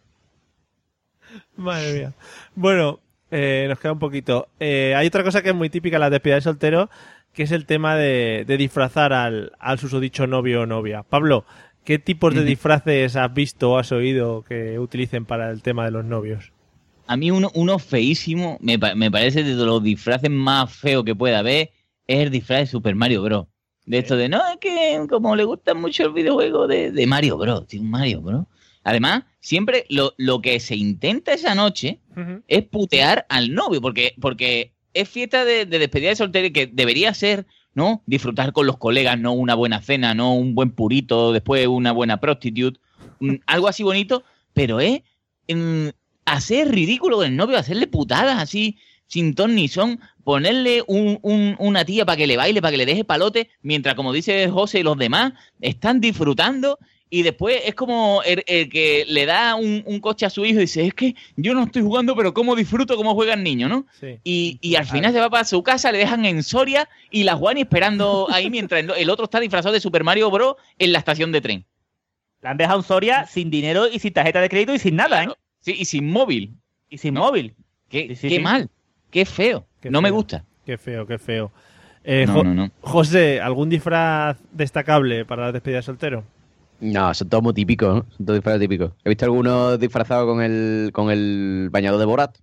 madre 1.57 1.93
mía. 1.95 2.13
Bueno, 2.55 3.01
eh, 3.31 3.67
nos 3.69 3.79
queda 3.81 3.93
un 3.93 3.99
poquito. 3.99 4.47
Eh, 4.61 4.95
hay 4.97 5.07
otra 5.07 5.25
cosa 5.25 5.43
que 5.43 5.49
es 5.49 5.55
muy 5.55 5.69
típica 5.71 5.97
en 5.97 6.01
las 6.03 6.11
despedidas 6.13 6.45
de 6.45 6.51
soltero, 6.51 6.91
que 7.33 7.43
es 7.43 7.51
el 7.51 7.67
tema 7.67 7.97
de, 7.97 8.45
de 8.47 8.57
disfrazar 8.57 9.13
al, 9.13 9.53
al 9.59 9.79
susodicho 9.81 10.27
novio 10.29 10.61
o 10.63 10.67
novia. 10.67 11.03
Pablo, 11.03 11.45
¿qué 11.85 11.99
tipos 11.99 12.35
de 12.35 12.45
disfraces 12.45 13.17
has 13.17 13.33
visto 13.33 13.73
o 13.73 13.79
has 13.79 13.93
oído 13.93 14.43
que 14.43 14.79
utilicen 14.79 15.25
para 15.25 15.51
el 15.51 15.63
tema 15.63 15.85
de 15.85 15.91
los 15.91 16.05
novios? 16.05 16.53
A 17.07 17.17
mí 17.17 17.31
uno, 17.31 17.51
uno 17.55 17.79
feísimo, 17.79 18.59
me, 18.61 18.79
me 18.79 19.11
parece 19.11 19.45
de 19.45 19.55
los 19.55 19.83
disfraces 19.83 20.31
más 20.31 20.75
feos 20.75 21.05
que 21.05 21.15
pueda 21.15 21.41
haber, 21.41 21.71
es 22.07 22.19
el 22.21 22.31
disfraz 22.31 22.61
de 22.61 22.67
Super 22.67 22.95
Mario 22.95 23.23
Bros. 23.23 23.47
De 23.87 23.99
esto 23.99 24.17
de, 24.17 24.31
no, 24.31 24.41
es 24.51 24.57
que 24.59 25.07
como 25.11 25.37
le 25.37 25.45
gusta 25.45 25.75
mucho 25.75 26.05
el 26.05 26.13
videojuego 26.13 26.67
de, 26.67 26.91
de 26.91 27.07
Mario 27.07 27.37
Bros, 27.37 27.67
tío, 27.67 27.83
un 27.83 27.91
Mario 27.91 28.23
Bros. 28.23 28.47
Además, 28.83 29.25
siempre 29.41 29.85
lo, 29.89 30.15
lo 30.17 30.41
que 30.41 30.61
se 30.61 30.77
intenta 30.77 31.33
esa 31.33 31.55
noche 31.55 32.01
es 32.49 32.65
putear 32.65 33.27
al 33.29 33.55
novio, 33.55 33.81
porque, 33.81 34.15
porque 34.21 34.73
es 34.93 35.09
fiesta 35.09 35.45
de, 35.45 35.67
de 35.67 35.79
despedida 35.79 36.11
de 36.11 36.17
soltero 36.17 36.53
que 36.53 36.67
debería 36.67 37.13
ser, 37.15 37.47
¿no? 37.75 38.03
Disfrutar 38.07 38.53
con 38.53 38.67
los 38.67 38.77
colegas, 38.79 39.19
no 39.19 39.33
una 39.33 39.55
buena 39.55 39.81
cena, 39.83 40.15
no 40.15 40.35
un 40.35 40.55
buen 40.55 40.71
purito, 40.71 41.33
después 41.33 41.67
una 41.67 41.93
buena 41.93 42.19
prostitute, 42.21 42.81
algo 43.47 43.69
así 43.69 43.83
bonito, 43.83 44.23
pero 44.53 44.81
es 44.81 45.01
mm, 45.49 45.89
hacer 46.25 46.71
ridículo 46.71 47.17
con 47.19 47.27
el 47.27 47.37
novio, 47.37 47.59
hacerle 47.59 47.87
putadas 47.87 48.39
así, 48.41 48.79
sin 49.07 49.35
ton 49.35 49.55
ni 49.55 49.69
son, 49.69 50.01
ponerle 50.25 50.83
un- 50.87 51.19
un- 51.23 51.57
una 51.59 51.85
tía 51.85 52.07
para 52.07 52.17
que 52.17 52.27
le 52.27 52.37
baile, 52.37 52.63
para 52.63 52.71
que 52.73 52.79
le 52.79 52.87
deje 52.87 53.05
palote, 53.05 53.51
mientras, 53.63 53.95
como 53.95 54.13
dice 54.13 54.49
José 54.49 54.81
y 54.81 54.83
los 54.83 54.97
demás, 54.97 55.35
están 55.61 56.01
disfrutando. 56.01 56.79
Y 57.17 57.23
después 57.23 57.61
es 57.65 57.77
como 57.77 58.23
el, 58.25 58.43
el 58.49 58.69
que 58.69 59.05
le 59.07 59.25
da 59.25 59.55
un, 59.55 59.85
un 59.87 60.01
coche 60.01 60.27
a 60.27 60.31
su 60.31 60.45
hijo 60.45 60.59
y 60.59 60.63
dice, 60.63 60.85
es 60.85 60.95
que 60.95 61.15
yo 61.37 61.55
no 61.55 61.63
estoy 61.63 61.83
jugando, 61.83 62.17
pero 62.17 62.35
cómo 62.35 62.57
disfruto 62.57 62.97
cómo 62.97 63.15
juega 63.15 63.35
el 63.35 63.45
niño, 63.45 63.69
¿no? 63.69 63.87
Sí. 64.01 64.19
Y, 64.25 64.59
y 64.61 64.75
al 64.75 64.85
final 64.85 65.13
se 65.13 65.21
va 65.21 65.31
para 65.31 65.45
su 65.45 65.63
casa, 65.63 65.93
le 65.93 65.99
dejan 65.99 66.25
en 66.25 66.43
Soria 66.43 66.89
y 67.13 67.23
la 67.23 67.37
Juani 67.37 67.61
esperando 67.61 68.27
ahí 68.33 68.51
mientras 68.51 68.85
el, 68.97 69.11
otro 69.11 69.27
está 69.27 69.39
disfrazado 69.39 69.73
de 69.75 69.79
Super 69.81 70.03
Mario 70.03 70.29
Bros. 70.29 70.57
en 70.77 70.93
la 70.93 70.99
estación 70.99 71.31
de 71.31 71.41
tren. 71.41 71.65
La 72.41 72.51
han 72.51 72.57
dejado 72.57 72.81
en 72.81 72.85
Soria 72.85 73.27
sin 73.27 73.49
dinero 73.49 73.87
y 73.87 74.01
sin 74.01 74.13
tarjeta 74.13 74.41
de 74.41 74.49
crédito 74.49 74.75
y 74.75 74.81
sin 74.81 74.97
nada, 74.97 75.23
¿eh? 75.23 75.29
Sí, 75.61 75.75
y 75.79 75.85
sin 75.85 76.11
móvil. 76.11 76.55
Y 76.91 76.99
sin 76.99 77.15
móvil. 77.15 77.55
Qué, 77.89 78.09
Sí, 78.09 78.17
sí, 78.17 78.29
qué 78.29 78.37
sí. 78.37 78.43
mal, 78.43 78.69
qué 79.13 79.25
feo. 79.25 79.67
Qué 79.81 79.89
no 79.89 80.03
me 80.03 80.11
gusta. 80.11 80.45
Qué 80.67 80.77
feo, 80.79 81.07
qué 81.07 81.19
feo. 81.19 81.53
Eh, 82.03 82.25
No, 82.27 82.33
Jo- 82.35 82.45
no, 82.45 82.55
no. 82.55 82.71
José, 82.81 83.41
¿algún 83.41 83.71
disfraz 83.71 84.37
destacable 84.51 85.25
para 85.25 85.45
la 85.47 85.53
despedida 85.53 85.79
de 85.79 85.83
soltero? 85.85 86.25
No, 86.81 87.15
son 87.15 87.29
todos 87.29 87.43
muy 87.43 87.55
típicos, 87.55 87.95
¿no? 87.97 88.07
Son 88.17 88.27
todos 88.27 88.37
disfraces 88.39 88.61
típicos. 88.61 88.93
He 89.05 89.09
visto 89.09 89.25
algunos 89.25 89.79
disfrazados 89.79 90.27
con 90.27 90.43
el, 90.43 90.91
con 90.93 91.11
el 91.11 91.69
bañador 91.71 91.99
de 92.01 92.07
Borat, 92.07 92.37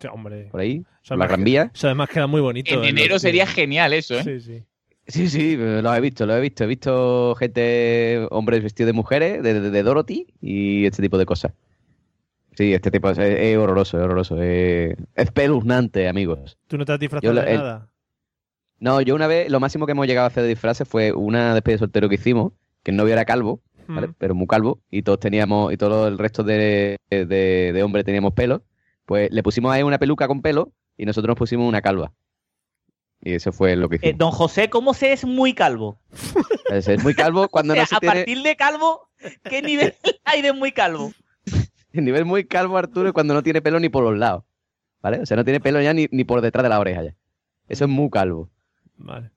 Sí, 0.00 0.06
hombre. 0.12 0.48
por 0.50 0.60
ahí, 0.60 0.84
Eso 1.02 1.16
la 1.16 1.26
Gran 1.26 1.42
Vía. 1.44 1.70
Eso 1.74 1.88
además 1.88 2.08
queda 2.08 2.26
muy 2.26 2.40
bonito. 2.40 2.72
En 2.72 2.84
enero 2.84 3.14
Los- 3.14 3.22
sería 3.22 3.46
genial 3.46 3.92
eso, 3.92 4.14
¿eh? 4.14 4.22
Sí, 4.24 4.40
sí. 4.40 4.64
Sí, 5.06 5.28
sí, 5.30 5.56
los 5.56 5.96
he 5.96 6.00
visto, 6.02 6.26
los 6.26 6.36
he 6.36 6.40
visto. 6.40 6.64
He 6.64 6.66
visto 6.66 7.34
gente, 7.36 8.26
hombres 8.30 8.62
vestidos 8.62 8.88
de 8.88 8.92
mujeres, 8.92 9.42
de, 9.42 9.58
de- 9.58 9.70
de 9.70 9.82
Dorothy 9.82 10.26
y 10.42 10.84
este 10.84 11.00
tipo 11.02 11.16
de 11.16 11.24
cosas. 11.24 11.52
Sí, 12.54 12.74
este 12.74 12.90
tipo 12.90 13.08
es, 13.10 13.18
es 13.18 13.56
horroroso, 13.56 13.96
es 13.98 14.04
horroroso. 14.04 14.42
Es 14.42 14.96
espeluznante, 15.14 16.08
amigos. 16.08 16.58
¿Tú 16.66 16.76
no 16.76 16.84
te 16.84 16.92
has 16.92 16.98
Yo 16.98 17.00
disfrazado 17.00 17.32
lo- 17.34 17.40
de 17.42 17.50
el- 17.52 17.56
nada? 17.58 17.88
No, 18.80 19.00
yo 19.00 19.14
una 19.14 19.26
vez, 19.26 19.50
lo 19.50 19.58
máximo 19.60 19.86
que 19.86 19.92
hemos 19.92 20.06
llegado 20.06 20.26
a 20.26 20.28
hacer 20.28 20.42
de 20.42 20.50
disfraces 20.50 20.86
fue 20.86 21.12
una 21.12 21.54
despedida 21.54 21.76
de 21.76 21.78
soltero 21.80 22.08
que 22.08 22.14
hicimos, 22.16 22.52
que 22.84 22.90
el 22.90 22.96
novio 22.96 23.14
era 23.14 23.24
calvo, 23.24 23.62
¿vale? 23.88 24.08
Mm. 24.08 24.14
Pero 24.18 24.34
muy 24.34 24.46
calvo, 24.46 24.80
y 24.90 25.02
todos 25.02 25.18
teníamos, 25.20 25.72
y 25.72 25.76
todo 25.76 26.06
el 26.08 26.18
resto 26.18 26.44
de, 26.44 26.98
de, 27.10 27.26
de 27.72 27.82
hombres 27.82 28.04
teníamos 28.04 28.34
pelo. 28.34 28.62
Pues 29.06 29.30
le 29.32 29.42
pusimos 29.42 29.72
a 29.72 29.78
él 29.78 29.84
una 29.84 29.98
peluca 29.98 30.28
con 30.28 30.42
pelo 30.42 30.72
y 30.96 31.06
nosotros 31.06 31.28
nos 31.32 31.38
pusimos 31.38 31.66
una 31.66 31.80
calva. 31.82 32.12
Y 33.20 33.32
eso 33.34 33.52
fue 33.52 33.74
lo 33.74 33.88
que 33.88 33.96
Eh, 34.02 34.10
hicimos. 34.10 34.18
don 34.18 34.30
José, 34.30 34.70
¿cómo 34.70 34.94
se 34.94 35.12
es 35.12 35.24
muy 35.24 35.54
calvo? 35.54 35.98
Es, 36.70 36.86
es 36.88 37.02
muy 37.02 37.14
calvo 37.14 37.48
cuando 37.48 37.72
O 37.74 37.76
sea, 37.76 37.82
no 37.82 37.86
se 37.86 37.96
a 37.96 38.00
tiene... 38.00 38.16
partir 38.16 38.42
de 38.42 38.54
calvo, 38.56 39.08
¿qué 39.44 39.62
nivel 39.62 39.94
hay 40.24 40.42
de 40.42 40.52
muy 40.52 40.72
calvo? 40.72 41.12
El 41.92 42.04
nivel 42.04 42.26
muy 42.26 42.44
calvo, 42.44 42.76
Arturo, 42.76 43.08
es 43.08 43.14
cuando 43.14 43.34
no 43.34 43.42
tiene 43.42 43.62
pelo 43.62 43.80
ni 43.80 43.88
por 43.88 44.04
los 44.04 44.16
lados. 44.16 44.44
¿Vale? 45.00 45.20
O 45.20 45.26
sea, 45.26 45.36
no 45.36 45.44
tiene 45.44 45.60
pelo 45.60 45.80
ya 45.80 45.94
ni, 45.94 46.06
ni 46.10 46.24
por 46.24 46.40
detrás 46.40 46.62
de 46.62 46.68
la 46.68 46.78
oreja 46.80 47.02
ya. 47.02 47.14
Eso 47.68 47.84
es 47.84 47.90
muy 47.90 48.10
calvo. 48.10 48.50
Vale. 48.96 49.30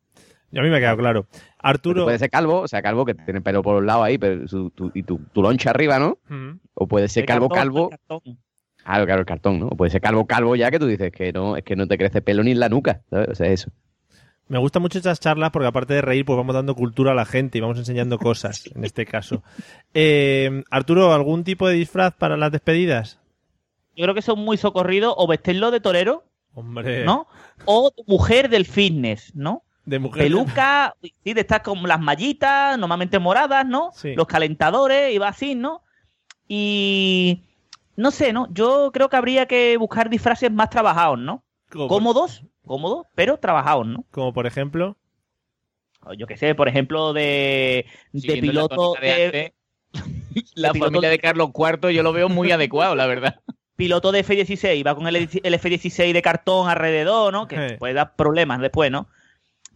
Y 0.51 0.59
a 0.59 0.61
mí 0.63 0.69
me 0.69 0.77
ha 0.77 0.79
quedado 0.79 0.97
claro. 0.97 1.27
Arturo. 1.61 2.03
Puede 2.05 2.19
ser 2.19 2.29
calvo, 2.29 2.61
o 2.61 2.67
sea, 2.67 2.81
calvo 2.81 3.05
que 3.05 3.13
tiene 3.13 3.41
pelo 3.41 3.61
por 3.61 3.75
los 3.75 3.83
lados 3.85 4.03
ahí, 4.05 4.17
pero 4.17 4.47
su- 4.47 4.69
tu- 4.71 4.91
y 4.93 5.03
tu, 5.03 5.19
tu 5.31 5.41
loncha 5.41 5.69
arriba, 5.69 5.99
¿no? 5.99 6.17
O 6.73 6.87
puede 6.87 7.07
ser 7.07 7.25
calvo, 7.25 7.49
cartón, 7.49 7.63
calvo. 7.63 7.89
cartón. 7.89 8.21
Claro, 8.83 9.05
claro, 9.05 9.19
el 9.19 9.25
cartón, 9.27 9.59
¿no? 9.59 9.67
O 9.67 9.75
puede 9.75 9.91
ser 9.91 10.01
calvo, 10.01 10.25
calvo 10.25 10.55
ya 10.55 10.71
que 10.71 10.79
tú 10.79 10.87
dices 10.87 11.11
que 11.11 11.31
no, 11.31 11.55
es 11.55 11.63
que 11.63 11.75
no 11.75 11.87
te 11.87 11.97
crece 11.97 12.21
pelo 12.21 12.43
ni 12.43 12.51
en 12.51 12.59
la 12.59 12.67
nuca, 12.69 13.01
¿sabes? 13.09 13.29
O 13.29 13.35
sea, 13.35 13.47
eso. 13.47 13.69
Me 14.47 14.57
gustan 14.57 14.81
mucho 14.81 14.97
estas 14.97 15.19
charlas 15.19 15.51
porque 15.51 15.67
aparte 15.67 15.93
de 15.93 16.01
reír, 16.01 16.25
pues 16.25 16.35
vamos 16.35 16.53
dando 16.55 16.75
cultura 16.75 17.11
a 17.11 17.15
la 17.15 17.25
gente 17.25 17.57
y 17.57 17.61
vamos 17.61 17.77
enseñando 17.77 18.17
cosas, 18.17 18.63
en 18.75 18.83
este 18.83 19.05
caso. 19.05 19.43
Eh, 19.93 20.63
Arturo, 20.71 21.13
¿algún 21.13 21.43
tipo 21.43 21.67
de 21.67 21.75
disfraz 21.75 22.13
para 22.15 22.37
las 22.37 22.51
despedidas? 22.51 23.19
Yo 23.95 24.03
creo 24.05 24.15
que 24.15 24.21
son 24.21 24.39
muy 24.39 24.57
socorridos 24.57 25.13
o 25.17 25.27
vestirlo 25.27 25.69
de 25.71 25.79
torero, 25.79 26.23
Hombre. 26.53 27.05
¿no? 27.05 27.27
O 27.65 27.91
mujer 28.07 28.49
del 28.49 28.65
fitness, 28.65 29.33
¿no? 29.35 29.63
De 29.85 29.99
mujer. 29.99 30.23
Peluca, 30.23 30.93
sí, 31.01 31.33
de 31.33 31.41
estas 31.41 31.61
como 31.61 31.87
las 31.87 31.99
mallitas, 31.99 32.77
normalmente 32.77 33.17
moradas, 33.19 33.65
¿no? 33.65 33.91
Sí. 33.93 34.13
Los 34.15 34.27
calentadores, 34.27 35.13
y 35.13 35.17
va 35.17 35.29
así, 35.29 35.55
¿no? 35.55 35.83
Y 36.47 37.41
no 37.95 38.11
sé, 38.11 38.33
¿no? 38.33 38.47
Yo 38.53 38.91
creo 38.93 39.09
que 39.09 39.15
habría 39.15 39.45
que 39.47 39.77
buscar 39.77 40.09
disfraces 40.09 40.51
más 40.51 40.69
trabajados, 40.69 41.17
¿no? 41.19 41.43
Por- 41.71 41.87
Cómodos, 41.87 42.43
cómodos, 42.65 43.07
pero 43.15 43.37
trabajados, 43.37 43.87
¿no? 43.87 44.05
Como 44.11 44.33
por 44.33 44.45
ejemplo. 44.45 44.97
Yo 46.17 46.25
qué 46.27 46.35
sé, 46.35 46.55
por 46.55 46.67
ejemplo, 46.67 47.13
de, 47.13 47.85
de 48.11 48.35
la 48.35 48.41
piloto 48.41 48.93
de 48.99 49.07
de, 49.07 49.25
antes, 49.25 49.53
La 50.55 50.69
de 50.69 50.73
piloto- 50.73 50.85
familia 50.85 51.09
de 51.09 51.19
Carlos 51.19 51.51
IV 51.55 51.91
yo 51.93 52.03
lo 52.03 52.11
veo 52.11 52.27
muy 52.27 52.51
adecuado, 52.51 52.95
la 52.95 53.05
verdad. 53.05 53.39
piloto 53.75 54.11
de 54.11 54.19
F-16, 54.19 54.85
va 54.85 54.95
con 54.95 55.07
el, 55.07 55.15
el 55.15 55.53
F-16 55.53 56.11
de 56.13 56.21
cartón 56.21 56.69
alrededor, 56.69 57.31
¿no? 57.33 57.47
Que 57.47 57.69
Sí. 57.69 57.75
puede 57.77 57.93
dar 57.93 58.15
problemas 58.15 58.59
después, 58.61 58.91
¿no? 58.91 59.07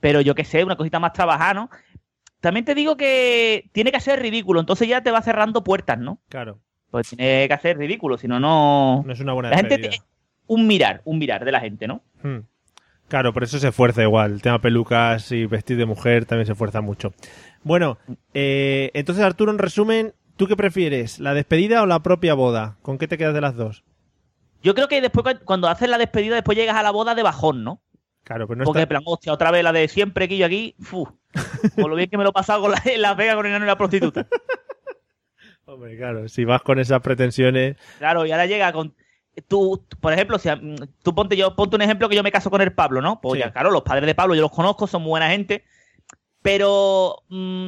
Pero 0.05 0.21
yo 0.21 0.35
qué 0.35 0.43
sé, 0.43 0.63
una 0.63 0.75
cosita 0.75 0.99
más 0.99 1.13
trabajada, 1.13 1.55
¿no? 1.55 1.69
También 2.39 2.63
te 2.63 2.75
digo 2.75 2.95
que 2.95 3.71
tiene 3.71 3.91
que 3.91 3.99
ser 3.99 4.21
ridículo, 4.21 4.59
entonces 4.59 4.87
ya 4.87 5.01
te 5.01 5.09
va 5.09 5.19
cerrando 5.23 5.63
puertas, 5.63 5.97
¿no? 5.97 6.19
Claro. 6.29 6.59
Pues 6.91 7.07
tiene 7.09 7.47
que 7.47 7.53
hacer 7.55 7.75
ridículo, 7.79 8.15
si 8.19 8.27
no, 8.27 8.39
no... 8.39 9.01
No 9.03 9.11
es 9.13 9.19
una 9.19 9.33
buena 9.33 9.49
La 9.49 9.57
gente 9.57 9.79
te- 9.79 9.89
Un 10.45 10.67
mirar, 10.67 11.01
un 11.05 11.17
mirar 11.17 11.43
de 11.43 11.51
la 11.51 11.59
gente, 11.59 11.87
¿no? 11.87 12.03
Hmm. 12.21 12.41
Claro, 13.07 13.33
por 13.33 13.41
eso 13.41 13.57
se 13.57 13.69
esfuerza 13.69 14.03
igual. 14.03 14.33
El 14.33 14.41
tema 14.43 14.61
pelucas 14.61 15.31
y 15.31 15.47
vestir 15.47 15.75
de 15.77 15.87
mujer 15.87 16.25
también 16.25 16.45
se 16.45 16.51
esfuerza 16.51 16.81
mucho. 16.81 17.11
Bueno, 17.63 17.97
eh, 18.35 18.91
entonces 18.93 19.23
Arturo, 19.23 19.51
en 19.51 19.57
resumen, 19.57 20.13
¿tú 20.35 20.45
qué 20.45 20.55
prefieres? 20.55 21.17
¿La 21.17 21.33
despedida 21.33 21.81
o 21.81 21.87
la 21.87 22.01
propia 22.03 22.35
boda? 22.35 22.77
¿Con 22.83 22.99
qué 22.99 23.07
te 23.07 23.17
quedas 23.17 23.33
de 23.33 23.41
las 23.41 23.55
dos? 23.55 23.83
Yo 24.61 24.75
creo 24.75 24.87
que 24.87 25.01
después, 25.01 25.23
cu- 25.25 25.43
cuando 25.45 25.67
haces 25.67 25.89
la 25.89 25.97
despedida, 25.97 26.35
después 26.35 26.55
llegas 26.55 26.75
a 26.75 26.83
la 26.83 26.91
boda 26.91 27.15
de 27.15 27.23
bajón, 27.23 27.63
¿no? 27.63 27.81
Claro, 28.25 28.47
pero 28.47 28.57
no 28.57 28.65
Porque, 28.65 28.81
está... 28.81 28.89
plan, 28.89 29.03
hostia, 29.05 29.31
otra 29.31 29.51
vez 29.51 29.63
la 29.63 29.71
de 29.71 29.87
siempre 29.87 30.27
que 30.27 30.35
yo 30.37 30.47
aquí, 30.47 30.75
fu, 30.79 31.07
con 31.75 31.89
lo 31.91 31.95
bien 31.95 32.09
que 32.09 32.17
me 32.17 32.23
lo 32.23 32.31
he 32.31 32.33
pasado 32.33 32.61
con 32.63 32.71
la, 32.71 32.81
en 32.85 33.01
Las 33.01 33.15
Vegas 33.15 33.35
con 33.35 33.45
el 33.45 33.65
la 33.65 33.77
prostituta. 33.77 34.27
Hombre, 35.65 35.95
claro, 35.95 36.27
si 36.27 36.43
vas 36.43 36.61
con 36.63 36.79
esas 36.79 37.01
pretensiones... 37.01 37.77
Claro, 37.99 38.25
y 38.25 38.31
ahora 38.31 38.45
llega 38.45 38.71
con. 38.73 38.93
Tú, 39.47 39.83
por 39.99 40.13
ejemplo, 40.13 40.39
si 40.39 40.49
tú 41.03 41.13
ponte 41.13 41.35
yo, 41.35 41.55
ponte 41.55 41.75
un 41.75 41.81
ejemplo 41.81 42.07
que 42.09 42.15
yo 42.15 42.23
me 42.23 42.31
caso 42.31 42.49
con 42.49 42.61
el 42.61 42.71
Pablo, 42.73 43.01
¿no? 43.01 43.19
Pues 43.19 43.33
Sí. 43.33 43.39
ya, 43.39 43.51
claro, 43.51 43.69
los 43.69 43.81
padres 43.83 44.05
de 44.05 44.15
Pablo 44.15 44.33
yo 44.35 44.41
los 44.41 44.51
conozco, 44.51 44.87
son 44.87 45.01
muy 45.01 45.09
buena 45.09 45.29
gente. 45.29 45.63
Pero 46.41 47.23
mm, 47.29 47.67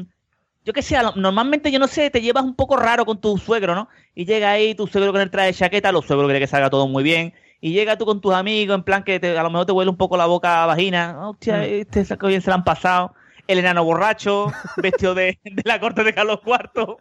yo 0.64 0.74
que 0.74 0.82
sé, 0.82 0.98
normalmente 1.16 1.72
yo 1.72 1.80
no 1.80 1.88
sé, 1.88 2.10
te 2.10 2.22
llevas 2.22 2.44
un 2.46 2.56
poco 2.56 2.78
raro 2.78 3.06
con 3.06 3.20
tu 3.20 3.38
suegro, 3.38 3.76
¿no? 3.76 3.90
Y 4.16 4.26
llega 4.26 4.52
ahí 4.52 4.76
tu 4.76 4.88
suegro 4.88 5.12
con 5.12 5.22
el 5.22 5.30
traje 5.30 5.48
de 5.48 5.54
chaqueta, 5.56 5.92
los 5.92 6.06
suegros 6.06 6.28
quieren 6.28 6.42
que 6.42 6.48
salga 6.48 6.70
todo 6.70 6.88
muy 6.88 7.04
bien. 7.04 7.34
Y 7.60 7.74
llega 7.74 7.98
tú 7.98 8.06
con 8.06 8.22
tus 8.22 8.34
amigos, 8.34 8.76
en 8.76 8.84
plan 8.84 9.04
que 9.04 9.20
te- 9.20 9.38
a 9.38 9.44
lo 9.44 9.50
mejor 9.50 9.66
te 9.66 9.72
huele 9.72 9.90
un 9.90 9.98
poco 9.98 10.16
la 10.18 10.26
boca 10.28 10.64
a 10.64 10.68
vagina. 10.68 11.28
Hostia, 11.30 11.58
Mm. 11.58 11.62
este 11.64 12.06
saco 12.06 12.28
bien 12.28 12.42
se 12.42 12.50
la 12.50 12.56
han 12.58 12.64
pasado. 12.64 13.14
El 13.48 13.60
enano 13.60 13.84
borracho, 13.84 14.52
vestido 14.78 15.16
de, 15.16 15.40
de 15.44 15.62
la 15.66 15.80
corte 15.80 16.04
de 16.04 16.14
Carlos 16.14 16.40
IV. 16.46 16.98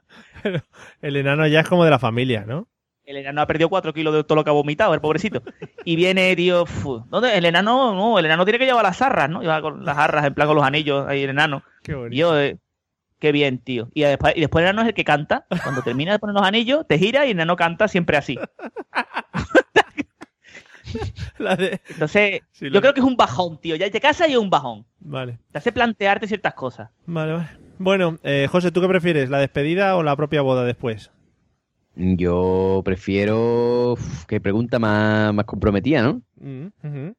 El 1.02 1.16
enano 1.16 1.46
ya 1.46 1.60
es 1.60 1.68
como 1.68 1.84
de 1.84 1.90
la 1.90 1.98
familia, 1.98 2.44
¿no? 2.46 2.68
El 3.04 3.18
enano 3.18 3.40
ha 3.40 3.46
perdido 3.46 3.68
4 3.68 3.92
kilos 3.92 4.12
de 4.14 4.24
todo 4.24 4.34
lo 4.36 4.44
que 4.44 4.50
ha 4.50 4.52
vomitado, 4.52 4.92
el 4.94 5.00
pobrecito. 5.00 5.40
Y 5.84 5.94
viene, 5.94 6.34
tío. 6.34 6.64
¿Dónde? 7.08 7.36
El 7.36 7.44
enano, 7.44 7.94
no, 7.94 8.18
el 8.18 8.24
enano 8.24 8.44
tiene 8.44 8.58
que 8.58 8.64
llevar 8.66 8.82
las 8.84 9.00
arras, 9.02 9.28
¿no? 9.30 9.42
Lleva 9.42 9.60
con 9.62 9.84
las 9.84 9.96
arras, 9.96 10.24
en 10.24 10.34
plan 10.34 10.48
con 10.48 10.56
los 10.56 10.64
anillos, 10.64 11.06
ahí 11.06 11.22
el 11.22 11.30
enano. 11.30 11.62
Qué 11.84 11.94
bonito. 11.94 12.14
Y 12.14 12.18
yo, 12.18 12.36
eh, 12.40 12.58
qué 13.20 13.30
bien, 13.30 13.58
tío. 13.58 13.88
Y 13.94 14.02
después, 14.02 14.34
y 14.36 14.40
después 14.40 14.62
el 14.62 14.70
enano 14.70 14.82
es 14.82 14.88
el 14.88 14.94
que 14.94 15.04
canta. 15.04 15.46
Cuando 15.62 15.82
termina 15.82 16.12
de 16.12 16.18
poner 16.18 16.34
los 16.34 16.42
anillos, 16.44 16.84
te 16.88 16.98
gira 16.98 17.26
y 17.26 17.30
el 17.30 17.36
enano 17.36 17.54
canta 17.56 17.86
siempre 17.86 18.16
así. 18.16 18.38
La 21.38 21.56
de- 21.56 21.80
Entonces, 21.88 22.40
Sí, 22.52 22.66
lo- 22.68 22.74
yo 22.74 22.80
creo 22.80 22.94
que 22.94 23.00
es 23.00 23.06
un 23.06 23.16
bajón, 23.16 23.58
tío. 23.60 23.76
Ya 23.76 23.90
te 23.90 24.00
casas 24.00 24.28
y 24.28 24.32
es 24.32 24.38
un 24.38 24.50
bajón. 24.50 24.86
Vale, 25.00 25.38
Te 25.52 25.58
hace 25.58 25.72
plantearte 25.72 26.26
ciertas 26.26 26.54
cosas. 26.54 26.90
vale, 27.06 27.32
vale. 27.34 27.48
Bueno, 27.78 28.18
eh, 28.22 28.48
José, 28.50 28.70
¿tú 28.72 28.80
qué 28.80 28.88
prefieres? 28.88 29.28
¿La 29.30 29.38
despedida 29.38 29.96
o 29.96 30.02
la 30.02 30.16
propia 30.16 30.40
boda 30.42 30.64
después? 30.64 31.10
Yo 31.94 32.82
prefiero... 32.84 33.92
Uf, 33.92 34.24
qué 34.26 34.40
pregunta 34.40 34.78
más, 34.78 35.32
más 35.32 35.44
comprometida, 35.46 36.02
¿no? 36.02 36.22
Mm, 36.40 36.66
ujú. 36.82 37.14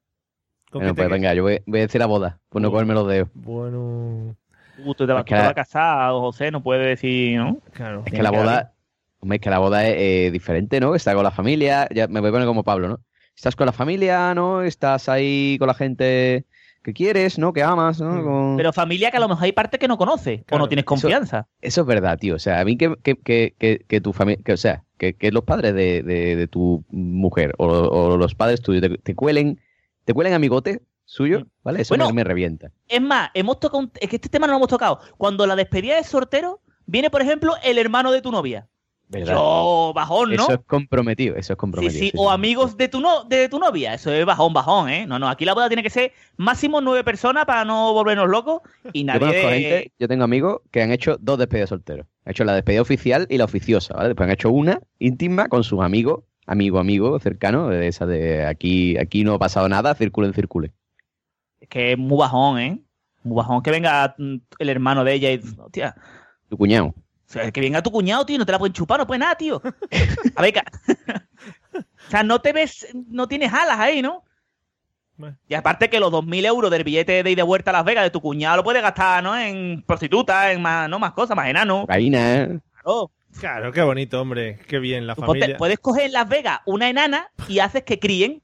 ¿Con 0.70 0.82
Bueno, 0.82 0.94
qué 0.94 1.02
te 1.02 1.08
pues 1.08 1.10
venga, 1.10 1.34
yo 1.34 1.44
voy, 1.44 1.62
voy 1.66 1.80
a 1.80 1.84
decir 1.84 2.00
la 2.00 2.06
boda, 2.08 2.40
por 2.50 2.62
no 2.62 2.68
Uh. 2.68 2.72
comerme 2.72 2.94
los 2.94 3.08
dedos. 3.08 3.30
Bueno, 3.34 4.36
Uh, 4.80 4.94
tú 4.94 5.08
te 5.08 5.14
vas, 5.14 5.22
Es 5.22 5.26
que 5.26 5.34
la- 5.36 5.42
vas 5.42 5.50
a 5.52 5.54
casar, 5.56 6.12
José, 6.12 6.52
no 6.52 6.62
puedes 6.62 6.86
decir, 6.86 7.38
¿no? 7.40 7.60
claro. 7.74 8.04
Es 8.06 8.12
que 8.14 8.22
la 8.22 8.30
que 8.30 8.38
boda, 8.38 8.74
hombre, 9.20 9.38
es 9.38 9.42
que 9.42 9.50
la 9.50 9.58
boda 9.60 9.88
es 9.88 9.96
eh, 9.98 10.32
diferente, 10.32 10.80
¿no? 10.80 10.94
Está 10.94 11.16
con 11.16 11.24
la 11.24 11.32
familia, 11.32 11.88
ya 11.92 12.08
me 12.08 12.20
voy 12.20 12.30
a 12.30 12.32
poner 12.34 12.48
como 12.48 12.64
Pablo, 12.64 12.88
¿no? 12.88 13.00
Estás 13.38 13.56
con 13.56 13.68
la 13.68 13.72
familia, 13.72 14.34
¿no? 14.34 14.64
Estás 14.64 15.08
ahí 15.08 15.58
con 15.60 15.68
la 15.68 15.76
gente 15.76 16.46
que 16.84 16.92
quieres, 16.94 17.38
¿no? 17.38 17.54
Que 17.54 17.62
amas, 17.62 18.02
¿no? 18.02 18.12
Mm. 18.12 18.24
Con- 18.26 18.58
Pero 18.58 18.74
familia 18.74 19.12
que 19.12 19.18
a 19.18 19.20
lo 19.20 19.28
mejor 19.30 19.44
hay 19.44 19.52
partes 19.52 19.80
que 19.80 19.88
no 19.88 19.96
conoces 19.98 20.42
o 20.50 20.58
no 20.58 20.68
tienes 20.68 20.86
confianza. 20.86 21.48
Eso 21.62 21.82
es 21.82 21.88
verdad, 21.88 22.18
tío. 22.18 22.34
O 22.36 22.40
sea, 22.40 22.60
a 22.60 22.66
mí 22.66 22.78
que, 22.78 22.96
que, 23.04 23.16
que, 23.16 23.54
que, 23.60 23.86
que 23.88 24.02
tu 24.02 24.12
familia, 24.12 24.42
que, 24.44 24.54
o 24.54 24.58
sea, 24.58 24.84
que, 24.98 25.16
los 25.32 25.44
padres 25.44 25.76
de, 25.76 26.02
de, 26.02 26.36
de 26.36 26.48
tu 26.48 26.84
mujer 26.90 27.54
o, 27.60 27.68
o 27.68 28.18
los 28.18 28.34
padres 28.34 28.62
tuyos 28.62 28.82
te, 28.82 28.98
te 28.98 29.14
cuelen, 29.16 29.60
te 30.06 30.14
cuelen 30.16 30.34
amigote 30.34 30.82
suyo, 31.06 31.46
¿vale? 31.64 31.82
Eso. 31.82 31.90
Bueno, 31.92 32.08
me, 32.08 32.14
me 32.14 32.24
revienta. 32.24 32.72
Es 32.88 33.02
más, 33.02 33.30
hemos 33.36 33.60
tocado 33.60 33.80
un- 33.84 33.92
es 34.02 34.10
que 34.10 34.16
este 34.16 34.30
tema 34.30 34.48
no 34.48 34.54
lo 34.54 34.58
hemos 34.58 34.70
tocado. 34.70 35.00
Cuando 35.18 35.46
la 35.46 35.56
despedida 35.56 35.98
de 35.98 36.04
sortero, 36.04 36.62
viene, 36.88 37.10
por 37.12 37.22
ejemplo, 37.22 37.54
el 37.64 37.78
hermano 37.78 38.12
de 38.12 38.22
tu 38.22 38.32
novia. 38.32 38.68
¿Verdad? 39.10 39.36
Yo, 39.36 39.94
bajón, 39.96 40.32
¿no? 40.32 40.44
Eso 40.44 40.54
es 40.54 40.60
comprometido, 40.68 41.38
eso 41.38 41.54
es 41.54 41.58
comprometido. 41.58 42.00
sí, 42.00 42.12
o 42.18 42.30
amigos 42.30 42.76
de 42.76 42.90
tu, 42.90 43.00
no, 43.00 43.24
de 43.24 43.48
tu 43.48 43.58
novia, 43.58 43.94
eso 43.94 44.12
es 44.12 44.26
bajón, 44.26 44.54
bajón, 44.54 44.90
¿eh? 44.90 45.08
No, 45.08 45.18
no, 45.18 45.30
aquí 45.30 45.46
la 45.46 45.54
boda 45.54 45.70
tiene 45.70 45.82
que 45.82 45.90
ser 45.90 46.12
máximo 46.36 46.82
nueve 46.82 47.06
personas 47.06 47.46
para 47.46 47.64
no 47.64 47.94
volvernos 47.94 48.28
locos 48.28 48.62
y 48.92 49.02
Yo 49.04 49.06
nadie... 49.06 49.20
conozco 49.20 49.50
gente, 49.50 49.92
yo 49.98 50.08
tengo 50.10 50.26
amigos 50.26 50.62
que 50.72 50.82
han 50.82 50.92
hecho 50.92 51.18
dos 51.22 51.40
despedidas 51.40 51.70
solteros. 51.70 52.06
Han 52.26 52.32
hecho 52.32 52.44
la 52.44 52.54
despedida 52.54 52.82
oficial 52.82 53.28
y 53.30 53.38
la 53.38 53.46
oficiosa, 53.46 53.94
¿vale? 53.94 54.10
Después 54.10 54.28
han 54.28 54.34
hecho 54.34 54.52
una 54.52 54.82
íntima 55.00 55.48
con 55.48 55.64
sus 55.64 55.80
amigos, 55.80 56.24
amigo, 56.46 56.78
amigo, 56.78 57.18
cercano, 57.20 57.70
de 57.70 57.88
esa 57.88 58.06
de 58.06 58.46
aquí, 58.46 58.98
aquí 58.98 59.24
no 59.24 59.36
ha 59.36 59.40
pasado 59.40 59.70
nada, 59.70 59.96
círculo 59.96 60.28
en 60.28 60.34
círculo. 60.34 60.68
Es 61.62 61.70
que 61.70 61.94
es 61.94 61.98
muy 61.98 62.18
bajón, 62.18 62.60
¿eh? 62.60 62.82
Muy 63.24 63.38
bajón 63.38 63.62
que 63.62 63.72
venga 63.72 64.16
el 64.18 64.70
hermano 64.70 65.06
de 65.06 65.14
ella 65.14 65.32
y... 65.32 65.40
Hostia, 65.58 65.96
Tu 66.50 66.58
cuñado. 66.58 66.94
O 67.28 67.32
sea, 67.32 67.52
que 67.52 67.60
venga 67.62 67.82
tu 67.84 67.92
cuñado, 67.92 68.26
tío, 68.26 68.38
no 68.38 68.46
te 68.46 68.52
la 68.52 68.60
pueden 68.60 68.74
chupar, 68.74 69.00
no 69.00 69.08
puede 69.08 69.20
nada, 69.20 69.36
tío. 69.36 69.62
A 70.36 70.42
ver, 70.42 70.54
ca- 70.54 70.64
o 71.76 72.10
sea, 72.10 72.24
no 72.24 72.40
te 72.40 72.54
ves, 72.54 72.88
no 73.10 73.28
tienes 73.28 73.52
alas 73.54 73.80
ahí, 73.80 74.02
¿no? 74.02 74.24
Y 75.48 75.56
aparte 75.56 75.90
que 75.90 76.00
los 76.00 76.12
2.000 76.12 76.46
euros 76.46 76.70
del 76.70 76.84
billete 76.84 77.24
de 77.24 77.32
ida 77.32 77.42
y 77.42 77.46
vuelta 77.46 77.72
a 77.72 77.74
Las 77.74 77.86
Vegas 77.86 78.04
de 78.04 78.12
tu 78.12 78.22
cuñado 78.22 78.58
lo 78.58 78.64
puedes 78.64 78.84
gastar, 78.84 79.24
¿no? 79.24 79.36
En 79.38 79.84
prostitutas, 79.86 80.52
en 80.52 80.62
más, 80.62 80.88
no 80.88 81.00
más 81.00 81.14
cosas, 81.14 81.36
más 81.36 81.48
enano. 81.48 81.82
Cocaína, 81.82 82.36
¿eh? 82.36 82.60
Claro. 82.84 83.12
Claro, 83.40 83.72
qué 83.72 83.82
bonito, 83.82 84.22
hombre. 84.22 84.60
Qué 84.68 84.80
bien, 84.80 85.06
la 85.06 85.16
familia. 85.16 85.58
puedes 85.58 85.80
coger 85.80 86.06
en 86.06 86.14
Las 86.14 86.28
Vegas 86.30 86.60
una 86.66 86.90
enana 86.90 87.30
y 87.48 87.60
haces 87.60 87.84
que 87.84 88.00
críen. 88.00 88.42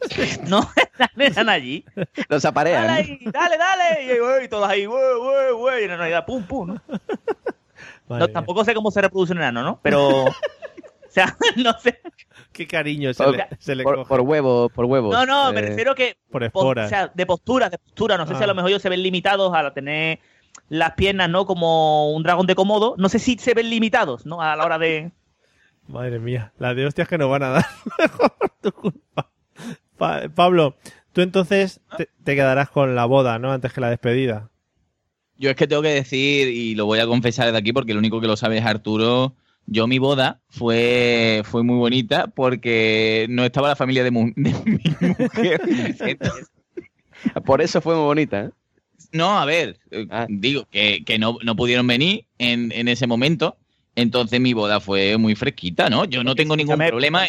no, 0.48 0.68
la 0.98 1.10
enana 1.16 1.52
allí. 1.52 1.84
Los 2.28 2.42
Dale 2.42 2.48
aparean. 2.50 2.90
ahí, 2.90 3.18
dale, 3.32 3.56
dale. 3.56 4.04
Y, 4.40 4.44
y 4.44 4.48
todos 4.48 4.68
ahí, 4.68 4.84
güey, 4.86 5.18
güey, 5.18 5.52
güey. 5.52 5.80
Y 5.82 5.84
en 5.84 5.96
realidad, 5.98 6.26
pum, 6.26 6.42
pum. 6.44 6.68
¿no? 6.74 6.82
No, 8.08 8.28
tampoco 8.28 8.64
sé 8.64 8.74
cómo 8.74 8.90
se 8.90 9.00
reproduce 9.00 9.32
un 9.32 9.38
enano, 9.38 9.62
¿no? 9.62 9.80
Pero. 9.82 10.08
o 10.24 10.34
sea, 11.08 11.36
no 11.56 11.72
sé. 11.78 12.00
Qué 12.52 12.66
cariño 12.66 13.12
se 13.14 13.24
Por, 13.24 13.36
le, 13.36 13.46
se 13.58 13.74
le 13.74 13.82
por- 13.82 13.96
coge. 13.96 14.08
por 14.08 14.20
huevos, 14.20 14.70
por 14.72 14.84
huevos. 14.84 15.12
No, 15.14 15.24
no, 15.26 15.52
me 15.52 15.60
Eh, 15.60 15.62
refiero 15.68 15.94
que. 15.94 16.16
Por 16.30 16.42
po- 16.42 16.46
esporas. 16.46 16.86
O 16.86 16.88
sea, 16.88 17.10
de 17.14 17.26
postura, 17.26 17.70
de 17.70 17.78
postura. 17.78 18.16
No 18.16 18.26
sé 18.26 18.34
si 18.34 18.40
Ah. 18.40 18.44
a 18.44 18.46
lo 18.48 18.54
mejor 18.54 18.70
ellos 18.70 18.82
se 18.82 18.88
ven 18.88 19.02
limitados 19.02 19.52
a 19.54 19.72
tener 19.72 20.20
las 20.68 20.92
piernas, 20.92 21.28
¿no? 21.30 21.46
Como 21.46 22.12
un 22.12 22.22
dragón 22.22 22.46
de 22.46 22.54
Komodo. 22.54 22.94
No 22.98 23.08
sé 23.08 23.18
si 23.18 23.36
se 23.38 23.54
ven 23.54 23.70
limitados, 23.70 24.24
¿no? 24.26 24.40
A 24.40 24.54
la 24.56 24.64
hora 24.64 24.78
de. 24.78 25.10
Madre 25.88 26.18
mía, 26.18 26.52
las 26.58 26.74
de 26.76 26.86
hostias 26.86 27.08
que 27.08 27.18
nos 27.18 27.30
van 27.30 27.42
a 27.42 27.48
dar. 27.50 27.64
tu 28.60 28.72
culpa. 28.72 29.28
Pa- 29.98 30.22
Pablo, 30.34 30.76
tú 31.12 31.20
entonces 31.20 31.80
te, 31.96 32.08
te 32.24 32.34
quedarás 32.34 32.70
con 32.70 32.94
la 32.94 33.04
boda, 33.04 33.38
¿no? 33.38 33.52
Antes 33.52 33.72
que 33.72 33.80
la 33.80 33.90
despedida. 33.90 34.50
Yo 35.36 35.50
es 35.50 35.56
que 35.56 35.66
tengo 35.66 35.82
que 35.82 35.88
decir, 35.88 36.48
y 36.48 36.74
lo 36.74 36.86
voy 36.86 36.98
a 37.00 37.06
confesar 37.06 37.46
desde 37.46 37.58
aquí 37.58 37.72
porque 37.72 37.92
el 37.92 37.98
único 37.98 38.20
que 38.20 38.26
lo 38.26 38.36
sabe 38.36 38.58
es 38.58 38.64
Arturo. 38.64 39.34
Yo 39.66 39.86
mi 39.86 39.98
boda 39.98 40.40
fue, 40.50 41.42
fue 41.44 41.62
muy 41.62 41.76
bonita 41.76 42.26
porque 42.28 43.26
no 43.30 43.44
estaba 43.44 43.68
la 43.68 43.76
familia 43.76 44.04
de, 44.04 44.10
mu- 44.10 44.32
de 44.36 44.52
mi 44.64 45.14
mujer. 45.18 45.60
Entonces, 46.00 46.48
Por 47.44 47.62
eso 47.62 47.80
fue 47.80 47.94
muy 47.94 48.04
bonita, 48.04 48.44
¿eh? 48.44 48.50
no, 49.12 49.38
a 49.38 49.44
ver, 49.44 49.78
eh, 49.90 50.06
digo 50.28 50.66
que, 50.70 51.02
que 51.04 51.18
no, 51.18 51.38
no 51.42 51.56
pudieron 51.56 51.86
venir 51.86 52.26
en, 52.38 52.72
en 52.72 52.88
ese 52.88 53.06
momento. 53.06 53.56
Entonces 53.96 54.40
mi 54.40 54.52
boda 54.54 54.80
fue 54.80 55.16
muy 55.18 55.34
fresquita, 55.36 55.88
¿no? 55.88 56.04
Yo 56.04 56.24
no 56.24 56.34
tengo 56.34 56.56
ningún 56.56 56.76
problema 56.90 57.26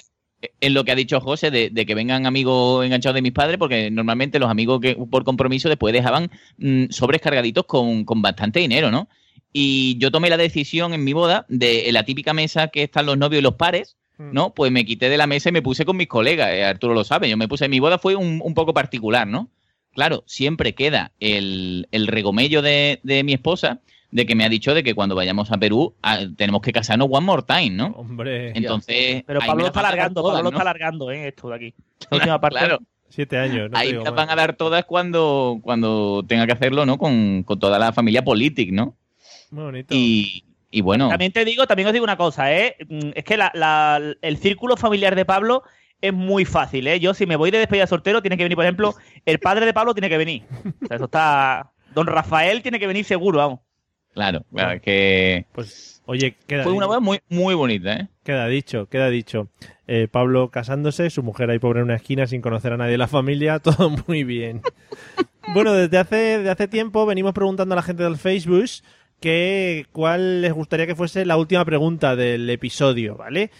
en 0.61 0.73
lo 0.73 0.83
que 0.83 0.91
ha 0.91 0.95
dicho 0.95 1.19
José 1.21 1.51
de, 1.51 1.69
de 1.69 1.85
que 1.85 1.95
vengan 1.95 2.25
amigos 2.25 2.85
enganchados 2.85 3.15
de 3.15 3.21
mis 3.21 3.31
padres, 3.31 3.57
porque 3.57 3.89
normalmente 3.89 4.39
los 4.39 4.49
amigos 4.49 4.79
que 4.81 4.95
por 4.95 5.23
compromiso 5.23 5.69
después 5.69 5.93
dejaban 5.93 6.29
mm, 6.57 6.85
sobres 6.89 7.21
cargaditos 7.21 7.65
con, 7.65 8.05
con 8.05 8.21
bastante 8.21 8.59
dinero, 8.59 8.91
¿no? 8.91 9.07
Y 9.53 9.97
yo 9.97 10.11
tomé 10.11 10.29
la 10.29 10.37
decisión 10.37 10.93
en 10.93 11.03
mi 11.03 11.13
boda 11.13 11.45
de 11.47 11.87
en 11.87 11.93
la 11.93 12.03
típica 12.03 12.33
mesa 12.33 12.67
que 12.67 12.83
están 12.83 13.05
los 13.05 13.17
novios 13.17 13.39
y 13.39 13.43
los 13.43 13.55
pares, 13.55 13.95
¿no? 14.17 14.53
Pues 14.53 14.71
me 14.71 14.85
quité 14.85 15.09
de 15.09 15.17
la 15.17 15.27
mesa 15.27 15.49
y 15.49 15.51
me 15.53 15.61
puse 15.61 15.85
con 15.85 15.97
mis 15.97 16.07
colegas. 16.07 16.49
eh, 16.51 16.63
Arturo 16.63 16.93
lo 16.93 17.03
sabe, 17.03 17.29
yo 17.29 17.37
me 17.37 17.47
puse, 17.47 17.67
mi 17.69 17.79
boda 17.79 17.97
fue 17.97 18.15
un, 18.15 18.41
un 18.43 18.53
poco 18.53 18.73
particular, 18.73 19.27
¿no? 19.27 19.49
Claro, 19.93 20.23
siempre 20.27 20.75
queda 20.75 21.13
el, 21.21 21.87
el 21.91 22.07
regomello 22.07 22.61
de, 22.61 22.99
de 23.03 23.23
mi 23.23 23.33
esposa 23.33 23.79
de 24.15 24.25
que 24.25 24.33
me 24.33 24.45
ha 24.45 24.49
dicho 24.49 24.73
de 24.73 24.81
que 24.81 24.95
cuando 24.95 25.13
vayamos 25.13 25.51
a 25.51 25.57
Perú 25.57 25.93
ah, 26.01 26.19
tenemos 26.37 26.61
que 26.61 26.71
casarnos 26.71 27.09
one 27.11 27.25
more 27.25 27.43
time, 27.45 27.71
¿no? 27.71 27.87
Hombre. 27.97 28.51
Entonces, 28.57 29.23
Pero 29.27 29.41
Pablo 29.41 29.63
lo 29.63 29.67
está 29.67 29.81
alargando, 29.81 30.21
todas, 30.21 30.35
Pablo 30.37 30.51
¿no? 30.51 30.57
está 30.57 30.61
alargando, 30.61 31.11
¿eh? 31.11 31.27
Esto 31.27 31.49
de 31.49 31.55
aquí. 31.55 31.73
La 32.09 32.17
última 32.17 32.39
parte. 32.41 32.59
Claro. 32.59 32.79
Siete 33.09 33.37
años, 33.37 33.69
no 33.69 33.77
te 33.77 33.77
Ahí 33.77 33.93
más. 33.93 34.13
van 34.15 34.29
a 34.29 34.35
dar 34.35 34.55
todas 34.55 34.85
cuando, 34.85 35.59
cuando 35.61 36.23
tenga 36.27 36.45
que 36.45 36.53
hacerlo, 36.53 36.85
¿no? 36.85 36.97
Con, 36.97 37.43
con 37.43 37.59
toda 37.59 37.77
la 37.77 37.91
familia 37.91 38.23
política, 38.23 38.71
¿no? 38.73 38.95
Muy 39.51 39.63
bonito. 39.65 39.93
Y, 39.93 40.45
y 40.71 40.79
bueno, 40.81 41.09
También 41.09 41.31
te 41.33 41.43
digo, 41.43 41.67
también 41.67 41.87
os 41.87 41.93
digo 41.93 42.03
una 42.05 42.17
cosa, 42.17 42.53
¿eh? 42.53 42.77
Mm, 42.87 43.09
Es 43.15 43.23
que 43.25 43.35
la- 43.35 43.51
la- 43.53 44.01
el 44.21 44.37
círculo 44.37 44.77
familiar 44.77 45.15
de 45.15 45.25
Pablo 45.25 45.63
es 46.01 46.13
muy 46.13 46.45
fácil, 46.45 46.87
¿eh? 46.87 46.99
Yo 47.01 47.13
si 47.13 47.25
me 47.25 47.35
voy 47.35 47.51
de 47.51 47.59
despedida 47.59 47.83
de 47.83 47.87
soltero, 47.89 48.21
tiene 48.21 48.37
que 48.37 48.43
venir, 48.43 48.55
por 48.55 48.65
ejemplo, 48.65 48.95
el 49.25 49.39
padre 49.39 49.65
de 49.65 49.73
Pablo 49.73 49.93
tiene 49.93 50.07
que 50.09 50.17
venir. 50.17 50.43
O 50.83 50.87
sea, 50.87 50.95
eso 50.95 51.05
está... 51.05 51.71
Don 51.93 52.07
Rafael 52.07 52.61
tiene 52.61 52.79
que 52.79 52.87
venir 52.87 53.05
seguro, 53.05 53.37
vamos. 53.39 53.59
Claro, 54.15 54.45
que 54.81 55.45
Pues, 55.51 56.01
oye, 56.07 56.35
queda, 56.47 56.63
fue 56.63 56.71
una 56.71 56.87
boda 56.87 56.99
muy, 56.99 57.19
muy 57.29 57.53
bonita, 57.53 57.93
¿eh? 57.93 58.07
queda 58.23 58.47
dicho, 58.47 58.87
queda 58.87 59.09
dicho. 59.09 59.49
Eh, 59.87 60.07
Pablo 60.09 60.49
casándose, 60.49 61.11
su 61.11 61.21
mujer 61.21 61.51
ahí 61.51 61.59
pobre 61.59 61.79
en 61.79 61.85
una 61.85 61.95
esquina 61.95 62.25
sin 62.25 62.41
conocer 62.41 62.73
a 62.73 62.77
nadie 62.77 62.93
de 62.93 62.97
la 62.97 63.07
familia, 63.07 63.59
todo 63.63 63.91
muy 64.07 64.23
bien. 64.23 64.61
bueno, 65.53 65.73
desde 65.73 65.97
hace, 65.99 66.15
desde 66.15 66.49
hace 66.49 66.67
tiempo 66.67 67.05
venimos 67.05 67.33
preguntando 67.33 67.73
a 67.73 67.75
la 67.75 67.83
gente 67.83 68.03
del 68.03 68.17
Facebook 68.17 68.65
que 69.19 69.85
cuál 69.91 70.41
les 70.41 70.53
gustaría 70.53 70.87
que 70.87 70.95
fuese 70.95 71.25
la 71.25 71.37
última 71.37 71.63
pregunta 71.65 72.15
del 72.15 72.49
episodio, 72.49 73.15
¿vale? 73.15 73.51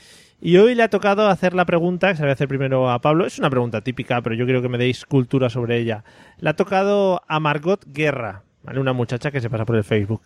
Y 0.41 0.57
hoy 0.57 0.75
le 0.75 0.83
ha 0.83 0.89
tocado 0.89 1.27
hacer 1.27 1.53
la 1.53 1.65
pregunta, 1.65 2.09
que 2.09 2.15
se 2.15 2.21
la 2.21 2.27
voy 2.27 2.31
a 2.31 2.33
hacer 2.33 2.47
primero 2.47 2.89
a 2.91 2.99
Pablo. 2.99 3.25
Es 3.25 3.39
una 3.39 3.49
pregunta 3.49 3.81
típica, 3.81 4.21
pero 4.21 4.35
yo 4.35 4.45
quiero 4.45 4.61
que 4.61 4.69
me 4.69 4.77
deis 4.77 5.05
cultura 5.05 5.49
sobre 5.49 5.79
ella. 5.79 6.03
Le 6.39 6.49
ha 6.49 6.55
tocado 6.55 7.21
a 7.27 7.39
Margot 7.39 7.83
Guerra, 7.87 8.43
¿vale? 8.65 8.79
Una 8.79 8.93
muchacha 8.93 9.31
que 9.31 9.41
se 9.41 9.49
pasa 9.49 9.65
por 9.65 9.75
el 9.75 9.83
Facebook. 9.83 10.21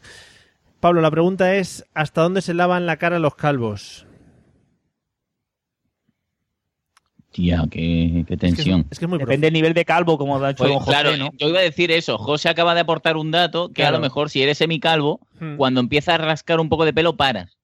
Pablo, 0.79 1.01
la 1.01 1.11
pregunta 1.11 1.55
es, 1.55 1.85
¿hasta 1.93 2.21
dónde 2.21 2.41
se 2.41 2.53
lavan 2.53 2.85
la 2.85 2.97
cara 2.97 3.19
los 3.19 3.35
calvos? 3.35 4.05
Tía, 7.31 7.63
qué, 7.69 8.25
qué 8.27 8.37
tensión. 8.37 8.87
Es 8.89 8.97
que 8.97 9.05
es 9.05 9.09
muy 9.09 9.19
Depende 9.19 9.47
del 9.47 9.53
nivel 9.53 9.73
de 9.75 9.85
calvo, 9.85 10.17
como 10.17 10.43
ha 10.43 10.49
hecho 10.49 10.63
Pues, 10.63 10.71
don 10.71 10.79
José, 10.79 10.91
claro, 10.91 11.15
¿no? 11.17 11.29
yo 11.37 11.47
iba 11.49 11.59
a 11.59 11.63
decir 11.63 11.91
eso. 11.91 12.17
José 12.17 12.49
acaba 12.49 12.73
de 12.73 12.81
aportar 12.81 13.17
un 13.17 13.29
dato 13.29 13.71
que 13.71 13.83
a 13.83 13.91
lo 13.91 13.99
mejor 13.99 14.29
si 14.31 14.41
eres 14.41 14.57
semicalvo, 14.57 15.19
Hmm. 15.39 15.55
cuando 15.55 15.79
empiezas 15.79 16.15
a 16.15 16.17
rascar 16.17 16.59
un 16.59 16.69
poco 16.69 16.85
de 16.85 16.93
pelo 16.93 17.15
paras, 17.17 17.57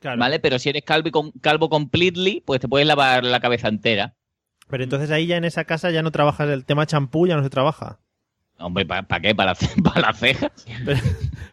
Claro. 0.00 0.18
¿vale? 0.20 0.38
Pero 0.38 0.58
si 0.58 0.68
eres 0.68 0.84
calvo, 0.84 1.32
calvo 1.40 1.68
completely, 1.68 2.42
pues 2.46 2.60
te 2.60 2.68
puedes 2.68 2.86
lavar 2.86 3.24
la 3.24 3.40
cabeza 3.40 3.68
entera. 3.68 4.14
Pero 4.68 4.84
entonces 4.84 5.10
ahí 5.10 5.26
ya 5.26 5.36
en 5.36 5.44
esa 5.44 5.64
casa 5.64 5.90
ya 5.90 6.02
no 6.02 6.10
trabajas 6.12 6.48
el 6.48 6.64
tema 6.64 6.86
champú, 6.86 7.26
ya 7.26 7.36
no 7.36 7.42
se 7.42 7.50
trabaja. 7.50 7.98
Hombre, 8.58 8.86
¿para 8.86 9.20
qué? 9.20 9.34
¿Para, 9.34 9.54
las 10.00 10.18
cejas? 10.18 10.50
Pero, 10.84 11.00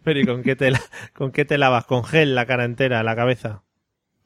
pero 0.03 0.19
¿y 0.19 0.25
con 0.25 0.43
qué, 0.43 0.55
te, 0.55 0.71
la- 0.71 0.81
con 1.13 1.31
qué 1.31 1.45
te 1.45 1.57
lavas? 1.57 1.85
¿Con 1.85 2.03
gel 2.03 2.35
la 2.35 2.45
cara 2.45 2.63
entera, 2.65 3.03
la 3.03 3.15
cabeza? 3.15 3.63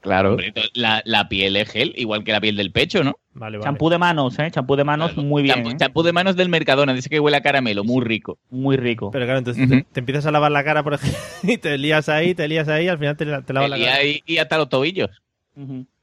Claro. 0.01 0.31
Hombre, 0.31 0.53
la, 0.73 1.01
la 1.05 1.27
piel 1.29 1.55
es 1.55 1.67
gel, 1.71 1.93
igual 1.97 2.23
que 2.23 2.31
la 2.31 2.39
piel 2.39 2.55
del 2.57 2.71
pecho, 2.71 3.03
¿no? 3.03 3.17
Vale, 3.33 3.57
vale. 3.57 3.63
Champú 3.67 3.89
de 3.89 3.97
manos, 3.97 4.37
¿eh? 4.37 4.51
Champú 4.51 4.75
de 4.75 4.83
manos 4.83 5.17
muy 5.17 5.41
bien, 5.41 5.55
Champú, 5.55 5.69
¿eh? 5.71 5.75
champú 5.77 6.03
de 6.03 6.13
manos 6.13 6.35
del 6.35 6.47
Mercadona, 6.49 6.93
dice 6.93 7.09
que 7.09 7.19
huele 7.19 7.37
a 7.37 7.41
caramelo, 7.41 7.83
muy 7.83 8.05
rico. 8.05 8.37
Muy 8.51 8.77
rico. 8.77 9.09
Pero 9.09 9.25
claro, 9.25 9.39
entonces 9.39 9.67
te, 9.67 9.83
te 9.91 9.99
empiezas 10.01 10.25
a 10.27 10.31
lavar 10.31 10.51
la 10.51 10.63
cara, 10.63 10.83
por 10.83 10.93
ejemplo, 10.93 11.17
y 11.43 11.57
te 11.57 11.77
lías 11.79 12.07
ahí, 12.07 12.35
te 12.35 12.47
lías 12.47 12.67
ahí, 12.67 12.87
al 12.87 12.99
final 12.99 13.17
te, 13.17 13.25
la- 13.25 13.41
te 13.41 13.51
lavas 13.53 13.69
la 13.71 13.77
y, 13.79 13.83
cara. 13.83 13.95
ahí- 13.95 14.21
y 14.27 14.37
hasta 14.37 14.57
los 14.57 14.69
tobillos. 14.69 15.09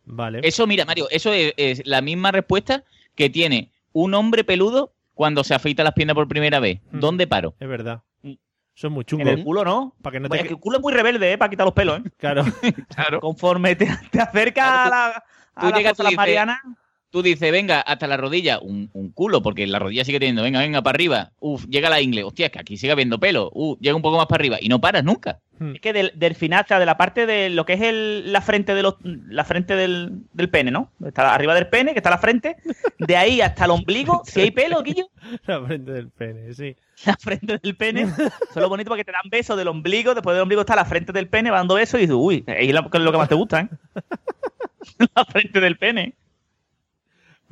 Vale. 0.05 0.41
Eso, 0.43 0.67
mira, 0.67 0.85
Mario, 0.85 1.07
eso 1.11 1.33
es, 1.33 1.53
es 1.57 1.83
la 1.87 2.01
misma 2.01 2.33
respuesta 2.33 2.83
que 3.15 3.31
tiene 3.31 3.71
un 3.93 4.15
hombre 4.15 4.43
peludo 4.43 4.93
cuando 5.15 5.45
se 5.45 5.55
afeita 5.55 5.83
las 5.85 5.95
piernas 5.95 6.15
por 6.15 6.29
primera 6.29 6.61
vez. 6.61 6.81
Mm. 6.91 7.01
¿Dónde 7.01 7.27
paro? 7.27 7.55
Es 7.61 7.69
verdad. 7.69 8.03
Eso 8.75 8.87
es 8.87 8.93
muy 8.93 9.05
chungo. 9.05 9.23
En 9.23 9.29
el 9.29 9.45
culo, 9.45 9.65
¿no? 9.65 9.95
Para 10.01 10.13
que 10.15 10.21
no 10.21 10.29
te... 10.31 10.43
que 10.43 10.49
el 10.49 10.59
culo 10.59 10.79
es 10.79 10.83
muy 10.83 10.95
rebelde, 10.95 11.33
¿eh? 11.33 11.37
Para 11.39 11.51
quitar 11.51 11.67
los 11.67 11.75
pelos, 11.75 12.01
¿eh? 12.01 12.11
Claro. 12.17 12.43
Claro. 12.95 13.21
Conforme 13.21 13.77
te, 13.77 13.87
te 14.11 14.19
acercas 14.21 14.65
a 14.67 14.89
la, 14.89 15.25
tú 15.61 15.67
a 15.67 15.71
la 15.71 15.77
de 15.77 15.83
las 15.83 15.99
dices- 15.99 16.17
Marianas... 16.17 16.59
Tú 17.13 17.23
dices, 17.23 17.53
venga, 17.53 17.83
hasta 17.83 18.07
la 18.07 18.17
rodilla, 18.17 18.59
un, 18.59 18.89
un 18.95 19.13
culo, 19.13 19.43
porque 19.43 19.67
la 19.67 19.79
rodilla 19.79 20.03
sigue 20.03 20.19
teniendo, 20.19 20.43
venga, 20.43 20.61
venga, 20.61 20.81
para 20.81 20.97
arriba. 20.97 21.33
Uf, 21.41 21.67
llega 21.67 21.91
la 21.91 22.01
ingle, 22.01 22.25
hostia, 22.25 22.47
es 22.47 22.53
que 22.53 22.59
aquí 22.59 22.79
sigue 22.79 22.91
habiendo 22.91 23.21
pelo. 23.21 23.51
Uf, 23.53 23.79
llega 23.81 23.95
un 23.95 24.01
poco 24.01 24.17
más 24.17 24.27
para 24.29 24.41
arriba 24.41 24.57
y 24.59 24.71
no 24.71 24.81
paras 24.81 25.05
nunca. 25.05 25.39
Hmm. 25.59 25.75
Es 25.75 25.83
que 25.83 25.93
del, 25.93 26.13
del 26.15 26.35
final, 26.35 26.65
o 26.65 26.67
sea, 26.67 26.79
de 26.79 26.87
la 26.87 26.97
parte 26.97 27.27
de 27.27 27.51
lo 27.51 27.67
que 27.67 27.75
es 27.75 27.83
el, 27.83 28.33
la 28.33 28.41
frente 28.41 28.75
de 28.75 28.83
los, 28.83 28.95
la 29.03 29.45
frente 29.45 29.77
del, 29.77 30.23
del 30.33 30.49
pene, 30.49 30.71
¿no? 30.71 30.91
Está 31.05 31.35
arriba 31.35 31.55
del 31.55 31.67
pene, 31.67 31.93
que 31.93 31.99
está 31.99 32.09
la 32.09 32.17
frente, 32.17 32.57
de 32.99 33.17
ahí 33.19 33.43
hasta 33.43 33.67
el 33.67 33.73
ombligo, 33.73 34.23
si 34.25 34.41
hay 34.41 34.51
pelo, 34.51 34.83
Guillo, 34.83 35.11
La 35.47 35.63
frente 35.67 35.93
del 35.93 36.09
pene, 36.09 36.55
sí. 36.55 36.75
la 37.07 37.17
frente 37.19 37.59
del 37.59 37.77
pene, 37.77 38.03
eso 38.03 38.23
es 38.25 38.57
lo 38.57 38.71
bonito 38.71 38.89
porque 38.89 39.05
te 39.05 39.13
dan 39.13 39.29
besos 39.31 39.59
del 39.59 39.69
ombligo, 39.69 40.15
después 40.15 40.35
del 40.35 40.43
ombligo 40.43 40.63
está 40.63 40.77
la 40.77 40.87
frente 40.87 41.13
del 41.13 41.29
pene, 41.29 41.51
va 41.51 41.59
dando 41.59 41.75
besos 41.75 42.01
y 42.01 42.05
dices, 42.05 42.17
uy, 42.19 42.43
ahí 42.47 42.69
es 42.69 42.75
lo, 42.75 42.89
que 42.89 42.99
es 42.99 43.05
lo 43.05 43.13
que 43.13 43.19
más 43.19 43.29
te 43.29 43.35
gusta, 43.35 43.61
¿eh? 43.61 43.69
la 45.15 45.25
frente 45.27 45.61
del 45.61 45.77
pene. 45.77 46.15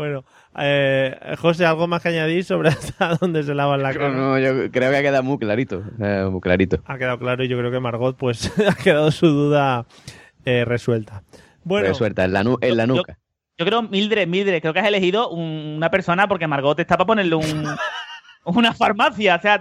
Bueno, 0.01 0.25
eh, 0.59 1.15
José, 1.39 1.67
¿algo 1.67 1.87
más 1.87 2.01
que 2.03 2.09
añadir 2.09 2.43
sobre 2.43 2.69
hasta 2.71 3.17
dónde 3.17 3.43
se 3.43 3.55
lavan 3.55 3.83
la 3.83 3.93
No, 3.93 3.99
cara? 3.99 4.09
no, 4.15 4.39
yo 4.39 4.71
creo 4.71 4.91
que 4.91 4.97
ha 4.97 5.03
quedado 5.03 5.23
muy 5.23 5.37
clarito. 5.37 5.83
eh, 6.01 6.27
muy 6.31 6.41
clarito. 6.41 6.79
Ha 6.87 6.97
quedado 6.97 7.19
claro 7.19 7.45
y 7.45 7.49
yo 7.49 7.59
creo 7.59 7.71
que 7.71 7.81
Margot 7.81 8.17
pues 8.17 8.51
ha 8.67 8.75
quedado 8.83 9.11
su 9.11 9.27
duda 9.27 9.85
eh, 10.47 10.65
resuelta. 10.65 11.23
Bueno, 11.65 11.89
Resuelta, 11.89 12.25
en 12.25 12.33
la, 12.33 12.43
nu- 12.43 12.57
en 12.63 12.79
la 12.79 12.87
yo- 12.87 12.95
nuca. 12.95 13.19
Yo 13.59 13.67
creo, 13.67 13.83
Mildred, 13.83 14.27
Mildred, 14.27 14.63
creo 14.63 14.73
que 14.73 14.81
has 14.81 14.87
elegido 14.87 15.29
un- 15.29 15.75
una 15.77 15.91
persona 15.91 16.27
porque 16.29 16.47
Margot 16.47 16.81
está 16.81 16.97
para 16.97 17.07
ponerle 17.07 17.35
un, 17.35 17.45
una 18.45 18.73
farmacia. 18.75 19.37
O 19.37 19.41
sea, 19.41 19.61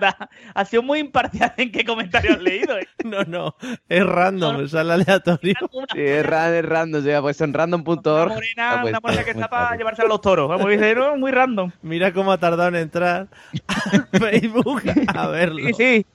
ha- 0.54 0.66
sido 0.66 0.82
muy 0.84 1.00
imparcial 1.00 1.54
en 1.58 1.72
qué 1.72 1.84
comentario 1.86 2.34
has 2.34 2.40
leído. 2.42 2.78
¿eh? 2.78 2.88
no, 3.06 3.24
no, 3.24 3.56
es 3.88 4.06
random, 4.06 4.68
sale 4.68 4.94
aleatorio. 4.94 5.54
Sí, 5.94 6.00
es, 6.02 6.26
ra- 6.26 6.58
es 6.58 6.66
random, 6.66 7.04
se 7.04 7.16
ha 7.16 7.22
puesto 7.22 7.44
en 7.44 7.54
random.org. 7.54 8.30
Morena, 8.34 8.72
Ah, 8.72 8.80
pues, 8.82 8.92
una 8.92 9.00
morena 9.02 9.24
que 9.24 9.34
muy 9.34 9.42
está 9.44 9.50
para 9.50 9.76
llevarse 9.76 10.02
a 10.02 10.06
los 10.06 10.22
toros. 10.22 10.48
Vamos, 10.50 10.70
dice, 10.70 10.96
no, 10.96 11.18
muy 11.18 11.32
random. 11.32 11.72
Mira 11.82 12.14
cómo 12.14 12.32
ha 12.32 12.38
tardado 12.38 12.70
en 12.70 12.76
entrar 12.76 13.28
a 13.68 14.18
Facebook 14.18 14.82
a 15.08 15.28
verlo. 15.28 15.60
Sí, 15.68 15.74
sí. 15.74 16.06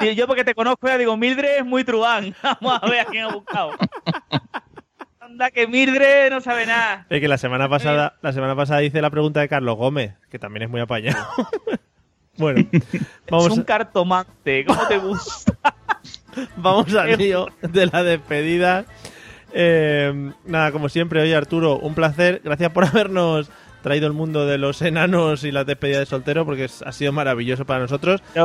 Sí, 0.00 0.14
yo 0.16 0.26
porque 0.26 0.42
te 0.42 0.52
conozco 0.52 0.88
ya 0.88 0.98
digo, 0.98 1.16
Mildred 1.16 1.58
es 1.58 1.64
muy 1.64 1.84
truán. 1.84 2.34
Vamos 2.42 2.80
a 2.82 2.86
ver 2.88 3.00
a 3.00 3.04
quién 3.04 3.22
ha 3.24 3.32
buscado. 3.32 3.70
Anda, 5.20 5.50
que 5.52 5.66
Mildred 5.68 6.30
no 6.30 6.40
sabe 6.40 6.66
nada. 6.66 7.06
Es 7.08 7.20
que 7.20 7.28
la 7.28 7.38
semana 7.38 7.68
pasada, 7.68 8.16
la 8.20 8.32
semana 8.32 8.56
pasada 8.56 8.82
hice 8.82 9.00
la 9.00 9.10
pregunta 9.10 9.40
de 9.40 9.48
Carlos 9.48 9.76
Gómez, 9.76 10.14
que 10.28 10.38
también 10.40 10.64
es 10.64 10.70
muy 10.70 10.80
apañado. 10.80 11.24
Bueno, 12.36 12.66
vamos, 13.30 13.46
es 13.46 13.58
un 13.58 13.64
cartomante. 13.64 14.64
¿Cómo 14.64 14.86
te 14.86 14.98
gusta? 14.98 15.74
vamos 16.56 16.94
al 16.94 17.16
lío 17.16 17.48
de 17.62 17.86
la 17.86 18.02
despedida. 18.02 18.84
Eh, 19.52 20.32
nada, 20.44 20.72
como 20.72 20.88
siempre, 20.88 21.22
oye 21.22 21.34
Arturo, 21.34 21.78
un 21.78 21.94
placer. 21.94 22.40
Gracias 22.44 22.72
por 22.72 22.84
habernos 22.86 23.50
traído 23.82 24.06
el 24.06 24.12
mundo 24.12 24.46
de 24.46 24.58
los 24.58 24.80
enanos 24.82 25.44
y 25.44 25.52
la 25.52 25.64
despedida 25.64 26.00
de 26.00 26.06
soltero, 26.06 26.44
porque 26.44 26.64
ha 26.84 26.92
sido 26.92 27.12
maravilloso 27.12 27.64
para 27.64 27.80
nosotros. 27.80 28.22
No, 28.34 28.44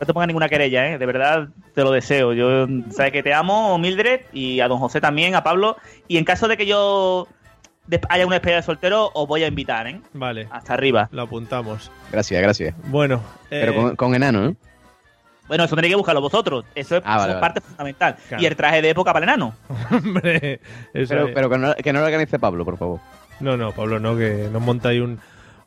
no 0.00 0.06
te 0.06 0.12
pongas 0.14 0.26
ninguna 0.26 0.48
querella, 0.48 0.88
¿eh? 0.88 0.98
De 0.98 1.06
verdad, 1.06 1.48
te 1.74 1.82
lo 1.82 1.92
deseo. 1.92 2.32
Yo, 2.32 2.66
sabes 2.90 3.12
que 3.12 3.22
te 3.22 3.34
amo, 3.34 3.78
Mildred, 3.78 4.22
y 4.32 4.60
a 4.60 4.68
don 4.68 4.78
José 4.78 5.00
también, 5.00 5.34
a 5.34 5.44
Pablo. 5.44 5.76
Y 6.08 6.16
en 6.16 6.24
caso 6.24 6.48
de 6.48 6.56
que 6.56 6.66
yo 6.66 7.28
haya 8.08 8.26
una 8.26 8.36
despedida 8.36 8.56
de 8.56 8.62
soltero, 8.62 9.10
os 9.14 9.26
voy 9.28 9.42
a 9.42 9.46
invitar, 9.48 9.86
¿eh? 9.86 10.00
Vale, 10.12 10.48
Hasta 10.50 10.74
arriba. 10.74 11.08
lo 11.12 11.22
apuntamos. 11.22 11.90
Gracias, 12.12 12.40
gracias. 12.42 12.74
Bueno, 12.86 13.20
Pero 13.48 13.72
eh, 13.72 13.74
con, 13.74 13.96
con 13.96 14.14
enano, 14.14 14.42
¿no? 14.42 14.56
Bueno, 15.48 15.64
eso 15.64 15.74
tenéis 15.74 15.92
que 15.92 15.96
buscarlo 15.96 16.20
vosotros. 16.20 16.64
Eso 16.76 16.96
es, 16.98 17.02
Ah, 17.04 17.16
vale, 17.16 17.22
eso 17.22 17.28
es 17.38 17.40
vale. 17.40 17.40
parte 17.40 17.60
fundamental. 17.60 18.16
Claro. 18.28 18.42
Y 18.42 18.46
el 18.46 18.54
traje 18.56 18.82
de 18.82 18.90
época 18.90 19.12
para 19.12 19.24
el 19.24 19.30
enano. 19.30 19.54
hombre, 19.90 20.60
eso 20.94 21.08
Pero, 21.08 21.26
es- 21.28 21.34
pero 21.34 21.50
que, 21.50 21.58
no, 21.58 21.74
que 21.74 21.92
no 21.92 21.98
lo 21.98 22.04
organice 22.04 22.38
Pablo, 22.38 22.64
por 22.64 22.78
favor. 22.78 23.00
no, 23.40 23.56
no, 23.56 23.72
Pablo, 23.72 23.98
no, 23.98 24.16
que 24.16 24.48
nos 24.52 24.62
monta 24.62 24.90
ahí 24.90 25.00
un, 25.00 25.18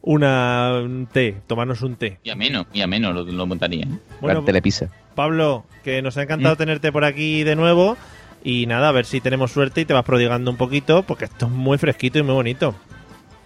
una, 0.02 0.80
un 0.82 1.08
té, 1.12 1.36
tomarnos 1.48 1.82
un 1.82 1.98
té. 1.98 2.20
Y 2.24 2.30
a 2.30 2.36
menos, 2.36 2.66
y 2.72 2.82
a 2.82 2.88
menos 2.88 3.14
lo, 3.14 3.24
lo 3.26 3.46
montaría. 3.46 3.84
¿eh? 3.84 3.90
Bueno, 4.22 4.44
telepisa. 4.46 4.88
Pablo, 5.16 5.66
que 5.84 6.02
nos 6.02 6.16
ha 6.18 6.24
encantado 6.24 6.56
tenerte 6.56 6.92
por 6.94 7.04
aquí 7.04 7.44
de 7.44 7.58
nuevo. 7.58 7.98
Y 8.44 8.66
nada, 8.66 8.90
a 8.90 8.92
ver 8.92 9.06
si 9.06 9.22
tenemos 9.22 9.52
suerte 9.52 9.82
y 9.82 9.86
te 9.86 9.94
vas 9.94 10.04
prodigando 10.04 10.52
un 10.52 10.58
poquito, 10.58 11.04
porque 11.04 11.26
esto 11.26 11.46
es 11.46 11.52
muy 11.52 11.78
fresquito 11.78 12.20
y 12.20 12.24
muy 12.24 12.34
bonito. 12.34 12.76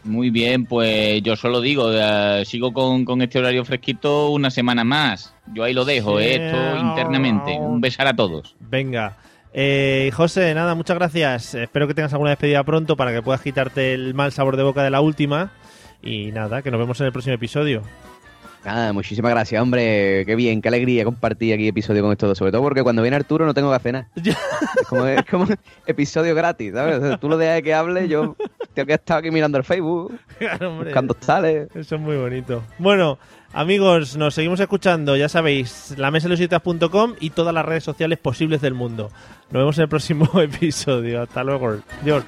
Muy 0.03 0.29
bien, 0.29 0.65
pues 0.65 1.21
yo 1.21 1.35
solo 1.35 1.59
digo, 1.61 1.89
eh, 1.91 2.43
sigo 2.45 2.71
con, 2.73 3.03
con 3.05 3.21
este 3.21 3.39
horario 3.39 3.65
fresquito 3.65 4.29
una 4.29 4.49
semana 4.49 4.83
más. 4.83 5.33
Yo 5.53 5.63
ahí 5.63 5.73
lo 5.73 5.85
dejo, 5.85 6.17
Sí. 6.19 6.25
eh, 6.25 6.45
esto 6.47 6.77
internamente. 6.77 7.57
Un 7.59 7.81
besar 7.81 8.07
a 8.07 8.15
todos. 8.15 8.55
Venga. 8.59 9.17
Eh, 9.53 10.11
José, 10.13 10.53
nada, 10.53 10.75
muchas 10.75 10.97
gracias. 10.97 11.53
Espero 11.55 11.87
que 11.87 11.93
tengas 11.93 12.13
alguna 12.13 12.31
despedida 12.31 12.63
pronto 12.63 12.95
para 12.95 13.11
que 13.13 13.21
puedas 13.21 13.41
quitarte 13.41 13.93
el 13.93 14.13
mal 14.13 14.31
sabor 14.31 14.55
de 14.55 14.63
boca 14.63 14.81
de 14.83 14.89
la 14.91 15.01
última. 15.01 15.51
Y 16.01 16.31
nada, 16.31 16.61
que 16.61 16.71
nos 16.71 16.79
vemos 16.79 16.99
en 17.01 17.07
el 17.07 17.11
próximo 17.11 17.35
episodio. 17.35 17.81
Nada, 18.65 18.91
muchísimas 18.91 19.31
gracias, 19.31 19.61
hombre. 19.61 20.23
Qué 20.25 20.35
bien, 20.35 20.61
qué 20.61 20.67
alegría 20.67 21.05
compartir 21.05 21.53
aquí 21.53 21.67
episodio 21.69 22.01
con 22.03 22.11
estos 22.11 22.27
dos. 22.29 22.37
Sobre 22.37 22.51
todo 22.51 22.61
porque 22.61 22.83
cuando 22.83 23.01
viene 23.01 23.15
Arturo 23.15 23.45
no 23.45 23.53
tengo 23.53 23.69
que 23.69 23.75
hacer 23.75 23.93
nada. 23.93 24.07
Es 24.81 24.87
como, 24.87 25.05
es 25.05 25.25
como 25.25 25.45
episodio 25.85 26.33
gratis, 26.35 26.73
¿sabes? 26.73 26.97
O 26.97 27.07
sea, 27.07 27.17
tú 27.17 27.29
lo 27.29 27.37
dejas 27.37 27.55
de 27.55 27.63
que 27.63 27.73
hable, 27.73 28.07
yo 28.07 28.35
tengo 28.73 28.87
que 28.87 28.93
estar 28.93 29.19
aquí 29.19 29.31
mirando 29.31 29.57
el 29.57 29.63
Facebook, 29.63 30.17
Claro, 30.39 30.71
hombre. 30.71 30.85
buscando 30.89 31.13
tales. 31.13 31.69
Eso 31.75 31.95
es 31.95 32.01
muy 32.01 32.15
bonito. 32.17 32.63
Bueno, 32.79 33.17
amigos, 33.53 34.15
nos 34.17 34.33
seguimos 34.33 34.59
escuchando. 34.59 35.15
Ya 35.15 35.29
sabéis, 35.29 35.93
la 35.97 36.11
mesa 36.11 36.27
y 37.19 37.29
todas 37.31 37.53
las 37.53 37.65
redes 37.65 37.83
sociales 37.83 38.17
posibles 38.19 38.61
del 38.61 38.73
mundo. 38.73 39.09
Nos 39.51 39.61
vemos 39.61 39.77
en 39.77 39.83
el 39.83 39.89
próximo 39.89 40.29
episodio. 40.41 41.21
Hasta 41.21 41.43
luego. 41.43 41.77
Dios. 42.03 42.23